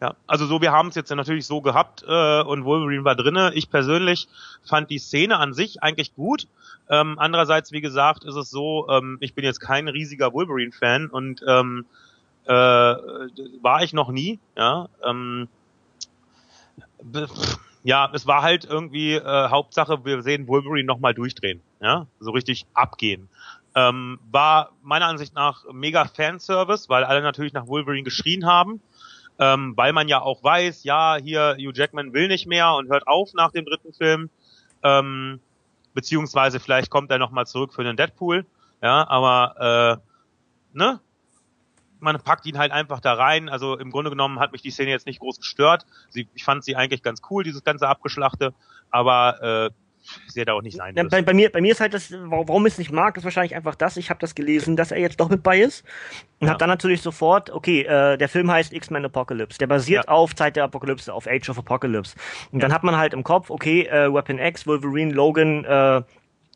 Ja, 0.00 0.14
also 0.26 0.46
so, 0.46 0.62
wir 0.62 0.72
haben 0.72 0.88
es 0.88 0.94
jetzt 0.94 1.10
natürlich 1.14 1.44
so 1.46 1.60
gehabt 1.60 2.02
äh, 2.08 2.40
und 2.40 2.64
Wolverine 2.64 3.04
war 3.04 3.14
drinne. 3.16 3.52
Ich 3.54 3.68
persönlich 3.70 4.28
fand 4.64 4.88
die 4.88 4.98
Szene 4.98 5.36
an 5.36 5.52
sich 5.52 5.82
eigentlich 5.82 6.14
gut. 6.14 6.48
Ähm, 6.88 7.18
andererseits, 7.18 7.70
wie 7.70 7.82
gesagt, 7.82 8.24
ist 8.24 8.34
es 8.34 8.48
so, 8.48 8.88
ähm, 8.88 9.18
ich 9.20 9.34
bin 9.34 9.44
jetzt 9.44 9.60
kein 9.60 9.86
riesiger 9.86 10.32
Wolverine-Fan 10.32 11.08
und 11.08 11.44
ähm, 11.46 11.84
äh, 12.46 12.50
war 12.52 13.82
ich 13.82 13.92
noch 13.92 14.08
nie. 14.08 14.38
Ja, 14.56 14.88
ähm, 15.06 15.48
ja, 17.82 18.10
es 18.12 18.26
war 18.26 18.42
halt 18.42 18.64
irgendwie 18.64 19.14
äh, 19.14 19.48
Hauptsache, 19.48 20.04
wir 20.04 20.22
sehen 20.22 20.48
Wolverine 20.48 20.86
nochmal 20.86 21.14
durchdrehen, 21.14 21.60
ja, 21.80 22.06
so 22.18 22.30
richtig 22.30 22.66
abgehen. 22.74 23.28
Ähm, 23.74 24.18
war 24.30 24.72
meiner 24.82 25.06
Ansicht 25.06 25.34
nach 25.34 25.64
mega 25.72 26.04
Fanservice, 26.04 26.88
weil 26.88 27.04
alle 27.04 27.22
natürlich 27.22 27.52
nach 27.52 27.68
Wolverine 27.68 28.02
geschrien 28.02 28.44
haben, 28.44 28.80
ähm, 29.38 29.74
weil 29.76 29.92
man 29.92 30.08
ja 30.08 30.20
auch 30.20 30.42
weiß, 30.42 30.84
ja, 30.84 31.16
hier 31.16 31.56
Hugh 31.58 31.72
Jackman 31.72 32.12
will 32.12 32.28
nicht 32.28 32.46
mehr 32.46 32.74
und 32.74 32.88
hört 32.90 33.06
auf 33.06 33.32
nach 33.34 33.52
dem 33.52 33.64
dritten 33.64 33.92
Film, 33.92 34.28
ähm, 34.82 35.40
beziehungsweise 35.94 36.60
vielleicht 36.60 36.90
kommt 36.90 37.10
er 37.10 37.18
nochmal 37.18 37.46
zurück 37.46 37.72
für 37.72 37.84
den 37.84 37.96
Deadpool, 37.96 38.44
ja, 38.82 39.08
aber 39.08 40.00
äh, 40.74 40.76
ne, 40.78 41.00
man 42.00 42.20
packt 42.20 42.46
ihn 42.46 42.58
halt 42.58 42.72
einfach 42.72 43.00
da 43.00 43.14
rein. 43.14 43.48
Also 43.48 43.76
im 43.78 43.90
Grunde 43.90 44.10
genommen 44.10 44.40
hat 44.40 44.52
mich 44.52 44.62
die 44.62 44.70
Szene 44.70 44.90
jetzt 44.90 45.06
nicht 45.06 45.20
groß 45.20 45.38
gestört. 45.38 45.86
Sie, 46.08 46.28
ich 46.34 46.44
fand 46.44 46.64
sie 46.64 46.76
eigentlich 46.76 47.02
ganz 47.02 47.20
cool, 47.30 47.44
dieses 47.44 47.62
ganze 47.64 47.88
Abgeschlachte, 47.88 48.54
aber 48.90 49.70
äh, 49.70 49.70
sie 50.28 50.40
hätte 50.40 50.54
auch 50.54 50.62
nicht 50.62 50.76
sein 50.76 50.96
Ja, 50.96 51.04
bei, 51.04 51.22
bei, 51.22 51.34
mir, 51.34 51.50
bei 51.52 51.60
mir 51.60 51.72
ist 51.72 51.80
halt 51.80 51.92
das, 51.94 52.10
warum 52.10 52.66
ich 52.66 52.72
es 52.74 52.78
nicht 52.78 52.90
mag, 52.90 53.16
ist 53.16 53.24
wahrscheinlich 53.24 53.54
einfach 53.54 53.74
das, 53.74 53.96
ich 53.96 54.08
habe 54.10 54.18
das 54.20 54.34
gelesen, 54.34 54.76
dass 54.76 54.90
er 54.92 54.98
jetzt 54.98 55.20
doch 55.20 55.28
mit 55.28 55.42
bei 55.42 55.60
ist. 55.60 55.84
Und 56.40 56.46
Ja. 56.46 56.54
habe 56.54 56.58
dann 56.58 56.70
natürlich 56.70 57.02
sofort, 57.02 57.50
okay, 57.50 57.82
äh, 57.82 58.16
der 58.16 58.28
Film 58.28 58.50
heißt 58.50 58.72
X-Men 58.72 59.04
Apocalypse. 59.04 59.58
Der 59.58 59.66
basiert 59.66 60.06
Ja. 60.06 60.10
auf 60.10 60.34
Zeit 60.34 60.56
der 60.56 60.64
Apokalypse, 60.64 61.12
auf 61.12 61.26
Age 61.26 61.50
of 61.50 61.58
Apocalypse. 61.58 62.16
Und 62.50 62.62
dann 62.62 62.70
Ja. 62.70 62.74
hat 62.76 62.82
man 62.82 62.96
halt 62.96 63.12
im 63.12 63.22
Kopf, 63.24 63.50
okay, 63.50 63.82
äh, 63.82 64.12
Weapon 64.12 64.38
X, 64.38 64.66
Wolverine, 64.66 65.12
Logan, 65.12 65.64
äh, 65.64 66.02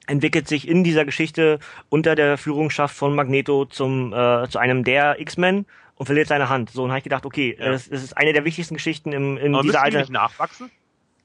entwickelt 0.06 0.48
sich 0.48 0.68
in 0.68 0.84
dieser 0.84 1.04
Geschichte 1.04 1.58
unter 1.88 2.14
der 2.14 2.36
Führungsschaft 2.38 2.94
von 2.96 3.14
Magneto 3.14 3.64
zum 3.64 4.12
äh, 4.12 4.48
zu 4.48 4.58
einem 4.58 4.84
der 4.84 5.20
X-Men 5.20 5.66
und 5.96 6.06
verliert 6.06 6.28
seine 6.28 6.48
Hand. 6.48 6.70
So, 6.70 6.82
und 6.84 6.90
habe 6.90 6.98
ich 6.98 7.04
gedacht, 7.04 7.24
okay, 7.26 7.56
Ja. 7.58 7.70
das, 7.70 7.88
das 7.88 8.02
ist 8.02 8.16
eine 8.16 8.32
der 8.32 8.44
wichtigsten 8.44 8.74
Geschichten 8.74 9.12
im, 9.12 9.36
in 9.36 9.54
aber 9.54 9.62
dieser 9.62 9.64
müssen 9.64 9.70
die 9.72 9.76
Alter. 9.78 9.98
nicht 10.00 10.10
nachwachsen? 10.10 10.70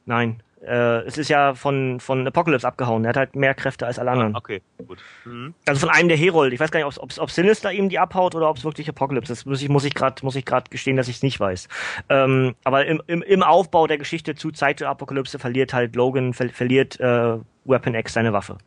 Nein. 0.06 0.42
Äh, 0.62 1.04
es 1.06 1.18
ist 1.18 1.30
ja 1.30 1.54
von, 1.54 2.00
von 2.00 2.28
Apocalypse 2.28 2.68
abgehauen. 2.68 3.06
Er 3.06 3.10
hat 3.10 3.18
halt 3.18 3.36
mehr 3.36 3.54
Kräfte 3.54 3.86
als 3.86 3.98
alle 3.98 4.12
anderen. 4.12 4.36
Ah, 4.36 4.40
okay, 4.40 4.62
gut. 4.86 5.00
Mhm. 5.26 5.54
Also 5.68 5.82
von 5.88 5.90
einem 5.90 6.10
der 6.10 6.18
Herold. 6.18 6.52
Ich 6.54 6.60
weiß 6.60 6.72
gar 6.72 6.84
nicht, 6.84 6.98
ob, 6.98 7.18
ob, 7.18 7.32
Sinister 7.32 7.72
ihm 7.72 7.90
die 7.90 7.98
abhaut 8.00 8.36
oder 8.36 8.50
ob 8.50 8.58
es 8.58 8.64
wirklich 8.64 8.90
Apocalypse 8.90 9.32
ist. 9.32 9.46
Muss 9.46 9.62
ich, 9.62 9.70
muss 9.70 9.86
ich 9.86 9.94
gerade 9.94 10.24
muss 10.26 10.36
ich 10.36 10.46
gerade 10.46 10.70
gestehen, 10.70 10.98
dass 10.98 11.08
ich 11.08 11.18
es 11.18 11.24
nicht 11.24 11.40
weiß. 11.40 11.68
Ähm, 12.10 12.56
aber 12.64 12.86
im, 12.86 13.02
im, 13.08 13.22
im 13.22 13.44
Aufbau 13.44 13.88
der 13.88 13.98
Geschichte 13.98 14.36
zu 14.36 14.52
Zeit 14.52 14.82
der 14.82 14.90
Apokalypse 14.90 15.40
verliert 15.40 15.74
halt 15.74 15.96
Logan, 15.96 16.34
ver, 16.34 16.50
verliert 16.50 17.00
äh, 17.00 17.38
Weapon 17.66 17.96
X 17.96 18.14
seine 18.14 18.34
Waffe. 18.34 18.58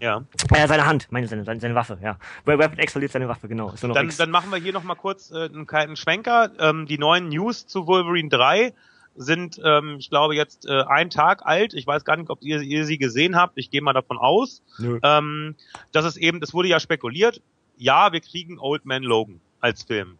Ja. 0.00 0.22
Äh, 0.54 0.66
seine 0.66 0.84
Hand, 0.84 1.06
meine 1.10 1.26
seine, 1.28 1.44
seine, 1.44 1.60
seine 1.60 1.74
Waffe, 1.74 1.98
ja. 2.02 2.18
We- 2.44 2.58
Weapon 2.58 2.78
X 2.78 2.92
verliert 2.92 3.12
seine 3.12 3.26
Waffe, 3.26 3.48
genau. 3.48 3.72
Dann, 3.80 4.12
dann 4.18 4.30
machen 4.30 4.50
wir 4.50 4.58
hier 4.58 4.74
nochmal 4.74 4.96
kurz 4.96 5.30
äh, 5.30 5.44
einen 5.46 5.66
kleinen 5.66 5.96
Schwenker. 5.96 6.50
Ähm, 6.58 6.84
die 6.84 6.98
neuen 6.98 7.28
News 7.28 7.66
zu 7.66 7.86
Wolverine 7.86 8.28
3 8.28 8.74
sind, 9.18 9.60
ähm, 9.64 9.96
ich 9.98 10.10
glaube, 10.10 10.34
jetzt 10.34 10.66
äh, 10.66 10.82
ein 10.84 11.10
Tag 11.10 11.44
alt. 11.44 11.74
Ich 11.74 11.86
weiß 11.86 12.04
gar 12.04 12.16
nicht, 12.16 12.30
ob 12.30 12.42
ihr, 12.42 12.60
ihr 12.60 12.84
sie 12.84 12.98
gesehen 12.98 13.36
habt. 13.36 13.54
Ich 13.56 13.70
gehe 13.70 13.82
mal 13.82 13.92
davon 13.92 14.16
aus. 14.16 14.62
Nö. 14.78 15.00
Ähm, 15.02 15.56
das 15.92 16.04
ist 16.04 16.16
eben, 16.16 16.40
es 16.42 16.54
wurde 16.54 16.68
ja 16.68 16.80
spekuliert, 16.80 17.42
ja, 17.76 18.12
wir 18.12 18.20
kriegen 18.20 18.58
Old 18.58 18.86
Man 18.86 19.02
Logan 19.02 19.40
als 19.60 19.82
Film. 19.82 20.18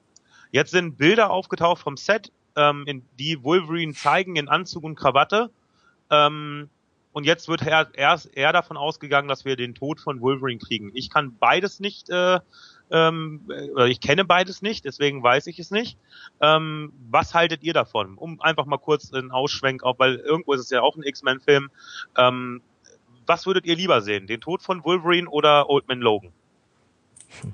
Jetzt 0.51 0.73
sind 0.73 0.99
Bilder 0.99 1.31
aufgetaucht 1.31 1.81
vom 1.81 1.97
Set, 1.97 2.33
ähm, 2.57 2.85
in 2.87 3.03
die 3.19 3.43
Wolverine 3.43 3.93
zeigen 3.93 4.37
in 4.37 4.49
Anzug 4.49 4.85
und 4.85 4.97
Krawatte. 4.97 5.51
Ähm, 6.11 6.69
und 7.13 7.25
jetzt 7.25 7.49
wird 7.49 7.63
er, 7.63 7.89
erst 7.95 8.37
eher 8.37 8.53
davon 8.53 8.77
ausgegangen, 8.77 9.29
dass 9.29 9.45
wir 9.45 9.57
den 9.57 9.75
Tod 9.75 10.01
von 10.01 10.21
Wolverine 10.21 10.59
kriegen. 10.59 10.91
Ich 10.95 11.11
kann 11.11 11.37
beides 11.39 11.81
nicht, 11.81 12.11
äh, 12.11 12.41
ähm, 12.91 13.43
äh, 13.77 13.89
ich 13.91 14.01
kenne 14.01 14.25
beides 14.25 14.63
nicht, 14.63 14.85
deswegen 14.85 15.23
weiß 15.23 15.47
ich 15.47 15.59
es 15.59 15.71
nicht. 15.71 15.99
Ähm, 16.41 16.93
was 17.11 17.35
haltet 17.35 17.63
ihr 17.63 17.73
davon? 17.73 18.15
Um 18.17 18.41
einfach 18.41 18.67
mal 18.67 18.79
kurz 18.79 19.13
einen 19.13 19.31
Ausschwenk 19.31 19.83
auf, 19.83 19.99
weil 19.99 20.17
irgendwo 20.17 20.53
ist 20.55 20.61
es 20.61 20.71
ja 20.71 20.81
auch 20.83 20.97
ein 20.97 21.03
X-Men-Film. 21.03 21.71
Ähm, 22.17 22.61
was 23.27 23.47
würdet 23.47 23.67
ihr 23.67 23.77
lieber 23.77 24.01
sehen? 24.01 24.27
Den 24.27 24.41
Tod 24.41 24.63
von 24.63 24.83
Wolverine 24.85 25.29
oder 25.29 25.69
Old 25.69 25.87
Man 25.89 26.01
Logan? 26.01 26.33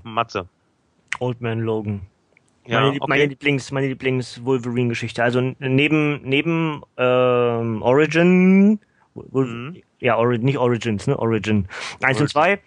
Matze. 0.02 0.48
Old 1.20 1.40
Man 1.40 1.60
Logan. 1.60 2.02
Ja, 2.66 2.80
meine, 2.80 2.96
okay. 2.96 3.04
meine 3.08 3.26
Lieblings, 3.26 3.70
meine 3.72 3.88
Lieblings-Wolverine-Geschichte. 3.88 5.22
Also 5.22 5.38
n- 5.40 5.56
neben, 5.58 6.22
neben 6.22 6.82
ähm, 6.96 7.82
Origin, 7.82 8.78
Mhm. 9.14 9.82
ja, 10.00 10.16
Ori 10.16 10.38
nicht 10.38 10.58
Origins, 10.58 11.06
ne? 11.06 11.16
Origin. 11.18 11.68
Eins 12.02 12.20
und 12.20 12.28
zwei. 12.28 12.60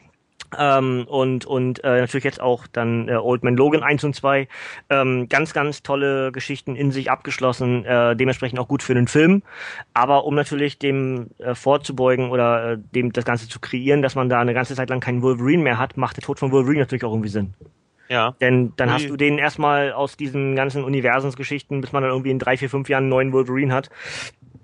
Ähm, 0.58 1.06
und 1.10 1.45
und 1.45 1.84
äh, 1.84 2.00
natürlich 2.02 2.24
jetzt 2.24 2.39
auch 2.39 2.68
dann 2.68 3.10
äh, 3.10 3.16
Old 3.16 3.43
Man 3.43 3.58
Logan 3.58 3.84
1 3.84 4.04
und 4.06 4.16
2. 4.16 4.48
Ähm, 4.89 5.28
ganz, 5.28 5.54
ganz 5.54 5.84
tolle 5.84 6.32
Geschichten 6.32 6.76
in 6.76 6.91
sich 6.91 7.12
abgeschlossen, 7.12 7.84
äh, 7.84 8.16
dementsprechend 8.16 8.60
auch 8.60 8.68
gut 8.68 8.82
für 8.82 8.93
den 8.93 9.08
Film. 9.08 9.43
Aber 9.93 10.24
um 10.26 10.36
natürlich 10.36 10.80
dem 10.80 11.32
äh, 11.39 11.54
vorzubeugen 11.54 12.30
oder 12.30 12.74
äh, 12.74 12.78
dem 12.95 13.12
das 13.12 13.26
Ganze 13.26 13.50
zu 13.50 13.60
kreieren, 13.60 14.02
dass 14.02 14.16
man 14.16 14.30
da 14.30 14.39
eine 14.39 14.54
ganze 14.54 14.76
Zeit 14.76 14.89
lang 14.89 15.02
keinen 15.02 15.22
Wolverine 15.22 15.64
mehr 15.64 15.78
hat, 15.78 15.98
macht 15.98 16.18
der 16.18 16.24
Tod 16.24 16.39
von 16.39 16.52
Wolverine 16.52 16.80
natürlich 16.80 17.04
auch 17.04 17.12
irgendwie 17.12 17.30
Sinn. 17.30 17.54
ja. 18.08 18.32
Denn 18.39 18.72
dann 18.78 18.91
hast 18.91 19.10
du 19.10 19.18
den 19.18 19.38
erstmal 19.38 19.91
aus 19.91 20.16
diesen 20.16 20.56
ganzen 20.56 20.84
Universumsgeschichten, 20.86 21.82
bis 21.82 21.91
man 21.91 22.04
dann 22.04 22.12
irgendwie 22.12 22.32
in 22.32 22.39
drei, 22.39 22.56
vier, 22.56 22.70
fünf 22.70 22.88
Jahren 22.88 23.04
einen 23.04 23.10
neuen 23.10 23.34
Wolverine 23.34 23.74
hat, 23.74 23.89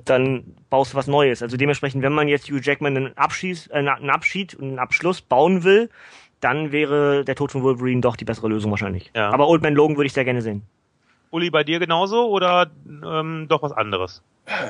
dann 0.06 0.56
baust 0.74 0.94
du 0.94 0.98
was 0.98 1.06
Neues. 1.06 1.44
Also 1.44 1.56
dementsprechend, 1.56 2.02
wenn 2.02 2.14
man 2.14 2.28
jetzt 2.28 2.50
Hugh 2.50 2.60
Jackman 2.60 2.98
einen 2.98 3.16
Abschied, 3.16 3.70
äh, 3.70 3.76
einen 3.76 4.10
Abschied 4.10 4.56
und 4.56 4.70
einen 4.70 4.80
Abschluss 4.80 5.22
bauen 5.22 5.64
will, 5.64 5.92
dann 6.40 6.72
wäre 6.72 7.24
der 7.24 7.36
Tod 7.36 7.52
von 7.52 7.62
Wolverine 7.62 8.02
doch 8.02 8.16
die 8.16 8.26
bessere 8.26 8.48
Lösung 8.48 8.72
wahrscheinlich. 8.72 9.12
Ja. 9.16 9.30
Aber 9.30 9.48
Old 9.48 9.62
Man 9.62 9.76
Logan 9.76 9.98
würde 9.98 10.08
ich 10.08 10.14
sehr 10.14 10.26
gerne 10.26 10.42
sehen. 10.42 10.64
Uli, 11.30 11.52
bei 11.52 11.64
dir 11.64 11.78
genauso 11.78 12.28
oder 12.28 12.72
ähm, 12.88 13.46
doch 13.50 13.62
was 13.62 13.72
anderes? 13.72 14.24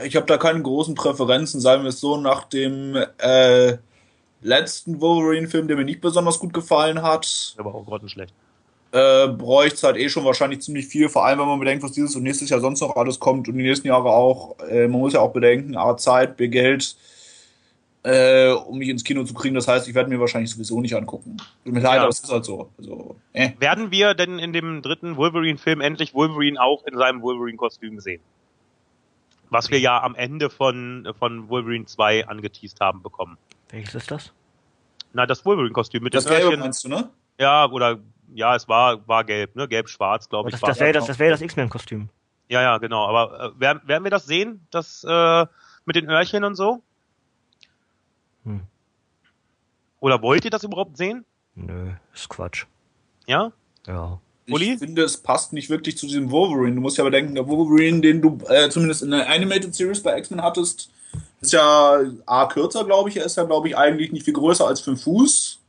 Ich 0.03 0.17
habe 0.17 0.25
da 0.25 0.35
keine 0.35 0.61
großen 0.61 0.93
Präferenzen, 0.93 1.61
sagen 1.61 1.83
wir 1.83 1.89
es 1.89 2.01
so, 2.01 2.17
nach 2.17 2.43
dem 2.49 2.97
äh, 3.19 3.77
letzten 4.41 4.99
Wolverine-Film, 4.99 5.69
der 5.69 5.77
mir 5.77 5.85
nicht 5.85 6.01
besonders 6.01 6.37
gut 6.37 6.53
gefallen 6.53 7.01
hat, 7.01 7.55
Aber 7.57 7.73
auch 7.73 7.85
grottenschlecht. 7.85 8.33
Äh, 8.93 9.27
bräuchte 9.27 9.75
es 9.75 9.83
halt 9.83 9.97
eh 9.97 10.07
schon 10.07 10.23
wahrscheinlich 10.23 10.61
ziemlich 10.61 10.85
viel, 10.85 11.09
vor 11.09 11.25
allem 11.25 11.39
wenn 11.39 11.47
man 11.47 11.59
bedenkt, 11.59 11.83
was 11.83 11.93
dieses 11.93 12.15
und 12.15 12.21
nächstes 12.23 12.49
Jahr 12.49 12.59
sonst 12.59 12.79
noch 12.79 12.95
alles 12.95 13.19
kommt 13.19 13.47
und 13.47 13.57
die 13.57 13.63
nächsten 13.63 13.87
Jahre 13.87 14.09
auch. 14.09 14.55
Äh, 14.69 14.87
man 14.87 14.99
muss 15.01 15.13
ja 15.13 15.19
auch 15.19 15.33
bedenken, 15.33 15.75
A, 15.75 15.97
Zeit, 15.97 16.37
B, 16.37 16.47
Geld, 16.47 16.95
äh, 18.03 18.51
um 18.51 18.77
mich 18.77 18.89
ins 18.89 19.03
Kino 19.03 19.23
zu 19.23 19.33
kriegen. 19.33 19.55
Das 19.55 19.67
heißt, 19.67 19.87
ich 19.87 19.95
werde 19.95 20.11
mir 20.11 20.19
wahrscheinlich 20.19 20.51
sowieso 20.51 20.79
nicht 20.79 20.95
angucken. 20.95 21.37
Tut 21.63 21.73
mir 21.73 21.79
leid, 21.79 21.95
Ja. 21.95 22.01
aber 22.01 22.09
es 22.09 22.19
ist 22.19 22.31
halt 22.31 22.45
so. 22.45 22.69
Also, 22.77 23.15
äh. 23.33 23.49
Werden 23.57 23.89
wir 23.89 24.13
denn 24.13 24.37
in 24.37 24.53
dem 24.53 24.83
dritten 24.83 25.15
Wolverine-Film 25.17 25.81
endlich 25.81 26.13
Wolverine 26.13 26.61
auch 26.61 26.85
in 26.85 26.95
seinem 26.95 27.23
Wolverine-Kostüm 27.23 27.99
sehen? 27.99 28.21
Was 29.49 29.71
wir 29.71 29.79
ja 29.79 30.03
am 30.03 30.13
Ende 30.15 30.49
von, 30.51 31.07
von 31.17 31.49
Wolverine 31.49 31.85
2 31.85 32.27
angeteased 32.27 32.79
haben 32.79 33.01
bekommen. 33.01 33.37
Welches 33.69 33.95
ist 33.95 34.11
das? 34.11 34.31
Na, 35.13 35.25
das 35.25 35.43
Wolverine-Kostüm 35.45 36.03
mit 36.03 36.13
Das 36.13 36.25
den 36.25 36.37
Gelbe 36.37 36.57
meinst 36.57 36.83
du, 36.83 36.89
ne? 36.89 37.09
Ja, 37.39 37.69
oder, 37.71 37.99
ja, 38.33 38.55
es 38.55 38.67
war, 38.67 39.07
war 39.07 39.23
gelb, 39.23 39.55
ne? 39.55 39.67
Gelb-schwarz, 39.67 40.29
glaube 40.29 40.49
ich. 40.49 40.53
Das, 40.53 40.61
war 40.61 40.69
das 40.69 40.79
wäre 40.79 40.93
das, 40.93 41.05
das, 41.05 41.19
wäre 41.19 41.31
das 41.31 41.41
X-Men-Kostüm. 41.41 42.09
Ja, 42.49 42.61
ja, 42.61 42.77
genau. 42.77 43.07
Aber 43.07 43.53
äh, 43.55 43.59
werden, 43.59 43.81
werden 43.85 44.03
wir 44.03 44.11
das 44.11 44.25
sehen? 44.25 44.65
Das 44.71 45.03
äh, 45.07 45.45
mit 45.85 45.95
den 45.95 46.09
Öhrchen 46.09 46.43
und 46.43 46.55
so? 46.55 46.81
Hm. 48.45 48.61
Oder 49.99 50.21
wollt 50.21 50.45
ihr 50.45 50.51
das 50.51 50.63
überhaupt 50.63 50.97
sehen? 50.97 51.25
Nö, 51.55 51.91
ist 52.13 52.29
Quatsch. 52.29 52.65
Ja? 53.25 53.51
Ja. 53.87 54.19
Uli? 54.49 54.73
Ich 54.73 54.79
finde, 54.79 55.03
es 55.03 55.17
passt 55.17 55.53
nicht 55.53 55.69
wirklich 55.69 55.97
zu 55.97 56.05
diesem 56.05 56.29
Wolverine. 56.31 56.75
Du 56.75 56.81
musst 56.81 56.97
ja 56.97 57.03
bedenken, 57.03 57.35
der 57.35 57.47
Wolverine, 57.47 58.01
den 58.01 58.21
du 58.21 58.39
äh, 58.49 58.69
zumindest 58.69 59.03
in 59.03 59.11
der 59.11 59.29
Animated 59.29 59.73
Series 59.73 60.03
bei 60.03 60.17
X-Men 60.17 60.41
hattest, 60.41 60.91
ist 61.39 61.53
ja 61.53 62.01
A 62.25 62.45
kürzer, 62.47 62.83
glaube 62.83 63.09
ich. 63.09 63.17
Er 63.17 63.25
ist 63.25 63.37
ja, 63.37 63.43
glaube 63.43 63.69
ich, 63.69 63.77
eigentlich 63.77 64.11
nicht 64.11 64.25
viel 64.25 64.33
größer 64.33 64.67
als 64.67 64.81
fünf 64.81 65.03
Fuß. 65.03 65.59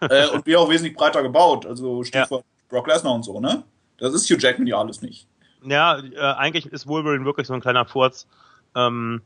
äh, 0.10 0.28
und 0.28 0.44
B 0.44 0.56
auch 0.56 0.68
wesentlich 0.68 0.96
breiter 0.96 1.22
gebaut. 1.22 1.66
Also 1.66 2.04
Stichwort 2.04 2.44
Brock 2.68 2.86
Lesnar 2.86 3.14
und 3.14 3.22
so, 3.24 3.40
ne? 3.40 3.62
Das 3.98 4.12
ist 4.12 4.28
Hugh 4.30 4.38
Jackman 4.40 4.66
ja 4.66 4.78
alles 4.78 5.00
nicht. 5.02 5.26
Ja, 5.64 5.98
äh, 5.98 6.18
eigentlich 6.18 6.66
ist 6.66 6.86
Wolverine 6.86 7.24
wirklich 7.24 7.46
so 7.46 7.54
ein 7.54 7.60
kleiner 7.60 7.86
Furz. 7.86 8.26
Ähm, 8.74 9.22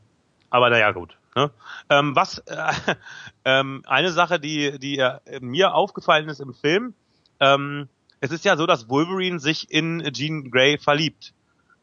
aber 0.49 0.69
naja, 0.69 0.91
gut. 0.91 1.17
Ne? 1.35 1.49
Ähm, 1.89 2.15
was 2.15 2.39
äh, 2.39 2.55
ähm, 3.45 3.83
eine 3.85 4.11
Sache, 4.11 4.39
die, 4.39 4.79
die 4.79 4.97
äh, 4.99 5.19
mir 5.41 5.73
aufgefallen 5.73 6.29
ist 6.29 6.39
im 6.39 6.53
Film, 6.53 6.93
ähm, 7.39 7.89
es 8.19 8.31
ist 8.31 8.45
ja 8.45 8.55
so, 8.55 8.65
dass 8.67 8.87
Wolverine 8.89 9.39
sich 9.39 9.71
in 9.71 10.01
Jean 10.13 10.51
Grey 10.51 10.77
verliebt. 10.77 11.33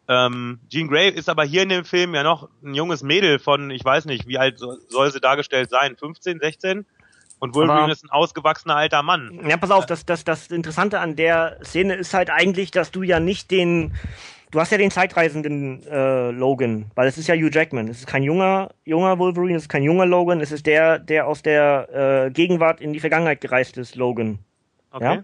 Ähm, 0.07 0.61
Jean 0.70 0.89
Grey 0.89 1.11
ist 1.11 1.28
aber 1.28 1.45
hier 1.45 1.62
in 1.64 1.68
dem 1.68 1.84
Film 1.84 2.14
ja 2.14 2.22
noch 2.22 2.49
ein 2.62 2.74
junges 2.74 3.03
Mädel 3.03 3.39
von, 3.39 3.70
ich 3.70 3.84
weiß 3.84 4.05
nicht, 4.07 4.26
wie 4.26 4.39
alt 4.39 4.59
so- 4.59 4.76
soll 4.89 5.11
sie 5.12 5.20
dargestellt 5.20 5.68
sein? 5.70 5.97
15, 5.97 6.39
16? 6.41 6.86
Und 7.41 7.55
Wolverine 7.55 7.84
Aber- 7.84 7.93
ist 7.93 8.05
ein 8.05 8.11
ausgewachsener 8.11 8.76
alter 8.76 9.03
Mann. 9.03 9.41
Ja, 9.49 9.57
pass 9.57 9.70
auf, 9.70 9.86
das, 9.86 10.05
das, 10.05 10.24
das 10.24 10.49
Interessante 10.49 11.01
an 11.01 11.16
der 11.16 11.59
Szene 11.62 11.95
ist 11.95 12.14
halt 12.14 12.30
eigentlich, 12.30 12.70
dass 12.70 12.91
du 12.91 13.03
ja 13.03 13.20
nicht 13.20 13.51
den, 13.51 13.93
du 14.51 14.61
hast 14.61 14.72
ja 14.72 14.78
den 14.78 14.91
zeitreisenden 14.91 15.86
äh, 15.86 16.30
Logan, 16.30 16.86
weil 16.95 17.07
es 17.07 17.16
ist 17.16 17.28
ja 17.28 17.34
Hugh 17.34 17.51
Jackman. 17.53 17.89
Es 17.89 18.01
ist 18.01 18.07
kein 18.07 18.22
junger, 18.22 18.70
junger 18.84 19.18
Wolverine, 19.18 19.57
es 19.57 19.64
ist 19.64 19.68
kein 19.68 19.84
junger 19.84 20.07
Logan, 20.07 20.41
es 20.41 20.51
ist 20.51 20.66
der, 20.66 20.99
der 20.99 21.26
aus 21.26 21.43
der 21.43 22.26
äh, 22.26 22.30
Gegenwart 22.30 22.80
in 22.80 22.93
die 22.93 23.01
Vergangenheit 23.01 23.41
gereist 23.41 23.76
ist, 23.76 23.95
Logan. 23.95 24.41
Okay. 24.91 25.05
Ja? 25.05 25.22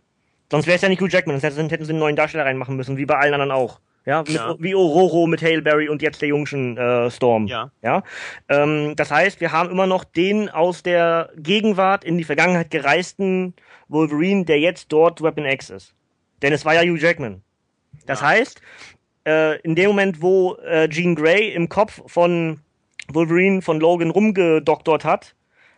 Sonst 0.51 0.67
wäre 0.67 0.77
es 0.77 0.83
ja 0.83 0.89
nicht 0.89 1.01
Hugh 1.01 1.11
Jackman, 1.11 1.41
sonst 1.41 1.57
hätten, 1.57 1.69
hätten 1.69 1.85
sie 1.85 1.91
einen 1.93 1.99
neuen 1.99 2.17
Darsteller 2.17 2.45
reinmachen 2.45 2.77
müssen, 2.77 2.97
wie 2.97 3.07
bei 3.07 3.17
allen 3.17 3.35
anderen 3.35 3.51
auch. 3.51 3.81
Ja, 4.07 4.21
mit, 4.21 4.33
Ja. 4.35 4.55
wie 4.59 4.75
Ororo 4.75 5.27
mit 5.27 5.41
Hail 5.43 5.63
Berry 5.63 5.89
und 5.89 6.03
jetzt 6.03 6.21
der 6.21 6.29
jungschen 6.29 6.77
äh, 6.77 7.11
Storm. 7.11 7.47
Ja. 7.47 7.71
Ja. 7.83 8.03
Ähm, 8.49 8.95
das 8.97 9.11
heißt, 9.11 9.41
wir 9.41 9.51
haben 9.53 9.71
immer 9.71 9.87
noch 9.87 10.05
den 10.05 10.51
aus 10.51 10.83
der 10.83 11.31
Gegenwart 11.37 12.05
in 12.05 12.19
die 12.19 12.25
Vergangenheit 12.25 12.71
gereisten 12.71 13.55
Wolverine, 13.89 14.45
der 14.45 14.61
jetzt 14.61 14.93
dort 14.93 15.23
Weapon 15.23 15.47
X 15.47 15.71
ist. 15.71 15.95
Denn 16.43 16.53
es 16.53 16.65
war 16.67 16.75
ja 16.75 16.83
Hugh 16.83 16.99
Jackman. 17.01 17.43
Das 18.07 18.21
Ja. 18.21 18.29
heißt, 18.29 18.61
äh, 19.27 19.59
in 19.61 19.75
dem 19.75 19.87
Moment, 19.89 20.21
wo 20.21 20.55
äh, 20.57 20.87
Jean 20.91 21.15
Grey 21.15 21.49
im 21.53 21.71
Kopf 21.71 22.03
von 22.07 22.61
Wolverine 23.11 23.63
von 23.63 23.81
Logan 23.81 24.11
rumgedoktort 24.11 25.05
hat, 25.05 25.35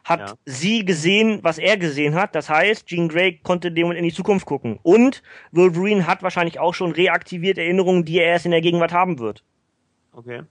hat 0.07 0.21
Ja. 0.21 0.35
sie 0.45 0.85
gesehen, 0.85 1.41
was 1.43 1.59
er 1.59 1.77
gesehen 1.77 2.15
hat. 2.15 2.35
Das 2.37 2.49
heißt, 2.49 2.87
Jean 2.87 3.09
Grey 3.09 3.41
konnte 3.43 3.73
dem 3.73 3.91
in 3.91 4.05
die 4.05 4.13
Zukunft 4.13 4.47
gucken. 4.47 4.79
Und 4.85 5.21
Wolverine 5.51 6.07
hat 6.07 6.23
wahrscheinlich 6.23 6.61
auch 6.61 6.75
schon 6.75 6.93
reaktiviert 6.93 7.59
Erinnerungen, 7.59 8.05
die 8.05 8.19
er 8.21 8.27
erst 8.27 8.45
in 8.45 8.53
der 8.53 8.61
Gegenwart 8.61 8.93
haben 8.93 9.19
wird. 9.19 9.43
Okay. 10.13 10.43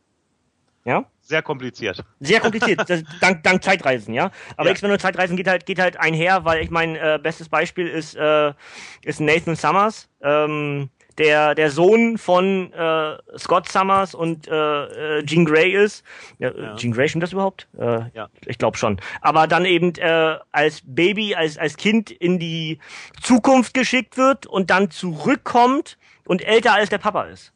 Ja? 0.83 1.05
Sehr 1.21 1.41
kompliziert. 1.41 2.03
Sehr 2.19 2.41
kompliziert, 2.41 2.81
das, 2.89 3.03
dank, 3.21 3.43
dank 3.43 3.63
Zeitreisen, 3.63 4.13
ja. 4.13 4.29
Aber 4.57 4.67
Ja. 4.67 4.71
X-Men 4.73 4.91
und 4.91 4.99
Zeitreisen 5.01 5.37
geht 5.37 5.47
halt, 5.47 5.65
geht 5.65 5.79
halt 5.79 5.97
einher, 5.97 6.43
weil 6.43 6.61
ich 6.61 6.69
mein 6.69 6.95
äh, 6.97 7.17
bestes 7.23 7.47
Beispiel 7.47 7.87
ist, 7.87 8.13
äh, 8.15 8.51
ist 9.03 9.21
Nathan 9.21 9.55
Summers, 9.55 10.09
ähm, 10.21 10.89
der 11.17 11.55
der 11.55 11.69
Sohn 11.71 12.17
von 12.17 12.71
äh, 12.73 13.17
Scott 13.37 13.69
Summers 13.69 14.13
und 14.15 14.47
äh, 14.47 15.19
äh, 15.19 15.25
Jean 15.25 15.45
Grey 15.45 15.71
ist. 15.71 16.03
Ja, 16.39 16.51
Ja. 16.51 16.75
Jean 16.75 16.91
Grey 16.91 17.07
stimmt 17.09 17.23
das 17.23 17.33
überhaupt? 17.33 17.67
Äh, 17.77 18.09
Ja. 18.13 18.29
Ich 18.45 18.57
glaube 18.57 18.77
schon. 18.77 18.99
Aber 19.21 19.47
dann 19.47 19.65
eben 19.65 19.93
äh, 19.95 20.37
als 20.51 20.81
Baby, 20.85 21.35
als 21.35 21.57
als 21.57 21.77
Kind 21.77 22.11
in 22.11 22.39
die 22.39 22.79
Zukunft 23.21 23.73
geschickt 23.73 24.17
wird 24.17 24.45
und 24.45 24.69
dann 24.69 24.91
zurückkommt 24.91 25.97
und 26.25 26.41
älter 26.43 26.73
als 26.73 26.89
der 26.89 26.97
Papa 26.97 27.23
ist. 27.23 27.53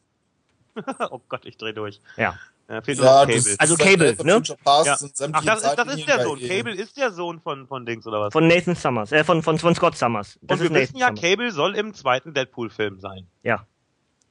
oh 1.10 1.20
Gott, 1.28 1.44
ich 1.44 1.56
dreh 1.56 1.72
durch. 1.72 2.00
Ja. 2.16 2.38
Ja, 2.70 2.80
fehlt 2.82 2.98
nur 2.98 3.06
Ja, 3.06 3.26
das 3.26 3.34
Cable. 3.44 3.56
Also 3.58 3.74
ist 3.74 3.80
Cable, 3.80 4.16
ne? 4.22 4.42
Ja. 4.44 4.54
Ach, 4.64 4.84
das 4.84 5.02
ist, 5.02 5.20
das 5.20 5.94
ist 5.96 6.08
der 6.08 6.22
Sohn. 6.22 6.38
ihm. 6.38 6.48
Cable 6.48 6.74
ist 6.74 6.96
der 6.96 7.10
Sohn 7.10 7.40
von, 7.40 7.66
von 7.66 7.84
Dings 7.84 8.06
oder 8.06 8.20
was? 8.20 8.32
Von 8.32 8.46
Nathan 8.46 8.76
Summers, 8.76 9.10
äh, 9.10 9.24
von, 9.24 9.42
von, 9.42 9.58
von 9.58 9.74
Scott 9.74 9.96
Summers. 9.96 10.38
Das 10.42 10.60
Und 10.60 10.70
wir 10.70 10.80
wissen 10.80 10.96
ja, 10.96 11.08
Summers. 11.08 11.20
Cable 11.20 11.50
soll 11.50 11.74
im 11.74 11.92
zweiten 11.94 12.32
Deadpool-Film 12.32 13.00
sein. 13.00 13.26
Ja. 13.42 13.66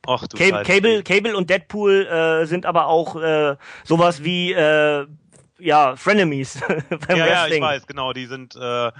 Ach 0.07 0.25
du 0.27 0.37
Cable, 0.37 0.63
Scheiße. 0.65 0.71
Cable, 0.81 1.03
Cable 1.03 1.35
und 1.35 1.49
Deadpool 1.49 2.05
äh, 2.07 2.45
sind 2.45 2.65
aber 2.65 2.87
auch 2.87 3.17
äh, 3.21 3.57
sowas 3.83 4.23
wie 4.23 4.53
äh, 4.53 5.05
ja 5.59 5.97
Frenemies 5.97 6.57
beim 6.67 7.17
Ja, 7.17 7.17
ja, 7.17 7.25
ich 7.25 7.31
Wrestling. 7.41 7.63
weiß, 7.63 7.87
genau. 7.87 8.13
Die 8.13 8.25
sind 8.25 8.55
äh, 8.55 8.91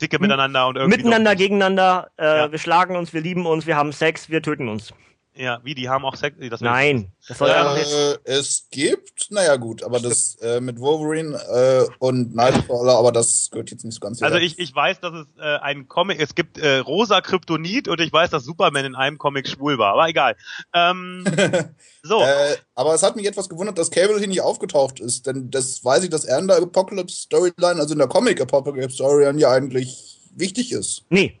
dicke 0.00 0.18
miteinander 0.18 0.66
und 0.68 0.76
irgendwie. 0.76 0.96
Miteinander, 0.96 1.36
gegeneinander, 1.36 2.08
äh, 2.16 2.24
Ja. 2.24 2.50
wir 2.52 2.58
schlagen 2.58 2.96
uns, 2.96 3.12
wir 3.12 3.20
lieben 3.20 3.44
uns, 3.44 3.66
wir 3.66 3.76
haben 3.76 3.92
Sex, 3.92 4.30
wir 4.30 4.40
töten 4.40 4.70
uns. 4.70 4.94
Ja, 5.38 5.60
wie, 5.64 5.74
die 5.74 5.88
haben 5.88 6.04
auch 6.04 6.16
Sex. 6.16 6.36
Das 6.48 6.62
Nein, 6.62 7.12
das 7.28 7.36
soll 7.36 7.50
einfach 7.50 7.76
jetzt. 7.76 7.92
Äh, 7.92 8.18
es 8.24 8.68
gibt, 8.70 9.30
naja 9.30 9.56
gut, 9.56 9.82
aber 9.82 10.00
das 10.00 10.36
äh, 10.36 10.60
mit 10.60 10.80
Wolverine 10.80 11.36
äh, 11.36 11.92
und 11.98 12.34
Nightcrawler, 12.34 12.96
aber 12.96 13.12
das 13.12 13.50
gehört 13.50 13.70
jetzt 13.70 13.84
nicht 13.84 13.94
so 13.94 14.00
ganz 14.00 14.22
Also 14.22 14.38
ich, 14.38 14.58
ich 14.58 14.74
weiß, 14.74 15.00
dass 15.00 15.12
es 15.12 15.26
äh, 15.38 15.58
ein 15.58 15.88
Comic, 15.88 16.20
es 16.20 16.34
gibt 16.34 16.56
äh, 16.56 16.78
rosa 16.78 17.20
Kryptonit 17.20 17.86
und 17.86 18.00
ich 18.00 18.10
weiß, 18.10 18.30
dass 18.30 18.44
Superman 18.44 18.86
in 18.86 18.94
einem 18.94 19.18
Comic 19.18 19.46
schwul 19.46 19.76
war, 19.76 19.92
aber 19.92 20.08
egal. 20.08 20.36
Ähm, 20.72 21.24
so, 22.02 22.22
Äh, 22.22 22.56
aber 22.74 22.94
es 22.94 23.02
hat 23.02 23.16
mich 23.16 23.26
etwas 23.26 23.50
gewundert, 23.50 23.76
dass 23.76 23.90
Cable 23.90 24.18
hier 24.18 24.28
nicht 24.28 24.40
aufgetaucht 24.40 25.00
ist, 25.00 25.26
denn 25.26 25.50
das 25.50 25.84
weiß 25.84 26.04
ich, 26.04 26.10
dass 26.10 26.24
er 26.24 26.38
in 26.38 26.48
der 26.48 26.56
Apocalypse 26.56 27.16
Storyline, 27.16 27.80
also 27.80 27.92
in 27.92 27.98
der 27.98 28.08
Comic 28.08 28.40
Apocalypse 28.40 28.96
Storyline 28.96 29.38
ja 29.38 29.50
eigentlich 29.50 30.18
wichtig 30.34 30.72
ist. 30.72 31.04
Nee. 31.10 31.38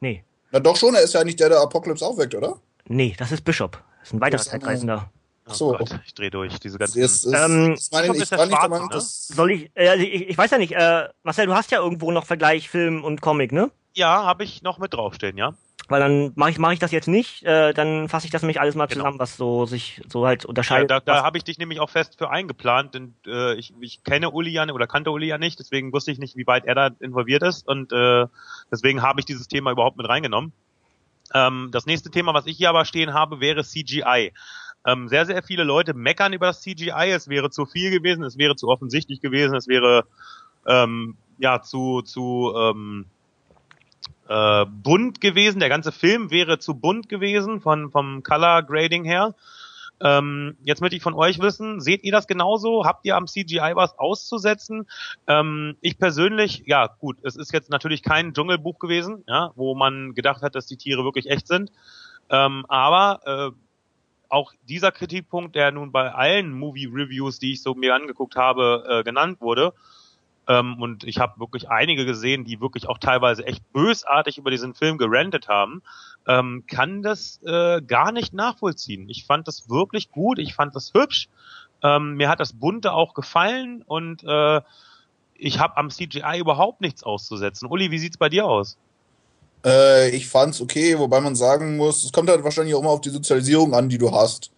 Nee. 0.00 0.24
Na 0.50 0.60
doch 0.60 0.76
schon, 0.76 0.94
er 0.94 1.02
ist 1.02 1.12
ja 1.12 1.24
nicht 1.24 1.40
der, 1.40 1.50
der 1.50 1.60
Apocalypse 1.60 2.06
aufweckt, 2.06 2.34
oder? 2.34 2.58
Nee, 2.88 3.14
das 3.18 3.32
ist 3.32 3.42
Bishop. 3.44 3.82
Das 4.00 4.08
ist 4.08 4.14
ein 4.14 4.20
weiterer 4.20 4.40
ist 4.40 4.50
Zeitreisender. 4.50 5.10
oh 5.48 5.52
so. 5.52 5.72
Gott, 5.72 5.98
ich 6.06 6.14
dreh 6.14 6.30
durch, 6.30 6.58
diese 6.60 6.78
ganzen... 6.78 7.00
ist, 7.00 7.24
ist, 7.24 7.32
Ähm, 7.34 7.74
das 7.74 7.90
meine 7.92 8.06
ich, 8.08 8.12
ist 8.14 8.22
ich 8.22 8.28
der 8.30 8.38
war 8.38 8.46
nicht 8.46 8.52
der 8.52 8.58
Schwarze, 8.58 8.68
Meinung, 8.70 8.88
ne? 8.88 8.94
dass. 8.94 9.28
Soll 9.28 9.50
ich, 9.52 9.70
äh, 9.74 9.88
also 9.88 10.04
ich, 10.04 10.28
ich 10.30 10.38
weiß 10.38 10.50
ja 10.50 10.58
nicht, 10.58 10.72
äh, 10.72 11.08
Marcel, 11.22 11.46
du 11.46 11.54
hast 11.54 11.70
ja 11.70 11.78
irgendwo 11.78 12.10
noch 12.12 12.26
Vergleich 12.26 12.68
Film 12.68 13.04
und 13.04 13.20
Comic, 13.20 13.52
ne? 13.52 13.70
Ja, 13.94 14.24
habe 14.24 14.44
ich 14.44 14.62
noch 14.62 14.78
mit 14.78 14.94
draufstehen, 14.94 15.36
ja. 15.36 15.54
Weil 15.90 16.00
dann 16.00 16.32
mache 16.34 16.50
ich, 16.50 16.58
mach 16.58 16.72
ich 16.72 16.78
das 16.80 16.90
jetzt 16.92 17.08
nicht, 17.08 17.44
äh, 17.44 17.72
dann 17.72 18.10
fasse 18.10 18.26
ich 18.26 18.30
das 18.30 18.42
nämlich 18.42 18.60
alles 18.60 18.74
mal 18.74 18.86
Genau. 18.86 19.00
zusammen, 19.00 19.18
was 19.18 19.38
so 19.38 19.64
sich 19.64 20.02
so 20.06 20.26
halt 20.26 20.42
Ja, 20.42 20.48
unterscheidet. 20.50 20.90
da 20.90 21.00
da 21.00 21.14
was- 21.14 21.22
habe 21.22 21.38
ich 21.38 21.44
dich 21.44 21.56
nämlich 21.58 21.80
auch 21.80 21.88
fest 21.88 22.16
für 22.18 22.28
eingeplant, 22.28 22.94
denn 22.94 23.14
äh, 23.26 23.54
ich, 23.54 23.72
ich 23.80 24.04
kenne 24.04 24.30
Uli 24.30 24.50
ja 24.50 24.68
oder 24.70 24.86
kannte 24.86 25.10
Uli 25.10 25.26
ja 25.28 25.38
nicht, 25.38 25.58
deswegen 25.58 25.90
wusste 25.94 26.12
ich 26.12 26.18
nicht, 26.18 26.36
wie 26.36 26.46
weit 26.46 26.66
er 26.66 26.74
da 26.74 26.90
involviert 27.00 27.42
ist 27.42 27.66
und 27.66 27.90
äh, 27.92 28.26
deswegen 28.70 29.00
habe 29.00 29.20
ich 29.20 29.24
dieses 29.26 29.48
Thema 29.48 29.70
überhaupt 29.70 29.96
mit 29.96 30.06
reingenommen. 30.06 30.52
Ähm, 31.34 31.68
das 31.72 31.86
nächste 31.86 32.10
Thema, 32.10 32.34
was 32.34 32.46
ich 32.46 32.56
hier 32.56 32.70
aber 32.70 32.84
stehen 32.84 33.14
habe, 33.14 33.40
wäre 33.40 33.64
CGI. 33.64 34.32
Ähm, 34.86 35.08
sehr, 35.08 35.26
sehr 35.26 35.42
viele 35.42 35.64
Leute 35.64 35.94
meckern 35.94 36.32
über 36.32 36.46
das 36.46 36.62
CGI, 36.62 37.10
es 37.10 37.28
wäre 37.28 37.50
zu 37.50 37.66
viel 37.66 37.90
gewesen, 37.90 38.24
es 38.24 38.38
wäre 38.38 38.56
zu 38.56 38.68
offensichtlich 38.68 39.20
gewesen, 39.20 39.56
es 39.56 39.68
wäre 39.68 40.04
ähm, 40.66 41.16
ja 41.38 41.60
zu, 41.62 42.02
zu 42.02 42.54
ähm, 42.56 43.06
äh, 44.28 44.64
bunt 44.66 45.20
gewesen, 45.20 45.60
der 45.60 45.68
ganze 45.68 45.92
Film 45.92 46.30
wäre 46.30 46.58
zu 46.58 46.74
bunt 46.74 47.08
gewesen 47.08 47.60
von, 47.60 47.90
vom 47.90 48.22
Color 48.22 48.62
Grading 48.62 49.04
her. 49.04 49.34
Ähm, 50.00 50.56
jetzt 50.62 50.80
möchte 50.80 50.96
ich 50.96 51.02
von 51.02 51.14
euch 51.14 51.40
wissen, 51.40 51.80
seht 51.80 52.04
ihr 52.04 52.12
das 52.12 52.26
genauso? 52.26 52.84
Habt 52.84 53.04
ihr 53.04 53.16
am 53.16 53.26
CGI 53.26 53.72
was 53.74 53.98
auszusetzen? 53.98 54.86
Ähm, 55.26 55.76
ich 55.80 55.98
persönlich, 55.98 56.62
ja 56.66 56.86
gut, 56.86 57.18
es 57.22 57.36
ist 57.36 57.52
jetzt 57.52 57.70
natürlich 57.70 58.02
kein 58.02 58.32
Dschungelbuch 58.32 58.78
gewesen, 58.78 59.24
ja, 59.26 59.50
wo 59.56 59.74
man 59.74 60.14
gedacht 60.14 60.42
hat, 60.42 60.54
dass 60.54 60.66
die 60.66 60.76
Tiere 60.76 61.04
wirklich 61.04 61.28
echt 61.28 61.48
sind. 61.48 61.72
Ähm, 62.30 62.64
aber 62.68 63.20
äh, 63.24 63.56
auch 64.28 64.52
dieser 64.68 64.92
Kritikpunkt, 64.92 65.56
der 65.56 65.72
nun 65.72 65.90
bei 65.90 66.12
allen 66.12 66.52
Movie-Reviews, 66.52 67.38
die 67.38 67.52
ich 67.52 67.62
so 67.62 67.74
mir 67.74 67.94
angeguckt 67.94 68.36
habe, 68.36 68.84
äh, 68.88 69.02
genannt 69.02 69.40
wurde, 69.40 69.72
ähm, 70.48 70.80
und 70.80 71.04
ich 71.04 71.18
habe 71.18 71.38
wirklich 71.38 71.68
einige 71.68 72.06
gesehen, 72.06 72.44
die 72.44 72.60
wirklich 72.60 72.88
auch 72.88 72.98
teilweise 72.98 73.46
echt 73.46 73.70
bösartig 73.72 74.38
über 74.38 74.50
diesen 74.50 74.74
Film 74.74 74.96
gerantet 74.96 75.46
haben, 75.46 75.82
ähm, 76.26 76.64
kann 76.66 77.02
das 77.02 77.40
äh, 77.44 77.82
gar 77.82 78.12
nicht 78.12 78.32
nachvollziehen. 78.32 79.08
Ich 79.08 79.26
fand 79.26 79.46
das 79.46 79.68
wirklich 79.68 80.10
gut, 80.10 80.38
ich 80.38 80.54
fand 80.54 80.74
das 80.74 80.92
hübsch, 80.94 81.28
ähm, 81.82 82.14
mir 82.14 82.28
hat 82.28 82.40
das 82.40 82.54
Bunte 82.54 82.92
auch 82.92 83.14
gefallen 83.14 83.82
und 83.86 84.24
äh, 84.24 84.62
ich 85.34 85.58
habe 85.60 85.76
am 85.76 85.90
CGI 85.90 86.38
überhaupt 86.38 86.80
nichts 86.80 87.04
auszusetzen. 87.04 87.68
Uli, 87.68 87.90
wie 87.90 87.98
sieht's 87.98 88.16
bei 88.16 88.28
dir 88.28 88.46
aus? 88.46 88.76
Äh, 89.64 90.10
ich 90.10 90.28
fand's 90.28 90.60
okay, 90.60 90.98
wobei 90.98 91.20
man 91.20 91.36
sagen 91.36 91.76
muss, 91.76 92.04
es 92.04 92.12
kommt 92.12 92.30
halt 92.30 92.42
wahrscheinlich 92.42 92.74
auch 92.74 92.80
immer 92.80 92.90
auf 92.90 93.00
die 93.00 93.10
Sozialisierung 93.10 93.74
an, 93.74 93.88
die 93.88 93.98
du 93.98 94.10
hast. 94.12 94.50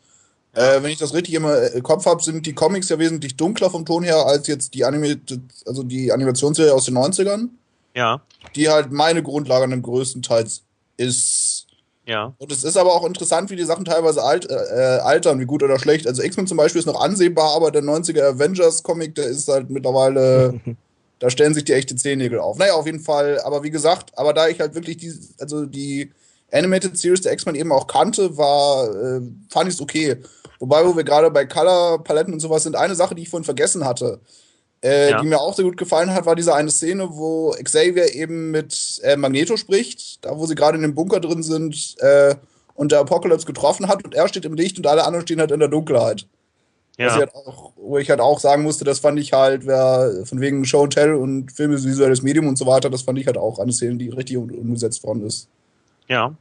Äh, 0.53 0.83
wenn 0.83 0.91
ich 0.91 0.99
das 0.99 1.15
richtig 1.15 1.35
immer 1.35 1.73
im 1.73 1.83
Kopf 1.83 2.07
habe, 2.07 2.23
sind 2.23 2.45
die 2.45 2.55
Comics 2.55 2.89
ja 2.89 2.99
wesentlich 2.99 3.37
dunkler 3.37 3.71
vom 3.71 3.87
Ton 3.87 4.03
her 4.03 4.27
als 4.27 4.49
jetzt 4.49 4.75
die 4.75 4.85
Animated, 4.85 5.41
also 5.65 5.83
die 5.85 6.11
Animationsserie 6.11 6.75
aus 6.75 6.87
den 6.87 6.99
90ern, 6.99 7.49
Ja, 7.95 8.21
die 8.57 8.69
halt 8.69 8.91
meine 8.91 9.23
Grundlage 9.23 9.69
dann 9.69 9.83
größtenteils 9.83 10.63
ist. 10.97 11.67
ja, 12.05 12.35
Und 12.39 12.51
es 12.51 12.65
ist 12.65 12.77
aber 12.77 12.93
auch 12.95 13.07
interessant, 13.07 13.51
wie 13.51 13.57
die 13.57 13.65
Sachen 13.65 13.85
teilweise 13.85 14.23
alt, 14.25 14.51
äh, 14.51 14.55
äh, 14.55 14.99
altern, 15.01 15.39
wie 15.39 15.47
gut 15.47 15.63
oder 15.63 15.79
schlecht. 15.79 16.07
Also 16.09 16.23
X-Men 16.23 16.49
zum 16.49 16.57
Beispiel 16.57 16.81
ist 16.81 16.87
noch 16.87 17.01
ansehbar, 17.01 17.55
aber 17.55 17.71
der 17.71 17.83
90er 17.83 18.23
Avengers-Comic, 18.35 19.15
der 19.15 19.27
ist 19.27 19.47
halt 19.47 19.71
mittlerweile, 19.71 20.61
da 21.21 21.31
stellen 21.31 21.55
sich 21.55 21.65
die 21.65 21.75
echte 21.75 21.95
Zehennägel 21.95 22.41
auf. 22.41 22.59
Naja, 22.59 22.75
auf 22.75 22.87
jeden 22.87 23.01
Fall, 23.01 23.41
aber 23.41 23.63
wie 23.63 23.71
gesagt, 23.71 24.19
aber 24.19 24.33
da 24.35 24.49
ich 24.49 24.59
halt 24.59 24.75
wirklich 24.75 24.97
die, 24.97 25.13
also 25.39 25.65
die 25.65 26.11
Animated 26.53 26.97
Series 26.99 27.21
der 27.23 27.33
X-Men 27.33 27.55
eben 27.55 27.73
auch 27.73 27.87
kannte, 27.87 28.37
war, 28.37 28.89
äh, 28.89 29.21
fand 29.49 29.69
ich 29.69 29.75
es 29.75 29.81
okay. 29.81 30.17
Wobei, 30.59 30.85
wo 30.87 30.97
wir 30.97 31.05
gerade 31.05 31.31
bei 31.31 31.47
Color, 31.47 32.03
Paletten 32.05 32.33
und 32.35 32.41
sowas 32.41 32.63
sind, 32.65 32.77
eine 32.77 32.95
Sache, 32.95 33.15
die 33.15 33.23
ich 33.23 33.29
vorhin 33.31 33.45
vergessen 33.45 33.85
hatte, 33.85 34.21
äh, 34.83 35.11
Ja. 35.11 35.21
die 35.21 35.27
mir 35.29 35.41
auch 35.41 35.55
sehr 35.55 35.65
gut 35.65 35.77
gefallen 35.77 36.13
hat, 36.13 36.27
war 36.27 36.37
diese 36.37 36.55
eine 36.55 36.71
Szene, 36.71 37.09
wo 37.13 37.55
Xavier 37.63 38.15
eben 38.15 38.51
mit 38.51 39.01
äh, 39.03 39.17
Magneto 39.17 39.57
spricht, 39.57 40.25
da 40.25 40.37
wo 40.39 40.47
sie 40.47 40.55
gerade 40.55 40.77
in 40.77 40.83
dem 40.83 40.95
Bunker 40.95 41.21
drin 41.21 41.43
sind 41.43 41.97
äh, 42.01 42.35
und 42.75 42.93
der 42.93 43.01
Apocalypse 43.01 43.47
getroffen 43.47 43.89
hat 43.89 44.05
und 44.05 44.15
er 44.15 44.27
steht 44.29 44.45
im 44.45 44.55
Licht 44.55 44.79
und 44.79 44.87
alle 44.87 45.05
anderen 45.05 45.27
stehen 45.27 45.41
halt 45.41 45.51
in 45.51 45.61
der 45.61 45.69
Dunkelheit. 45.69 46.27
Was 46.99 47.07
ich 47.07 47.13
ja, 47.13 47.19
halt 47.21 47.35
auch, 47.35 47.73
wo 47.77 47.97
ich 47.99 48.11
halt 48.11 48.21
auch 48.21 48.41
sagen 48.41 48.63
musste, 48.63 48.85
das 48.85 48.99
fand 48.99 49.19
ich 49.19 49.33
halt, 49.33 49.67
wer 49.67 50.23
von 50.25 50.41
wegen 50.41 50.65
Show 50.67 50.83
and 50.83 50.93
Tell 50.93 51.15
und 51.15 51.51
Film 51.53 51.73
ist 51.73 51.87
visuelles 51.87 52.21
Medium 52.23 52.47
und 52.47 52.59
so 52.59 52.67
weiter, 52.67 52.91
das 52.91 53.03
fand 53.03 53.19
ich 53.19 53.27
halt 53.27 53.39
auch 53.39 53.59
eine 53.59 53.73
Szene, 53.73 53.97
die 53.97 54.11
richtig 54.11 54.37
um- 54.37 54.51
umgesetzt 54.51 55.03
worden 55.05 55.25
ist. 55.27 55.49
Ja. 56.11 56.35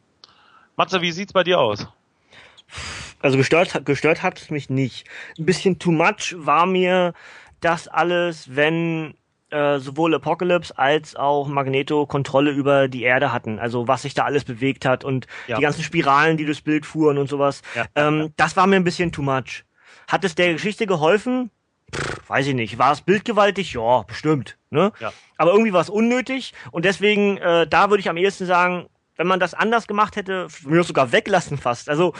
Matze, 0.76 1.02
wie 1.02 1.12
sieht's 1.12 1.34
bei 1.34 1.44
dir 1.44 1.60
aus? 1.60 1.88
Also 3.22 3.38
gestört, 3.38 3.74
hat- 3.74 3.86
gestört 3.86 4.24
hat 4.24 4.40
es 4.42 4.50
mich 4.50 4.70
nicht. 4.70 5.08
Ein 5.38 5.46
bisschen 5.46 5.78
too 5.80 5.92
much 5.92 6.36
war 6.38 6.66
mir 6.66 7.14
das 7.60 7.88
alles, 7.88 8.56
wenn 8.56 9.16
äh, 9.52 9.80
sowohl 9.80 10.14
Apocalypse 10.16 10.78
als 10.78 11.16
auch 11.16 11.48
Magneto 11.48 12.06
Kontrolle 12.06 12.52
über 12.52 12.88
die 12.88 13.02
Erde 13.04 13.34
hatten. 13.34 13.60
Also 13.60 13.88
was 13.88 14.04
sich 14.04 14.14
da 14.14 14.24
alles 14.24 14.44
bewegt 14.46 14.86
hat 14.86 15.04
und 15.04 15.28
Ja. 15.48 15.58
die 15.58 15.64
ganzen 15.64 15.84
Spiralen, 15.84 16.38
die 16.38 16.46
durchs 16.46 16.62
Bild 16.62 16.86
fuhren 16.86 17.18
und 17.18 17.28
sowas. 17.28 17.62
Ja. 17.76 17.86
Ähm, 17.96 18.32
das 18.38 18.56
war 18.56 18.68
mir 18.68 18.76
ein 18.78 18.84
bisschen 18.84 19.12
too 19.12 19.24
much. 19.24 19.66
Hat 20.08 20.24
es 20.24 20.36
der 20.36 20.54
Geschichte 20.54 20.86
geholfen? 20.88 21.50
Pff, 21.94 22.30
weiß 22.30 22.48
ich 22.48 22.54
nicht. 22.54 22.78
War 22.78 22.92
es 22.94 23.02
bildgewaltig? 23.02 23.74
Ja, 23.74 24.04
bestimmt. 24.04 24.58
Ne? 24.70 24.92
Ja. 25.00 25.12
Aber 25.38 25.52
irgendwie 25.52 25.74
war 25.74 25.82
es 25.82 25.90
unnötig 25.90 26.54
und 26.72 26.86
deswegen, 26.86 27.38
äh, 27.38 27.66
da 27.68 27.90
würde 27.90 28.00
ich 28.02 28.10
am 28.10 28.18
ehesten 28.18 28.46
sagen, 28.46 28.88
wenn 29.20 29.28
man 29.28 29.42
das 29.42 29.54
anders 29.54 29.86
gemacht 29.86 30.16
hätte, 30.16 30.48
mir 30.66 30.82
sogar 30.84 31.12
weglassen 31.12 31.58
fast. 31.58 31.90
Also 31.90 32.14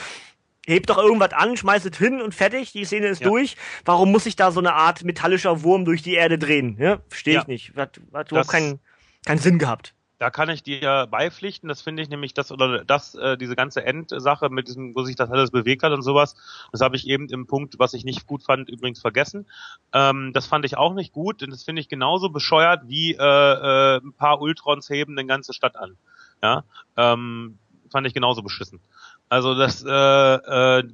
hebt 0.66 0.90
doch 0.90 0.98
irgendwas 0.98 1.32
an, 1.32 1.56
schmeißt 1.56 1.86
es 1.86 1.96
hin 1.96 2.20
und 2.20 2.34
fertig, 2.34 2.72
die 2.72 2.84
Szene 2.84 3.06
ist 3.06 3.22
Ja. 3.22 3.28
durch. 3.28 3.56
Warum 3.86 4.12
muss 4.12 4.24
sich 4.24 4.36
da 4.36 4.52
so 4.52 4.60
eine 4.60 4.74
Art 4.74 5.02
metallischer 5.02 5.62
Wurm 5.62 5.86
durch 5.86 6.02
die 6.02 6.12
Erde 6.12 6.38
drehen? 6.38 6.76
Ja? 6.78 6.98
Verstehe 7.08 7.34
Ja. 7.36 7.40
ich 7.40 7.46
nicht. 7.46 7.74
Hat, 7.74 7.98
hat 8.12 8.30
überhaupt 8.30 8.50
keinen, 8.50 8.80
keinen 9.24 9.38
Sinn 9.38 9.58
gehabt. 9.58 9.94
Da 10.18 10.28
kann 10.28 10.50
ich 10.50 10.62
dir 10.62 11.08
beipflichten. 11.10 11.70
Das 11.70 11.80
finde 11.80 12.02
ich 12.02 12.10
nämlich, 12.10 12.34
das 12.34 12.52
oder 12.52 12.84
das, 12.84 13.14
äh, 13.14 13.38
diese 13.38 13.56
ganze 13.56 13.82
Endsache 13.82 14.50
mit 14.50 14.68
diesem, 14.68 14.94
wo 14.94 15.02
sich 15.02 15.16
das 15.16 15.30
alles 15.30 15.50
bewegt 15.50 15.82
hat 15.82 15.92
und 15.92 16.02
sowas. 16.02 16.34
Das 16.72 16.82
habe 16.82 16.96
ich 16.96 17.06
eben 17.08 17.30
im 17.30 17.46
Punkt, 17.46 17.78
was 17.78 17.94
ich 17.94 18.04
nicht 18.04 18.26
gut 18.26 18.42
fand, 18.42 18.68
übrigens 18.68 19.00
vergessen. 19.00 19.46
Ähm, 19.94 20.32
das 20.34 20.46
fand 20.46 20.66
ich 20.66 20.76
auch 20.76 20.92
nicht 20.92 21.12
gut, 21.14 21.40
denn 21.40 21.48
das 21.48 21.64
finde 21.64 21.80
ich 21.80 21.88
genauso 21.88 22.28
bescheuert 22.28 22.82
wie 22.86 23.14
äh, 23.14 23.16
äh, 23.18 24.00
ein 24.04 24.12
paar 24.12 24.42
Ultrons 24.42 24.90
heben 24.90 25.18
eine 25.18 25.26
ganze 25.26 25.54
Stadt 25.54 25.76
an. 25.76 25.96
Ja, 26.42 26.64
ähm, 26.96 27.58
fand 27.90 28.06
ich 28.06 28.14
genauso 28.14 28.42
beschissen. 28.42 28.80
Also 29.28 29.54
das, 29.54 29.84
äh, 29.84 29.88
äh, 29.90 30.88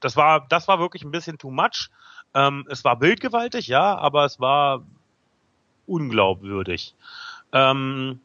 das 0.00 0.16
war, 0.16 0.46
das 0.48 0.68
war 0.68 0.78
wirklich 0.78 1.02
ein 1.04 1.10
bisschen 1.10 1.38
too 1.38 1.50
much. 1.50 1.90
Ähm, 2.34 2.66
es 2.70 2.84
war 2.84 2.96
bildgewaltig, 2.96 3.68
ja, 3.68 3.96
aber 3.96 4.24
es 4.24 4.38
war 4.40 4.82
unglaubwürdig. 5.86 6.94
Ähm, 7.52 8.20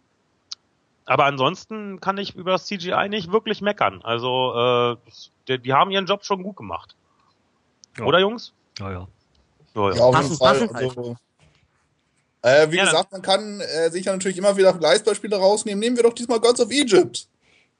aber 1.05 1.25
ansonsten 1.25 1.99
kann 1.99 2.17
ich 2.17 2.35
über 2.35 2.51
das 2.51 2.65
CGI 2.65 3.09
nicht 3.09 3.31
wirklich 3.31 3.61
meckern. 3.61 4.01
Also 4.03 4.53
äh, 4.55 5.11
die, 5.47 5.59
die 5.59 5.73
haben 5.73 5.91
ihren 5.91 6.05
Job 6.05 6.23
schon 6.25 6.43
gut 6.43 6.55
gemacht. 6.55 6.95
Ja. 7.97 8.05
Oder 8.05 8.19
Jungs? 8.19 8.53
Ja, 8.79 8.91
ja. 8.91 9.07
Ja, 9.75 9.91
Ja, 9.93 10.03
auf 10.03 10.13
Passend- 10.13 10.39
jeden 10.41 10.73
Fall. 10.73 10.83
Also, 10.85 11.15
äh, 12.43 12.69
wie 12.71 12.77
Ja, 12.77 12.85
gesagt, 12.85 13.11
man 13.11 13.21
kann 13.21 13.61
äh, 13.61 13.89
sich 13.89 14.05
ja 14.05 14.11
natürlich 14.11 14.37
immer 14.37 14.55
wieder 14.55 14.71
Vergleichsbeispiele 14.71 15.35
rausnehmen. 15.35 15.79
Nehmen 15.79 15.95
wir 15.95 16.03
doch 16.03 16.13
diesmal 16.13 16.39
Gods 16.39 16.61
of 16.61 16.69
Egypt. 16.71 17.27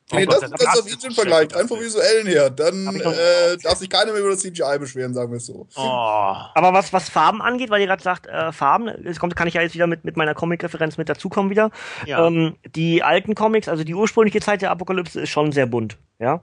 Wenn 0.10 0.18
Oh 0.18 0.22
ihr 0.22 0.28
Gott, 0.28 0.44
das 0.44 0.52
mit 0.52 0.60
Gods 0.60 0.80
of 0.80 0.88
Egypt 0.88 1.14
vergleicht, 1.14 1.52
schlecht, 1.52 1.56
rein 1.56 1.68
vom 1.68 1.78
das 1.78 1.88
visuellen 1.88 2.28
her, 2.28 2.50
dann 2.50 2.88
äh, 2.96 3.58
darf 3.64 3.78
sich 3.78 3.90
keiner 3.90 4.12
mehr 4.12 4.22
über 4.22 4.32
das 4.32 4.40
CGI 4.40 4.78
beschweren, 4.80 5.14
sagen 5.14 5.32
wir 5.32 5.38
es 5.38 5.46
so. 5.46 5.68
Oh. 5.76 5.80
Aber 5.82 6.74
was, 6.74 6.92
was 6.92 7.10
Farben 7.10 7.42
angeht, 7.42 7.70
weil 7.70 7.82
ihr 7.82 7.88
gerade 7.88 8.04
sagt, 8.04 8.28
äh, 8.28 8.52
Farben, 8.52 8.88
es 8.88 9.20
kommt, 9.20 9.36
kann 9.36 9.48
ich 9.48 9.54
ja 9.54 9.62
jetzt 9.62 9.76
wieder 9.76 9.88
mit, 9.88 10.04
mit 10.04 10.18
meiner 10.18 10.34
Comic-Referenz 10.34 10.98
mit 10.98 11.08
dazukommen 11.08 11.50
wieder. 11.50 11.72
Ja. 12.06 12.28
Ähm, 12.28 12.58
die 12.76 13.02
alten 13.02 13.34
Comics, 13.34 13.70
also 13.70 13.84
die 13.84 13.96
ursprüngliche 13.96 14.42
Zeit 14.42 14.62
der 14.62 14.72
Apokalypse 14.72 15.22
ist 15.22 15.30
schon 15.30 15.52
sehr 15.54 15.66
bunt, 15.68 15.98
ja. 16.20 16.42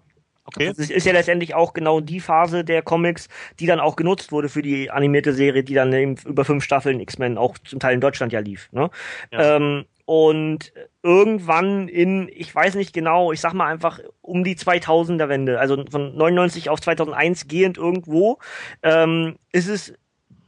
Okay. 0.56 0.68
Das 0.68 0.78
ist, 0.78 0.90
ist 0.90 1.06
ja 1.06 1.12
letztendlich 1.12 1.54
auch 1.54 1.72
genau 1.72 2.00
die 2.00 2.20
Phase 2.20 2.64
der 2.64 2.82
Comics, 2.82 3.28
die 3.60 3.66
dann 3.66 3.80
auch 3.80 3.96
genutzt 3.96 4.32
wurde 4.32 4.48
für 4.48 4.62
die 4.62 4.90
animierte 4.90 5.32
Serie, 5.32 5.62
die 5.62 5.74
dann 5.74 5.92
eben 5.92 6.16
über 6.26 6.44
fünf 6.44 6.64
Staffeln 6.64 7.00
X-Men 7.00 7.38
auch 7.38 7.56
zum 7.58 7.78
Teil 7.78 7.94
in 7.94 8.00
Deutschland 8.00 8.32
ja 8.32 8.40
lief. 8.40 8.68
Ne? 8.72 8.90
Ja. 9.32 9.56
Ähm, 9.56 9.84
und 10.06 10.72
irgendwann 11.04 11.86
in, 11.86 12.28
ich 12.34 12.52
weiß 12.52 12.74
nicht 12.74 12.92
genau, 12.92 13.30
ich 13.30 13.40
sag 13.40 13.52
mal 13.52 13.68
einfach 13.68 14.00
um 14.22 14.42
die 14.42 14.56
2000er 14.56 15.28
Wende, 15.28 15.60
also 15.60 15.84
von 15.88 16.16
99 16.16 16.68
auf 16.68 16.80
2001 16.80 17.46
gehend 17.46 17.78
irgendwo, 17.78 18.38
ähm, 18.82 19.36
ist 19.52 19.68
es, 19.68 19.94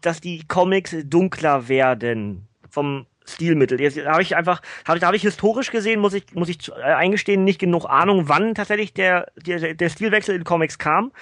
dass 0.01 0.21
die 0.21 0.43
Comics 0.49 0.97
dunkler 1.05 1.69
werden 1.69 2.49
vom 2.69 3.07
Stilmittel. 3.25 3.81
Jetzt 3.81 3.99
habe 4.05 4.23
ich 4.23 4.37
einfach, 4.37 4.61
habe 4.87 4.99
da 4.99 5.07
habe 5.07 5.17
ich 5.17 5.23
historisch 5.23 5.71
gesehen, 5.71 6.01
muss 6.01 6.15
ich 6.15 6.35
muss 6.35 6.49
ich 6.49 6.69
äh, 6.69 6.83
eingestehen, 6.83 7.45
nicht 7.45 7.59
genug 7.59 7.87
Ahnung, 7.87 8.29
wann 8.29 8.55
tatsächlich 8.55 8.93
der 8.93 9.31
der, 9.37 9.75
der 9.75 9.89
Stilwechsel 9.89 10.35
in 10.35 10.45
Comics 10.45 10.79
kam, 10.79 11.13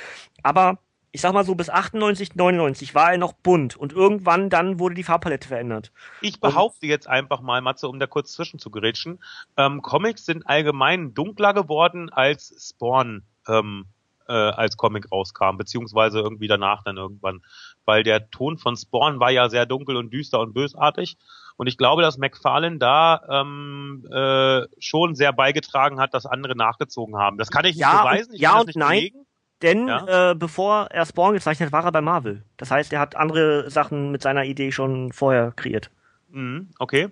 aber 0.43 0.79
ich 1.13 1.21
sag 1.21 1.33
mal 1.33 1.45
so 1.45 1.55
bis 1.55 1.69
98, 1.69 2.37
99 2.37 2.95
war 2.95 3.13
er 3.13 3.19
noch 3.19 3.33
bunt 3.33 3.77
und 3.77 3.93
irgendwann 3.93 4.49
dann 4.49 4.79
wurde 4.79 4.95
die 4.95 5.03
Farbpalette 5.03 5.49
verändert. 5.49 5.91
Ich 6.21 6.41
behaupte 6.41 6.87
jetzt 6.87 7.09
einfach 7.09 7.41
mal, 7.41 7.61
Matze, 7.61 7.89
um 7.89 7.99
da 7.99 8.07
kurz 8.07 8.33
zwischen 8.33 8.61
zu 8.61 8.71
gerätschen, 8.71 9.19
ähm, 9.57 9.83
Comics 9.83 10.25
sind 10.25 10.47
allgemein 10.47 11.13
dunkler 11.13 11.53
geworden, 11.53 12.11
als 12.11 12.71
Spawn 12.71 13.25
ähm, 13.49 13.87
äh, 14.29 14.33
als 14.33 14.77
Comic 14.77 15.11
rauskam, 15.11 15.57
beziehungsweise 15.57 16.21
irgendwie 16.21 16.47
danach 16.47 16.85
dann 16.85 16.97
irgendwann. 16.97 17.43
Weil 17.85 18.05
der 18.05 18.31
Ton 18.31 18.59
von 18.59 18.77
Spawn 18.77 19.19
war 19.19 19.31
ja 19.31 19.49
sehr 19.49 19.67
dunkel 19.67 19.97
und 19.97 20.13
düster 20.15 20.39
und 20.39 20.55
bösartig. 20.55 21.17
Und 21.61 21.67
ich 21.67 21.77
glaube, 21.77 22.01
dass 22.01 22.17
McFarlane 22.17 22.79
da 22.79 23.21
ähm, 23.29 24.07
äh, 24.11 24.63
schon 24.79 25.15
sehr 25.15 25.35
beigetragen 25.35 26.01
hat, 26.01 26.15
dass 26.15 26.25
andere 26.25 26.57
nachgezogen 26.57 27.19
haben. 27.19 27.37
Das 27.37 27.51
kann 27.51 27.67
ich 27.67 27.73
nicht 27.75 27.81
Ja 27.83 27.99
und- 27.99 28.05
beweisen. 28.09 28.33
Ich 28.35 28.41
ja 28.41 28.59
und 28.61 28.75
nein. 28.77 28.89
belegen. 28.97 29.27
Denn 29.61 29.87
Ja. 29.89 30.31
äh, 30.31 30.35
bevor 30.35 30.87
er 30.91 31.05
Spawn 31.05 31.35
gezeichnet 31.35 31.67
hat, 31.67 31.73
war 31.75 31.85
er 31.85 31.93
bei 31.93 32.01
Marvel. 32.01 32.45
Das 32.57 32.71
heißt, 32.71 32.95
er 32.95 33.01
hat 33.01 33.15
andere 33.15 33.69
Sachen 33.71 34.11
mit 34.11 34.23
seiner 34.23 34.45
Idee 34.45 34.73
schon 34.73 35.13
vorher 35.13 35.53
kreiert. 35.55 35.91
Mhm, 36.31 36.71
okay. 36.79 37.11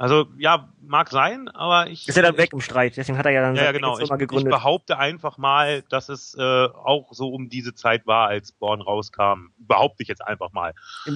Also 0.00 0.28
ja, 0.38 0.72
mag 0.80 1.10
sein, 1.10 1.50
aber 1.50 1.88
ich 1.88 2.08
Ist 2.08 2.16
er 2.16 2.22
dann 2.22 2.38
weg 2.38 2.54
im 2.54 2.62
Streit, 2.62 2.96
deswegen 2.96 3.18
hat 3.18 3.26
er 3.26 3.32
ja 3.32 3.42
dann 3.42 3.54
Ja, 3.54 3.64
ja 3.64 3.72
genau. 3.72 3.92
Ich, 3.92 3.98
Firma 3.98 4.14
ich 4.14 4.20
gegründet. 4.20 4.50
behaupte 4.50 4.96
einfach 4.96 5.36
mal, 5.36 5.82
dass 5.90 6.08
es 6.08 6.34
äh, 6.38 6.40
auch 6.42 7.08
so 7.12 7.28
um 7.28 7.50
diese 7.50 7.74
Zeit 7.74 8.06
war, 8.06 8.28
als 8.28 8.48
Spawn 8.48 8.80
rauskam. 8.80 9.48
Behaupte 9.58 10.02
ich 10.02 10.08
jetzt 10.08 10.26
einfach 10.26 10.52
mal. 10.52 10.72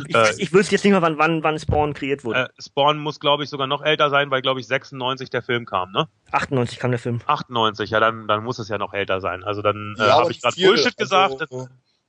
ich, 0.07 0.15
äh, 0.15 0.35
ich 0.37 0.53
wüsste 0.53 0.75
jetzt 0.75 0.85
nicht 0.85 0.93
mehr, 0.93 1.01
wann, 1.01 1.17
wann, 1.17 1.43
wann 1.43 1.59
Spawn 1.59 1.95
kreiert 1.95 2.25
wurde. 2.25 2.51
Äh, 2.59 2.63
Spawn 2.63 2.99
muss, 2.99 3.21
glaube 3.21 3.43
ich, 3.43 3.49
sogar 3.49 3.67
noch 3.67 3.81
älter 3.81 4.11
sein, 4.11 4.31
weil, 4.31 4.43
glaube 4.43 4.61
ich, 4.61 4.67
96 4.67 5.31
der 5.31 5.41
Film 5.41 5.65
kam, 5.65 5.91
ne? 5.91 6.07
98 6.33 6.79
kam 6.79 6.91
der 6.91 7.01
Film. 7.01 7.23
98, 7.25 7.89
ja, 7.89 8.01
dann, 8.01 8.29
dann 8.29 8.45
muss 8.45 8.59
es 8.59 8.69
ja 8.69 8.77
noch 8.77 8.93
älter 8.93 9.23
sein. 9.23 9.45
Also 9.45 9.63
dann 9.63 9.97
äh, 9.99 10.03
Ja, 10.09 10.17
habe 10.19 10.31
ich 10.31 10.43
gerade 10.43 10.57
Bullshit 10.61 10.95
also, 11.01 11.39
gesagt. 11.39 11.53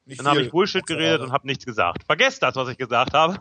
Nicht 0.06 0.20
Dann 0.20 0.28
habe 0.28 0.41
ich 0.41 0.51
Bullshit 0.51 0.86
geredet 0.86 1.22
und 1.22 1.32
habe 1.32 1.47
nichts 1.47 1.66
gesagt. 1.66 2.03
Vergesst 2.06 2.43
das, 2.43 2.56
was 2.56 2.70
ich 2.70 2.78
gesagt 2.78 3.14
habe. 3.14 3.39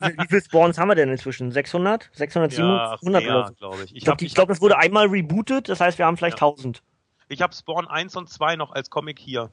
Wie 0.00 0.26
viele 0.28 0.40
Spawns 0.42 0.78
haben 0.78 0.88
wir 0.88 0.94
denn 0.94 1.08
inzwischen? 1.10 1.52
600? 1.52 2.10
600, 2.12 2.52
700 2.52 3.02
oder 3.02 3.20
mehr, 3.20 3.46
so? 3.48 3.54
glaube 3.54 3.76
ich. 3.84 3.90
Ich 3.90 3.96
Ich 3.98 4.04
glaube, 4.04 4.16
habe 4.16 4.24
ich 4.26 4.34
glaub, 4.34 4.48
das 4.48 4.60
wurde 4.60 4.78
einmal 4.78 5.06
rebootet, 5.06 5.68
das 5.68 5.80
heißt, 5.80 5.98
wir 5.98 6.06
haben 6.06 6.16
vielleicht 6.16 6.40
Ja. 6.40 6.46
1000. 6.48 6.82
ich 7.28 7.42
hab 7.42 7.54
Spawn 7.54 7.86
1 7.86 8.16
und 8.16 8.28
2 8.28 8.56
noch 8.56 8.72
als 8.72 8.90
Comic 8.90 9.18
hier 9.18 9.50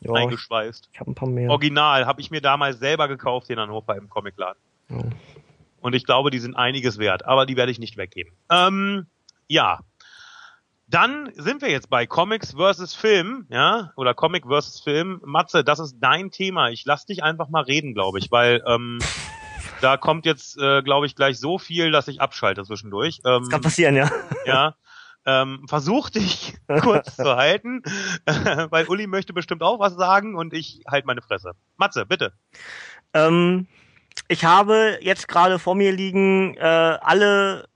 Ja, 0.00 0.12
ich, 0.12 0.18
eingeschweißt. 0.18 0.88
ich 0.92 1.00
habe 1.00 1.10
ein 1.10 1.14
paar 1.14 1.28
mehr. 1.28 1.50
Original 1.50 2.06
habe 2.06 2.20
ich 2.20 2.30
mir 2.30 2.40
damals 2.40 2.78
selber 2.78 3.08
gekauft 3.08 3.48
in 3.50 3.58
Hannover 3.58 3.96
im 3.96 4.08
Comicladen. 4.10 4.60
Ja. 4.90 4.98
Und 5.80 5.94
ich 5.94 6.04
glaube, 6.04 6.30
die 6.30 6.38
sind 6.40 6.56
einiges 6.56 6.98
wert, 6.98 7.24
aber 7.24 7.46
die 7.46 7.56
werde 7.56 7.72
ich 7.72 7.78
nicht 7.78 7.96
weggeben. 7.96 8.32
Ähm, 8.50 9.06
ja. 9.48 9.80
Dann 10.90 11.30
sind 11.36 11.62
wir 11.62 11.70
jetzt 11.70 11.88
bei 11.88 12.04
Comics 12.04 12.54
versus 12.54 12.94
Film, 12.94 13.46
ja, 13.48 13.92
oder 13.96 14.12
Comic 14.12 14.46
versus 14.46 14.80
Film. 14.80 15.20
Matze, 15.24 15.62
das 15.62 15.78
ist 15.78 15.96
dein 16.00 16.32
Thema. 16.32 16.70
Ich 16.70 16.84
lass 16.84 17.06
dich 17.06 17.22
einfach 17.22 17.48
mal 17.48 17.62
reden, 17.62 17.94
glaube 17.94 18.18
ich, 18.18 18.32
weil 18.32 18.60
ähm, 18.66 18.98
da 19.80 19.96
kommt 19.96 20.26
jetzt, 20.26 20.58
äh, 20.58 20.82
glaube 20.82 21.06
ich, 21.06 21.14
gleich 21.14 21.38
so 21.38 21.58
viel, 21.58 21.92
dass 21.92 22.08
ich 22.08 22.20
abschalte 22.20 22.64
zwischendurch. 22.64 23.20
Ähm, 23.24 23.42
Das 23.42 23.50
kann 23.50 23.60
passieren, 23.60 23.94
ja. 23.94 24.10
ja. 24.44 24.74
Ähm, 25.24 25.64
versuch 25.68 26.10
dich 26.10 26.56
kurz 26.82 27.14
zu 27.14 27.36
halten, 27.36 27.82
weil 28.70 28.86
Uli 28.88 29.06
möchte 29.06 29.32
bestimmt 29.32 29.62
auch 29.62 29.78
was 29.78 29.94
sagen 29.94 30.34
und 30.34 30.52
ich 30.54 30.82
halt 30.88 31.06
meine 31.06 31.22
Fresse. 31.22 31.52
Matze, 31.76 32.04
bitte. 32.04 32.32
Ähm, 33.14 33.68
ich 34.26 34.44
habe 34.44 34.98
jetzt 35.02 35.28
gerade 35.28 35.60
vor 35.60 35.76
mir 35.76 35.92
liegen 35.92 36.56
äh, 36.56 36.98
alle 37.00 37.69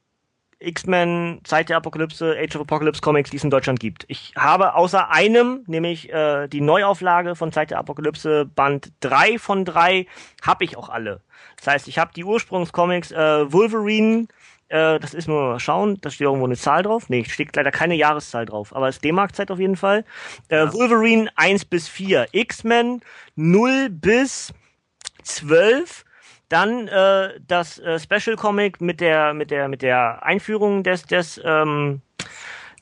X-Men, 0.67 1.41
Zeit 1.45 1.69
der 1.69 1.77
Apokalypse, 1.77 2.37
Age 2.39 2.57
of 2.57 2.63
Apocalypse 2.63 3.01
Comics, 3.01 3.31
die 3.31 3.37
es 3.37 3.45
in 3.45 3.51
Deutschland 3.51 3.81
gibt. 3.81 4.05
Ich 4.09 4.33
habe 4.37 4.75
außer 4.75 5.11
einem, 5.11 5.65
nämlich 5.67 6.13
äh, 6.13 6.49
die 6.49 6.61
Neuauflage 6.61 7.35
von 7.37 7.53
Zeit 7.53 7.71
der 7.71 7.79
Apokalypse, 7.79 8.45
Band 8.47 8.93
3 9.01 9.39
von 9.39 9.65
3, 9.65 10.07
habe 10.43 10.65
ich 10.65 10.77
auch 10.77 10.89
alle. 10.89 11.21
Das 11.57 11.67
heißt, 11.67 11.89
ich 11.89 11.99
habe 11.99 12.13
die 12.15 12.25
Ursprungscomics 12.25 13.13
äh, 13.13 13.53
Wolverine, 13.53 14.27
äh, 14.69 14.99
das 14.99 15.15
ist 15.15 15.29
nur 15.29 15.43
mal 15.43 15.61
schauen, 15.61 15.99
da 16.01 16.11
steht 16.11 16.27
irgendwo 16.27 16.47
eine 16.47 16.57
Zahl 16.57 16.83
drauf. 16.83 17.09
Nee, 17.09 17.25
steht 17.25 17.55
leider 17.55 17.71
keine 17.71 17.95
Jahreszahl 17.95 18.47
drauf, 18.47 18.75
aber 18.75 18.89
es 18.89 18.97
ist 18.97 19.05
D-Mark-Zeit 19.05 19.51
auf 19.51 19.59
jeden 19.59 19.77
Fall. 19.77 20.05
Äh, 20.49 20.57
Ja. 20.57 20.73
Wolverine 20.73 21.31
1 21.37 21.67
bis 21.67 21.89
4, 21.89 22.29
X-Men 22.33 23.01
0 23.37 23.89
bis 23.91 24.53
12. 25.23 26.05
Dann 26.49 26.89
äh, 26.89 27.41
das 27.47 27.79
äh, 27.79 27.99
Special 27.99 28.37
Comic 28.37 28.81
mit 28.81 29.01
der 29.01 29.35
mit 29.35 29.51
der 29.51 29.69
mit 29.69 29.83
der 29.83 30.25
Einführung 30.25 30.83
des 30.83 31.05
des 31.05 31.41
ähm, 31.45 32.03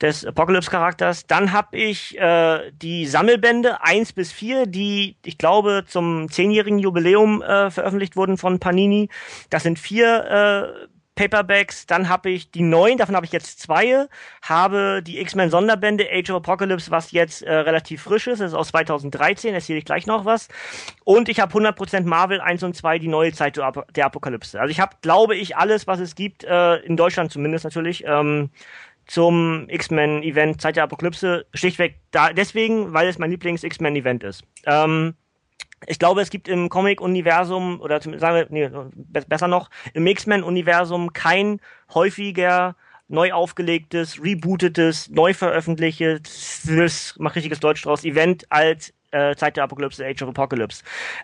des 0.03 0.27
Apocalypse 0.27 0.71
Charakters. 0.71 1.27
Dann 1.27 1.53
habe 1.53 1.79
ich 1.79 2.19
äh, 2.19 2.73
die 2.73 3.07
Sammelbände 3.07 3.83
1 3.83 4.13
bis 4.13 4.33
4, 4.33 4.67
die 4.67 5.17
ich 5.25 5.39
glaube 5.39 5.85
zum 5.87 6.29
zehnjährigen 6.29 6.79
Jubiläum 6.79 7.41
äh, 7.41 7.71
veröffentlicht 7.71 8.17
wurden 8.17 8.37
von 8.37 8.59
Panini. 8.59 9.09
Das 9.49 9.63
sind 9.63 9.79
vier 9.79 10.75
äh, 10.85 10.89
Paperbacks, 11.15 11.87
dann 11.87 12.09
habe 12.09 12.31
ich 12.31 12.51
die 12.51 12.63
neuen, 12.63 12.97
davon 12.97 13.15
habe 13.15 13.27
ich 13.27 13.33
jetzt 13.33 13.61
zwei, 13.61 14.07
habe 14.43 15.03
die 15.03 15.21
X-Men 15.21 15.51
Sonderbände 15.51 16.09
Age 16.11 16.31
of 16.31 16.37
Apocalypse, 16.37 16.91
was 16.91 17.13
jetzt 17.13 17.43
äh, 17.43 17.53
relativ 17.53 18.03
frisch 18.03 18.27
ist, 18.27 18.41
das 18.41 18.53
ist 18.53 18.57
aus 18.57 18.69
2013, 18.69 19.53
erzähle 19.53 19.79
ich 19.79 19.85
gleich 19.85 20.07
noch 20.07 20.25
was. 20.25 20.49
Und 21.05 21.29
ich 21.29 21.39
habe 21.41 21.53
100% 21.53 22.05
Marvel 22.05 22.41
1 22.41 22.63
und 22.63 22.75
2, 22.75 22.99
die 22.99 23.09
neue 23.09 23.33
Zeit 23.33 23.59
der 23.59 24.07
Apokalypse. 24.07 24.59
Also 24.59 24.71
ich 24.71 24.81
habe, 24.81 24.97
glaube 25.03 25.37
ich, 25.37 25.57
alles, 25.57 25.87
was 25.87 26.01
es 26.01 26.15
gibt, 26.15 26.45
äh, 26.45 26.77
in 26.77 26.97
Deutschland 26.97 27.31
zumindest 27.31 27.65
natürlich, 27.65 28.05
ähm, 28.07 28.51
zum 29.07 29.69
X-Men-Event 29.69 30.61
Zeit 30.61 30.77
der 30.77 30.85
Apokalypse, 30.85 31.45
schlichtweg 31.53 31.97
da, 32.13 32.33
deswegen, 32.33 32.93
weil 32.93 33.09
es 33.09 33.19
mein 33.19 33.31
Lieblings-X-Men-Event 33.31 34.25
ist. 34.25 34.45
Ähm, 34.65 35.15
ich 35.87 35.99
glaube, 35.99 36.21
es 36.21 36.31
gibt 36.31 36.49
im 36.49 36.69
Comic-Universum, 36.69 37.81
oder 37.81 38.01
sagen 38.01 38.19
wir, 38.19 38.47
nee, 38.51 38.71
besser 39.29 39.49
noch, 39.49 39.71
im 39.95 40.07
X-Men-Universum 40.07 41.13
kein 41.13 41.61
häufiger 41.93 42.77
neu 43.09 43.33
aufgelegtes, 43.33 44.23
rebootetes, 44.23 45.11
neu 45.11 45.35
veröffentlichtes, 45.35 47.15
mach 47.19 47.37
richtiges 47.37 47.61
Deutsch 47.61 47.83
draus, 47.83 48.05
Event 48.05 48.51
als 48.51 48.95
äh, 49.11 49.37
Zeit 49.37 49.57
der 49.57 49.65
Apokalypse, 49.65 50.05
Age 50.05 50.23
of 50.23 50.31
Apocalypse. 50.31 50.83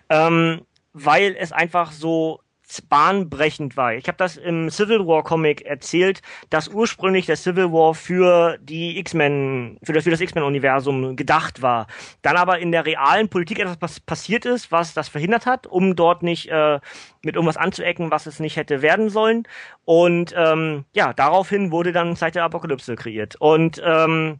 Ähm, 0.09 0.61
weil 0.93 1.35
es 1.37 1.51
einfach 1.51 1.91
so 1.91 2.41
bahnbrechend 2.89 3.75
war. 3.77 3.93
Ich 3.93 4.07
habe 4.07 4.17
das 4.17 4.37
im 4.37 4.69
Civil 4.69 5.05
War 5.07 5.23
Comic 5.23 5.61
erzählt, 5.61 6.21
dass 6.49 6.67
ursprünglich 6.67 7.25
der 7.25 7.35
Civil 7.35 7.71
War 7.71 7.95
für 7.95 8.57
die 8.61 8.99
X-Men, 8.99 9.79
für 9.83 9.93
das, 9.93 10.03
für 10.03 10.11
das 10.11 10.21
X-Men-Universum 10.21 11.15
gedacht 11.15 11.61
war. 11.61 11.87
Dann 12.21 12.37
aber 12.37 12.59
in 12.59 12.71
der 12.71 12.85
realen 12.85 13.29
Politik 13.29 13.59
etwas 13.59 13.99
passiert 13.99 14.45
ist, 14.45 14.71
was 14.71 14.93
das 14.93 15.09
verhindert 15.09 15.45
hat, 15.45 15.67
um 15.67 15.95
dort 15.95 16.23
nicht 16.23 16.49
äh, 16.49 16.79
mit 17.23 17.35
irgendwas 17.35 17.57
anzuecken, 17.57 18.11
was 18.11 18.27
es 18.27 18.39
nicht 18.39 18.55
hätte 18.55 18.81
werden 18.81 19.09
sollen. 19.09 19.43
Und 19.85 20.33
ähm, 20.37 20.85
ja, 20.93 21.13
daraufhin 21.13 21.71
wurde 21.71 21.91
dann 21.91 22.15
Zeit 22.15 22.35
der 22.35 22.43
Apokalypse 22.43 22.95
kreiert. 22.95 23.35
Und 23.37 23.81
ähm, 23.83 24.39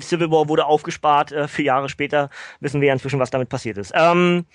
Civil 0.00 0.30
War 0.30 0.48
wurde 0.48 0.66
aufgespart. 0.66 1.32
Äh, 1.32 1.48
vier 1.48 1.66
Jahre 1.66 1.88
später 1.88 2.30
wissen 2.60 2.80
wir 2.80 2.92
inzwischen, 2.92 3.20
was 3.20 3.30
damit 3.30 3.48
passiert 3.48 3.78
ist. 3.78 3.92
Ähm, 3.94 4.46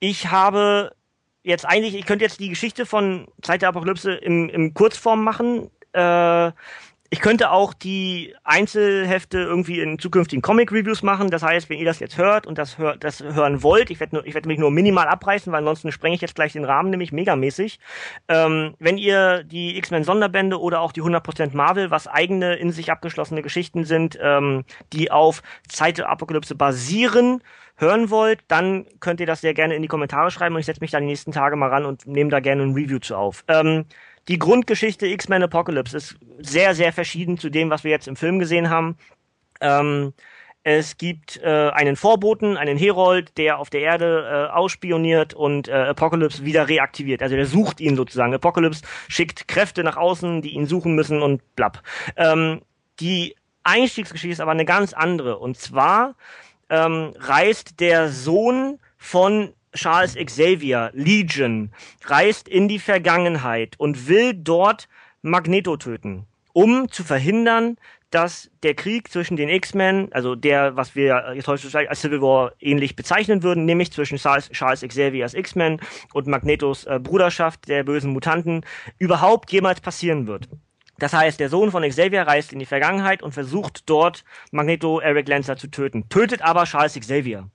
ich 0.00 0.30
habe 0.30 0.92
jetzt 1.42 1.66
eigentlich, 1.66 1.94
ich 1.94 2.06
könnte 2.06 2.24
jetzt 2.24 2.40
die 2.40 2.48
Geschichte 2.48 2.86
von 2.86 3.28
Zeit 3.42 3.62
der 3.62 3.70
Apokalypse 3.70 4.12
im, 4.14 4.48
im 4.48 4.74
Kurzform 4.74 5.24
machen. 5.24 5.70
Äh, 5.92 6.52
ich 7.12 7.20
könnte 7.20 7.50
auch 7.50 7.74
die 7.74 8.34
Einzelhefte 8.42 9.36
irgendwie 9.36 9.80
in 9.80 9.98
zukünftigen 9.98 10.40
Comic-Reviews 10.40 11.02
machen. 11.02 11.28
Das 11.28 11.42
heißt, 11.42 11.68
wenn 11.68 11.78
ihr 11.78 11.84
das 11.84 12.00
jetzt 12.00 12.16
hört 12.16 12.46
und 12.46 12.56
das, 12.56 12.78
hör, 12.78 12.96
das 12.96 13.22
hören 13.22 13.62
wollt, 13.62 13.90
ich 13.90 14.00
werde 14.00 14.24
werd 14.24 14.46
mich 14.46 14.58
nur 14.58 14.70
minimal 14.70 15.08
abreißen, 15.08 15.52
weil 15.52 15.58
ansonsten 15.58 15.92
sprenge 15.92 16.14
ich 16.14 16.22
jetzt 16.22 16.36
gleich 16.36 16.54
den 16.54 16.64
Rahmen, 16.64 16.88
nämlich 16.88 17.12
megamäßig. 17.12 17.80
Ähm, 18.28 18.76
wenn 18.78 18.96
ihr 18.96 19.44
die 19.44 19.76
X-Men-Sonderbände 19.76 20.58
oder 20.58 20.80
auch 20.80 20.92
die 20.92 21.02
100% 21.02 21.54
Marvel, 21.54 21.90
was 21.90 22.08
eigene, 22.08 22.54
in 22.54 22.72
sich 22.72 22.90
abgeschlossene 22.90 23.42
Geschichten 23.42 23.84
sind, 23.84 24.18
ähm, 24.18 24.64
die 24.94 25.10
auf 25.10 25.42
Zeit 25.68 25.98
der 25.98 26.08
Apokalypse 26.08 26.54
basieren, 26.54 27.42
hören 27.76 28.08
wollt, 28.08 28.40
dann 28.48 28.86
könnt 29.00 29.20
ihr 29.20 29.26
das 29.26 29.42
sehr 29.42 29.52
gerne 29.52 29.74
in 29.74 29.82
die 29.82 29.88
Kommentare 29.88 30.30
schreiben 30.30 30.54
und 30.54 30.60
ich 30.60 30.66
setze 30.66 30.80
mich 30.80 30.92
da 30.92 31.00
die 31.00 31.06
nächsten 31.06 31.32
Tage 31.32 31.56
mal 31.56 31.68
ran 31.68 31.84
und 31.84 32.06
nehme 32.06 32.30
da 32.30 32.40
gerne 32.40 32.62
ein 32.62 32.72
Review 32.72 33.00
zu 33.00 33.16
auf. 33.16 33.44
Ähm, 33.48 33.84
die 34.28 34.38
Grundgeschichte 34.38 35.06
X-Men 35.06 35.42
Apocalypse 35.42 35.96
ist 35.96 36.16
sehr, 36.38 36.74
sehr 36.74 36.92
verschieden 36.92 37.38
zu 37.38 37.50
dem, 37.50 37.70
was 37.70 37.84
wir 37.84 37.90
jetzt 37.90 38.08
im 38.08 38.16
Film 38.16 38.38
gesehen 38.38 38.70
haben. 38.70 38.96
Ähm, 39.60 40.12
es 40.64 40.96
gibt 40.96 41.40
äh, 41.42 41.70
einen 41.70 41.96
Vorboten, 41.96 42.56
einen 42.56 42.78
Herold, 42.78 43.36
der 43.36 43.58
auf 43.58 43.68
der 43.68 43.80
Erde 43.80 44.48
äh, 44.50 44.52
ausspioniert 44.52 45.34
und 45.34 45.66
äh, 45.66 45.72
Apocalypse 45.72 46.44
wieder 46.44 46.68
reaktiviert. 46.68 47.20
Also 47.20 47.34
der 47.34 47.46
sucht 47.46 47.80
ihn 47.80 47.96
sozusagen. 47.96 48.32
Apocalypse 48.32 48.82
schickt 49.08 49.48
Kräfte 49.48 49.82
nach 49.82 49.96
außen, 49.96 50.40
die 50.40 50.50
ihn 50.50 50.66
suchen 50.66 50.94
müssen 50.94 51.20
und 51.20 51.42
blapp. 51.56 51.82
Ähm, 52.16 52.62
die 53.00 53.34
Einstiegsgeschichte 53.64 54.34
ist 54.34 54.40
aber 54.40 54.52
eine 54.52 54.64
ganz 54.64 54.92
andere. 54.92 55.38
Und 55.38 55.58
zwar 55.58 56.14
ähm, 56.70 57.12
reist 57.18 57.80
der 57.80 58.08
Sohn 58.08 58.78
von 58.98 59.52
Charles 59.74 60.14
Xavier, 60.14 60.90
Legion, 60.92 61.70
reist 62.04 62.48
in 62.48 62.68
die 62.68 62.78
Vergangenheit 62.78 63.74
und 63.78 64.08
will 64.08 64.34
dort 64.34 64.88
Magneto 65.22 65.76
töten, 65.76 66.26
um 66.52 66.90
zu 66.90 67.04
verhindern, 67.04 67.76
dass 68.12 68.50
der 68.62 68.74
Krieg 68.74 69.10
zwischen 69.10 69.36
den 69.36 69.48
X-Men, 69.48 70.12
also 70.12 70.34
der, 70.34 70.76
was 70.76 70.94
wir 70.94 71.32
jetzt 71.34 71.48
heutzutage 71.48 71.88
als 71.88 72.02
Civil 72.02 72.20
War 72.20 72.52
ähnlich 72.60 72.94
bezeichnen 72.94 73.42
würden, 73.42 73.64
nämlich 73.64 73.90
zwischen 73.90 74.18
Charles, 74.18 74.50
Charles 74.50 74.82
Xavier 74.82 75.24
als 75.24 75.34
X-Men 75.34 75.80
und 76.12 76.26
Magnetos 76.26 76.84
äh, 76.84 77.00
Bruderschaft 77.02 77.68
der 77.68 77.84
bösen 77.84 78.12
Mutanten, 78.12 78.64
überhaupt 78.98 79.50
jemals 79.50 79.80
passieren 79.80 80.26
wird. 80.26 80.48
Das 80.98 81.14
heißt, 81.14 81.40
der 81.40 81.48
Sohn 81.48 81.70
von 81.70 81.82
Xavier 81.82 82.22
reist 82.22 82.52
in 82.52 82.58
die 82.58 82.66
Vergangenheit 82.66 83.22
und 83.22 83.32
versucht 83.32 83.88
dort 83.88 84.24
Magneto 84.50 85.00
Eric 85.00 85.26
Lancer 85.26 85.56
zu 85.56 85.68
töten, 85.68 86.08
tötet 86.10 86.42
aber 86.42 86.64
Charles 86.64 86.94
Xavier. 86.94 87.48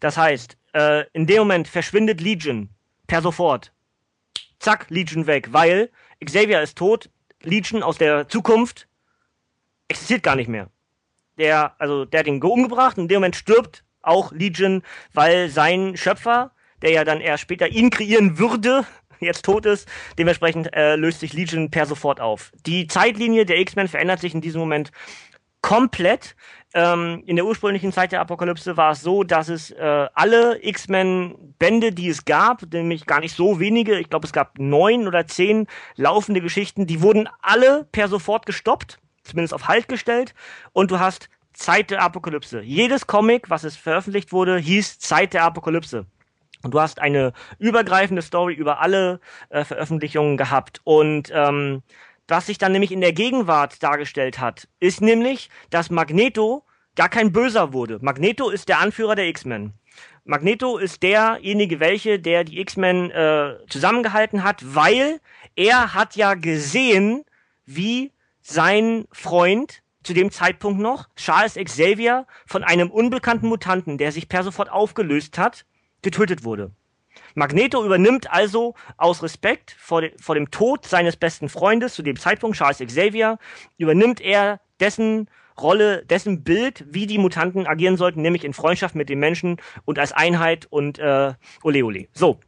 Das 0.00 0.16
heißt, 0.16 0.56
äh, 0.74 1.04
in 1.12 1.26
dem 1.26 1.38
Moment 1.38 1.68
verschwindet 1.68 2.20
Legion 2.20 2.70
per 3.06 3.22
sofort. 3.22 3.72
Zack, 4.58 4.86
Legion 4.90 5.26
weg, 5.26 5.52
weil 5.52 5.90
Xavier 6.24 6.62
ist 6.62 6.76
tot, 6.76 7.10
Legion 7.42 7.82
aus 7.82 7.98
der 7.98 8.28
Zukunft 8.28 8.88
existiert 9.88 10.22
gar 10.22 10.36
nicht 10.36 10.48
mehr. 10.48 10.68
Der, 11.38 11.80
also, 11.80 12.04
der 12.04 12.20
hat 12.20 12.26
ihn 12.26 12.42
umgebracht 12.42 12.98
und 12.98 13.04
in 13.04 13.08
dem 13.08 13.16
Moment 13.16 13.36
stirbt 13.36 13.84
auch 14.02 14.32
Legion, 14.32 14.82
weil 15.12 15.48
sein 15.48 15.96
Schöpfer, 15.96 16.52
der 16.82 16.90
ja 16.90 17.04
dann 17.04 17.20
erst 17.20 17.42
später 17.42 17.68
ihn 17.68 17.90
kreieren 17.90 18.38
würde, 18.38 18.84
jetzt 19.20 19.44
tot 19.44 19.66
ist. 19.66 19.88
Dementsprechend 20.18 20.74
äh, 20.74 20.96
löst 20.96 21.20
sich 21.20 21.32
Legion 21.32 21.70
per 21.70 21.86
sofort 21.86 22.20
auf. 22.20 22.52
Die 22.66 22.86
Zeitlinie 22.86 23.46
der 23.46 23.58
X-Men 23.58 23.88
verändert 23.88 24.20
sich 24.20 24.34
in 24.34 24.40
diesem 24.40 24.60
Moment 24.60 24.90
komplett. 25.60 26.36
Ähm, 26.74 27.22
in 27.26 27.36
der 27.36 27.46
ursprünglichen 27.46 27.92
Zeit 27.92 28.12
der 28.12 28.20
Apokalypse 28.20 28.76
war 28.76 28.92
es 28.92 29.00
so, 29.00 29.24
dass 29.24 29.48
es 29.48 29.70
äh, 29.70 30.06
alle 30.12 30.62
X-Men-Bände, 30.62 31.92
die 31.92 32.08
es 32.08 32.26
gab, 32.26 32.62
nämlich 32.72 33.06
gar 33.06 33.20
nicht 33.20 33.34
so 33.34 33.58
wenige, 33.58 33.98
ich 33.98 34.10
glaube 34.10 34.26
es 34.26 34.34
gab 34.34 34.58
neun 34.58 35.08
oder 35.08 35.26
zehn 35.26 35.66
laufende 35.96 36.42
Geschichten, 36.42 36.86
die 36.86 37.00
wurden 37.00 37.28
alle 37.40 37.86
per 37.90 38.08
sofort 38.08 38.44
gestoppt, 38.44 38.98
zumindest 39.22 39.54
auf 39.54 39.68
Halt 39.68 39.88
gestellt, 39.88 40.34
und 40.72 40.90
du 40.90 40.98
hast 40.98 41.30
Zeit 41.54 41.90
der 41.90 42.02
Apokalypse. 42.02 42.60
Jedes 42.60 43.06
Comic, 43.06 43.48
was 43.48 43.64
es 43.64 43.76
veröffentlicht 43.76 44.32
wurde, 44.32 44.58
hieß 44.58 44.98
Zeit 44.98 45.32
der 45.32 45.44
Apokalypse. 45.44 46.06
Und 46.62 46.74
du 46.74 46.80
hast 46.80 47.00
eine 47.00 47.32
übergreifende 47.58 48.22
Story 48.22 48.54
über 48.54 48.80
alle 48.80 49.20
äh, 49.48 49.64
Veröffentlichungen 49.64 50.36
gehabt. 50.36 50.80
Und 50.84 51.30
ähm, 51.32 51.82
was 52.28 52.46
sich 52.46 52.58
dann 52.58 52.72
nämlich 52.72 52.92
in 52.92 53.00
der 53.00 53.12
Gegenwart 53.12 53.82
dargestellt 53.82 54.38
hat, 54.38 54.68
ist 54.80 55.00
nämlich, 55.00 55.48
dass 55.70 55.90
Magneto 55.90 56.64
gar 56.94 57.08
kein 57.08 57.32
Böser 57.32 57.72
wurde. 57.72 57.98
Magneto 58.02 58.50
ist 58.50 58.68
der 58.68 58.78
Anführer 58.80 59.14
der 59.14 59.28
X-Men. 59.28 59.72
Magneto 60.24 60.76
ist 60.76 61.02
derjenige, 61.02 61.80
welche, 61.80 62.18
der 62.18 62.44
die 62.44 62.60
X-Men 62.60 63.10
äh, 63.10 63.56
zusammengehalten 63.68 64.44
hat, 64.44 64.62
weil 64.74 65.20
er 65.56 65.94
hat 65.94 66.16
ja 66.16 66.34
gesehen, 66.34 67.24
wie 67.64 68.12
sein 68.42 69.06
Freund 69.10 69.82
zu 70.02 70.12
dem 70.12 70.30
Zeitpunkt 70.30 70.80
noch, 70.80 71.08
Charles 71.16 71.54
Xavier, 71.54 72.26
von 72.46 72.62
einem 72.62 72.90
unbekannten 72.90 73.48
Mutanten, 73.48 73.98
der 73.98 74.12
sich 74.12 74.28
per 74.28 74.42
sofort 74.42 74.70
aufgelöst 74.70 75.38
hat, 75.38 75.64
getötet 76.02 76.44
wurde. 76.44 76.72
Magneto 77.38 77.84
übernimmt 77.84 78.30
also 78.30 78.74
aus 78.96 79.22
Respekt 79.22 79.76
vor, 79.78 80.02
de, 80.02 80.12
vor 80.20 80.34
dem 80.34 80.50
Tod 80.50 80.84
seines 80.84 81.16
besten 81.16 81.48
Freundes, 81.48 81.94
zu 81.94 82.02
dem 82.02 82.18
Zeitpunkt 82.18 82.56
Charles 82.56 82.78
Xavier, 82.78 83.38
übernimmt 83.78 84.20
er 84.20 84.60
dessen 84.80 85.30
Rolle, 85.58 86.04
dessen 86.04 86.44
Bild, 86.44 86.84
wie 86.88 87.06
die 87.06 87.18
Mutanten 87.18 87.66
agieren 87.66 87.96
sollten, 87.96 88.22
nämlich 88.22 88.44
in 88.44 88.52
Freundschaft 88.52 88.94
mit 88.94 89.08
den 89.08 89.18
Menschen 89.18 89.56
und 89.84 89.98
als 89.98 90.12
Einheit 90.12 90.66
und 90.70 90.98
äh, 90.98 91.34
ole 91.62 91.84
ole. 91.84 92.08
So, 92.12 92.38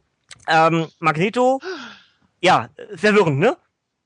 ähm, 0.47 0.87
Magneto, 0.99 1.59
ja, 2.41 2.69
verwirrend, 2.95 3.39
ne? 3.39 3.57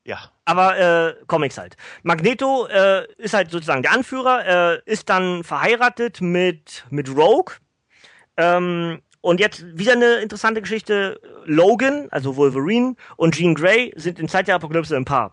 Ja. 0.04 0.20
Aber 0.46 0.78
äh, 0.78 1.16
Comics 1.26 1.58
halt. 1.58 1.78
Magneto 2.04 2.68
äh, 2.68 3.12
ist 3.18 3.34
halt 3.34 3.50
sozusagen 3.50 3.82
der 3.82 3.92
Anführer, 3.92 4.76
äh, 4.76 4.82
ist 4.86 5.10
dann 5.10 5.44
verheiratet 5.44 6.22
mit 6.22 6.86
mit 6.90 7.10
Rogue. 7.10 7.56
Ähm, 8.38 9.02
und 9.26 9.40
jetzt 9.40 9.66
wieder 9.76 9.94
eine 9.94 10.18
interessante 10.18 10.62
Geschichte. 10.62 11.20
Logan, 11.46 12.08
also 12.12 12.36
Wolverine, 12.36 12.96
und 13.18 13.34
Jean 13.34 13.56
Grey 13.56 13.92
sind 13.96 14.20
in 14.20 14.30
Zeit 14.30 14.48
der 14.48 14.54
Apokalypse 14.54 14.96
ein 14.96 15.04
Paar. 15.04 15.32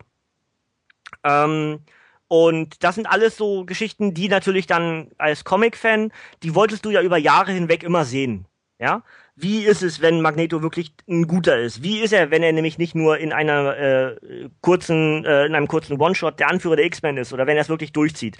Ähm, 1.23 1.79
und 2.27 2.83
das 2.83 2.95
sind 2.95 3.05
alles 3.05 3.37
so 3.37 3.65
Geschichten, 3.65 4.15
die 4.15 4.29
natürlich 4.29 4.65
dann 4.65 5.11
als 5.19 5.43
Comic-Fan, 5.43 6.11
die 6.41 6.55
wolltest 6.55 6.85
du 6.85 6.89
ja 6.89 7.03
über 7.03 7.17
Jahre 7.17 7.51
hinweg 7.51 7.83
immer 7.83 8.03
sehen. 8.03 8.47
Ja? 8.79 9.03
Wie 9.35 9.63
ist 9.63 9.81
es, 9.81 9.99
wenn 9.99 10.21
Magneto 10.21 10.61
wirklich 10.61 10.93
ein 11.09 11.25
guter 11.25 11.57
ist? 11.57 11.81
Wie 11.81 12.01
ist 12.01 12.13
er, 12.13 12.29
wenn 12.29 12.43
er 12.43 12.53
nämlich 12.53 12.77
nicht 12.77 12.93
nur 12.93 13.17
in 13.17 13.33
einer 13.33 13.75
äh, 13.77 14.15
kurzen, 14.61 15.25
äh, 15.25 15.45
in 15.47 15.55
einem 15.55 15.67
kurzen 15.67 15.99
One-Shot 15.99 16.39
der 16.39 16.49
Anführer 16.49 16.75
der 16.75 16.85
X-Men 16.85 17.17
ist 17.17 17.33
oder 17.33 17.47
wenn 17.47 17.57
er 17.57 17.61
es 17.61 17.69
wirklich 17.69 17.93
durchzieht? 17.93 18.37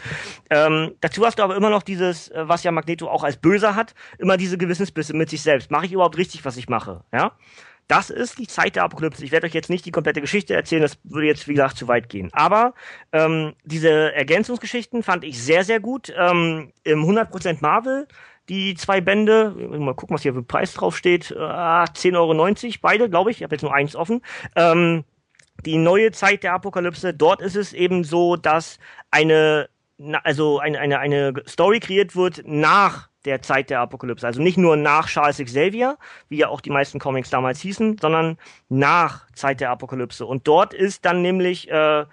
Ähm, 0.51 0.93
dazu 1.01 1.25
hast 1.25 1.39
du 1.39 1.43
aber 1.43 1.55
immer 1.55 1.71
noch 1.71 1.81
dieses, 1.81 2.29
äh, 2.29 2.47
was 2.47 2.63
ja 2.63 2.71
Magneto 2.71 3.07
auch 3.07 3.23
als 3.23 3.37
Böser 3.37 3.75
hat, 3.75 3.95
immer 4.19 4.37
diese 4.37 4.59
Gewissensbisse 4.59 5.15
mit 5.15 5.31
sich 5.31 5.41
selbst. 5.41 5.71
Mache 5.71 5.87
ich 5.87 5.93
überhaupt 5.93 6.17
richtig, 6.17 6.45
was 6.45 6.57
ich 6.57 6.69
mache? 6.69 7.03
Ja. 7.11 7.31
das 7.87 8.09
ist 8.09 8.39
die 8.39 8.47
Zeit 8.47 8.75
der 8.75 8.83
Apokalypse. 8.83 9.25
Ich 9.25 9.31
werde 9.31 9.47
euch 9.47 9.53
jetzt 9.53 9.69
nicht 9.69 9.85
die 9.85 9.91
komplette 9.91 10.21
Geschichte 10.21 10.53
erzählen, 10.53 10.81
das 10.81 10.97
würde 11.03 11.27
jetzt, 11.27 11.47
wie 11.47 11.53
gesagt, 11.53 11.77
zu 11.77 11.87
weit 11.87 12.07
gehen. 12.09 12.29
Aber 12.33 12.73
ähm, 13.11 13.53
diese 13.63 14.13
Ergänzungsgeschichten 14.13 15.03
fand 15.03 15.23
ich 15.23 15.41
sehr, 15.43 15.63
sehr 15.63 15.79
gut. 15.79 16.13
Ähm, 16.15 16.71
Im 16.83 17.03
100% 17.03 17.57
Marvel, 17.61 18.07
die 18.49 18.75
zwei 18.75 19.01
Bände, 19.01 19.51
mal 19.51 19.95
gucken, 19.95 20.15
was 20.15 20.23
hier 20.23 20.33
für 20.33 20.43
Preis 20.43 20.73
drauf 20.73 20.97
steht, 20.97 21.31
äh, 21.31 21.35
10,90 21.35 22.15
Euro, 22.15 22.77
beide, 22.81 23.09
glaube 23.09 23.31
ich, 23.31 23.37
ich 23.37 23.43
habe 23.43 23.55
jetzt 23.55 23.61
nur 23.61 23.73
eins 23.73 23.95
offen. 23.95 24.21
Ähm, 24.55 25.05
die 25.65 25.77
neue 25.77 26.11
Zeit 26.11 26.43
der 26.43 26.53
Apokalypse, 26.53 27.13
dort 27.13 27.41
ist 27.41 27.55
es 27.55 27.73
eben 27.73 28.03
so, 28.03 28.35
dass 28.35 28.79
eine, 29.11 29.69
also 30.23 30.59
eine, 30.59 30.79
eine, 30.79 30.99
eine 30.99 31.33
Story 31.47 31.79
kreiert 31.79 32.15
wird 32.15 32.41
nach 32.45 33.09
der 33.25 33.41
Zeit 33.41 33.69
der 33.69 33.79
Apokalypse. 33.79 34.27
Also 34.27 34.41
nicht 34.41 34.57
nur 34.57 34.75
nach 34.75 35.07
Charles 35.07 35.37
Xavier, 35.37 35.97
wie 36.27 36.37
ja 36.37 36.49
auch 36.49 36.59
die 36.59 36.69
meisten 36.69 36.99
Comics 36.99 37.29
damals 37.29 37.61
hießen, 37.61 37.97
sondern 38.01 38.37
nach 38.67 39.25
Zeit 39.33 39.61
der 39.61 39.69
Apokalypse. 39.69 40.25
Und 40.25 40.47
dort 40.47 40.73
ist 40.73 41.05
dann 41.05 41.21
nämlich 41.21 41.69
äh, 41.69 42.05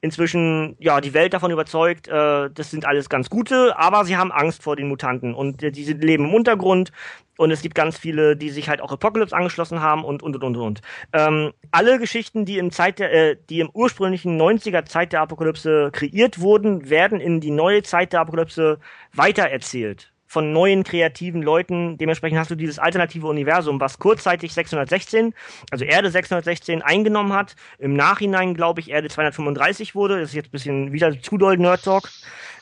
inzwischen 0.00 0.76
ja 0.78 1.00
die 1.00 1.14
Welt 1.14 1.34
davon 1.34 1.50
überzeugt, 1.50 2.08
äh, 2.08 2.50
das 2.50 2.70
sind 2.70 2.86
alles 2.86 3.08
ganz 3.08 3.30
gute, 3.30 3.78
aber 3.78 4.04
sie 4.04 4.16
haben 4.16 4.32
Angst 4.32 4.62
vor 4.62 4.76
den 4.76 4.88
Mutanten 4.88 5.34
und 5.34 5.62
äh, 5.62 5.70
diese 5.70 5.92
leben 5.92 6.26
im 6.26 6.34
Untergrund 6.34 6.92
und 7.36 7.50
es 7.50 7.62
gibt 7.62 7.74
ganz 7.74 7.98
viele, 7.98 8.36
die 8.36 8.50
sich 8.50 8.68
halt 8.68 8.80
auch 8.80 8.92
Apocalypse 8.92 9.34
angeschlossen 9.34 9.80
haben 9.80 10.04
und 10.04 10.22
und 10.22 10.36
und 10.36 10.44
und 10.44 10.56
und. 10.56 10.80
Ähm, 11.12 11.52
alle 11.70 11.98
Geschichten, 11.98 12.44
die 12.44 12.58
im 12.58 12.70
Zeit 12.70 12.98
der, 12.98 13.12
äh, 13.12 13.36
die 13.48 13.60
im 13.60 13.70
ursprünglichen 13.72 14.40
90er 14.40 14.84
Zeit 14.84 15.12
der 15.12 15.22
Apokalypse 15.22 15.90
kreiert 15.92 16.40
wurden, 16.40 16.90
werden 16.90 17.20
in 17.20 17.40
die 17.40 17.50
neue 17.50 17.82
Zeit 17.82 18.12
der 18.12 18.20
Apokalypse 18.20 18.78
weitererzählt 19.14 20.12
von 20.30 20.52
neuen 20.52 20.84
kreativen 20.84 21.42
Leuten. 21.42 21.98
Dementsprechend 21.98 22.38
hast 22.38 22.52
du 22.52 22.54
dieses 22.54 22.78
alternative 22.78 23.26
Universum, 23.26 23.80
was 23.80 23.98
kurzzeitig 23.98 24.54
616, 24.54 25.34
also 25.72 25.84
Erde 25.84 26.08
616 26.08 26.82
eingenommen 26.82 27.32
hat. 27.32 27.56
Im 27.80 27.94
Nachhinein, 27.94 28.54
glaube 28.54 28.78
ich, 28.78 28.92
Erde 28.92 29.08
235 29.08 29.96
wurde. 29.96 30.20
Das 30.20 30.28
ist 30.28 30.36
jetzt 30.36 30.46
ein 30.46 30.52
bisschen 30.52 30.92
wieder 30.92 31.20
zu 31.20 31.36
doll 31.36 31.58
Nerd 31.58 31.82
Talk. 31.82 32.08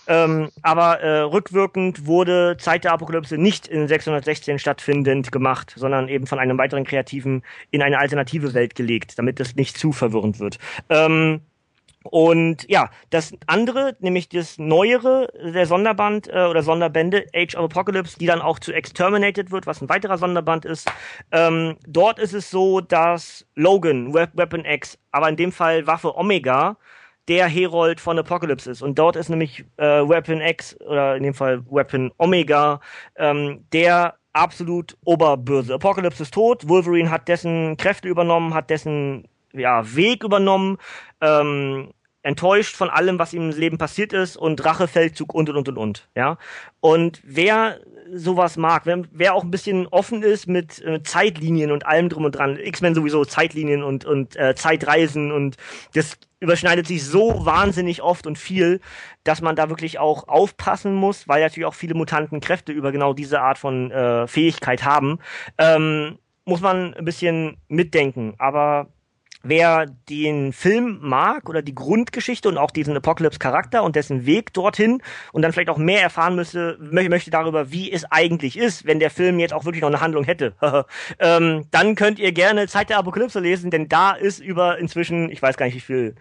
Ähm, 0.07 0.49
aber 0.63 1.01
äh, 1.01 1.21
rückwirkend 1.21 2.07
wurde 2.07 2.57
Zeit 2.59 2.85
der 2.85 2.95
Apokalypse 2.95 3.37
nicht 3.37 3.69
in 3.69 3.87
616 3.87 4.59
stattfindend 4.59 5.31
gemacht, 5.31 5.75
sondern 5.77 6.09
eben 6.09 6.27
von 6.27 6.39
einem 6.39 6.57
weiteren 6.57 6.85
Kreativen 6.85 7.43
in 7.71 7.83
eine 7.83 7.99
alternative 7.99 8.55
Welt 8.55 8.77
gelegt, 8.77 9.19
damit 9.19 9.41
das 9.41 9.57
nicht 9.57 9.77
zu 9.77 9.93
verwirrend 9.93 10.41
wird. 10.41 10.59
Ähm, 10.89 11.43
und 12.05 12.69
ja, 12.69 12.91
das 13.11 13.33
andere, 13.47 13.97
nämlich 14.01 14.29
das 14.29 14.59
neuere, 14.59 15.29
der 15.43 15.67
Sonderband 15.67 16.29
äh, 16.29 16.47
oder 16.47 16.63
Sonderbände, 16.63 17.27
Age 17.35 17.57
of 17.57 17.65
Apocalypse, 17.65 18.19
die 18.19 18.27
dann 18.27 18.41
auch 18.41 18.59
zu 18.59 18.73
Exterminated 18.73 19.51
wird, 19.51 19.67
was 19.67 19.83
ein 19.83 19.89
weiterer 19.89 20.17
Sonderband 20.17 20.65
ist. 20.65 20.91
Ähm, 21.33 21.77
dort 21.87 22.19
ist 22.19 22.35
es 22.35 22.51
so, 22.51 22.81
dass 22.81 23.47
Logan, 23.57 24.15
We 24.15 24.29
Weapon 24.35 24.65
X, 24.65 24.99
aber 25.11 25.29
in 25.29 25.37
dem 25.37 25.53
Fall 25.53 25.87
Waffe 25.87 26.17
Omega, 26.17 26.77
der 27.27 27.47
Herold 27.47 28.01
von 28.01 28.19
Apocalypse 28.19 28.71
ist. 28.71 28.83
Und 28.83 28.99
dort 28.99 29.17
ist 29.17 29.29
nämlich 29.29 29.65
äh, 29.77 30.09
Weapon 30.09 30.41
X 30.41 30.81
oder 30.81 31.17
in 31.17 31.25
dem 31.25 31.35
Fall 31.35 31.63
Weapon 31.71 32.11
Omega 32.17 32.81
ähm, 33.17 33.67
der 33.73 34.15
absolut 34.33 34.97
Oberböse. 35.05 35.75
Apocalypse 35.75 36.23
ist 36.23 36.33
tot, 36.33 36.69
Wolverine 36.69 37.11
hat 37.11 37.29
dessen 37.29 37.77
Kräfte 37.77 38.09
übernommen, 38.09 38.55
hat 38.55 38.71
dessen 38.71 39.29
ja, 39.53 39.95
Weg 39.95 40.25
übernommen, 40.25 40.79
ähm, 41.21 41.93
enttäuscht 42.23 42.77
von 42.77 42.91
allem, 42.91 43.19
was 43.19 43.33
ihm 43.33 43.51
im 43.51 43.59
Leben 43.59 43.79
passiert 43.79 44.13
ist 44.13 44.37
und 44.37 44.65
Rachefeldzug 44.65 45.35
und 45.35 45.49
und 45.49 45.57
und 45.57 45.69
und 45.69 45.79
und. 45.79 46.09
Ja. 46.15 46.37
Und 46.81 47.21
wer 47.25 47.81
sowas 48.13 48.57
mag, 48.57 48.87
wer, 48.87 49.03
wer 49.13 49.35
auch 49.35 49.45
ein 49.45 49.51
bisschen 49.51 49.87
offen 49.87 50.23
ist 50.23 50.47
mit 50.47 50.83
äh, 50.85 51.03
Zeitlinien 51.03 51.71
und 51.71 51.87
allem 51.87 52.09
drum 52.09 52.25
und 52.25 52.33
dran, 52.33 52.59
X-Men 52.59 52.95
sowieso 52.95 53.25
Zeitlinien 53.25 53.83
und 53.83 54.05
und 54.05 54.37
äh, 54.37 54.55
Zeitreisen 54.55 55.33
und 55.33 55.57
das 55.95 56.19
überschneidet 56.41 56.87
sich 56.87 57.05
so 57.05 57.47
wahnsinnig 57.47 58.03
oft 58.03 58.27
und 58.27 58.39
viel, 58.39 58.81
dass 59.25 59.41
man 59.41 59.57
da 59.57 59.69
wirklich 59.69 59.99
auch 59.99 60.29
aufpassen 60.29 60.95
muss, 60.95 61.29
weil 61.29 61.43
natürlich 61.43 61.67
auch 61.67 61.75
viele 61.75 61.95
Mutanten 61.95 62.41
Kräfte 62.41 62.73
über 62.73 62.93
genau 62.93 63.13
diese 63.13 63.41
Art 63.41 63.59
von 63.59 63.91
äh, 63.91 64.27
Fähigkeit 64.27 64.85
haben. 64.85 65.19
Ähm, 65.57 66.19
muss 66.45 66.61
man 66.61 66.95
ein 66.95 67.05
bisschen 67.05 67.59
mitdenken, 67.69 68.35
aber 68.39 68.89
wer 69.43 69.87
den 70.09 70.53
Film 70.53 70.99
mag 71.01 71.49
oder 71.49 71.63
die 71.63 71.75
Grundgeschichte 71.75 72.49
und 72.49 72.59
auch 72.59 72.71
diesen 72.71 72.97
Apocalypse-Charakter 72.97 73.83
und 73.83 73.97
dessen 73.97 74.27
Weg 74.27 74.53
dorthin 74.53 75.03
und 75.33 75.43
dann 75.43 75.53
vielleicht 75.53 75.71
auch 75.71 75.79
mehr 75.79 76.03
erfahren 76.03 76.35
müsste, 76.35 76.77
möchte 76.81 77.31
darüber, 77.31 77.71
wie 77.71 77.91
es 77.91 78.05
eigentlich 78.11 78.59
ist, 78.59 78.87
wenn 78.87 78.99
der 78.99 79.11
Film 79.11 79.39
jetzt 79.39 79.55
auch 79.55 79.65
wirklich 79.65 79.83
noch 79.83 79.89
eine 79.89 80.01
Handlung 80.01 80.25
hätte, 80.25 80.55
ähm, 81.19 81.67
dann 81.71 81.95
könnt 81.95 82.19
ihr 82.19 82.33
gerne 82.33 82.69
Zeit 82.69 82.91
der 82.91 82.99
Apokalypse 82.99 83.41
lesen, 83.41 83.71
denn 83.71 83.89
da 83.89 84.13
ist 84.13 84.41
über 84.41 84.79
inzwischen, 84.79 85.31
ich 85.31 85.41
weiß 85.41 85.57
gar 85.57 85.67
nicht 85.67 85.77
wie 85.77 85.81
viel, 85.81 86.15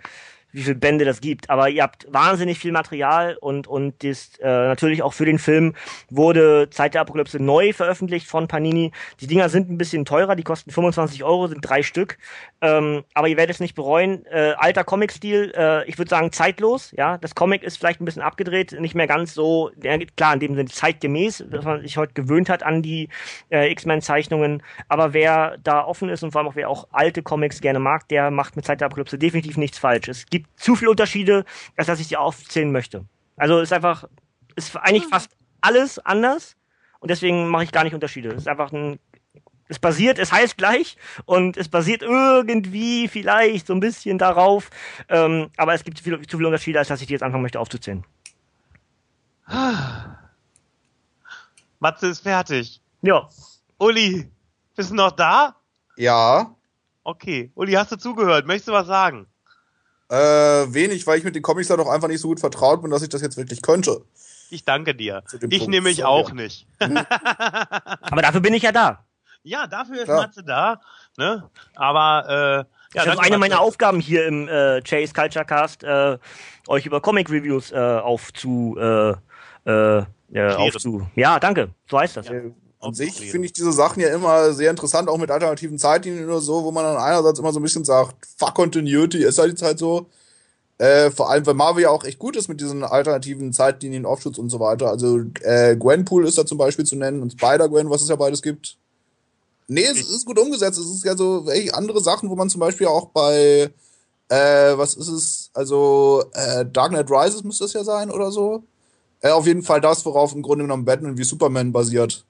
wie 0.58 0.64
viele 0.64 0.76
Bände 0.76 1.06
das 1.06 1.22
gibt. 1.22 1.50
Aber 1.52 1.70
ihr 1.70 1.84
habt 1.84 2.08
wahnsinnig 2.12 2.58
viel 2.58 2.72
Material 2.72 3.38
und, 3.40 3.68
und 3.68 4.04
das, 4.04 4.32
äh, 4.40 4.48
natürlich 4.48 5.04
auch 5.04 5.14
für 5.14 5.26
den 5.26 5.38
Film 5.38 5.76
wurde 6.10 6.70
Zeit 6.72 6.96
der 6.96 7.02
Apokalypse 7.02 7.42
neu 7.42 7.74
veröffentlicht 7.74 8.28
von 8.28 8.48
Panini. 8.48 8.92
Die 9.20 9.28
Dinger 9.28 9.50
sind 9.50 9.70
ein 9.70 9.78
bisschen 9.78 10.04
teurer, 10.04 10.36
die 10.36 10.44
kosten 10.44 10.72
25 10.72 11.24
Euro, 11.24 11.48
sind 11.48 11.62
drei 11.62 11.84
Stück. 11.84 12.18
Ähm, 12.62 13.04
aber 13.14 13.28
ihr 13.28 13.38
werdet 13.38 13.56
es 13.56 13.60
nicht 13.60 13.76
bereuen. 13.76 14.26
Äh, 14.26 14.54
alter 14.58 14.84
Comic-Stil, 14.84 15.54
äh, 15.56 15.88
ich 15.88 16.00
würde 16.00 16.10
sagen 16.10 16.32
zeitlos. 16.32 16.92
Ja, 16.98 17.20
Das 17.20 17.36
Comic 17.36 17.62
ist 17.62 17.78
vielleicht 17.78 18.02
ein 18.02 18.06
bisschen 18.06 18.24
abgedreht, 18.24 18.76
nicht 18.80 18.96
mehr 18.96 19.08
ganz 19.08 19.36
so, 19.36 19.70
ja, 19.84 19.96
klar, 20.16 20.34
in 20.34 20.40
dem 20.40 20.56
Sinne 20.56 20.70
zeitgemäß, 20.70 21.46
dass 21.52 21.66
man 21.66 21.82
sich 21.82 21.98
heute 21.98 22.14
gewöhnt 22.14 22.50
hat 22.50 22.64
an 22.64 22.82
die 22.82 23.10
äh, 23.52 23.72
X-Men-Zeichnungen. 23.72 24.64
Aber 24.88 25.14
wer 25.14 25.58
da 25.64 25.86
offen 25.86 26.10
ist 26.10 26.24
und 26.24 26.32
vor 26.32 26.42
allem 26.42 26.48
auch 26.48 26.56
wer 26.56 26.70
auch 26.70 26.88
alte 26.92 27.22
Comics 27.22 27.62
gerne 27.62 27.78
mag, 27.78 28.08
der 28.08 28.32
macht 28.32 28.56
mit 28.56 28.66
Zeit 28.66 28.82
der 28.82 28.88
Apokalypse 28.88 29.20
definitiv 29.20 29.58
nichts 29.58 29.78
falsch. 29.78 30.08
Es 30.08 30.26
gibt 30.26 30.47
zu 30.56 30.76
viele 30.76 30.91
Unterschiede, 30.91 31.45
als 31.76 31.88
dass 31.88 31.99
ich 31.99 32.07
die 32.07 32.18
aufzählen 32.18 32.72
möchte. 32.72 33.06
Also 33.36 33.60
ist 33.60 33.74
einfach, 33.74 34.06
ist 34.56 34.76
eigentlich 34.76 35.06
ah. 35.06 35.10
fast 35.11 35.32
alles 35.61 35.99
anders 35.99 36.56
und 36.99 37.11
deswegen 37.11 37.48
mache 37.48 37.64
ich 37.64 37.72
gar 37.72 37.84
nicht 37.84 37.94
Unterschiede. 37.94 38.30
Es 38.30 38.41
ist 38.41 38.48
einfach 38.48 38.72
ein, 38.72 38.99
es 39.68 39.80
basiert, 39.80 40.18
es 40.19 40.32
heißt 40.32 40.57
gleich 40.57 40.98
und 41.26 41.57
es 41.57 41.69
basiert 41.69 42.02
irgendwie 42.02 43.07
vielleicht 43.07 43.68
so 43.68 43.74
ein 43.74 43.80
bisschen 43.80 44.18
darauf, 44.18 44.69
ähm, 45.10 45.49
aber 45.57 45.74
es 45.74 45.84
gibt 45.84 45.98
zu 45.98 46.03
viele, 46.03 46.22
zu 46.22 46.38
viele 46.38 46.48
Unterschiede, 46.48 46.80
als 46.80 46.88
dass 46.88 47.02
ich 47.02 47.07
die 47.07 47.14
jetzt 47.14 47.24
anfangen 47.24 47.44
möchte 47.44 47.60
aufzuzählen. 47.60 48.03
Matze 51.80 52.07
ist 52.07 52.22
fertig. 52.22 52.82
Ja. 53.02 53.30
Uli, 53.78 54.30
bist 54.76 54.90
du 54.91 54.95
noch 54.95 55.11
da? 55.11 55.56
Ja. 55.95 56.56
Okay. 57.03 57.52
Uli, 57.56 57.74
hast 57.74 57.91
du 57.91 57.98
zugehört? 57.98 58.48
Möchtest 58.48 58.69
du 58.69 58.74
was 58.74 58.88
sagen? 58.88 59.28
Äh, 60.10 60.16
wenig, 60.74 61.06
weil 61.06 61.18
ich 61.18 61.26
mit 61.26 61.36
den 61.36 61.44
Comics 61.44 61.68
da 61.68 61.76
doch 61.76 61.90
einfach 61.90 62.08
nicht 62.08 62.22
so 62.22 62.30
gut 62.30 62.40
vertraut 62.40 62.82
bin, 62.82 62.92
dass 62.92 63.02
ich 63.02 63.10
das 63.10 63.22
jetzt 63.22 63.38
wirklich 63.38 63.62
könnte. 63.62 64.02
Ich 64.50 64.64
danke 64.64 64.96
dir. 64.96 65.24
Ich 65.50 65.68
nehme 65.68 65.90
mich 65.90 66.06
auch 66.06 66.32
nicht. 66.32 66.68
Hm. 66.82 66.98
Aber 68.02 68.22
dafür 68.22 68.40
bin 68.40 68.54
ich 68.54 68.64
ja 68.64 68.72
da. 68.72 69.04
Ja, 69.44 69.68
dafür 69.68 69.98
ist 69.98 70.06
Klar. 70.06 70.22
Matze 70.22 70.44
da. 70.44 70.80
Ne? 71.18 71.50
Aber 71.76 72.66
äh, 72.66 72.98
ja, 72.98 73.06
das 73.06 73.16
ist 73.16 73.20
eine 73.20 73.38
meiner 73.38 73.60
Aufgaben 73.60 74.00
hier 74.00 74.26
im 74.26 74.48
äh, 74.48 74.82
Chase 74.82 75.14
Culture 75.14 75.46
Cast, 75.46 75.84
äh, 75.84 76.18
euch 76.68 76.86
über 76.86 77.02
Comic 77.02 77.30
Reviews 77.30 77.72
äh, 77.72 77.78
aufzu, 77.78 78.78
äh, 78.80 79.14
äh, 79.66 80.04
äh, 80.32 80.54
aufzu. 80.54 81.08
Ja, 81.16 81.40
danke. 81.40 81.70
So 81.90 82.00
heißt 82.00 82.18
das. 82.18 82.30
Ja. 82.30 82.42
An 82.80 82.94
sich 82.94 83.14
finde 83.32 83.48
ich 83.48 83.54
diese 83.54 83.72
Sachen 83.72 84.02
ja 84.02 84.10
immer 84.10 84.54
sehr 84.54 84.70
interessant, 84.70 85.10
auch 85.10 85.18
mit 85.18 85.32
alternativen 85.32 85.80
Zeitlinien 85.80 86.26
oder 86.26 86.41
so, 86.41 86.64
wo 86.64 86.72
man 86.72 86.84
dann 86.84 86.98
einerseits 86.98 87.40
immer 87.40 87.52
so 87.52 87.60
ein 87.60 87.64
bisschen 87.64 87.84
sagt, 87.84 88.16
fuck 88.38 88.54
Continuity, 88.54 89.24
ist 89.24 89.40
halt 89.40 89.49
jetzt 89.49 89.64
halt 89.64 89.80
so. 89.80 90.08
Äh, 90.78 91.10
vor 91.10 91.32
allem, 91.32 91.44
weil 91.48 91.56
Marvel 91.56 91.84
ja 91.84 91.90
auch 91.90 92.04
echt 92.04 92.20
gut 92.20 92.36
ist 92.36 92.49
mit 92.49 92.62
diesen 92.62 92.84
alternativen 92.84 93.52
Zeitlinien, 93.52 94.06
Offshoots 94.06 94.38
und 94.38 94.49
so 94.49 94.60
weiter. 94.60 94.90
Also 94.90 95.22
äh, 95.41 95.76
Gwenpool 95.76 96.28
ist 96.28 96.38
da 96.38 96.45
zum 96.45 96.60
Beispiel 96.60 96.86
zu 96.86 96.95
nennen 96.95 97.24
und 97.24 97.32
Spider-Gwen, 97.32 97.90
was 97.90 98.04
es 98.04 98.10
ja 98.10 98.16
beides 98.16 98.44
gibt. 98.44 98.78
Nee, 99.68 99.86
es 99.86 100.08
ist 100.08 100.26
gut 100.26 100.38
umgesetzt. 100.38 100.78
Es 100.78 100.86
ist 100.86 101.04
ja 101.04 101.18
so 101.18 101.48
welche 101.48 101.74
andere 101.74 102.02
Sachen, 102.02 102.30
wo 102.30 102.36
man 102.36 102.49
zum 102.49 102.60
Beispiel 102.60 102.86
auch 102.88 103.08
bei, 103.08 103.72
äh, 104.30 104.78
was 104.78 104.94
ist 104.94 105.08
es, 105.08 105.49
also 105.54 106.24
äh, 106.34 106.64
Dark 106.72 106.91
Knight 106.91 107.10
Rises 107.10 107.44
müsste 107.44 107.66
es 107.66 107.74
ja 107.74 107.84
sein 107.84 108.12
oder 108.12 108.32
so. 108.32 108.64
Äh, 109.22 109.32
auf 109.32 109.48
jeden 109.48 109.64
Fall 109.64 109.82
das, 109.82 110.06
worauf 110.06 110.36
im 110.36 110.44
Grunde 110.44 110.64
genommen 110.64 110.86
Batman 110.86 111.18
wie 111.18 111.24
Superman 111.24 111.72
basiert. 111.72 112.27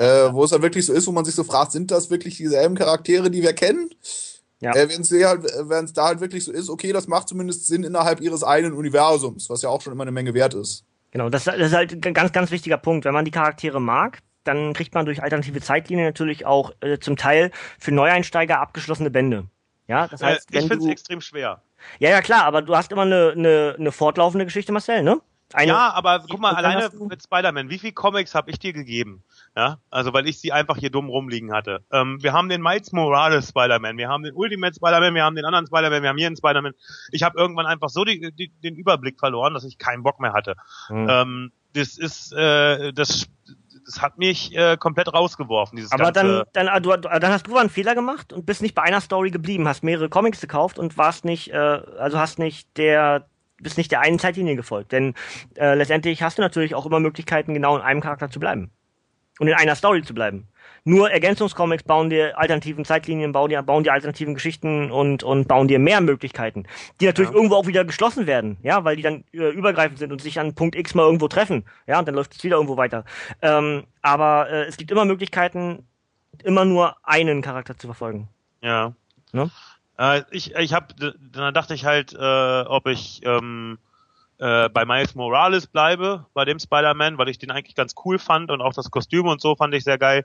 Äh, 0.00 0.32
wo 0.32 0.44
es 0.44 0.50
dann 0.50 0.62
wirklich 0.62 0.86
so 0.86 0.94
ist, 0.94 1.06
wo 1.06 1.12
man 1.12 1.26
sich 1.26 1.34
so 1.34 1.44
fragt, 1.44 1.72
sind 1.72 1.90
das 1.90 2.08
wirklich 2.08 2.38
dieselben 2.38 2.74
Charaktere, 2.74 3.30
die 3.30 3.42
wir 3.42 3.52
kennen? 3.52 3.90
Ja. 4.58 4.74
Äh, 4.74 4.88
Wenn 4.88 5.02
es 5.02 5.12
halt, 5.12 5.96
da 5.96 6.06
halt 6.06 6.20
wirklich 6.22 6.42
so 6.42 6.52
ist, 6.52 6.70
okay, 6.70 6.90
das 6.92 7.06
macht 7.06 7.28
zumindest 7.28 7.66
Sinn 7.66 7.84
innerhalb 7.84 8.22
ihres 8.22 8.42
eigenen 8.42 8.72
Universums, 8.72 9.50
was 9.50 9.60
ja 9.60 9.68
auch 9.68 9.82
schon 9.82 9.92
immer 9.92 10.04
eine 10.04 10.10
Menge 10.10 10.32
wert 10.32 10.54
ist. 10.54 10.84
Genau, 11.10 11.28
das, 11.28 11.44
das 11.44 11.56
ist 11.56 11.74
halt 11.74 11.92
ein 11.92 12.14
ganz, 12.14 12.32
ganz 12.32 12.50
wichtiger 12.50 12.78
Punkt. 12.78 13.04
Wenn 13.04 13.12
man 13.12 13.26
die 13.26 13.30
Charaktere 13.30 13.78
mag, 13.78 14.20
dann 14.44 14.72
kriegt 14.72 14.94
man 14.94 15.04
durch 15.04 15.22
alternative 15.22 15.60
Zeitlinien 15.60 16.06
natürlich 16.06 16.46
auch 16.46 16.72
äh, 16.80 16.98
zum 16.98 17.18
Teil 17.18 17.50
für 17.78 17.92
Neueinsteiger 17.92 18.58
abgeschlossene 18.58 19.10
Bände. 19.10 19.48
Ja, 19.86 20.08
das 20.08 20.22
heißt, 20.22 20.54
äh, 20.54 20.60
ich 20.60 20.66
finde 20.66 20.86
es 20.86 20.90
extrem 20.90 21.20
schwer. 21.20 21.60
Ja, 21.98 22.08
ja, 22.08 22.22
klar, 22.22 22.44
aber 22.44 22.62
du 22.62 22.74
hast 22.74 22.90
immer 22.90 23.02
eine, 23.02 23.32
eine, 23.36 23.76
eine 23.78 23.92
fortlaufende 23.92 24.46
Geschichte, 24.46 24.72
Marcel, 24.72 25.02
ne? 25.02 25.20
Eine, 25.52 25.72
ja, 25.72 25.92
aber 25.92 26.24
guck 26.28 26.40
mal, 26.40 26.54
alleine 26.54 26.90
mit 27.08 27.22
Spider-Man, 27.22 27.70
wie 27.70 27.78
viel 27.78 27.92
Comics 27.92 28.34
habe 28.34 28.50
ich 28.50 28.58
dir 28.58 28.72
gegeben? 28.72 29.24
Ja, 29.56 29.78
also 29.90 30.12
weil 30.12 30.28
ich 30.28 30.38
sie 30.38 30.52
einfach 30.52 30.76
hier 30.76 30.90
dumm 30.90 31.08
rumliegen 31.08 31.52
hatte. 31.52 31.84
Ähm, 31.90 32.22
wir 32.22 32.32
haben 32.32 32.48
den 32.48 32.62
Miles 32.62 32.92
Morales 32.92 33.48
Spider-Man, 33.48 33.96
wir 33.96 34.08
haben 34.08 34.22
den 34.22 34.34
Ultimate 34.34 34.74
Spider-Man, 34.74 35.14
wir 35.14 35.24
haben 35.24 35.34
den 35.34 35.44
anderen 35.44 35.66
Spider-Man, 35.66 36.02
wir 36.02 36.08
haben 36.08 36.18
hier 36.18 36.28
einen 36.28 36.36
Spider-Man. 36.36 36.74
Ich 37.10 37.22
habe 37.24 37.38
irgendwann 37.38 37.66
einfach 37.66 37.88
so 37.88 38.04
die, 38.04 38.32
die, 38.32 38.52
den 38.62 38.76
Überblick 38.76 39.18
verloren, 39.18 39.54
dass 39.54 39.64
ich 39.64 39.78
keinen 39.78 40.02
Bock 40.04 40.20
mehr 40.20 40.32
hatte. 40.32 40.54
Hm. 40.86 41.06
Ähm, 41.08 41.52
das 41.72 41.98
ist, 41.98 42.32
äh, 42.32 42.92
das, 42.92 43.26
das 43.86 44.02
hat 44.02 44.18
mich 44.18 44.56
äh, 44.56 44.76
komplett 44.76 45.12
rausgeworfen. 45.12 45.76
Dieses 45.76 45.92
Aber 45.92 46.12
ganze, 46.12 46.46
dann, 46.52 46.66
dann, 46.66 46.82
du, 46.82 46.96
dann 46.96 47.32
hast 47.32 47.46
du 47.46 47.56
einen 47.56 47.70
Fehler 47.70 47.94
gemacht 47.94 48.32
und 48.32 48.46
bist 48.46 48.62
nicht 48.62 48.74
bei 48.74 48.82
einer 48.82 49.00
Story 49.00 49.30
geblieben, 49.30 49.66
hast 49.66 49.82
mehrere 49.82 50.08
Comics 50.08 50.40
gekauft 50.40 50.78
und 50.78 50.96
warst 50.96 51.24
nicht, 51.24 51.52
äh, 51.52 51.56
also 51.56 52.18
hast 52.18 52.38
nicht 52.38 52.76
der, 52.76 53.26
bist 53.62 53.78
nicht 53.78 53.90
der 53.92 54.00
einen 54.00 54.18
Zeitlinie 54.18 54.56
gefolgt. 54.56 54.92
Denn 54.92 55.14
äh, 55.56 55.74
letztendlich 55.74 56.22
hast 56.22 56.38
du 56.38 56.42
natürlich 56.42 56.74
auch 56.74 56.86
immer 56.86 57.00
Möglichkeiten, 57.00 57.54
genau 57.54 57.76
in 57.76 57.82
einem 57.82 58.00
Charakter 58.00 58.30
zu 58.30 58.40
bleiben. 58.40 58.70
Und 59.38 59.48
in 59.48 59.54
einer 59.54 59.74
Story 59.74 60.02
zu 60.02 60.12
bleiben. 60.12 60.48
Nur 60.84 61.10
Ergänzungscomics 61.10 61.82
bauen 61.84 62.10
dir 62.10 62.38
alternativen 62.38 62.84
Zeitlinien, 62.84 63.32
bauen 63.32 63.48
dir, 63.48 63.62
bauen 63.62 63.84
dir 63.84 63.92
alternativen 63.92 64.34
Geschichten 64.34 64.90
und, 64.90 65.22
und 65.22 65.48
bauen 65.48 65.66
dir 65.68 65.78
mehr 65.78 66.00
Möglichkeiten, 66.00 66.66
die 67.00 67.06
natürlich 67.06 67.30
Ja. 67.30 67.36
irgendwo 67.36 67.56
auch 67.56 67.66
wieder 67.66 67.84
geschlossen 67.84 68.26
werden, 68.26 68.58
ja, 68.62 68.84
weil 68.84 68.96
die 68.96 69.02
dann 69.02 69.24
äh, 69.32 69.48
übergreifend 69.50 69.98
sind 69.98 70.12
und 70.12 70.20
sich 70.20 70.38
an 70.40 70.54
Punkt 70.54 70.76
X 70.76 70.94
mal 70.94 71.04
irgendwo 71.04 71.28
treffen, 71.28 71.64
ja, 71.86 71.98
und 71.98 72.08
dann 72.08 72.14
läuft 72.14 72.34
es 72.34 72.44
wieder 72.44 72.56
irgendwo 72.56 72.76
weiter. 72.76 73.04
Ähm, 73.42 73.84
aber 74.02 74.50
äh, 74.50 74.64
es 74.64 74.76
gibt 74.76 74.90
immer 74.90 75.04
Möglichkeiten, 75.04 75.86
immer 76.42 76.64
nur 76.64 76.96
einen 77.02 77.42
Charakter 77.42 77.76
zu 77.76 77.86
verfolgen. 77.86 78.28
Ja. 78.62 78.94
Ne? 79.32 79.50
Äh, 80.00 80.22
ich 80.30 80.54
ich 80.54 80.72
habe, 80.72 80.94
dann 81.32 81.54
dachte 81.54 81.74
ich 81.74 81.84
halt, 81.84 82.14
äh, 82.14 82.62
ob 82.62 82.86
ich 82.86 83.20
ähm, 83.24 83.78
äh, 84.38 84.70
bei 84.70 84.86
Miles 84.86 85.14
Morales 85.14 85.66
bleibe, 85.66 86.24
bei 86.32 86.46
dem 86.46 86.58
Spider-Man, 86.58 87.18
weil 87.18 87.28
ich 87.28 87.38
den 87.38 87.50
eigentlich 87.50 87.74
ganz 87.74 87.94
cool 88.06 88.18
fand 88.18 88.50
und 88.50 88.62
auch 88.62 88.72
das 88.72 88.90
Kostüm 88.90 89.26
und 89.26 89.42
so 89.42 89.54
fand 89.54 89.74
ich 89.74 89.84
sehr 89.84 89.98
geil. 89.98 90.24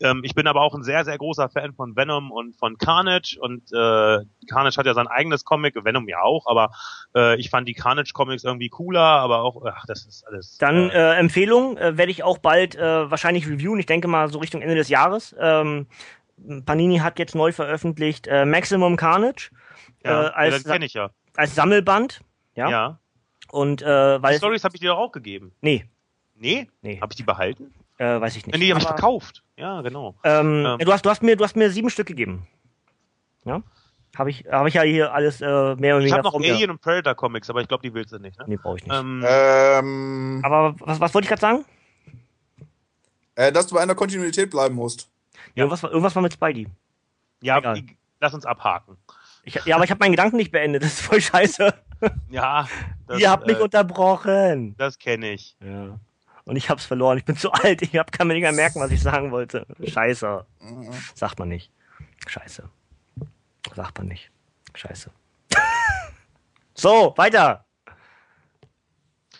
Ähm, 0.00 0.22
ich 0.24 0.34
bin 0.34 0.48
aber 0.48 0.62
auch 0.62 0.74
ein 0.74 0.82
sehr, 0.82 1.04
sehr 1.04 1.16
großer 1.16 1.48
Fan 1.48 1.72
von 1.72 1.94
Venom 1.94 2.32
und 2.32 2.56
von 2.56 2.76
Carnage 2.76 3.38
und 3.40 3.62
äh, 3.72 4.18
Carnage 4.50 4.76
hat 4.76 4.86
ja 4.86 4.94
sein 4.94 5.06
eigenes 5.06 5.44
Comic, 5.44 5.76
Venom 5.84 6.08
ja 6.08 6.22
auch, 6.22 6.46
aber 6.48 6.72
äh, 7.14 7.38
ich 7.38 7.50
fand 7.50 7.68
die 7.68 7.74
Carnage-Comics 7.74 8.42
irgendwie 8.42 8.68
cooler, 8.70 9.00
aber 9.00 9.42
auch, 9.42 9.62
ach, 9.64 9.84
das 9.86 10.04
ist 10.06 10.26
alles. 10.26 10.58
Dann 10.58 10.90
äh, 10.90 11.12
äh, 11.12 11.14
Empfehlung 11.18 11.76
äh, 11.76 11.96
werde 11.96 12.10
ich 12.10 12.24
auch 12.24 12.38
bald 12.38 12.74
äh, 12.74 13.08
wahrscheinlich 13.08 13.46
reviewen. 13.46 13.78
Ich 13.78 13.86
denke 13.86 14.08
mal 14.08 14.28
so 14.28 14.40
Richtung 14.40 14.60
Ende 14.62 14.74
des 14.74 14.88
Jahres. 14.88 15.36
Ähm, 15.38 15.86
Panini 16.64 16.98
hat 16.98 17.18
jetzt 17.18 17.34
neu 17.34 17.52
veröffentlicht 17.52 18.26
äh, 18.26 18.44
Maximum 18.44 18.96
Carnage 18.96 19.50
ja, 20.04 20.24
äh, 20.24 20.30
als, 20.30 20.52
ja, 20.54 20.58
das 20.62 20.72
kenne 20.72 20.84
ich 20.86 20.94
ja. 20.94 21.10
als 21.36 21.54
Sammelband. 21.54 22.20
Ja. 22.54 22.68
Ja. 22.70 22.98
Und 23.50 23.82
äh, 23.82 23.84
Die 24.18 24.22
weil 24.22 24.36
Stories 24.38 24.64
habe 24.64 24.74
ich 24.76 24.80
dir 24.80 24.90
doch 24.90 24.98
auch 24.98 25.12
gegeben. 25.12 25.52
nee, 25.60 25.84
Nee? 26.34 26.68
nee, 26.80 27.00
Habe 27.00 27.12
ich 27.12 27.16
die 27.16 27.22
behalten? 27.22 27.72
äh, 27.98 28.20
weiß 28.20 28.34
ich 28.36 28.46
nicht. 28.46 28.54
Nee, 28.56 28.64
die 28.64 28.70
habe 28.72 28.80
ich 28.80 28.86
verkauft. 28.86 29.44
Ja, 29.56 29.80
genau. 29.82 30.16
Ähm, 30.24 30.64
Ähm. 30.66 30.78
du 30.78 30.92
hast 30.92 31.04
du 31.06 31.10
hast 31.10 31.22
mir 31.22 31.36
du 31.36 31.44
hast 31.44 31.54
mir 31.54 31.70
sieben 31.70 31.88
Stück 31.90 32.06
gegeben. 32.08 32.46
Ja. 33.44 33.62
Habe 34.16 34.30
ich 34.30 34.44
habe 34.50 34.68
ich 34.68 34.74
ja 34.74 34.82
hier 34.82 35.12
alles 35.14 35.40
äh, 35.40 35.44
mehr 35.46 35.96
oder 35.96 36.04
Ich 36.04 36.12
weniger 36.12 36.16
habe 36.16 36.22
noch. 36.28 36.34
Alien 36.34 36.70
und 36.70 36.80
Predator 36.80 37.14
Comics, 37.14 37.48
aber 37.48 37.60
ich 37.60 37.68
glaube, 37.68 37.82
die 37.82 37.94
willst 37.94 38.12
du 38.12 38.18
nicht. 38.18 38.38
Ne? 38.38 38.44
Nee, 38.48 38.56
brauche 38.56 38.78
ich 38.78 38.84
nicht. 38.86 38.94
Ähm, 38.94 39.24
Ähm, 39.26 40.40
Aber 40.44 40.74
was, 40.80 40.98
was 41.00 41.14
wollte 41.14 41.26
ich 41.26 41.28
gerade 41.28 41.40
sagen? 41.40 41.64
äh, 43.36 43.52
dass 43.52 43.66
du 43.68 43.74
bei 43.76 43.80
einer 43.82 43.94
Kontinuität 43.94 44.50
bleiben 44.50 44.74
musst. 44.74 45.08
Ja. 45.54 45.62
Irgendwas, 45.62 45.82
war, 45.82 45.90
irgendwas 45.90 46.14
war 46.14 46.22
mit 46.22 46.32
Spidey. 46.32 46.68
ja, 47.40 47.58
egal. 47.58 47.82
lass 48.20 48.34
uns 48.34 48.46
abhaken. 48.46 48.96
Ich, 49.44 49.54
ja, 49.64 49.74
aber 49.74 49.84
ich 49.84 49.90
habe 49.90 49.98
meinen 49.98 50.12
Gedanken 50.12 50.36
nicht 50.36 50.52
beendet. 50.52 50.82
Das 50.84 50.92
ist 50.92 51.00
voll 51.00 51.20
scheiße. 51.20 51.74
Ja, 52.30 52.68
das, 53.06 53.20
Ihr 53.20 53.30
habt 53.30 53.46
mich 53.46 53.58
äh, 53.58 53.62
unterbrochen. 53.62 54.74
das 54.76 54.98
kenne 54.98 55.32
ich. 55.32 55.56
Ja. 55.60 55.98
Und 56.44 56.56
ich 56.56 56.68
hab's 56.68 56.84
verloren. 56.84 57.18
Ich 57.18 57.24
bin 57.24 57.36
zu 57.36 57.52
alt. 57.52 57.82
Ich 57.82 57.96
hab, 57.96 58.10
kann 58.10 58.26
mir 58.26 58.34
nicht 58.34 58.42
mehr 58.42 58.52
merken, 58.52 58.80
was 58.80 58.90
ich 58.90 59.00
sagen 59.00 59.30
wollte. 59.30 59.66
Scheiße. 59.84 60.44
Sagt 61.14 61.38
man 61.38 61.48
nicht. 61.48 61.70
Scheiße. 62.26 62.68
Sagt 63.74 63.98
man 63.98 64.08
nicht. 64.08 64.30
Scheiße. 64.74 65.10
so, 66.74 67.14
weiter. 67.16 67.64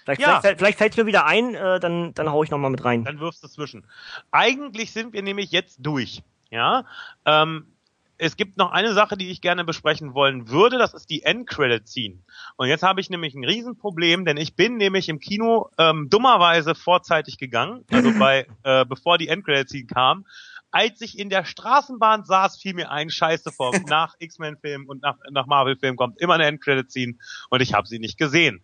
Vielleicht, 0.05 0.21
Ja. 0.21 0.41
vielleicht, 0.41 0.59
vielleicht 0.59 0.79
fällt's 0.79 0.97
mir 0.97 1.07
wieder 1.07 1.27
ein, 1.27 1.55
äh, 1.55 1.81
dann, 1.81 2.15
dann 2.15 2.31
hau 2.31 2.43
ich 2.43 2.51
noch 2.51 2.59
mal 2.59 2.71
mit 2.71 2.85
rein. 2.85 3.05
Dann 3.05 3.21
wirfst 3.21 3.43
du 3.45 3.49
zwischen. 3.49 3.85
Eigentlich 4.31 4.93
sind 4.93 5.13
wir 5.13 5.23
nämlich 5.23 5.51
jetzt 5.53 5.79
durch. 5.81 6.23
Ja. 6.51 6.85
Ähm, 7.25 7.67
es 8.19 8.37
gibt 8.37 8.57
noch 8.57 8.71
eine 8.71 8.93
Sache, 8.93 9.17
die 9.17 9.31
ich 9.31 9.41
gerne 9.41 9.65
besprechen 9.65 10.15
wollen 10.15 10.49
würde, 10.49 10.79
das 10.79 10.95
ist 10.95 11.11
die 11.11 11.25
End-Credit-Scene. 11.25 12.19
Und 12.57 12.69
jetzt 12.69 12.85
habe 12.85 13.01
ich 13.01 13.11
nämlich 13.11 13.35
ein 13.35 13.45
Riesenproblem, 13.45 14.25
denn 14.25 14.37
ich 14.37 14.55
bin 14.55 14.77
nämlich 14.77 15.09
im 15.09 15.19
Kino 15.19 15.71
ähm, 15.77 16.09
dummerweise 16.09 16.77
vorzeitig 16.77 17.39
gegangen, 17.39 17.85
also 17.91 18.13
bei, 18.19 18.47
äh, 18.63 18.85
bevor 18.85 19.19
die 19.19 19.27
End-Credit-Scene 19.29 19.87
kam. 19.87 20.25
Als 20.71 21.01
ich 21.01 21.19
in 21.19 21.31
der 21.31 21.45
Straßenbahn 21.45 22.25
saß, 22.25 22.59
fiel 22.59 22.75
mir 22.75 22.91
ein 22.91 23.11
Scheiße 23.11 23.51
vor. 23.51 23.73
Nach 23.89 24.15
X-Men-Film 24.19 24.89
und 24.89 25.03
nach, 25.03 25.17
nach 25.31 25.47
Marvel-Film 25.47 25.97
kommt 25.97 26.21
immer 26.21 26.35
eine 26.35 26.47
End-Credit-Scene 26.47 27.15
und 27.51 27.61
ich 27.61 27.75
habe 27.75 27.89
sie 27.89 27.99
nicht 27.99 28.19
gesehen. 28.19 28.63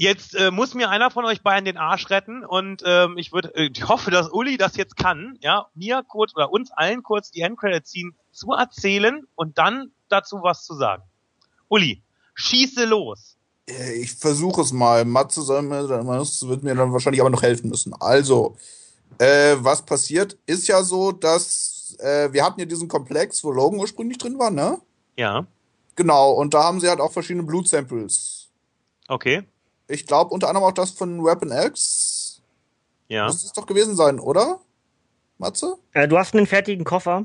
Jetzt 0.00 0.36
äh, 0.36 0.52
muss 0.52 0.74
mir 0.74 0.90
einer 0.90 1.10
von 1.10 1.24
euch 1.24 1.42
beiden 1.42 1.64
den 1.64 1.76
Arsch 1.76 2.08
retten 2.08 2.44
und 2.44 2.82
ähm, 2.86 3.18
ich 3.18 3.32
würde, 3.32 3.52
äh, 3.56 3.68
ich 3.74 3.88
hoffe, 3.88 4.12
dass 4.12 4.30
Uli 4.30 4.56
das 4.56 4.76
jetzt 4.76 4.96
kann, 4.96 5.36
ja, 5.40 5.66
mir 5.74 6.04
kurz 6.06 6.36
oder 6.36 6.52
uns 6.52 6.70
allen 6.70 7.02
kurz 7.02 7.32
die 7.32 7.40
Endcredit 7.40 7.84
Scene 7.84 8.12
zu 8.30 8.52
erzählen 8.52 9.26
und 9.34 9.58
dann 9.58 9.90
dazu 10.08 10.38
was 10.40 10.64
zu 10.64 10.74
sagen. 10.74 11.02
Uli, 11.66 12.00
schieße 12.34 12.84
los. 12.84 13.36
Äh, 13.68 13.94
Ich 13.94 14.14
versuche 14.14 14.60
es 14.62 14.72
mal. 14.72 15.04
Matze 15.04 15.42
soll 15.42 15.62
mir, 15.62 15.82
das 15.88 16.46
wird 16.46 16.62
mir 16.62 16.76
dann 16.76 16.92
wahrscheinlich 16.92 17.20
aber 17.20 17.30
noch 17.30 17.42
helfen 17.42 17.68
müssen. 17.68 17.92
Also, 17.98 18.56
äh, 19.18 19.56
was 19.58 19.82
passiert, 19.82 20.38
ist 20.46 20.68
ja 20.68 20.84
so, 20.84 21.10
dass 21.10 21.96
äh, 21.98 22.32
wir 22.32 22.44
hatten 22.44 22.60
ja 22.60 22.66
diesen 22.66 22.86
Komplex, 22.86 23.42
wo 23.42 23.50
Logan 23.50 23.80
ursprünglich 23.80 24.18
drin 24.18 24.38
war, 24.38 24.52
ne? 24.52 24.78
Ja, 25.16 25.44
Genau, 25.96 26.30
und 26.34 26.54
da 26.54 26.62
haben 26.62 26.78
sie 26.78 26.88
halt 26.88 27.00
auch 27.00 27.10
verschiedene 27.10 27.44
Blutsamples. 27.44 28.48
okay, 29.08 29.42
Ich 29.88 30.06
glaube 30.06 30.32
unter 30.32 30.48
anderem 30.48 30.66
auch 30.68 30.72
das 30.72 30.90
von 30.90 31.24
Weapon 31.24 31.50
X. 31.50 32.40
ja, 33.08 33.26
Muss 33.26 33.42
es 33.44 33.52
doch 33.52 33.66
gewesen 33.66 33.96
sein, 33.96 34.20
oder? 34.20 34.60
Matze? 35.38 35.76
Äh, 35.92 36.08
du 36.08 36.18
hast 36.18 36.34
einen 36.34 36.46
fertigen 36.46 36.84
Koffer, 36.84 37.24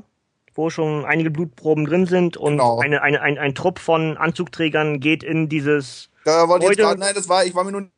wo 0.54 0.70
schon 0.70 1.04
einige 1.04 1.30
Blutproben 1.30 1.84
drin 1.84 2.06
sind 2.06 2.36
und 2.36 2.52
Genau. 2.52 2.78
eine, 2.78 3.02
eine, 3.02 3.20
ein, 3.20 3.38
ein 3.38 3.54
Trupp 3.54 3.78
von 3.78 4.16
Anzugträgern 4.16 5.00
geht 5.00 5.22
in 5.22 5.48
dieses. 5.48 6.08
Da 6.24 6.48
wollte 6.48 6.64
ich 6.64 6.70
jetzt 6.70 6.78
Heute- 6.78 6.86
gerade, 6.88 7.00
nein, 7.00 7.14
das 7.14 7.28
war, 7.28 7.44
ich 7.44 7.54
war 7.54 7.64
mir 7.64 7.72
nur 7.72 7.88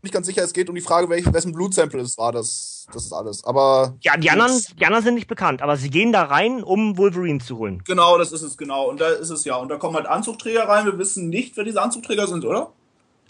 nicht 0.00 0.14
ganz 0.14 0.26
sicher, 0.28 0.44
es 0.44 0.52
geht 0.52 0.68
um 0.68 0.76
die 0.76 0.80
Frage, 0.80 1.08
welch, 1.10 1.30
wessen 1.32 1.50
Blutsample 1.52 2.00
es 2.00 2.16
war, 2.16 2.30
das, 2.30 2.86
das 2.92 3.04
ist 3.06 3.12
alles. 3.12 3.42
Aber. 3.44 3.96
Ja, 4.00 4.16
die 4.16 4.30
anderen, 4.30 4.62
die 4.80 4.86
anderen 4.86 5.02
sind 5.04 5.14
nicht 5.16 5.26
bekannt, 5.26 5.60
aber 5.60 5.76
sie 5.76 5.90
gehen 5.90 6.12
da 6.12 6.22
rein, 6.22 6.62
um 6.62 6.96
Wolverine 6.96 7.40
zu 7.40 7.58
holen. 7.58 7.82
Genau, 7.84 8.16
das 8.16 8.30
ist 8.30 8.42
es, 8.42 8.56
genau. 8.56 8.88
Und 8.88 9.00
da 9.00 9.08
ist 9.08 9.30
es 9.30 9.44
ja. 9.44 9.56
Und 9.56 9.68
da 9.70 9.76
kommen 9.76 9.96
halt 9.96 10.06
Anzugträger 10.06 10.68
rein. 10.68 10.86
Wir 10.86 10.96
wissen 10.98 11.28
nicht, 11.28 11.56
wer 11.56 11.64
diese 11.64 11.82
Anzugträger 11.82 12.28
sind, 12.28 12.44
oder? 12.44 12.72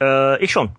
Äh, 0.01 0.43
ich 0.43 0.53
schon. 0.53 0.71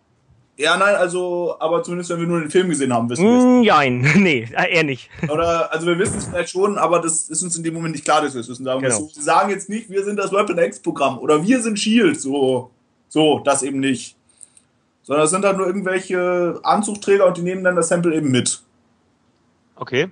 Ja, 0.58 0.76
nein, 0.76 0.94
also, 0.96 1.56
aber 1.60 1.84
zumindest 1.84 2.10
wenn 2.10 2.20
wir 2.20 2.28
nur 2.28 2.41
den 2.41 2.52
Film 2.52 2.68
gesehen 2.68 2.94
haben, 2.94 3.10
wissen 3.10 3.24
wir 3.24 3.38
es. 3.38 3.44
Mm, 3.46 3.62
nein, 3.66 4.12
nee, 4.22 4.46
äh, 4.58 4.76
eher 4.76 4.84
nicht. 4.84 5.10
Oder, 5.30 5.72
also 5.72 5.88
wir 5.88 5.98
wissen 5.98 6.18
es 6.18 6.26
vielleicht 6.26 6.50
schon, 6.50 6.78
aber 6.78 7.00
das 7.00 7.30
ist 7.30 7.41
uns 7.41 7.56
in 7.56 7.64
dem 7.64 7.74
Moment 7.76 7.94
nicht 7.96 8.04
klar, 8.04 8.22
dass 8.22 8.34
wir 8.34 8.41
es 8.41 8.50
wissen. 8.50 8.66
Sagen 8.66 8.82
Genau. 8.82 8.98
so. 8.98 9.10
Sie 9.14 9.22
sagen 9.22 9.50
jetzt 9.52 9.70
nicht, 9.70 9.90
wir 9.90 10.04
sind 10.04 10.18
das 10.18 10.34
Weapon 10.34 10.58
X-Programm 10.58 11.18
oder 11.20 11.41
wir 11.44 11.62
sind 11.62 11.80
Shield, 11.80 12.20
so. 12.20 12.72
So, 13.08 13.40
das 13.40 13.64
eben 13.64 13.80
nicht. 13.80 14.18
Sondern 15.04 15.24
es 15.26 15.32
sind 15.32 15.46
halt 15.46 15.56
nur 15.58 15.66
irgendwelche 15.66 16.60
Anzugträger 16.64 17.26
und 17.26 17.38
die 17.38 17.41
nehmen 17.41 17.64
dann 17.64 17.78
das 17.78 17.88
Sample 17.88 18.14
eben 18.14 18.30
mit. 18.30 18.62
okay, 19.78 20.10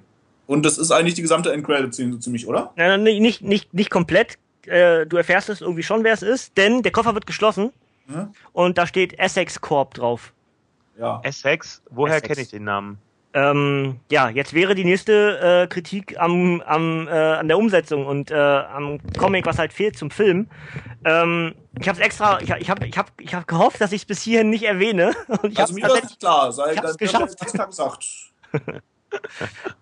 Und 0.48 0.66
das 0.66 0.78
ist 0.78 0.92
eigentlich 0.92 1.14
die 1.16 1.22
gesamte 1.22 1.52
End-Credit-Szene 1.52 2.14
so 2.14 2.20
ziemlich, 2.20 2.48
oder? 2.48 2.72
Nein, 2.78 3.04
nein, 3.04 3.22
nicht, 3.22 3.42
nicht, 3.42 3.74
nicht 3.74 3.90
komplett. 3.90 4.38
Äh, 4.66 5.06
du 5.06 5.18
erfährst 5.18 5.50
es 5.50 5.60
irgendwie 5.60 5.84
schon, 5.84 6.06
wer 6.06 6.14
es 6.14 6.22
ist, 6.24 6.58
denn 6.58 6.84
der 6.84 6.92
Koffer 6.94 7.14
wird 7.14 7.28
geschlossen 7.28 7.72
Hm? 8.08 8.32
und 8.54 8.78
da 8.78 8.88
steht 8.88 9.20
Essex 9.20 9.60
Corp 9.60 9.94
drauf. 9.94 10.34
Ja. 10.98 11.20
Essex, 11.24 11.82
woher 11.90 12.22
kenne 12.22 12.42
ich 12.42 12.50
den 12.50 12.64
Namen? 12.64 13.00
Ähm, 13.34 14.00
ja, 14.10 14.30
jetzt 14.30 14.54
wäre 14.54 14.74
die 14.74 14.86
nächste 14.86 15.64
äh, 15.64 15.68
Kritik 15.68 16.20
am, 16.20 16.62
am, 16.62 17.08
äh, 17.08 17.12
an 17.12 17.48
der 17.48 17.58
Umsetzung 17.58 18.08
und 18.08 18.32
äh, 18.32 18.36
am 18.36 19.00
Comic, 19.16 19.46
was 19.46 19.60
halt 19.60 19.74
fehlt 19.74 19.96
zum 19.98 20.10
Film. 20.10 20.48
Ähm, 21.06 21.54
ich 21.80 21.88
habe 21.88 22.02
extra, 22.02 22.42
ich, 22.42 22.50
ich 22.50 22.70
habe 22.70 22.88
ich 22.88 22.98
hab, 22.98 23.12
ich 23.20 23.36
hab 23.36 23.48
gehofft, 23.48 23.80
dass 23.80 23.92
ich 23.92 24.02
es 24.02 24.06
bis 24.06 24.24
hierhin 24.24 24.50
nicht 24.50 24.64
erwähne. 24.64 25.12
Und 25.28 25.52
ich 25.52 25.60
Also 25.60 25.76
mir 25.76 25.84
war 25.84 26.04
es 26.04 26.18
klar. 26.18 26.52
Sei 26.52 26.74
ich 26.74 26.82
ganz 26.82 26.98
geschafft. 26.98 27.38
gesagt. 27.40 28.06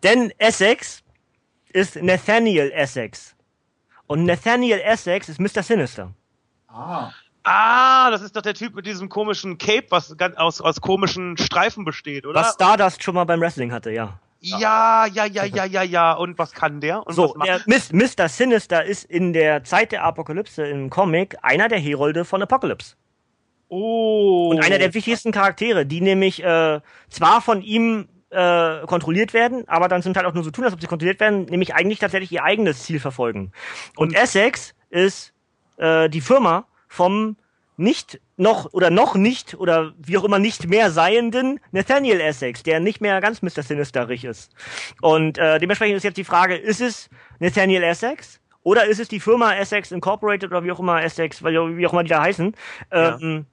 Denn 0.04 0.34
Essex 0.38 1.04
ist 1.72 1.96
Nathaniel 1.96 2.72
Essex. 2.72 3.36
Und 4.08 4.26
Nathaniel 4.26 4.82
Essex 4.82 5.30
ist 5.30 5.40
Mr. 5.40 5.64
Sinister. 5.64 6.14
Ah. 6.68 7.12
Ah, 7.46 8.10
das 8.10 8.22
ist 8.24 8.36
doch 8.36 8.42
der 8.42 8.56
Typ 8.56 8.74
mit 8.76 8.86
diesem 8.88 9.08
komischen 9.08 9.58
Cape, 9.60 9.86
was 9.90 10.18
ganz 10.18 10.36
aus, 10.36 10.62
aus 10.62 10.82
komischen 10.82 11.38
Streifen 11.38 11.86
besteht, 11.86 12.26
oder? 12.26 12.40
Was 12.42 12.54
Stardust 12.54 13.04
schon 13.04 13.14
mal 13.16 13.24
beim 13.24 13.40
Wrestling 13.40 13.72
hatte, 13.72 13.92
ja. 13.92 14.20
Ja, 14.40 15.06
ja, 15.06 15.26
ja, 15.26 15.46
ja, 15.46 15.66
ja, 15.66 15.82
ja. 15.84 16.14
Und 16.14 16.38
was 16.38 16.54
kann 16.54 16.82
der? 16.82 17.06
Und 17.06 17.14
So, 17.14 17.36
der 17.46 17.62
Mr. 17.66 18.28
Sinister 18.30 18.84
ist 18.84 19.06
in 19.06 19.34
der 19.34 19.64
Zeit 19.64 19.92
der 19.92 20.04
Apokalypse 20.04 20.66
im 20.66 20.90
Comic 20.90 21.38
einer 21.42 21.68
der 21.68 21.80
Herolde 21.80 22.26
von 22.26 22.42
Apocalypse. 22.42 22.96
Oh. 23.70 24.50
Und 24.52 24.64
einer 24.64 24.78
der 24.78 24.94
wichtigsten 24.94 25.32
Charaktere, 25.32 25.86
die 25.86 26.02
nämlich 26.02 26.44
äh, 26.44 26.80
zwar 27.10 27.42
von 27.42 27.62
ihm 27.62 28.08
äh, 28.30 28.82
kontrolliert 28.86 29.34
werden, 29.34 29.68
aber 29.68 29.88
dann 29.88 30.04
zum 30.04 30.14
Teil 30.14 30.26
auch 30.26 30.34
nur 30.34 30.44
so 30.44 30.52
tun, 30.52 30.66
als 30.66 30.74
ob 30.74 30.82
sie 30.82 30.88
kontrolliert 30.88 31.20
werden, 31.20 31.46
nämlich 31.46 31.74
eigentlich 31.74 32.00
tatsächlich 32.00 32.32
ihr 32.32 32.44
eigenes 32.44 32.84
Ziel 32.84 33.00
verfolgen. 33.00 33.52
Und, 33.96 34.10
Und- 34.10 34.16
Essex 34.16 34.76
ist 34.90 35.34
äh, 35.78 36.10
die 36.10 36.22
Firma 36.22 36.66
vom 36.96 37.38
nicht 37.78 38.22
noch 38.38 38.72
oder 38.74 38.90
noch 38.90 39.16
nicht 39.16 39.56
oder 39.56 39.94
wie 39.98 40.18
auch 40.18 40.24
immer 40.24 40.40
nicht 40.40 40.68
mehr 40.68 40.92
seienden 40.92 41.60
Nathaniel 41.72 42.22
Essex, 42.22 42.64
der 42.64 42.80
nicht 42.80 43.02
mehr 43.02 43.20
ganz 43.20 43.42
Mr. 43.42 43.64
Sinisterig 43.64 44.24
ist. 44.24 44.54
Und 45.02 45.38
äh, 45.38 45.60
dementsprechend 45.60 45.98
ist 45.98 46.04
jetzt 46.04 46.18
die 46.18 46.24
Frage, 46.24 46.56
ist 46.56 46.80
es 46.82 47.10
Nathaniel 47.40 47.84
Essex 47.84 48.40
oder 48.64 48.86
ist 48.86 49.00
es 49.00 49.10
die 49.10 49.20
Firma 49.20 49.54
Essex 49.56 49.92
Incorporated 49.92 50.52
oder 50.52 50.64
wie 50.64 50.72
auch 50.72 50.80
immer 50.80 51.04
Essex, 51.04 51.44
weil 51.44 51.54
wie 51.78 51.86
auch 51.86 51.92
immer 51.94 52.04
die 52.04 52.10
da 52.10 52.22
heißen, 52.22 52.56
Ja. 52.94 53.18
ähm, 53.20 53.46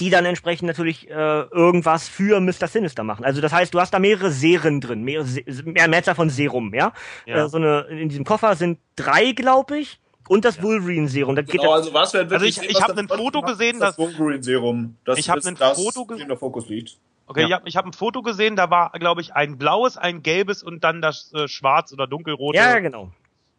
die 0.00 0.10
dann 0.10 0.24
entsprechend 0.24 0.66
natürlich 0.66 1.08
äh, 1.08 1.12
irgendwas 1.12 2.08
für 2.08 2.40
Mr. 2.40 2.66
Sinister 2.66 3.04
machen. 3.04 3.24
Also 3.24 3.40
das 3.40 3.52
heißt, 3.52 3.72
du 3.72 3.80
hast 3.80 3.94
da 3.94 4.00
mehrere 4.00 4.32
Serien 4.32 4.80
drin, 4.80 5.04
mehrere 5.04 5.26
Se 5.26 5.42
mehr 5.64 5.86
Mehrzahl 5.86 6.16
von 6.16 6.30
Serum, 6.30 6.74
ja. 6.74 6.92
Ja. 7.26 7.44
Äh, 7.44 7.48
so 7.48 7.58
eine 7.58 7.82
in 7.82 8.08
diesem 8.08 8.24
Koffer 8.24 8.56
sind 8.56 8.80
drei, 8.96 9.30
glaube 9.32 9.78
ich, 9.78 10.00
und 10.28 10.44
das 10.44 10.62
Wolverine 10.62 11.08
Serum. 11.08 11.36
Das 11.36 11.46
geht 11.46 11.60
Genau, 11.60 11.72
also 11.72 11.92
was 11.94 12.12
wir 12.12 12.20
Also 12.20 12.30
wirklich 12.30 12.50
ich- 12.50 12.54
sehen, 12.56 12.70
ich 12.70 12.74
was 12.76 12.82
hab 12.82 12.94
da 12.96 13.02
ein 13.02 13.08
Foto 13.08 13.42
gesehen, 13.42 13.78
das 13.80 13.96
dass- 13.96 13.98
Wolverine 13.98 14.42
Serum. 14.42 14.96
Das 15.04 15.18
Ich 15.18 15.28
hab 15.30 15.36
ist 15.38 15.46
ein 15.46 15.54
das, 15.56 15.76
Foto 15.82 16.04
ge- 16.06 16.20
in 16.20 16.28
der 16.28 16.36
Fokus 16.36 16.68
liegt. 16.68 16.96
Okay, 17.26 17.40
Ja. 17.42 17.46
ich 17.46 17.52
habe 17.54 17.68
ich 17.68 17.76
hab 17.76 17.86
ein 17.86 17.92
Foto 17.92 18.22
gesehen, 18.22 18.54
da 18.56 18.68
war, 18.70 18.90
glaube 18.92 19.20
ich, 19.22 19.34
ein 19.34 19.56
blaues, 19.56 19.96
ein 19.96 20.22
gelbes 20.22 20.62
und 20.62 20.84
dann 20.84 21.00
das 21.00 21.32
äh, 21.34 21.48
schwarz 21.48 21.92
oder 21.92 22.06
dunkelrote. 22.06 22.58
ja, 22.58 22.78
genau. 22.80 23.10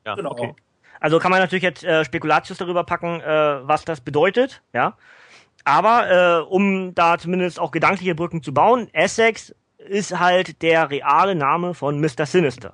ja 0.05 0.15
Genau. 0.15 0.31
okay. 0.31 0.53
Also 0.99 1.19
kann 1.19 1.31
man 1.31 1.39
natürlich 1.39 1.63
jetzt 1.63 1.83
äh, 1.83 2.05
Spekulatius 2.05 2.57
darüber 2.57 2.83
packen, 2.83 3.19
äh, 3.21 3.67
was 3.67 3.83
das 3.85 4.01
bedeutet, 4.01 4.61
ja. 4.73 4.95
Aber 5.63 6.09
äh, 6.09 6.41
um 6.43 6.93
da 6.93 7.17
zumindest 7.17 7.59
auch 7.59 7.71
gedankliche 7.71 8.13
Brücken 8.15 8.43
zu 8.43 8.53
bauen, 8.53 8.87
Essex 8.93 9.53
ist 9.79 10.19
halt 10.19 10.61
der 10.61 10.89
reale 10.89 11.33
Name 11.35 11.73
von 11.73 11.99
Mr. 11.99 12.25
Sinister. 12.25 12.73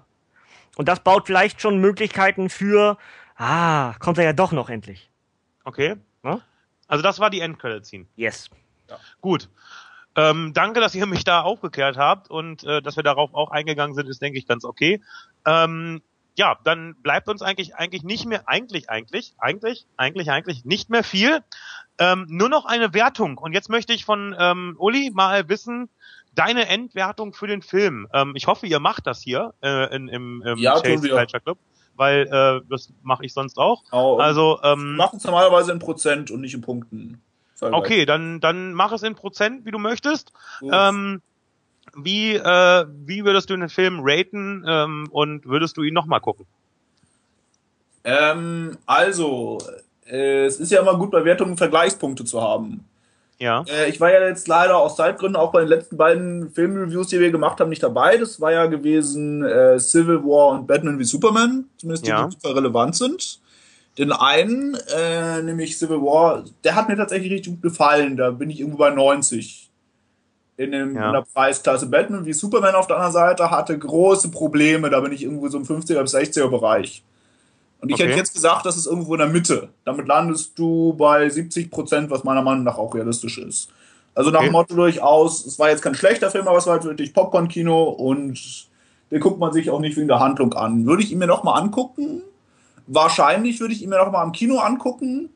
Und 0.75 0.87
das 0.87 0.99
baut 1.01 1.25
vielleicht 1.25 1.61
schon 1.61 1.77
Möglichkeiten 1.79 2.49
für, 2.49 2.97
ah, 3.41 3.95
kommt 3.99 4.17
er 4.17 4.23
ja 4.23 4.33
doch 4.33 4.51
noch 4.51 4.69
endlich. 4.69 5.09
Okay. 5.63 5.95
Ja? 6.23 6.41
Also 6.87 7.01
das 7.01 7.19
war 7.19 7.29
die 7.29 7.41
Endcredit-Scene. 7.41 8.05
Yes. 8.15 8.49
Gut. 9.21 9.49
Ähm, 10.15 10.51
danke, 10.53 10.81
dass 10.81 10.93
ihr 10.93 11.05
mich 11.05 11.23
da 11.23 11.41
aufgeklärt 11.41 11.97
habt 11.97 12.29
und 12.29 12.63
äh, 12.65 12.81
dass 12.81 12.97
wir 12.97 13.03
darauf 13.03 13.33
auch 13.33 13.51
eingegangen 13.51 13.95
sind, 13.95 14.09
ist, 14.09 14.21
denke 14.21 14.37
ich, 14.37 14.45
ganz 14.45 14.65
okay. 14.65 15.01
Ähm, 15.45 16.01
ja, 16.35 16.57
dann 16.63 16.95
bleibt 16.95 17.29
uns 17.29 17.41
eigentlich 17.41 17.75
eigentlich 17.75 18.03
nicht 18.03 18.25
mehr, 18.25 18.47
eigentlich, 18.47 18.89
eigentlich, 18.89 19.33
eigentlich, 19.37 19.85
eigentlich, 19.97 20.31
eigentlich 20.31 20.65
nicht 20.65 20.89
mehr 20.89 21.03
viel. 21.03 21.41
Ähm, 21.97 22.25
nur 22.29 22.49
noch 22.49 22.65
eine 22.65 22.93
Wertung. 22.93 23.37
Und 23.37 23.53
jetzt 23.53 23.69
möchte 23.69 23.93
ich 23.93 24.05
von 24.05 24.35
ähm, 24.37 24.75
Uli 24.77 25.11
mal 25.13 25.47
wissen, 25.49 25.89
deine 26.33 26.67
Endwertung 26.67 27.33
für 27.33 27.47
den 27.47 27.61
Film. 27.61 28.07
Ähm, 28.13 28.33
ich 28.35 28.47
hoffe, 28.47 28.67
ihr 28.67 28.79
macht 28.79 29.07
das 29.07 29.21
hier 29.21 29.53
äh, 29.61 29.95
in, 29.95 30.07
im, 30.07 30.41
im 30.45 30.57
Ja, 30.57 30.79
Chase. 30.79 31.09
Culture 31.09 31.41
Club, 31.41 31.57
weil 32.01 32.27
äh, 32.31 32.61
das 32.67 32.89
mache 33.03 33.23
ich 33.23 33.31
sonst 33.31 33.59
auch. 33.59 33.83
Genau. 33.91 34.17
Also, 34.17 34.59
ähm, 34.63 34.95
machen 34.95 35.17
es 35.17 35.23
normalerweise 35.23 35.71
in 35.71 35.77
Prozent 35.77 36.31
und 36.31 36.41
nicht 36.41 36.55
in 36.55 36.61
Punkten. 36.61 37.21
Okay, 37.61 38.07
dann, 38.07 38.39
dann 38.39 38.73
mach 38.73 38.91
es 38.91 39.03
in 39.03 39.13
Prozent, 39.13 39.67
wie 39.67 39.71
du 39.71 39.77
möchtest. 39.77 40.33
Gut. 40.61 40.73
Ähm, 40.73 41.21
wie, 41.95 42.33
äh, 42.33 42.85
wie 43.05 43.23
würdest 43.23 43.51
du 43.51 43.55
den 43.55 43.69
Film 43.69 43.99
raten 44.01 44.65
ähm, 44.67 45.09
und 45.11 45.45
würdest 45.45 45.77
du 45.77 45.83
ihn 45.83 45.93
nochmal 45.93 46.21
gucken? 46.21 46.47
Ähm, 48.03 48.79
also, 48.87 49.59
äh, 50.07 50.45
es 50.45 50.59
ist 50.59 50.71
ja 50.71 50.81
immer 50.81 50.97
gut 50.97 51.11
bei 51.11 51.23
Wertungen 51.23 51.55
Vergleichspunkte 51.55 52.25
zu 52.25 52.41
haben. 52.41 52.83
Ja. 53.41 53.65
Äh, 53.67 53.89
ich 53.89 53.99
war 53.99 54.13
ja 54.13 54.21
jetzt 54.27 54.47
leider 54.47 54.77
aus 54.77 54.95
Zeitgründen 54.95 55.35
auch 55.35 55.51
bei 55.51 55.61
den 55.61 55.67
letzten 55.69 55.97
beiden 55.97 56.51
Filmreviews, 56.51 57.07
die 57.07 57.19
wir 57.19 57.31
gemacht 57.31 57.59
haben, 57.59 57.69
nicht 57.69 57.81
dabei. 57.81 58.17
Das 58.17 58.39
war 58.39 58.51
ja 58.51 58.67
gewesen 58.67 59.43
äh, 59.43 59.79
Civil 59.79 60.23
War 60.23 60.49
und 60.51 60.67
Batman 60.67 60.99
wie 60.99 61.03
Superman, 61.05 61.65
zumindest 61.77 62.05
die, 62.05 62.11
Ja. 62.11 62.27
die 62.27 62.33
super 62.39 62.55
relevant 62.55 62.95
sind. 62.95 63.39
Den 63.97 64.11
einen, 64.11 64.77
äh, 64.95 65.41
nämlich 65.41 65.77
Civil 65.79 65.97
War, 66.01 66.43
der 66.63 66.75
hat 66.75 66.87
mir 66.87 66.95
tatsächlich 66.95 67.31
richtig 67.31 67.53
gut 67.53 67.63
gefallen. 67.63 68.15
Da 68.15 68.29
bin 68.29 68.51
ich 68.51 68.59
irgendwo 68.59 68.77
bei 68.77 68.91
90. 68.91 69.69
In, 70.57 70.71
dem, 70.71 70.95
Ja. 70.95 71.07
in 71.07 71.13
der 71.13 71.25
Preisklasse 71.33 71.87
Batman 71.87 72.25
wie 72.27 72.33
Superman 72.33 72.75
auf 72.75 72.85
der 72.85 72.97
anderen 72.97 73.13
Seite 73.13 73.49
hatte 73.49 73.75
große 73.77 74.29
Probleme. 74.29 74.91
Da 74.91 74.99
bin 74.99 75.11
ich 75.13 75.23
irgendwo 75.23 75.47
so 75.47 75.57
im 75.57 75.65
50er 75.65 75.99
bis 76.03 76.13
60er 76.13 76.47
Bereich. 76.47 77.03
Und 77.81 77.89
ich 77.89 77.95
Okay. 77.95 78.07
hätte 78.07 78.17
jetzt 78.19 78.33
gesagt, 78.33 78.65
das 78.65 78.77
ist 78.77 78.85
irgendwo 78.85 79.13
in 79.15 79.19
der 79.19 79.27
Mitte. 79.27 79.69
Damit 79.85 80.07
landest 80.07 80.57
du 80.57 80.93
bei 80.93 81.27
70 81.29 81.71
Prozent, 81.71 82.09
was 82.11 82.23
meiner 82.23 82.41
Meinung 82.43 82.63
nach 82.63 82.77
auch 82.77 82.93
realistisch 82.93 83.37
ist. 83.39 83.69
Also 84.13 84.29
nach 84.29 84.39
Okay. 84.39 84.47
dem 84.47 84.51
Motto 84.53 84.75
durchaus, 84.75 85.45
es 85.45 85.57
war 85.57 85.69
jetzt 85.69 85.81
kein 85.81 85.95
schlechter 85.95 86.29
Film, 86.29 86.47
aber 86.47 86.57
es 86.59 86.67
war 86.67 86.73
halt 86.73 86.83
wirklich 86.83 87.13
Popcorn-Kino 87.13 87.83
und 87.89 88.67
den 89.09 89.19
guckt 89.19 89.39
man 89.39 89.51
sich 89.53 89.69
auch 89.69 89.79
nicht 89.79 89.97
wegen 89.97 90.07
der 90.07 90.19
Handlung 90.19 90.53
an. 90.53 90.85
Würde 90.85 91.01
ich 91.03 91.11
ihn 91.11 91.17
mir 91.19 91.27
nochmal 91.27 91.59
angucken? 91.61 92.21
Wahrscheinlich 92.87 93.59
würde 93.59 93.73
ich 93.73 93.81
ihn 93.81 93.89
mir 93.89 93.97
nochmal 93.97 94.23
am 94.23 94.31
Kino 94.31 94.59
angucken. 94.59 95.29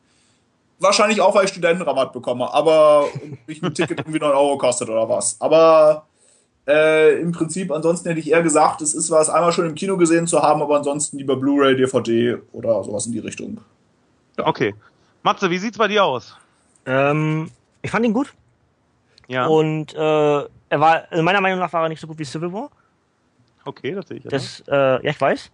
Wahrscheinlich 0.80 1.22
auch, 1.22 1.34
weil 1.36 1.46
ich 1.46 1.52
Studentenrabatt 1.52 2.12
bekomme, 2.14 2.54
aber 2.54 3.18
mich 3.48 3.64
ein 3.64 3.74
Ticket 3.74 4.00
irgendwie 4.02 4.20
9 4.20 4.32
Euro 4.32 4.58
kostet 4.58 4.90
oder 4.90 5.08
was. 5.08 5.38
Aber 5.40 6.06
äh, 6.68 7.20
im 7.20 7.32
Prinzip, 7.32 7.72
ansonsten 7.72 8.10
hätte 8.10 8.20
ich 8.20 8.32
eher 8.32 8.42
gesagt, 8.42 8.82
es 8.82 8.94
ist 8.94 9.12
was 9.12 9.30
einmal 9.30 9.52
schon 9.52 9.68
im 9.68 9.76
Kino 9.76 9.98
gesehen 9.98 10.28
zu 10.28 10.42
haben, 10.42 10.62
aber 10.62 10.78
ansonsten 10.78 11.18
lieber 11.18 11.36
Blu-ray, 11.36 11.76
DVD 11.76 12.38
oder 12.54 12.84
sowas 12.84 13.06
in 13.06 13.12
die 13.12 13.20
Richtung. 13.20 13.60
Okay. 14.38 14.74
Matze, 15.24 15.50
wie 15.50 15.58
sieht's 15.58 15.78
bei 15.78 15.88
dir 15.88 16.04
aus? 16.04 16.38
Ähm, 16.86 17.50
ich 17.82 17.92
fand 17.92 18.06
ihn 18.06 18.14
gut. 18.14 18.34
Ja. 19.28 19.48
Und 19.48 19.94
äh, 19.94 19.98
er 19.98 20.80
war, 20.80 21.04
also 21.10 21.24
meiner 21.24 21.42
Meinung 21.42 21.60
nach 21.60 21.72
war 21.74 21.84
er 21.84 21.90
nicht 21.90 22.02
so 22.02 22.08
gut 22.08 22.20
wie 22.20 22.26
Civil 22.26 22.52
War. 22.52 22.70
okay, 23.66 23.94
das 23.94 24.08
sehe 24.08 24.18
ich. 24.18 24.24
jetzt. 24.24 24.34
Das, 24.34 24.64
äh, 24.68 25.06
ja, 25.06 25.12
ich 25.12 25.20
weiß. 25.20 25.52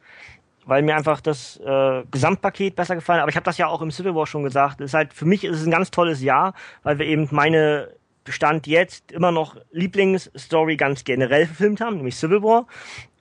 Weil 0.66 0.84
mir 0.84 0.96
einfach 0.96 1.22
das 1.22 1.58
äh, 1.58 2.04
Gesamtpaket 2.12 2.76
besser 2.76 2.96
gefallen 2.96 3.20
hat. 3.20 3.24
Aber 3.24 3.30
ich 3.32 3.36
habe 3.36 3.46
das 3.46 3.58
ja 3.58 3.68
auch 3.68 3.82
im 3.82 3.92
Civil 3.92 4.14
War 4.14 4.28
schon 4.28 4.44
gesagt. 4.44 4.80
Es 4.82 4.92
ist 4.92 4.94
halt, 4.94 5.14
für 5.14 5.26
mich 5.26 5.44
ist 5.44 5.60
es 5.60 5.66
ein 5.66 5.72
ganz 5.72 5.92
tolles 5.92 6.22
Jahr, 6.22 6.54
weil 6.84 7.00
wir 7.00 7.06
eben 7.06 7.28
meine 7.32 7.90
Bestand 8.32 8.66
jetzt 8.66 9.12
immer 9.12 9.34
noch 9.34 9.58
Lieblingsstory 9.72 10.78
ganz 10.78 11.04
generell 11.04 11.46
verfilmt 11.48 11.82
haben, 11.82 11.98
nämlich 11.98 12.16
Civil 12.16 12.42
War. 12.42 12.66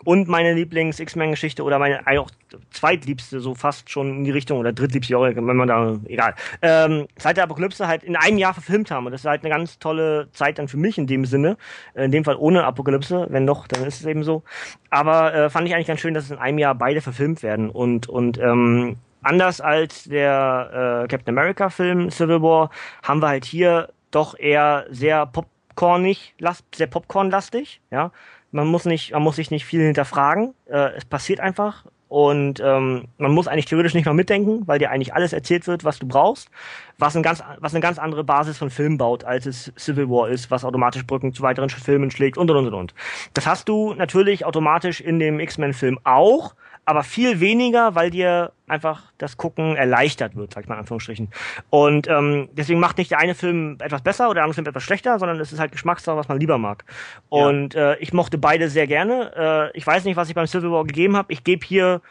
Und 0.05 0.29
meine 0.29 0.55
Lieblings-X-Men-Geschichte 0.55 1.65
oder 1.65 1.81
meine 1.81 2.07
auch 2.07 2.31
zweitliebste, 2.71 3.41
so 3.41 3.57
fast 3.57 3.91
schon 3.91 4.19
in 4.19 4.25
die 4.25 4.31
Richtung, 4.31 4.59
oder 4.59 4.73
drittliebste, 4.73 5.21
wenn 5.21 5.45
man 5.57 5.67
da, 5.67 5.99
egal. 6.07 6.35
Ähm, 6.63 7.09
seit 7.19 7.37
der 7.37 7.45
Apokalypse 7.45 7.89
halt 7.89 8.05
in 8.05 8.15
einem 8.15 8.39
Jahr 8.39 8.55
verfilmt 8.55 8.93
haben. 8.93 9.07
Und 9.07 9.13
das 9.13 9.23
ist 9.23 9.27
halt 9.27 9.43
eine 9.43 9.51
ganz 9.51 9.81
tolle 9.81 10.29
Zeit 10.33 10.61
dann 10.61 10.69
für 10.69 10.77
mich 10.77 10.97
in 10.97 11.09
dem 11.09 11.25
Sinne. 11.27 11.57
Äh, 11.95 12.05
In 12.05 12.13
dem 12.13 12.25
Fall 12.25 12.37
ohne 12.37 12.63
Apokalypse. 12.65 13.27
Wenn 13.31 13.49
doch, 13.49 13.67
dann 13.67 13.85
ist 13.85 14.01
es 14.01 14.07
eben 14.07 14.23
so. 14.23 14.45
Aber 14.91 15.35
äh, 15.35 15.51
fand 15.51 15.67
ich 15.67 15.75
eigentlich 15.75 15.89
ganz 15.89 16.01
schön, 16.01 16.15
dass 16.15 16.25
es 16.25 16.31
in 16.31 16.39
einem 16.39 16.59
Jahr 16.59 16.77
beide 16.77 17.01
verfilmt 17.01 17.43
werden. 17.43 17.69
Und, 17.69 18.09
und 18.09 18.39
ähm, 18.39 18.97
anders 19.23 19.61
als 19.61 20.05
der 20.05 21.03
äh, 21.05 21.09
Captain 21.09 21.37
America-Film 21.37 22.11
Civil 22.11 22.41
War 22.43 22.71
haben 23.03 23.21
wir 23.21 23.29
halt 23.29 23.45
hier 23.45 23.89
doch 24.11 24.39
eher 24.39 24.87
sehr 24.91 25.27
popcornig, 25.27 26.35
sehr 26.75 26.87
popcornlastig, 26.87 27.81
ja. 27.91 28.13
Man 28.53 28.67
muss 28.67 28.85
nicht, 28.85 29.13
man 29.13 29.23
muss 29.23 29.37
sich 29.37 29.53
nicht 29.53 29.65
viel 29.65 29.81
hinterfragen. 29.81 30.55
Äh, 30.67 30.97
es 30.97 31.05
passiert 31.05 31.39
einfach. 31.39 31.85
Und 32.11 32.59
ähm, 32.59 33.05
man 33.19 33.31
muss 33.31 33.47
eigentlich 33.47 33.67
theoretisch 33.67 33.95
nicht 33.95 34.07
mal 34.07 34.15
mitdenken, 34.15 34.67
weil 34.67 34.81
dir 34.81 34.91
eigentlich 34.91 35.15
alles 35.15 35.33
erzählt 35.33 35.69
wird, 35.69 35.85
was 35.85 36.01
du 36.01 36.09
brauchst. 36.09 36.51
Was, 36.99 37.15
ein 37.15 37.23
ganz, 37.23 37.41
was 37.61 37.73
eine 37.73 37.81
ganz 37.81 38.01
andere 38.01 38.25
Basis 38.25 38.59
von 38.59 38.69
Film 38.69 38.99
baut, 38.99 39.23
als 39.23 39.47
es 39.47 39.73
Civil 39.79 40.11
War 40.11 40.29
ist, 40.29 40.51
was 40.51 40.65
automatisch 40.65 41.07
Brücken 41.07 41.33
zu 41.33 41.45
weiteren 41.45 41.71
Filmen 41.71 42.11
schlägt 42.11 42.37
und 42.37 42.51
und 42.51 42.67
und, 42.67 42.75
und. 42.75 42.95
Das 43.33 43.47
hast 43.47 43.69
du 43.69 43.95
natürlich 43.95 44.45
automatisch 44.45 45.01
in 45.01 45.21
dem 45.21 45.39
X-Men-Film 45.39 46.01
auch, 46.03 46.57
aber 46.91 47.05
viel 47.05 47.39
weniger, 47.39 47.95
weil 47.95 48.11
dir 48.11 48.51
einfach 48.67 49.13
das 49.17 49.37
Gucken 49.37 49.77
erleichtert 49.77 50.35
wird, 50.35 50.53
sag 50.53 50.65
ich 50.65 50.69
mal 50.69 50.75
in 50.75 50.81
Anführungsstrichen. 50.81 51.29
Und 51.71 52.09
ähm, 52.09 52.49
deswegen 52.53 52.81
macht 52.81 52.99
nicht 52.99 53.13
der 53.13 53.21
eine 53.21 53.37
Film 53.37 53.77
etwas 53.79 54.03
besser 54.03 54.25
oder 54.25 54.35
der 54.35 54.43
andere 54.43 54.55
Film 54.55 54.67
etwas 54.67 54.83
schlechter, 54.83 55.21
sondern 55.21 55.39
es 55.39 55.53
ist 55.53 55.61
halt 55.61 55.71
Geschmackssache, 55.71 56.17
was 56.17 56.27
man 56.27 56.41
lieber 56.41 56.59
mag. 56.59 56.85
Ja. 57.31 57.47
Und 57.47 57.77
äh, 57.77 57.97
ich 57.99 58.13
mochte 58.13 58.39
beide 58.39 58.69
sehr 58.69 58.89
gerne. 58.89 59.71
Äh, 59.73 59.79
ich 59.79 59.87
weiß 59.87 60.05
nicht, 60.05 60.17
was 60.17 60.29
ich 60.29 60.35
beim 60.35 60.49
Civil 60.49 60.73
War 60.73 60.85
gegeben 60.85 61.17
habe. 61.17 61.33
Ich 61.33 61.45
gebe 61.45 61.65
hier 61.65 62.03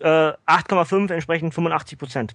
äh, 0.00 0.32
8,5, 0.46 1.12
entsprechend 1.12 1.54
85 1.54 1.96
Prozent. 1.96 2.34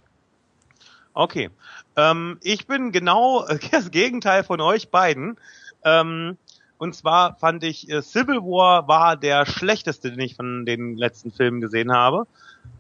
Okay. 1.14 1.50
Ähm, 1.98 2.40
ich 2.44 2.66
bin 2.66 2.94
genau 2.94 3.46
das 3.72 3.92
Gegenteil 3.92 4.46
von 4.46 4.62
euch 4.62 4.90
beiden. 4.90 5.38
Ähm, 5.84 6.38
und 6.78 6.96
zwar 6.96 7.36
fand 7.36 7.64
ich, 7.64 7.90
äh, 7.90 8.02
Civil 8.02 8.38
War 8.38 8.88
war 8.88 9.18
der 9.18 9.46
schlechteste, 9.46 10.12
den 10.12 10.20
ich 10.20 10.36
von 10.36 10.66
den 10.66 10.96
letzten 10.96 11.32
Filmen 11.32 11.62
gesehen 11.62 11.92
habe. 11.92 12.28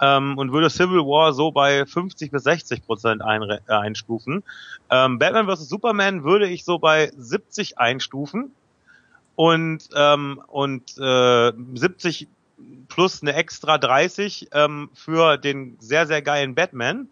Ähm, 0.02 0.38
und 0.38 0.52
würde 0.52 0.70
Civil 0.70 1.00
War 1.00 1.34
so 1.34 1.52
bei 1.52 1.86
50 1.86 2.32
bis 2.32 2.44
60 2.44 2.86
Prozent 2.86 3.22
äh, 3.22 3.72
einstufen. 3.72 4.44
Ähm, 4.92 5.18
Batman 5.18 5.48
vs. 5.48 5.70
Superman 5.70 6.24
würde 6.24 6.48
ich 6.48 6.64
so 6.64 6.78
bei 6.78 7.12
70 7.18 7.80
einstufen. 7.80 8.52
Und, 9.36 9.90
ähm, 9.96 10.42
und 10.48 10.98
äh, 10.98 11.52
70 11.76 12.28
plus 12.90 13.22
eine 13.22 13.34
extra 13.34 13.78
30 13.78 14.50
ähm, 14.52 14.90
für 14.94 15.38
den 15.38 15.78
sehr, 15.80 16.08
sehr 16.08 16.22
geilen 16.22 16.56
Batman. 16.56 17.08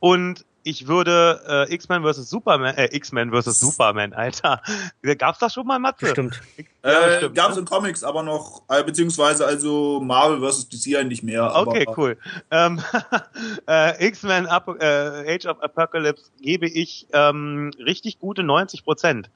Und 0.00 0.44
ich 0.64 0.86
würde 0.86 1.66
äh, 1.68 1.74
X-Men 1.74 2.02
vs. 2.04 2.28
Superman, 2.28 2.74
äh, 2.76 2.94
X-Men 2.94 3.32
vs. 3.32 3.58
Superman, 3.58 4.12
Alter. 4.12 4.62
Gab's 5.18 5.38
das 5.38 5.54
schon 5.54 5.66
mal, 5.66 5.78
Matze? 5.78 6.06
Bestimmt. 6.06 6.40
Ja, 6.84 6.90
äh, 6.90 7.06
bestimmt, 7.06 7.34
Gab 7.34 7.50
es 7.50 7.56
ne? 7.56 7.60
in 7.60 7.66
Comics 7.66 8.04
aber 8.04 8.22
noch, 8.22 8.62
äh, 8.68 8.82
beziehungsweise 8.82 9.46
also 9.46 10.00
Marvel 10.00 10.40
vs. 10.40 10.68
DC 10.68 10.96
eigentlich 10.96 11.22
mehr. 11.22 11.54
Okay, 11.54 11.84
aber, 11.86 11.98
cool. 11.98 12.18
Ähm, 12.50 12.80
äh, 13.68 14.06
X-Men 14.06 14.46
äh, 14.46 15.34
Age 15.34 15.46
of 15.46 15.60
Apocalypse 15.62 16.30
gebe 16.40 16.68
ich 16.68 17.06
ähm, 17.12 17.70
richtig 17.78 18.18
gute 18.18 18.42
90 18.42 18.84
Prozent, 18.84 19.30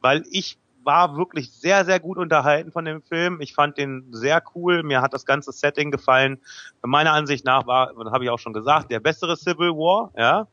weil 0.00 0.24
ich 0.30 0.58
war 0.84 1.16
wirklich 1.18 1.52
sehr, 1.52 1.84
sehr 1.84 2.00
gut 2.00 2.16
unterhalten 2.16 2.72
von 2.72 2.86
dem 2.86 3.02
Film. 3.02 3.42
Ich 3.42 3.52
fand 3.52 3.76
den 3.76 4.06
sehr 4.10 4.42
cool. 4.54 4.82
Mir 4.82 5.02
hat 5.02 5.12
das 5.12 5.26
ganze 5.26 5.52
Setting 5.52 5.90
gefallen. 5.90 6.40
Meiner 6.82 7.12
Ansicht 7.12 7.44
nach 7.44 7.66
war, 7.66 7.92
habe 8.10 8.24
ich 8.24 8.30
auch 8.30 8.38
schon 8.38 8.54
gesagt, 8.54 8.90
der 8.90 8.98
bessere 8.98 9.36
Civil 9.36 9.72
War, 9.72 10.12
ja. 10.16 10.46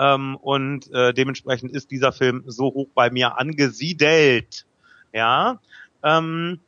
Ähm, 0.00 0.36
und 0.36 0.90
äh, 0.94 1.12
dementsprechend 1.12 1.72
ist 1.72 1.90
dieser 1.90 2.12
Film 2.12 2.42
so 2.46 2.64
hoch 2.64 2.88
bei 2.94 3.10
mir 3.10 3.36
angesiedelt. 3.36 4.64
Ja. 5.12 5.60
Ähm, 6.02 6.58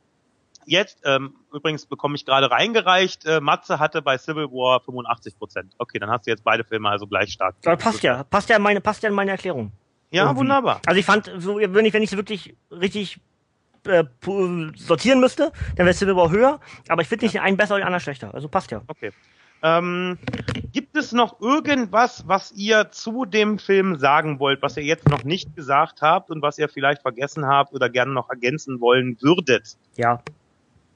jetzt, 0.65 0.99
ähm, 1.03 1.33
übrigens 1.51 1.87
bekomme 1.87 2.15
ich 2.15 2.25
gerade 2.25 2.51
reingereicht, 2.51 3.25
äh, 3.25 3.41
Matze 3.41 3.79
hatte 3.79 4.03
bei 4.03 4.19
Civil 4.19 4.51
War 4.51 4.81
85 4.81 5.39
Prozent. 5.39 5.73
Okay, 5.79 5.97
dann 5.97 6.11
hast 6.11 6.27
du 6.27 6.31
jetzt 6.31 6.43
beide 6.43 6.63
Filme 6.63 6.89
also 6.89 7.07
gleich 7.07 7.31
stark. 7.31 7.55
Das 7.63 7.79
passt 7.79 8.03
ja. 8.03 8.23
Passt 8.23 8.49
ja 8.49 8.57
in 8.57 8.61
meine, 8.61 8.81
passt 8.81 9.01
ja 9.01 9.09
in 9.09 9.15
meine 9.15 9.31
Erklärung. 9.31 9.71
Ja, 10.11 10.25
Irgendwie. 10.25 10.41
wunderbar. 10.41 10.81
Also 10.85 10.99
ich 10.99 11.05
fand, 11.05 11.31
so, 11.37 11.57
wenn 11.57 11.85
ich, 11.85 11.93
wenn 11.93 12.03
ich 12.03 12.11
es 12.11 12.17
wirklich 12.17 12.55
richtig 12.69 13.19
äh, 13.85 14.03
sortieren 14.75 15.19
müsste, 15.19 15.51
dann 15.75 15.87
wäre 15.87 15.95
Civil 15.95 16.15
War 16.15 16.29
höher, 16.29 16.59
aber 16.87 17.01
ich 17.01 17.07
finde 17.07 17.25
nicht 17.25 17.33
den 17.33 17.41
einen 17.41 17.57
besser 17.57 17.73
oder 17.73 17.81
den 17.81 17.87
anderen 17.87 18.01
schlechter. 18.03 18.31
Also 18.31 18.47
passt 18.47 18.69
ja. 18.69 18.83
Okay. 18.85 19.11
Ähm, 19.63 20.17
gibt 20.73 20.97
es 20.97 21.13
noch 21.13 21.39
irgendwas, 21.39 22.25
was 22.27 22.51
ihr 22.51 22.91
zu 22.91 23.23
dem 23.25 23.57
Film 23.59 23.97
sagen 23.97 24.39
wollt, 24.39 24.61
was 24.61 24.75
ihr 24.77 24.83
jetzt 24.83 25.07
noch 25.07 25.23
nicht 25.23 25.55
gesagt 25.55 26.01
habt 26.01 26.29
und 26.29 26.41
was 26.41 26.57
ihr 26.59 26.67
vielleicht 26.67 27.01
vergessen 27.01 27.47
habt 27.47 27.73
oder 27.73 27.89
gerne 27.89 28.11
noch 28.11 28.29
ergänzen 28.29 28.81
wollen 28.81 29.17
würdet? 29.21 29.77
Ja. 29.95 30.21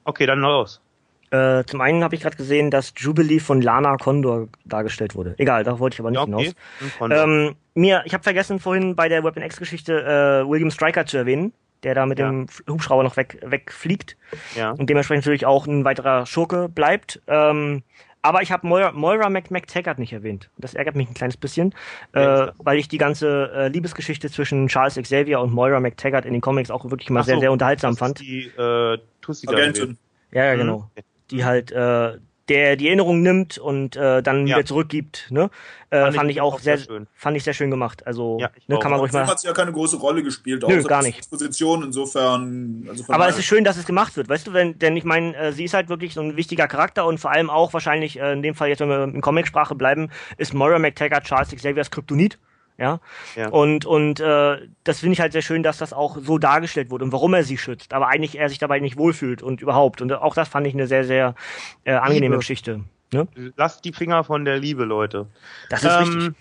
Okay, 0.03 0.25
dann 0.25 0.41
los. 0.41 0.81
Äh, 1.29 1.63
zum 1.65 1.81
einen 1.81 2.03
habe 2.03 2.15
ich 2.15 2.21
gerade 2.21 2.37
gesehen, 2.37 2.71
dass 2.71 2.93
Jubilee 2.95 3.39
von 3.39 3.61
Lana 3.61 3.97
Condor 3.97 4.47
dargestellt 4.65 5.15
wurde. 5.15 5.35
Egal, 5.37 5.63
da 5.63 5.79
wollte 5.79 5.95
ich 5.95 5.99
aber 5.99 6.09
nicht 6.11 6.19
Ja, 6.19 6.25
hinaus. 6.25 6.41
okay. 6.41 6.91
Condor. 6.97 7.23
Ähm, 7.23 7.55
mir, 7.73 8.01
ich 8.05 8.13
habe 8.13 8.23
vergessen 8.23 8.59
vorhin 8.59 8.95
bei 8.95 9.09
der 9.09 9.23
Weapon 9.23 9.43
X-Geschichte 9.43 10.03
äh, 10.45 10.49
William 10.49 10.71
Stryker 10.71 11.05
zu 11.05 11.17
erwähnen, 11.17 11.51
der 11.83 11.95
da 11.95 12.05
mit 12.05 12.19
Ja. 12.19 12.29
dem 12.29 12.47
Hubschrauber 12.69 13.03
noch 13.03 13.17
weg, 13.17 13.39
wegfliegt 13.45 14.15
ja. 14.55 14.71
und 14.71 14.89
dementsprechend 14.89 15.25
natürlich 15.25 15.45
auch 15.45 15.67
ein 15.67 15.83
weiterer 15.83 16.25
Schurke 16.25 16.69
bleibt. 16.69 17.21
Ähm, 17.27 17.83
aber 18.27 18.41
ich 18.41 18.51
habe 18.51 18.67
Moira, 18.67 18.91
Moira 18.91 19.29
Mac 19.29 19.49
McTaggart 19.51 19.99
nicht 19.99 20.13
erwähnt. 20.13 20.49
Das 20.57 20.73
ärgert 20.73 20.95
mich 20.95 21.07
ein 21.07 21.13
kleines 21.13 21.37
bisschen, 21.37 21.73
äh, 22.13 22.47
weil 22.57 22.77
ich 22.77 22.87
die 22.87 22.97
ganze 22.97 23.51
äh, 23.53 23.67
Liebesgeschichte 23.69 24.29
zwischen 24.29 24.67
Charles 24.67 24.95
Xavier 24.95 25.39
und 25.39 25.53
Moira 25.53 25.79
McTaggart 25.79 26.25
in 26.25 26.33
den 26.33 26.41
Comics 26.41 26.69
auch 26.69 26.89
wirklich 26.89 27.09
mal 27.09 27.21
Ach 27.21 27.25
sehr, 27.25 27.35
so, 27.35 27.41
sehr 27.41 27.51
unterhaltsam 27.51 27.91
das 27.91 27.99
fand. 27.99 28.19
Die 28.19 28.47
äh, 28.57 28.97
Tussi 29.21 29.47
Agentin. 29.47 29.97
Ja, 30.31 30.45
ja, 30.45 30.53
Mhm. 30.55 30.57
genau. 30.59 30.91
Die 31.31 31.45
halt 31.45 31.71
äh, 31.71 32.17
der 32.49 32.75
die 32.77 32.87
Erinnerung 32.87 33.21
nimmt 33.21 33.57
und 33.57 33.95
äh, 33.95 34.21
dann 34.23 34.47
Ja. 34.47 34.57
wieder 34.57 34.65
zurückgibt. 34.65 35.27
Ne? 35.31 35.49
Äh, 35.89 36.01
Fand 36.01 36.15
fand, 36.15 36.29
ich 36.29 36.37
ich 36.37 36.41
auch 36.41 36.59
sehr, 36.59 36.77
sehr 36.77 36.85
schön. 36.87 37.07
fand 37.13 37.37
ich 37.37 37.43
sehr 37.43 37.53
schön 37.53 37.69
gemacht. 37.71 38.05
Also 38.05 38.37
Ja, 38.39 38.49
ne, 38.67 38.79
kann 38.79 38.91
man 38.91 38.99
ruhig 38.99 39.11
mal. 39.13 39.25
hat 39.27 39.43
ja 39.43 39.53
keine 39.53 39.71
große 39.71 39.97
Rolle 39.97 40.23
gespielt. 40.23 40.63
Nö, 40.67 40.83
gar 40.83 41.01
nicht. 41.03 41.17
Exposition 41.17 41.83
insofern. 41.83 42.85
Also 42.89 43.05
Aber 43.09 43.27
es 43.27 43.37
ist 43.37 43.45
schön, 43.45 43.63
dass 43.63 43.77
es 43.77 43.85
gemacht 43.85 44.15
wird, 44.17 44.29
weißt 44.29 44.47
du, 44.47 44.53
wenn, 44.53 44.77
denn 44.79 44.95
ich 44.97 45.03
meine, 45.03 45.35
äh, 45.35 45.51
sie 45.51 45.63
ist 45.65 45.73
halt 45.73 45.89
wirklich 45.89 46.13
so 46.13 46.21
ein 46.21 46.35
wichtiger 46.37 46.67
Charakter 46.67 47.05
und 47.05 47.19
vor 47.19 47.31
allem 47.31 47.49
auch 47.49 47.73
wahrscheinlich, 47.73 48.19
äh, 48.19 48.33
in 48.33 48.41
dem 48.41 48.55
Fall 48.55 48.69
jetzt, 48.69 48.79
wenn 48.79 48.89
wir 48.89 49.03
in 49.03 49.21
Comicsprache 49.21 49.75
bleiben, 49.75 50.09
ist 50.37 50.53
Moira 50.53 50.79
McTaggart 50.79 51.25
Charles 51.25 51.49
Xavier's 51.55 51.91
Kryptonit. 51.91 52.37
Ja. 52.77 52.99
Ja. 53.35 53.49
Und, 53.49 53.85
und 53.85 54.19
äh, 54.19 54.67
das 54.83 54.99
finde 54.99 55.13
ich 55.13 55.19
halt 55.19 55.33
sehr 55.33 55.41
schön, 55.41 55.63
dass 55.63 55.77
das 55.79 55.93
auch 55.93 56.17
so 56.21 56.37
dargestellt 56.37 56.91
wurde 56.91 57.05
und 57.05 57.11
warum 57.11 57.33
er 57.33 57.43
sie 57.43 57.57
schützt, 57.57 57.93
aber 57.93 58.07
eigentlich 58.07 58.37
er 58.37 58.49
sich 58.49 58.59
dabei 58.59 58.79
nicht 58.79 58.97
wohlfühlt 58.97 59.41
und 59.41 59.61
überhaupt. 59.61 60.01
Und 60.01 60.11
auch 60.13 60.35
das 60.35 60.47
fand 60.47 60.67
ich 60.67 60.73
eine 60.73 60.87
sehr, 60.87 61.03
sehr 61.03 61.35
äh, 61.83 61.93
angenehme 61.93 62.27
Liebe. 62.27 62.37
Geschichte. 62.37 62.81
Ne? 63.11 63.27
Lasst 63.55 63.85
die 63.85 63.93
Finger 63.93 64.23
von 64.23 64.45
der 64.45 64.59
Liebe, 64.59 64.83
Leute. 64.83 65.27
Das 65.69 65.83
ist 65.83 65.99
richtig. 65.99 66.23
Ähm, 66.23 66.35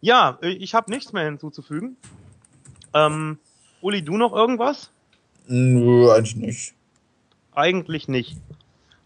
ja, 0.00 0.38
ich 0.42 0.74
habe 0.74 0.90
nichts 0.90 1.12
mehr 1.12 1.24
hinzuzufügen. 1.24 1.96
Ähm, 2.92 3.38
Uli, 3.80 4.02
du 4.02 4.18
noch 4.18 4.34
irgendwas? 4.34 4.90
Nö, 5.46 6.10
eigentlich 6.10 6.36
nicht. 6.36 6.74
Eigentlich 7.54 8.08
nicht. 8.08 8.36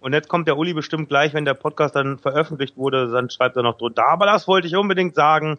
Und 0.01 0.13
jetzt 0.13 0.29
kommt 0.29 0.49
der 0.49 0.57
Uli 0.57 0.75
bestimmt 0.75 1.09
gleich, 1.09 1.35
wenn 1.35 1.45
der 1.45 1.55
Podcast 1.55 1.95
dann 1.95 2.19
veröffentlicht 2.19 2.77
wurde, 2.77 3.11
dann 3.11 3.31
schreibt 3.31 3.57
er 3.57 3.63
noch 3.63 3.79
drunter. 3.79 4.09
Aber 4.09 4.27
das 4.27 4.49
wollte 4.49 4.67
ich 4.67 4.77
unbedingt 4.77 5.15
sagen, 5.15 5.59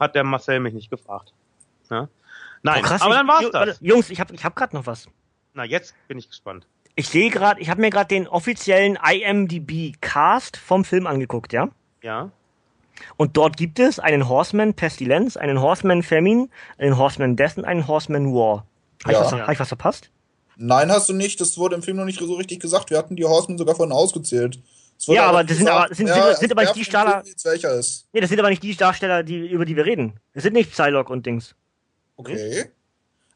hat 0.00 0.14
der 0.14 0.24
Marcel 0.24 0.60
mich 0.60 0.74
nicht 0.74 0.90
gefragt. 0.90 1.32
Ja? 1.90 2.08
Nein, 2.62 2.82
Oh, 2.84 2.86
krass, 2.88 3.02
aber 3.02 3.12
ich- 3.12 3.16
dann 3.18 3.28
war's 3.28 3.50
das. 3.52 3.78
Jungs, 3.80 4.10
ich 4.10 4.20
habe 4.20 4.34
ich 4.34 4.44
hab 4.44 4.56
gerade 4.56 4.74
noch 4.76 4.86
was. 4.86 5.08
Na, 5.54 5.64
jetzt 5.64 5.94
bin 6.08 6.18
ich 6.18 6.28
gespannt. 6.28 6.66
Ich 6.94 7.08
sehe 7.08 7.30
gerade, 7.30 7.60
ich 7.60 7.68
habe 7.70 7.80
mir 7.80 7.90
gerade 7.90 8.08
den 8.08 8.26
offiziellen 8.26 8.96
IMDb 9.02 9.94
Cast 10.00 10.56
vom 10.56 10.84
Film 10.84 11.06
angeguckt, 11.06 11.52
ja? 11.52 11.68
Ja? 12.02 12.30
Und 13.18 13.36
dort 13.36 13.56
gibt 13.58 13.78
es 13.78 13.98
einen 13.98 14.28
Horseman 14.28 14.72
Pestilence, 14.74 15.36
einen 15.38 15.60
Horseman 15.60 16.02
Famine, 16.02 16.48
einen 16.78 16.96
Horseman 16.96 17.36
Death 17.36 17.58
und 17.58 17.64
einen 17.66 17.86
Horseman 17.86 18.32
War. 18.34 18.64
Habe 19.04 19.12
Ja. 19.12 19.20
ich, 19.26 19.32
was- 19.32 19.40
hab 19.40 19.50
ich 19.52 19.60
was 19.60 19.68
verpasst? 19.68 20.10
Nein, 20.56 20.90
hast 20.90 21.10
du 21.10 21.12
nicht. 21.12 21.38
Das 21.42 21.58
wurde 21.58 21.74
im 21.76 21.82
Film 21.82 21.98
noch 21.98 22.06
nicht 22.06 22.18
so 22.18 22.32
richtig 22.34 22.60
gesagt. 22.60 22.88
Wir 22.88 22.96
hatten 22.96 23.14
die 23.16 23.24
Horsemen 23.26 23.58
sogar 23.58 23.74
vorhin 23.74 23.92
ausgezählt. 23.92 24.58
Ja, 25.06 25.26
aber 25.26 25.44
das 25.44 25.56
sind 25.58 25.68
aber- 25.68 25.94
sind- 25.94 26.08
sind- 26.08 26.36
sind 26.38 26.52
aber 26.52 26.62
nicht 26.62 26.74
die 26.76 26.80
ist. 27.66 28.06
Nee, 28.12 28.20
das 28.20 28.30
sind 28.30 28.38
aber 28.38 28.48
nicht 28.50 28.62
die 28.62 28.74
Darsteller, 28.76 29.22
die, 29.22 29.46
über 29.48 29.64
die 29.64 29.76
wir 29.76 29.84
reden. 29.84 30.14
Das 30.34 30.42
sind 30.42 30.54
nicht 30.54 30.72
Psylocke 30.72 31.12
und 31.12 31.26
Dings. 31.26 31.54
Okay. 32.16 32.70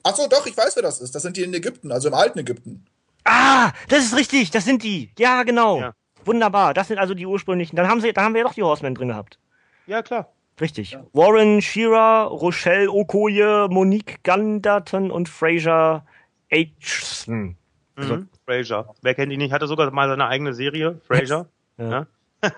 Ach 0.02 0.14
so, 0.16 0.26
doch, 0.26 0.46
ich 0.46 0.56
weiß, 0.56 0.74
wer 0.76 0.82
das 0.82 1.00
ist. 1.00 1.14
Das 1.14 1.22
sind 1.22 1.36
die 1.36 1.42
in 1.42 1.52
Ägypten, 1.52 1.92
also 1.92 2.08
im 2.08 2.14
alten 2.14 2.38
Ägypten. 2.38 2.86
Ah, 3.24 3.72
das 3.88 4.04
ist 4.04 4.16
richtig, 4.16 4.50
das 4.50 4.64
sind 4.64 4.82
die. 4.82 5.10
Ja, 5.18 5.42
genau. 5.42 5.80
Ja. 5.80 5.94
Wunderbar, 6.24 6.72
das 6.74 6.88
sind 6.88 6.98
also 6.98 7.14
die 7.14 7.26
ursprünglichen. 7.26 7.76
Dann 7.76 7.88
haben 7.88 8.00
sie, 8.00 8.12
da 8.12 8.22
haben 8.22 8.34
wir 8.34 8.40
ja 8.40 8.46
doch 8.46 8.54
die 8.54 8.62
Horsemen 8.62 8.94
drin 8.94 9.08
gehabt. 9.08 9.38
Ja, 9.86 10.02
klar. 10.02 10.32
Richtig. 10.60 10.96
Warren 11.12 11.62
Shearer, 11.62 12.24
Rochelle 12.28 12.90
Okoye, 12.90 13.68
Monique 13.70 14.22
Ganderton 14.22 15.10
und 15.10 15.28
Fraser 15.28 16.04
Aitchison. 16.50 17.56
Also- 18.00 18.16
Mhm. 18.16 18.28
Fraser. 18.46 18.94
Wer 19.02 19.14
kennt 19.14 19.32
ihn 19.32 19.38
nicht? 19.38 19.52
Hatte 19.52 19.66
sogar 19.66 19.90
mal 19.90 20.08
seine 20.08 20.26
eigene 20.26 20.54
Serie, 20.54 21.00
Fraser. 21.06 21.46
Ja. 21.78 21.90
Ja. 21.90 22.06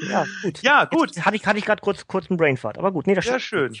Ja, 0.00 0.24
gut. 0.42 0.62
Ja, 0.62 0.84
gut. 0.84 1.10
Jetzt 1.14 1.24
hatte 1.26 1.36
ich, 1.36 1.46
hatte 1.46 1.58
ich 1.58 1.64
gerade 1.64 1.80
kurz, 1.82 2.06
kurz 2.06 2.30
einen 2.30 2.36
Brainfart. 2.36 2.78
Aber 2.78 2.92
gut, 2.92 3.06
nee, 3.06 3.14
das 3.14 3.24
Sehr 3.24 3.40
schön. 3.40 3.76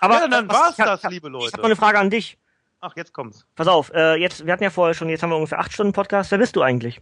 Aber 0.00 0.14
ja, 0.20 0.28
dann 0.28 0.48
was- 0.48 0.56
war's 0.56 0.78
ich 0.78 0.84
das, 0.84 1.00
ich 1.00 1.04
hab- 1.04 1.12
liebe 1.12 1.28
Ich 1.28 1.32
habe 1.34 1.44
noch 1.44 1.52
Leute. 1.52 1.64
eine 1.64 1.76
Frage 1.76 1.98
an 1.98 2.10
dich. 2.10 2.38
Ach, 2.80 2.92
jetzt 2.96 3.12
kommt's. 3.12 3.44
Pass 3.56 3.66
auf, 3.66 3.90
äh, 3.92 4.14
jetzt, 4.16 4.46
wir 4.46 4.52
hatten 4.52 4.62
ja 4.62 4.70
vorher 4.70 4.94
schon, 4.94 5.08
jetzt 5.08 5.22
haben 5.22 5.30
wir 5.30 5.36
ungefähr 5.36 5.58
acht 5.58 5.72
Stunden 5.72 5.92
Podcast. 5.92 6.30
Wer 6.30 6.38
bist 6.38 6.54
du 6.54 6.62
eigentlich? 6.62 7.00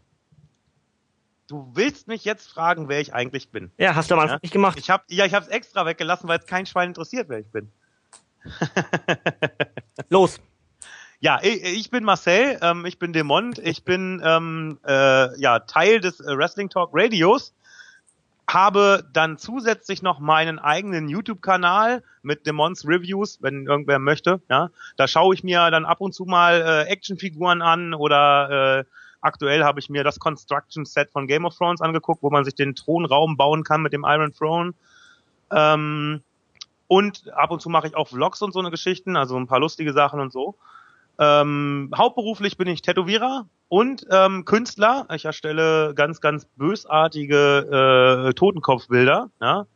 Du 1.49 1.71
willst 1.75 2.09
mich 2.09 2.25
jetzt 2.25 2.49
fragen, 2.51 2.89
wer 2.89 3.01
ich 3.01 3.13
eigentlich 3.15 3.51
bin. 3.51 3.71
Ja, 3.77 3.95
hast 3.95 4.11
du 4.11 4.15
am 4.15 4.21
Anfang 4.21 4.37
Ja. 4.37 4.41
nicht 4.43 4.53
gemacht. 4.53 4.79
Ich 4.79 4.89
hab, 4.91 5.05
ja, 5.09 5.27
ich 5.27 5.35
hab's 5.35 5.49
extra 5.49 5.85
weggelassen, 5.87 6.29
weil 6.29 6.39
es 6.39 6.47
kein 6.47 6.65
Schwein 6.67 6.89
interessiert, 6.89 7.29
wer 7.29 7.39
ich 7.41 7.51
bin. 7.53 7.71
Los. 10.09 10.41
Ja, 11.21 11.39
ich, 11.43 11.65
ich 11.65 11.91
bin 11.91 12.05
Marcel, 12.05 12.59
ähm, 12.61 12.85
ich 12.85 12.99
bin 12.99 13.13
Demont, 13.13 13.59
ich 13.59 13.85
bin 13.85 14.21
ähm, 14.25 14.79
äh, 14.87 15.41
ja 15.41 15.61
Teil 15.61 16.01
des 16.01 16.21
äh, 16.21 16.37
Wrestling 16.37 16.69
Talk 16.69 16.91
Radios, 16.93 17.55
habe 18.49 19.05
dann 19.13 19.39
zusätzlich 19.39 20.03
noch 20.03 20.21
meinen 20.21 20.59
eigenen 20.59 21.09
YouTube-Kanal 21.09 22.03
mit 22.23 22.47
Demons 22.47 22.87
Reviews, 22.87 23.39
wenn 23.41 23.67
irgendwer 23.67 23.99
möchte. 23.99 24.41
Ja, 24.51 24.71
da 24.97 25.09
schaue 25.09 25.35
ich 25.35 25.43
mir 25.43 25.71
dann 25.71 25.87
ab 25.87 26.01
und 26.01 26.15
zu 26.15 26.25
mal 26.27 26.61
äh, 26.61 26.91
Actionfiguren 26.91 27.63
an 27.63 27.95
oder 27.95 28.81
äh, 28.81 28.85
aktuell 29.21 29.65
habe 29.65 29.81
ich 29.81 29.89
mir 29.89 30.05
das 30.05 30.21
Construction 30.21 30.85
Set 30.85 31.11
von 31.11 31.27
Game 31.27 31.47
of 31.47 31.57
Thrones 31.57 31.81
angeguckt, 31.81 32.23
wo 32.23 32.31
man 32.31 32.45
sich 32.45 32.55
den 32.55 32.75
Thronraum 32.75 33.37
bauen 33.37 33.65
kann 33.65 33.83
mit 33.83 33.93
dem 33.93 34.05
Iron 34.07 34.33
Throne. 34.35 34.75
Ähm, 35.51 36.23
und 36.89 37.33
ab 37.33 37.51
und 37.51 37.61
zu 37.61 37.69
mache 37.69 37.89
ich 37.89 37.97
auch 37.97 38.09
Vlogs 38.09 38.43
und 38.43 38.53
so 38.53 38.61
eine 38.61 38.71
Geschichten, 38.71 39.17
also 39.17 39.37
ein 39.37 39.47
paar 39.47 39.61
lustige 39.61 39.93
Sachen 39.93 40.21
und 40.21 40.33
so. 40.33 40.57
Ähm, 41.19 41.91
hauptberuflich 41.97 42.57
bin 42.57 42.69
ich 42.69 42.83
Tätowierer 42.83 43.47
und 43.69 44.07
ähm, 44.11 44.45
Künstler. 44.45 45.07
Ich 45.15 45.25
erstelle 45.25 45.95
ganz, 45.95 46.21
ganz 46.21 46.45
bösartige 46.57 48.29
äh, 48.29 48.35
Totenkopfbilder. 48.35 49.31
Ja? 49.41 49.67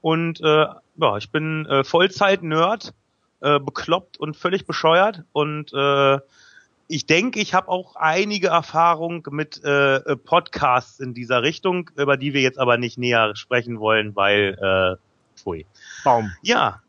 Und 0.00 0.40
äh, 0.40 0.66
ja, 0.96 1.16
ich 1.16 1.30
bin 1.30 1.66
äh, 1.66 1.84
Vollzeit-Nerd, 1.84 2.94
äh, 3.40 3.60
bekloppt 3.60 4.18
und 4.18 4.36
völlig 4.36 4.66
bescheuert. 4.66 5.22
Und 5.32 5.72
äh, 5.72 6.18
ich 6.88 7.06
denke, 7.06 7.38
ich 7.40 7.54
habe 7.54 7.68
auch 7.68 7.96
einige 7.96 8.48
Erfahrung 8.48 9.26
mit 9.30 9.62
äh, 9.62 10.16
Podcasts 10.16 11.00
in 11.00 11.14
dieser 11.14 11.42
Richtung, 11.42 11.90
über 11.96 12.16
die 12.16 12.32
wir 12.32 12.40
jetzt 12.40 12.58
aber 12.58 12.78
nicht 12.78 12.98
näher 12.98 13.36
sprechen 13.36 13.78
wollen, 13.78 14.16
weil 14.16 14.58
äh, 14.60 15.38
pfui. 15.38 15.66
Baum. 16.02 16.32
Ja, 16.42 16.80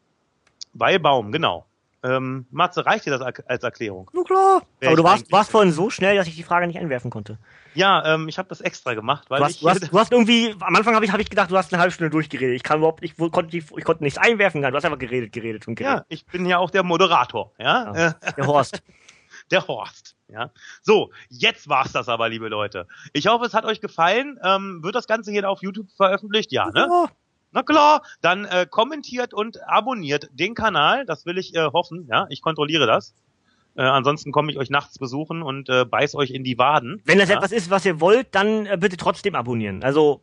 bei 0.73 0.97
Baum, 0.97 1.31
genau. 1.31 1.65
Ähm, 2.03 2.45
Matze, 2.51 2.85
reicht 2.85 3.05
dir 3.05 3.11
das 3.17 3.21
als 3.21 3.63
Erklärung? 3.63 4.09
Na 4.13 4.23
klar. 4.23 4.61
Wer 4.79 4.89
Aber 4.89 4.95
du 4.97 5.03
ich 5.03 5.09
warst, 5.09 5.31
warst 5.31 5.51
vorhin 5.51 5.71
so 5.73 5.89
schnell, 5.89 6.15
dass 6.15 6.27
ich 6.27 6.35
die 6.35 6.43
Frage 6.43 6.65
nicht 6.67 6.79
einwerfen 6.79 7.11
konnte. 7.11 7.37
Ja, 7.73 8.15
ähm, 8.15 8.27
ich 8.29 8.37
habe 8.37 8.47
das 8.49 8.61
extra 8.61 8.93
gemacht, 8.93 9.29
weil 9.29 9.39
Du 9.39 9.45
hast, 9.45 9.55
ich 9.55 9.59
du, 9.61 9.69
hast, 9.69 9.91
du 9.91 9.99
hast 9.99 10.11
irgendwie, 10.11 10.55
am 10.59 10.75
Anfang 10.75 10.95
habe 10.95 11.05
ich, 11.05 11.11
hab 11.11 11.19
ich 11.19 11.29
gedacht, 11.29 11.51
du 11.51 11.57
hast 11.57 11.71
eine 11.73 11.79
halbe 11.81 11.91
Stunde 11.93 12.09
durchgeredet. 12.09 12.55
Ich 12.55 12.63
kann 12.63 12.79
überhaupt 12.79 13.01
nicht, 13.01 13.19
wo- 13.19 13.29
konnte, 13.29 13.51
die- 13.51 13.63
ich 13.77 13.83
konnte 13.83 14.03
nichts 14.03 14.17
einwerfen, 14.17 14.61
du 14.61 14.71
hast 14.73 14.85
einfach 14.85 14.97
geredet, 14.97 15.33
geredet 15.33 15.67
und 15.67 15.75
geredet. 15.75 15.99
ja, 15.99 16.05
ich 16.09 16.25
bin 16.25 16.45
ja 16.45 16.57
auch 16.57 16.71
der 16.71 16.83
Moderator, 16.83 17.53
ja, 17.59 17.93
Ja. 17.95 18.13
Der 18.37 18.47
Horst. 18.47 18.81
der 19.51 19.67
Horst, 19.67 20.15
ja. 20.29 20.51
So, 20.81 21.11
jetzt 21.29 21.67
war's 21.69 21.91
das 21.91 22.07
aber, 22.07 22.29
liebe 22.29 22.47
Leute. 22.47 22.87
Ich 23.13 23.27
hoffe, 23.27 23.45
es 23.45 23.53
hat 23.53 23.65
euch 23.65 23.81
gefallen. 23.81 24.39
Ähm, 24.43 24.79
wird 24.83 24.95
das 24.95 25.05
Ganze 25.07 25.31
hier 25.31 25.47
auf 25.49 25.61
YouTube 25.61 25.87
veröffentlicht? 25.97 26.51
Ja, 26.51 26.69
ne? 26.71 26.87
Oh, 26.89 27.07
Na 27.51 27.63
klar, 27.63 28.03
dann 28.21 28.45
äh, 28.45 28.67
kommentiert 28.69 29.33
und 29.33 29.61
abonniert 29.67 30.29
den 30.31 30.53
Kanal. 30.53 31.05
Das 31.05 31.25
will 31.25 31.37
ich 31.37 31.55
äh, 31.55 31.65
hoffen. 31.73 32.07
Ja, 32.09 32.27
ich 32.29 32.41
kontrolliere 32.41 32.85
das. 32.85 33.15
Äh, 33.75 33.83
ansonsten 33.83 34.31
komme 34.31 34.51
ich 34.51 34.57
euch 34.57 34.69
nachts 34.69 34.99
besuchen 34.99 35.41
und 35.41 35.69
äh, 35.69 35.85
beiß 35.85 36.15
euch 36.15 36.31
in 36.31 36.43
die 36.43 36.57
Waden. 36.57 37.01
Wenn 37.05 37.17
das 37.17 37.29
ja? 37.29 37.37
etwas 37.37 37.51
ist, 37.51 37.69
was 37.69 37.85
ihr 37.85 38.01
wollt, 38.01 38.35
dann 38.35 38.65
äh, 38.65 38.77
bitte 38.79 38.97
trotzdem 38.97 39.35
abonnieren. 39.35 39.83
Also 39.83 40.21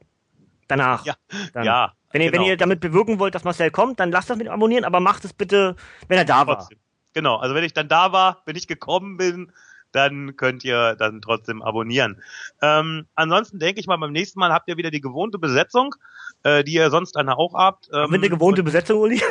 danach. 0.68 1.04
Ja, 1.04 1.14
Dann. 1.52 1.64
ja. 1.64 1.92
Wenn 2.12 2.22
ihr, 2.22 2.30
genau. 2.30 2.42
wenn 2.44 2.50
ihr 2.50 2.56
damit 2.56 2.80
bewirken 2.80 3.18
wollt, 3.18 3.34
dass 3.34 3.44
Marcel 3.44 3.70
kommt, 3.70 4.00
dann 4.00 4.10
lasst 4.10 4.30
das 4.30 4.38
mit 4.38 4.48
Abonnieren, 4.48 4.84
aber 4.84 5.00
macht 5.00 5.24
es 5.24 5.32
bitte, 5.32 5.76
wenn 6.08 6.16
er 6.16 6.24
da 6.24 6.46
war. 6.46 6.58
trotzdem. 6.58 6.78
Genau, 7.12 7.36
also 7.36 7.54
wenn 7.54 7.64
ich 7.64 7.72
dann 7.72 7.88
da 7.88 8.12
war, 8.12 8.42
wenn 8.46 8.56
ich 8.56 8.66
gekommen 8.66 9.16
bin, 9.16 9.52
dann 9.92 10.36
könnt 10.36 10.64
ihr 10.64 10.94
dann 10.96 11.22
trotzdem 11.22 11.62
abonnieren. 11.62 12.22
Ähm, 12.62 13.06
ansonsten 13.14 13.58
denke 13.58 13.80
ich 13.80 13.86
mal, 13.86 13.96
beim 13.96 14.12
nächsten 14.12 14.38
Mal 14.40 14.52
habt 14.52 14.68
ihr 14.68 14.76
wieder 14.76 14.90
die 14.90 15.00
gewohnte 15.00 15.38
Besetzung, 15.38 15.94
äh, 16.42 16.64
die 16.64 16.74
ihr 16.74 16.90
sonst 16.90 17.12
dann 17.12 17.28
auch 17.28 17.54
habt. 17.54 17.88
Ähm, 17.92 18.10
Mit 18.10 18.20
eine 18.20 18.30
gewohnte 18.30 18.62
Besetzung, 18.62 19.00
Uli. 19.00 19.22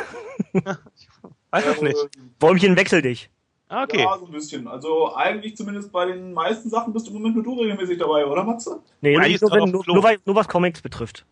Weiß 1.50 1.64
ich 1.74 1.82
nicht. 1.82 2.08
Bäumchen, 2.38 2.76
wechsel 2.76 3.02
dich. 3.02 3.30
Ah, 3.68 3.82
Okay. 3.84 4.02
Ja, 4.02 4.16
so 4.18 4.26
ein 4.26 4.32
bisschen. 4.32 4.68
Also 4.68 5.14
eigentlich 5.14 5.56
zumindest 5.56 5.90
bei 5.92 6.06
den 6.06 6.32
meisten 6.32 6.68
Sachen 6.68 6.92
bist 6.92 7.06
du 7.06 7.10
im 7.10 7.18
Moment 7.18 7.34
nur 7.36 7.44
du 7.44 7.60
regelmäßig 7.60 7.98
dabei, 7.98 8.26
oder 8.26 8.44
Matze? 8.44 8.80
Nee, 9.00 9.16
nur, 9.16 9.50
wenn, 9.50 9.70
nur, 9.70 9.84
nur, 9.86 10.16
nur 10.24 10.36
was 10.36 10.48
Comics 10.48 10.80
betrifft. 10.80 11.26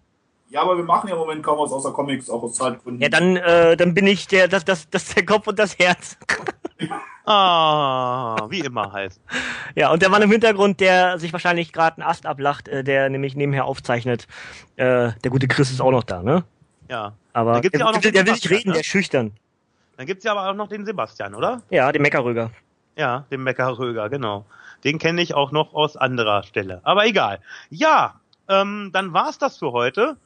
Ja, 0.51 0.63
aber 0.63 0.77
wir 0.77 0.85
machen 0.85 1.09
ja 1.09 1.15
im 1.15 1.21
Moment 1.21 1.43
kaum 1.43 1.59
was 1.59 1.73
außer 1.73 1.93
Comics, 1.93 2.31
auch 2.31 2.43
aus 2.43 2.55
Zeitgründen. 2.55 3.03
Ja, 3.03 3.09
dann, 3.09 3.37
äh, 3.37 3.77
dann 3.77 3.95
bin 3.95 4.07
ich 4.07 4.29
der, 4.29 4.47
das, 4.47 4.65
das, 4.65 4.89
das 4.91 5.15
der 5.15 5.25
Kopf 5.25 5.47
und 5.49 5.59
das 5.59 5.79
Herz. 5.79 6.17
Ah, 7.27 8.47
wie 8.51 8.61
immer 8.61 8.93
halt. 8.93 9.19
Ja, 9.75 9.91
und 9.91 10.03
der 10.03 10.11
Mann 10.11 10.21
im 10.21 10.31
Hintergrund, 10.31 10.81
der 10.81 11.19
sich 11.19 11.33
wahrscheinlich 11.33 11.73
gerade 11.73 11.97
einen 11.97 12.09
Ast 12.11 12.27
ablacht, 12.27 12.69
äh, 12.69 12.85
der 12.85 13.09
nämlich 13.09 13.35
nebenher 13.35 13.65
aufzeichnet. 13.65 14.27
Äh, 14.77 15.13
der 15.23 15.31
gute 15.31 15.49
Chris 15.49 15.71
ist 15.71 15.81
auch 15.81 15.91
noch 15.91 16.05
da, 16.05 16.23
ne? 16.23 16.45
Ja. 16.91 17.15
Aber 17.33 17.61
der, 17.61 17.71
ja 17.73 17.93
der, 17.93 18.13
der 18.13 18.27
will 18.27 18.33
nicht 18.33 18.51
reden, 18.51 18.69
ne? 18.69 18.73
der 18.75 18.81
ist 18.81 18.87
schüchtern. 18.87 19.33
Dann 19.97 20.07
gibt's 20.07 20.25
ja 20.25 20.33
aber 20.33 20.51
auch 20.51 20.55
noch 20.55 20.69
den 20.69 20.85
Sebastian, 20.85 21.35
oder? 21.35 21.63
Ja, 21.71 21.93
den 21.93 22.03
Meckerröger. 22.03 22.51
Ja, 22.97 23.25
den 23.31 23.43
Meckerröger, 23.43 24.09
genau. 24.09 24.45
Den 24.85 24.99
kenne 24.99 25.23
ich 25.23 25.35
auch 25.35 25.51
noch 25.51 25.73
aus 25.73 25.97
anderer 25.97 26.43
Stelle. 26.43 26.81
Aber 26.85 27.07
egal. 27.07 27.41
Ja, 27.71 28.21
ähm, 28.49 28.91
dann 28.93 29.13
war's 29.13 29.39
das 29.39 29.57
für 29.59 29.73
heute. 29.73 30.17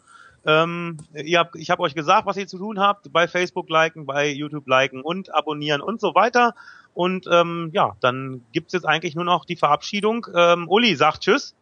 Ähm, 0.45 0.99
ihr 1.15 1.39
habt, 1.41 1.57
ich 1.57 1.71
habe 1.71 1.83
euch 1.83 1.95
gesagt, 1.95 2.27
was 2.27 2.37
ihr 2.37 2.47
zu 2.47 2.59
tun 2.59 2.79
habt. 2.79 3.13
Bei 3.13 3.29
Facebook 3.29 3.69
liken, 3.69 4.07
bei 4.07 4.29
YouTube 4.29 4.67
liken 4.67 5.03
und 5.03 5.35
abonnieren 5.35 5.81
und 5.81 6.01
so 6.01 6.15
weiter. 6.15 6.55
Und 6.95 7.27
ähm, 7.31 7.71
ja, 7.73 7.97
dann 8.01 8.43
gibt's 8.53 8.73
jetzt 8.73 8.87
eigentlich 8.87 9.15
nur 9.15 9.25
noch 9.25 9.45
die 9.45 9.57
Verabschiedung. 9.57 10.27
Ähm, 10.35 10.69
Uli 10.69 10.95
sagt 10.97 11.23
Tschüss. 11.23 11.55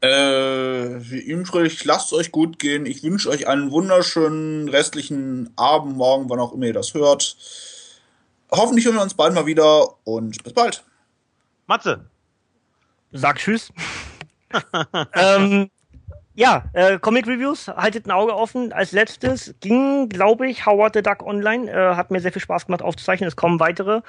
Äh, 0.00 0.08
wie 0.08 1.20
übrig, 1.20 1.84
lasst 1.84 2.12
es 2.12 2.18
euch 2.18 2.32
gut 2.32 2.58
gehen. 2.58 2.84
Ich 2.86 3.02
wünsche 3.02 3.30
euch 3.30 3.48
einen 3.48 3.70
wunderschönen 3.70 4.68
restlichen 4.68 5.50
Abend, 5.56 5.96
morgen, 5.96 6.28
wann 6.28 6.38
auch 6.38 6.52
immer 6.52 6.66
ihr 6.66 6.72
das 6.72 6.94
hört. 6.94 7.36
Hoffentlich 8.50 8.84
hören 8.84 8.96
wir 8.96 9.02
uns 9.02 9.14
bald 9.14 9.34
mal 9.34 9.46
wieder 9.46 9.88
und 10.04 10.42
bis 10.44 10.52
bald. 10.52 10.84
Matze. 11.66 12.10
Sag 13.12 13.38
Tschüss. 13.38 13.72
ähm, 15.14 15.70
ja, 16.36 16.64
äh, 16.74 16.98
Comic 16.98 17.26
Reviews, 17.26 17.66
haltet 17.68 18.06
ein 18.06 18.10
Auge 18.10 18.36
offen. 18.36 18.72
Als 18.72 18.92
letztes 18.92 19.54
ging, 19.60 20.08
glaube 20.10 20.46
ich, 20.46 20.66
Howard 20.66 20.94
the 20.94 21.02
Duck 21.02 21.26
online. 21.26 21.70
Äh, 21.70 21.96
hat 21.96 22.10
mir 22.10 22.20
sehr 22.20 22.30
viel 22.30 22.42
Spaß 22.42 22.66
gemacht 22.66 22.82
aufzuzeichnen. 22.82 23.26
Es 23.26 23.36
kommen 23.36 23.58
weitere. 23.58 24.02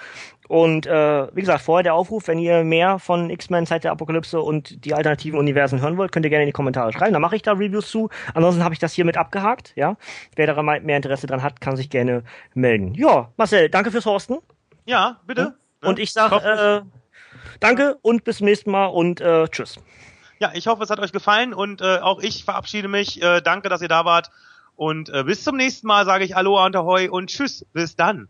Und 0.50 0.86
äh, 0.86 1.28
wie 1.34 1.40
gesagt, 1.40 1.62
vorher 1.62 1.84
der 1.84 1.94
Aufruf, 1.94 2.28
wenn 2.28 2.38
ihr 2.38 2.66
mehr 2.66 3.00
von 3.00 3.30
X-Men, 3.30 3.66
Zeit 3.66 3.86
der 3.86 3.92
Apokalypse 3.92 4.42
und 4.42 4.84
die 4.84 4.94
alternativen 4.94 5.40
Universen 5.40 5.82
hören 5.82 5.98
wollt, 5.98 6.12
könnt 6.12 6.26
ihr 6.26 6.30
gerne 6.30 6.44
in 6.44 6.50
die 6.50 6.54
Kommentare 6.54 6.92
schreiben. 6.92 7.14
Da 7.14 7.20
mache 7.20 7.38
ich 7.38 7.42
da 7.42 7.54
Reviews 7.54 7.90
zu. 7.90 8.10
Ansonsten 8.34 8.64
habe 8.64 8.74
ich 8.74 8.80
das 8.80 8.94
hiermit 8.94 9.18
abgehakt. 9.18 9.72
Ja, 9.76 9.96
Wer 10.36 10.48
daran 10.48 10.66
mehr 10.66 10.98
Interesse 10.98 11.28
dran 11.28 11.42
hat, 11.44 11.62
kann 11.62 11.78
sich 11.78 11.90
gerne 11.90 12.24
melden. 12.54 12.94
Ja, 12.94 13.32
Marcel, 13.38 13.70
danke 13.70 13.90
fürs 13.90 14.06
Horsten. 14.06 14.40
Ja, 14.86 15.20
bitte. 15.26 15.56
Und 15.82 15.98
ich 16.00 16.12
sag 16.12 16.32
hoffe, 16.32 16.84
äh, 16.86 17.58
danke 17.60 17.98
und 18.02 18.24
bis 18.24 18.38
zum 18.38 18.46
nächsten 18.46 18.72
Mal 18.72 18.88
und 18.88 19.22
äh, 19.22 19.48
tschüss. 19.48 19.80
Ja, 20.40 20.52
ich 20.54 20.68
hoffe, 20.68 20.84
es 20.84 20.90
hat 20.90 21.00
euch 21.00 21.12
gefallen 21.12 21.54
und 21.54 21.82
äh, 21.82 22.00
auch 22.00 22.20
ich 22.20 22.44
verabschiede 22.44 22.88
mich. 22.88 23.22
Äh, 23.22 23.42
danke, 23.42 23.70
dass 23.70 23.82
ihr 23.82 23.88
da 23.88 24.06
wart. 24.06 24.30
Und 24.76 25.10
äh, 25.10 25.24
bis 25.24 25.44
zum 25.44 25.58
nächsten 25.58 25.88
Mal 25.88 26.06
sage 26.06 26.24
ich 26.24 26.36
Aloha 26.36 26.68
und 26.68 26.76
Ahoi 26.76 27.10
und 27.10 27.30
Tschüss. 27.30 27.66
Bis 27.74 27.96
dann. 27.96 28.28